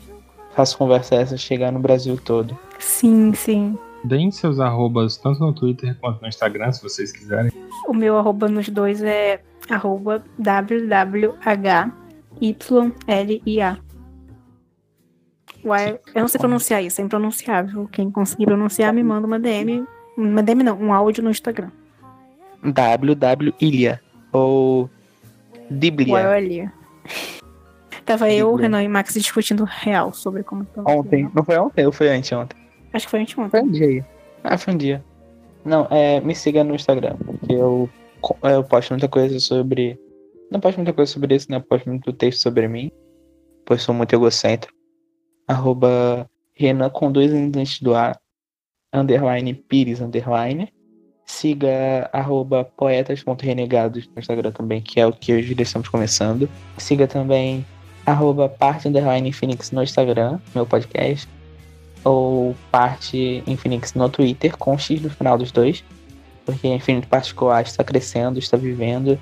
Faça 0.54 0.76
conversa 0.76 1.16
essa 1.16 1.36
chegar 1.36 1.70
no 1.70 1.78
Brasil 1.78 2.18
todo. 2.22 2.58
Sim, 2.78 3.34
sim. 3.34 3.78
Deem 4.02 4.30
seus 4.30 4.58
arrobas 4.58 5.16
tanto 5.18 5.40
no 5.40 5.52
Twitter 5.52 5.94
quanto 6.00 6.22
no 6.22 6.28
Instagram, 6.28 6.72
se 6.72 6.82
vocês 6.82 7.12
quiserem. 7.12 7.52
O 7.86 7.92
meu 7.92 8.16
arroba 8.16 8.48
nos 8.48 8.68
dois 8.68 9.02
é 9.02 9.42
arroba 9.68 10.24
www.hylia. 10.38 11.92
Uai, 15.64 15.98
Eu 16.14 16.20
não 16.20 16.28
sei 16.28 16.38
pronunciar 16.38 16.82
isso, 16.82 17.00
é 17.00 17.04
impronunciável. 17.04 17.88
Quem 17.90 18.10
conseguir 18.10 18.46
pronunciar, 18.46 18.94
me 18.94 19.02
manda 19.02 19.26
uma 19.26 19.38
DM. 19.38 19.84
Uma 20.16 20.42
DM 20.42 20.62
não, 20.62 20.78
um 20.80 20.94
áudio 20.94 21.22
no 21.24 21.30
Instagram. 21.30 21.70
www.ilha 22.72 24.00
ou 24.32 24.90
Diblia. 25.70 26.12
Tava 28.04 28.30
eu, 28.30 28.48
o 28.48 28.50
Bíblia. 28.52 28.66
Renan 28.68 28.82
e 28.84 28.88
Max 28.88 29.14
discutindo 29.14 29.64
real 29.64 30.12
sobre 30.12 30.42
como 30.44 30.64
que 30.64 30.80
Ontem. 30.80 31.28
Não 31.34 31.42
foi 31.44 31.58
ontem 31.58 31.86
ou 31.86 31.92
foi 31.92 32.08
anteontem? 32.08 32.56
Acho 32.92 33.06
que 33.06 33.10
foi 33.10 33.20
anteontem. 33.22 33.50
Foi 33.60 33.68
um 33.68 33.72
dia 33.72 33.86
aí. 33.86 34.04
Ah, 34.44 34.56
foi 34.56 34.74
um 34.74 34.76
dia. 34.76 35.04
Não, 35.64 35.88
é, 35.90 36.20
me 36.20 36.34
siga 36.34 36.62
no 36.62 36.74
Instagram, 36.76 37.16
porque 37.16 37.52
eu, 37.52 37.90
co- 38.20 38.36
eu 38.44 38.62
posto 38.62 38.90
muita 38.90 39.08
coisa 39.08 39.40
sobre. 39.40 39.98
Não 40.52 40.60
posto 40.60 40.76
muita 40.76 40.92
coisa 40.92 41.12
sobre 41.12 41.34
isso, 41.34 41.50
né? 41.50 41.56
Eu 41.56 41.62
posto 41.62 41.88
muito 41.88 42.12
texto 42.12 42.40
sobre 42.40 42.68
mim. 42.68 42.92
Pois 43.64 43.82
sou 43.82 43.92
muito 43.92 44.14
egocêntrico. 44.14 44.72
Arroba 45.48 46.30
Renan 46.54 46.88
com 46.90 47.10
dois 47.10 47.32
antes 47.32 47.80
do 47.80 47.96
A. 47.96 48.16
Underline 48.94 49.52
Pires, 49.52 50.00
underline. 50.00 50.72
Siga 51.26 52.08
arroba 52.12 52.64
poetas.renegados 52.76 54.08
no 54.14 54.20
Instagram 54.20 54.52
também, 54.52 54.80
que 54.80 55.00
é 55.00 55.06
o 55.06 55.12
que 55.12 55.34
hoje 55.34 55.54
estamos 55.58 55.88
começando. 55.88 56.48
Siga 56.78 57.06
também 57.06 57.66
arroba 58.06 58.48
parte 58.48 58.86
underline 58.86 59.32
Phoenix 59.32 59.72
no 59.72 59.82
Instagram, 59.82 60.38
meu 60.54 60.64
podcast 60.64 61.28
ou 62.06 62.54
parte 62.70 63.42
Infinix 63.48 63.92
no 63.94 64.08
Twitter, 64.08 64.56
com 64.56 64.78
X 64.78 65.02
no 65.02 65.10
final 65.10 65.36
dos 65.36 65.50
dois, 65.50 65.82
porque 66.44 66.68
Infinity 66.68 67.08
Particular 67.08 67.62
está 67.62 67.82
crescendo, 67.82 68.38
está 68.38 68.56
vivendo. 68.56 69.18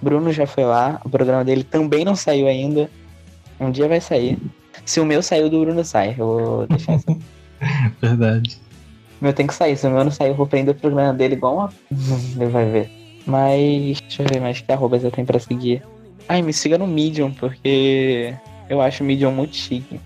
Bruno 0.00 0.32
já 0.32 0.46
foi 0.46 0.64
lá, 0.64 1.00
o 1.04 1.10
programa 1.10 1.44
dele 1.44 1.64
também 1.64 2.04
não 2.04 2.14
saiu 2.14 2.46
ainda. 2.46 2.88
Um 3.58 3.72
dia 3.72 3.88
vai 3.88 4.00
sair. 4.00 4.38
Se 4.84 5.00
o 5.00 5.04
meu 5.04 5.22
saiu, 5.22 5.50
do 5.50 5.60
Bruno 5.60 5.84
sai. 5.84 6.14
Eu 6.16 6.26
vou 6.26 6.66
deixar 6.68 7.00
Verdade. 8.00 8.60
Meu 9.20 9.32
tem 9.32 9.46
que 9.46 9.54
sair. 9.54 9.76
Se 9.76 9.86
o 9.86 9.90
meu 9.90 10.04
não 10.04 10.10
sair, 10.10 10.28
eu 10.28 10.34
vou 10.34 10.46
prender 10.46 10.74
o 10.74 10.78
programa 10.78 11.12
dele 11.12 11.34
igual 11.34 11.56
uma. 11.56 11.72
Ele 12.36 12.46
vai 12.50 12.68
ver. 12.70 12.90
Mas. 13.26 14.00
Deixa 14.00 14.22
eu 14.22 14.26
ver 14.26 14.40
mais 14.40 14.60
que 14.60 14.72
arrobas 14.72 15.04
eu 15.04 15.10
tenho 15.10 15.26
pra 15.26 15.38
seguir. 15.38 15.82
Ai, 16.28 16.42
me 16.42 16.52
siga 16.52 16.78
no 16.78 16.86
Medium, 16.86 17.32
porque 17.32 18.34
eu 18.68 18.80
acho 18.80 19.02
o 19.02 19.06
Medium 19.06 19.32
muito 19.32 19.56
chique. 19.56 20.00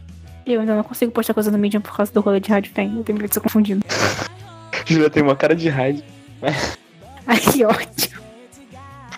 Eu 0.47 0.61
ainda 0.61 0.75
não 0.77 0.83
consigo 0.83 1.13
postar 1.13 1.35
coisa 1.35 1.51
no 1.51 1.59
Medium 1.59 1.81
por 1.81 1.97
causa 1.97 2.13
do 2.13 2.21
rolê 2.21 2.41
de 2.41 2.51
rádio 2.51 2.73
fem. 2.75 2.97
Eu 2.97 3.05
tenho 3.05 3.19
medo 3.19 3.29
de 3.29 3.35
ser 3.35 3.41
confundido. 3.41 3.85
Júlia 4.87 5.11
tem 5.11 5.23
uma 5.23 5.37
cara 5.37 5.55
de 5.55 5.69
rádio. 5.69 6.03
Ai, 7.27 7.39
que 7.41 7.65
ótimo. 7.65 8.23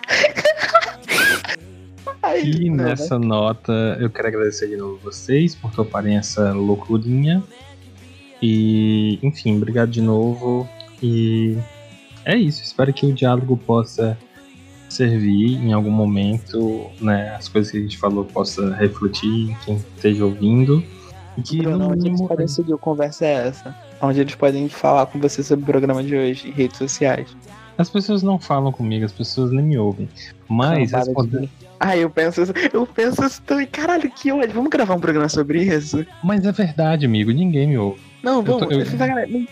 Ai, 2.23 2.41
E 2.43 2.69
não, 2.69 2.77
né? 2.77 2.83
nessa 2.91 3.19
nota, 3.19 3.97
eu 3.99 4.09
quero 4.09 4.27
agradecer 4.29 4.67
de 4.67 4.77
novo 4.77 4.97
vocês 5.03 5.53
por 5.55 5.71
toparem 5.71 6.17
essa 6.17 6.51
loucurinha. 6.53 7.43
E, 8.41 9.19
enfim, 9.23 9.57
obrigado 9.57 9.89
de 9.89 10.01
novo. 10.01 10.67
E 11.01 11.57
é 12.25 12.35
isso. 12.35 12.63
Espero 12.63 12.93
que 12.93 13.05
o 13.05 13.13
diálogo 13.13 13.57
possa 13.57 14.17
servir 14.89 15.55
em 15.55 15.73
algum 15.73 15.91
momento, 15.91 16.87
né? 17.01 17.35
As 17.35 17.47
coisas 17.47 17.71
que 17.71 17.77
a 17.77 17.81
gente 17.81 17.97
falou 17.97 18.25
possa 18.25 18.73
refletir 18.75 19.51
em 19.51 19.57
quem 19.65 19.75
esteja 19.75 20.25
ouvindo. 20.25 20.83
E 21.37 21.41
que 21.41 21.61
Bruno, 21.61 21.77
no 21.77 21.91
onde 21.91 22.07
eles 22.07 22.21
podem 22.21 22.47
seguir 22.47 22.73
o 22.73 22.77
Conversa 22.77 23.25
é 23.25 23.47
essa? 23.47 23.75
Onde 24.01 24.21
eles 24.21 24.35
podem 24.35 24.67
falar 24.69 25.05
com 25.05 25.19
você 25.19 25.43
sobre 25.43 25.63
o 25.63 25.67
programa 25.67 26.03
de 26.03 26.15
hoje 26.15 26.49
em 26.49 26.51
redes 26.51 26.77
sociais. 26.77 27.35
as 27.77 27.89
pessoas 27.89 28.23
não 28.23 28.39
falam 28.39 28.71
comigo, 28.71 29.05
as 29.05 29.11
pessoas 29.11 29.51
nem 29.51 29.63
me 29.63 29.77
ouvem. 29.77 30.09
Mas 30.49 30.91
Não, 30.91 31.25
de. 31.25 31.49
Ah, 31.79 31.95
eu 31.95 32.09
penso 32.09 32.41
eu 32.73 32.87
penso 32.87 33.23
isso 33.23 33.41
também. 33.43 33.67
Caralho, 33.67 34.09
que 34.09 34.31
ódio. 34.31 34.55
Vamos 34.55 34.69
gravar 34.69 34.95
um 34.95 34.99
programa 34.99 35.29
sobre 35.29 35.61
isso? 35.63 36.03
Mas 36.23 36.43
é 36.43 36.51
verdade, 36.51 37.05
amigo, 37.05 37.31
ninguém 37.31 37.67
me 37.67 37.77
ouve. 37.77 38.01
Não, 38.29 38.43
tô- 38.43 38.59
vamos. 38.59 38.75
eu- 38.91 38.97
tá- 38.97 39.07
nin- 39.25 39.47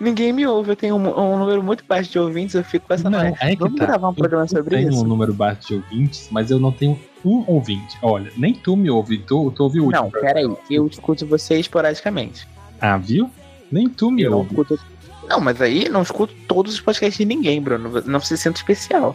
Ninguém 0.00 0.32
me 0.32 0.46
ouve, 0.46 0.70
eu 0.70 0.76
tenho 0.76 0.96
um, 0.96 1.18
um 1.34 1.38
número 1.38 1.62
muito 1.62 1.84
baixo 1.86 2.10
de 2.10 2.18
ouvintes, 2.18 2.54
eu 2.54 2.64
fico 2.64 2.86
com 2.88 2.94
essa 2.94 3.10
Não, 3.10 3.20
é 3.20 3.32
que 3.32 3.56
Vamos 3.56 3.78
tá. 3.78 3.84
gravar 3.84 4.08
um 4.08 4.14
programa 4.14 4.44
eu 4.44 4.48
sobre 4.48 4.76
tenho 4.76 4.88
isso? 4.88 5.04
um 5.04 5.06
número 5.06 5.34
baixo 5.34 5.68
de 5.68 5.74
ouvintes, 5.74 6.26
mas 6.30 6.50
eu 6.50 6.58
não 6.58 6.72
tenho 6.72 6.98
um 7.22 7.44
ouvinte. 7.46 7.98
Olha, 8.00 8.32
nem 8.34 8.54
tu 8.54 8.74
me 8.76 8.88
ouve, 8.88 9.18
tu, 9.18 9.50
tu 9.50 9.62
ouve 9.62 9.78
o 9.78 9.84
último. 9.84 10.04
Não, 10.04 10.10
peraí, 10.10 10.48
eu 10.70 10.86
escuto 10.86 11.26
você 11.26 11.60
esporadicamente. 11.60 12.48
Ah, 12.80 12.96
viu? 12.96 13.30
Nem 13.70 13.90
tu 13.90 14.10
me 14.10 14.22
Eu 14.22 14.30
não 14.30 14.38
ouve. 14.38 14.48
escuto. 14.50 14.80
Não, 15.28 15.38
mas 15.38 15.60
aí 15.60 15.86
não 15.90 16.00
escuto 16.00 16.32
todos 16.48 16.72
os 16.72 16.80
podcasts 16.80 17.18
de 17.18 17.26
ninguém, 17.26 17.60
Bruno. 17.60 18.02
Não 18.06 18.20
se 18.20 18.38
sinta 18.38 18.56
especial. 18.56 19.14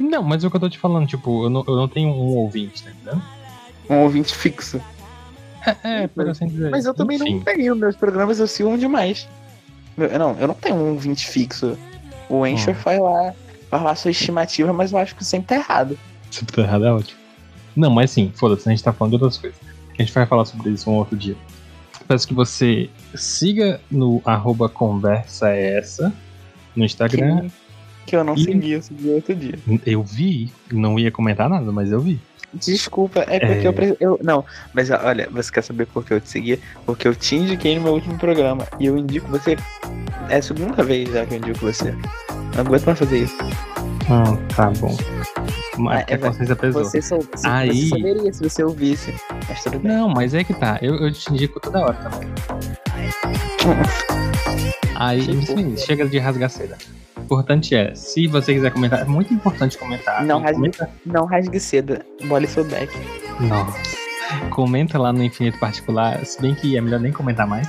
Não, 0.00 0.24
mas 0.24 0.42
é 0.42 0.48
o 0.48 0.50
que 0.50 0.56
eu 0.56 0.60
tô 0.60 0.68
te 0.68 0.78
falando, 0.80 1.06
tipo, 1.06 1.44
eu 1.44 1.50
não, 1.50 1.64
eu 1.66 1.76
não 1.76 1.86
tenho 1.86 2.08
um 2.08 2.36
ouvinte, 2.38 2.82
tá 2.82 2.90
entendendo? 2.90 3.22
Um 3.88 3.98
ouvinte 4.02 4.34
fixo. 4.34 4.80
É, 5.84 6.02
é, 6.04 6.06
por 6.08 6.28
assim 6.28 6.46
dizer. 6.46 6.70
Mas 6.70 6.84
eu 6.86 6.94
também 6.94 7.16
Enfim, 7.16 7.34
não 7.36 7.40
tenho. 7.40 7.76
Meus 7.76 7.96
programas 7.96 8.38
eu 8.38 8.46
sigo 8.46 8.76
demais. 8.78 9.28
Meu- 9.96 10.18
Não, 10.18 10.36
eu 10.38 10.46
não 10.48 10.54
tenho 10.54 10.76
um 10.76 10.90
ouvinte 10.92 11.26
fixo. 11.26 11.76
O 12.28 12.46
Encher 12.46 12.74
Hum. 12.74 12.78
faz 12.78 13.00
lá, 13.00 13.34
faz 13.70 13.82
lá 13.82 13.94
sua 13.94 14.10
estimativa, 14.10 14.72
mas 14.72 14.92
eu 14.92 14.98
acho 14.98 15.14
que 15.16 15.24
sempre 15.24 15.48
tá 15.48 15.56
errado. 15.56 15.98
Se 16.30 16.44
tu 16.44 16.52
tá 16.52 16.62
errado 16.62 16.84
é 16.84 16.92
ótimo. 16.92 17.18
Não, 17.74 17.90
mas 17.90 18.10
sim, 18.10 18.32
foda-se, 18.34 18.68
a 18.68 18.72
gente 18.72 18.82
tá 18.82 18.92
falando 18.92 19.16
de 19.16 19.22
outras 19.24 19.38
coisas. 19.40 19.58
A 19.98 20.02
gente 20.02 20.12
vai 20.12 20.26
falar 20.26 20.44
sobre 20.44 20.70
isso 20.70 20.88
um 20.90 20.94
outro 20.94 21.16
dia. 21.16 21.36
Peço 22.06 22.26
que 22.28 22.34
você 22.34 22.88
siga 23.14 23.80
no 23.90 24.22
arroba 24.24 24.68
conversa 24.68 25.50
é 25.50 25.78
essa 25.78 26.12
no 26.76 26.84
Instagram. 26.84 27.42
Que, 27.48 27.52
que 28.08 28.16
eu 28.16 28.24
não 28.24 28.34
E- 28.34 28.44
segui, 28.44 28.72
eu 28.72 28.82
segui 28.82 29.08
outro 29.10 29.34
dia. 29.34 29.54
Eu 29.86 30.02
vi, 30.02 30.50
não 30.72 30.98
ia 30.98 31.10
comentar 31.10 31.48
nada, 31.48 31.70
mas 31.70 31.90
eu 31.92 32.00
vi. 32.00 32.18
Desculpa, 32.54 33.20
é 33.28 33.38
porque 33.38 33.66
É. 33.66 33.68
eu, 33.68 33.72
pre- 33.74 33.96
eu. 34.00 34.18
Não, 34.22 34.42
mas 34.72 34.90
olha, 34.90 35.28
você 35.30 35.52
quer 35.52 35.62
saber 35.62 35.84
por 35.86 36.02
que 36.04 36.14
eu 36.14 36.20
te 36.20 36.30
segui? 36.30 36.58
Porque 36.86 37.06
eu 37.06 37.14
te 37.14 37.36
indiquei 37.36 37.74
no 37.76 37.82
meu 37.82 37.92
último 37.92 38.16
programa. 38.16 38.66
E 38.80 38.86
eu 38.86 38.96
indico 38.96 39.28
você. 39.28 39.56
É 40.30 40.36
a 40.36 40.42
segunda 40.42 40.82
vez 40.82 41.10
já 41.12 41.26
que 41.26 41.34
eu 41.34 41.38
indico 41.38 41.58
você. 41.58 41.92
Não 42.54 42.60
aguento 42.60 42.86
mais 42.86 42.98
fazer 42.98 43.18
isso. 43.24 43.36
Ah, 44.10 44.36
tá 44.56 44.70
bom. 44.80 44.96
Mas 45.76 46.00
Ah, 46.00 46.04
que 46.04 46.12
a 46.14 46.16
é, 46.16 46.18
consciência 46.18 46.56
pesou. 46.56 46.84
Você, 46.84 47.02
sou, 47.02 47.18
Aí- 47.44 47.82
você 47.82 47.88
saberia 47.90 48.32
se 48.32 48.42
você 48.48 48.64
ouvisse. 48.64 49.14
Mas 49.46 49.62
tudo 49.62 49.78
bem. 49.80 49.92
Não, 49.92 50.08
mas 50.08 50.32
é 50.32 50.42
que 50.42 50.54
tá. 50.54 50.78
Eu, 50.80 50.94
eu 50.96 51.12
te 51.12 51.30
indico 51.30 51.60
toda 51.60 51.80
hora 51.80 51.94
também. 51.94 52.28
Aí, 54.96 55.22
Que 55.24 55.30
enfim, 55.32 55.76
chega 55.76 56.08
de 56.08 56.18
rasgar 56.18 56.50
seda. 56.50 56.76
O 57.30 57.34
importante 57.34 57.74
é, 57.74 57.94
se 57.94 58.26
você 58.26 58.54
quiser 58.54 58.70
comentar, 58.72 59.00
é 59.00 59.04
muito 59.04 59.32
importante 59.34 59.76
comentar. 59.76 60.24
Não 60.24 60.40
rasgue- 60.40 60.54
comenta, 60.56 60.90
Não 61.04 61.26
rasgue 61.26 61.60
seda. 61.60 62.04
Bole 62.24 62.46
seu 62.46 62.64
back. 62.64 62.90
Nossa. 63.40 63.78
Comenta 64.50 64.98
lá 64.98 65.12
no 65.12 65.22
Infinito 65.22 65.58
Particular, 65.58 66.24
se 66.24 66.40
bem 66.40 66.54
que 66.54 66.76
é 66.76 66.80
melhor 66.80 67.00
nem 67.00 67.12
comentar 67.12 67.46
mais. 67.46 67.68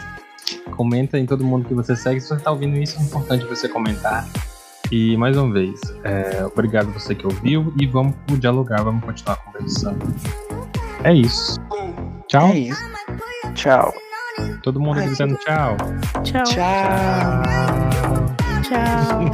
Comenta 0.72 1.18
em 1.20 1.26
todo 1.26 1.44
mundo 1.44 1.68
que 1.68 1.74
você 1.74 1.96
segue. 1.96 2.22
Se 2.22 2.30
você 2.30 2.42
tá 2.42 2.52
ouvindo 2.52 2.78
isso, 2.78 2.98
é 3.00 3.04
importante 3.04 3.46
você 3.46 3.68
comentar. 3.68 4.26
E 4.92 5.16
mais 5.18 5.38
uma 5.38 5.52
vez, 5.54 5.80
é, 6.04 6.44
obrigado 6.46 6.92
você 6.92 7.14
que 7.14 7.26
ouviu 7.28 7.74
e 7.80 7.86
vamos 7.86 8.16
dialogar, 8.40 8.82
vamos 8.82 9.04
continuar 9.04 9.36
conversando. 9.38 10.00
É 11.04 11.14
isso. 11.14 11.60
Tchau. 12.28 12.48
É 12.48 12.58
isso. 12.58 12.82
Tchau. 13.56 13.94
Todo 14.64 14.80
mundo 14.80 15.00
Ai, 15.00 15.08
gritando 15.08 15.36
tchau. 15.38 15.78
Tchau. 16.24 16.44
Tchau. 16.44 17.89
Tchau. 18.70 19.32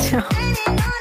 Tchau. 0.00 0.82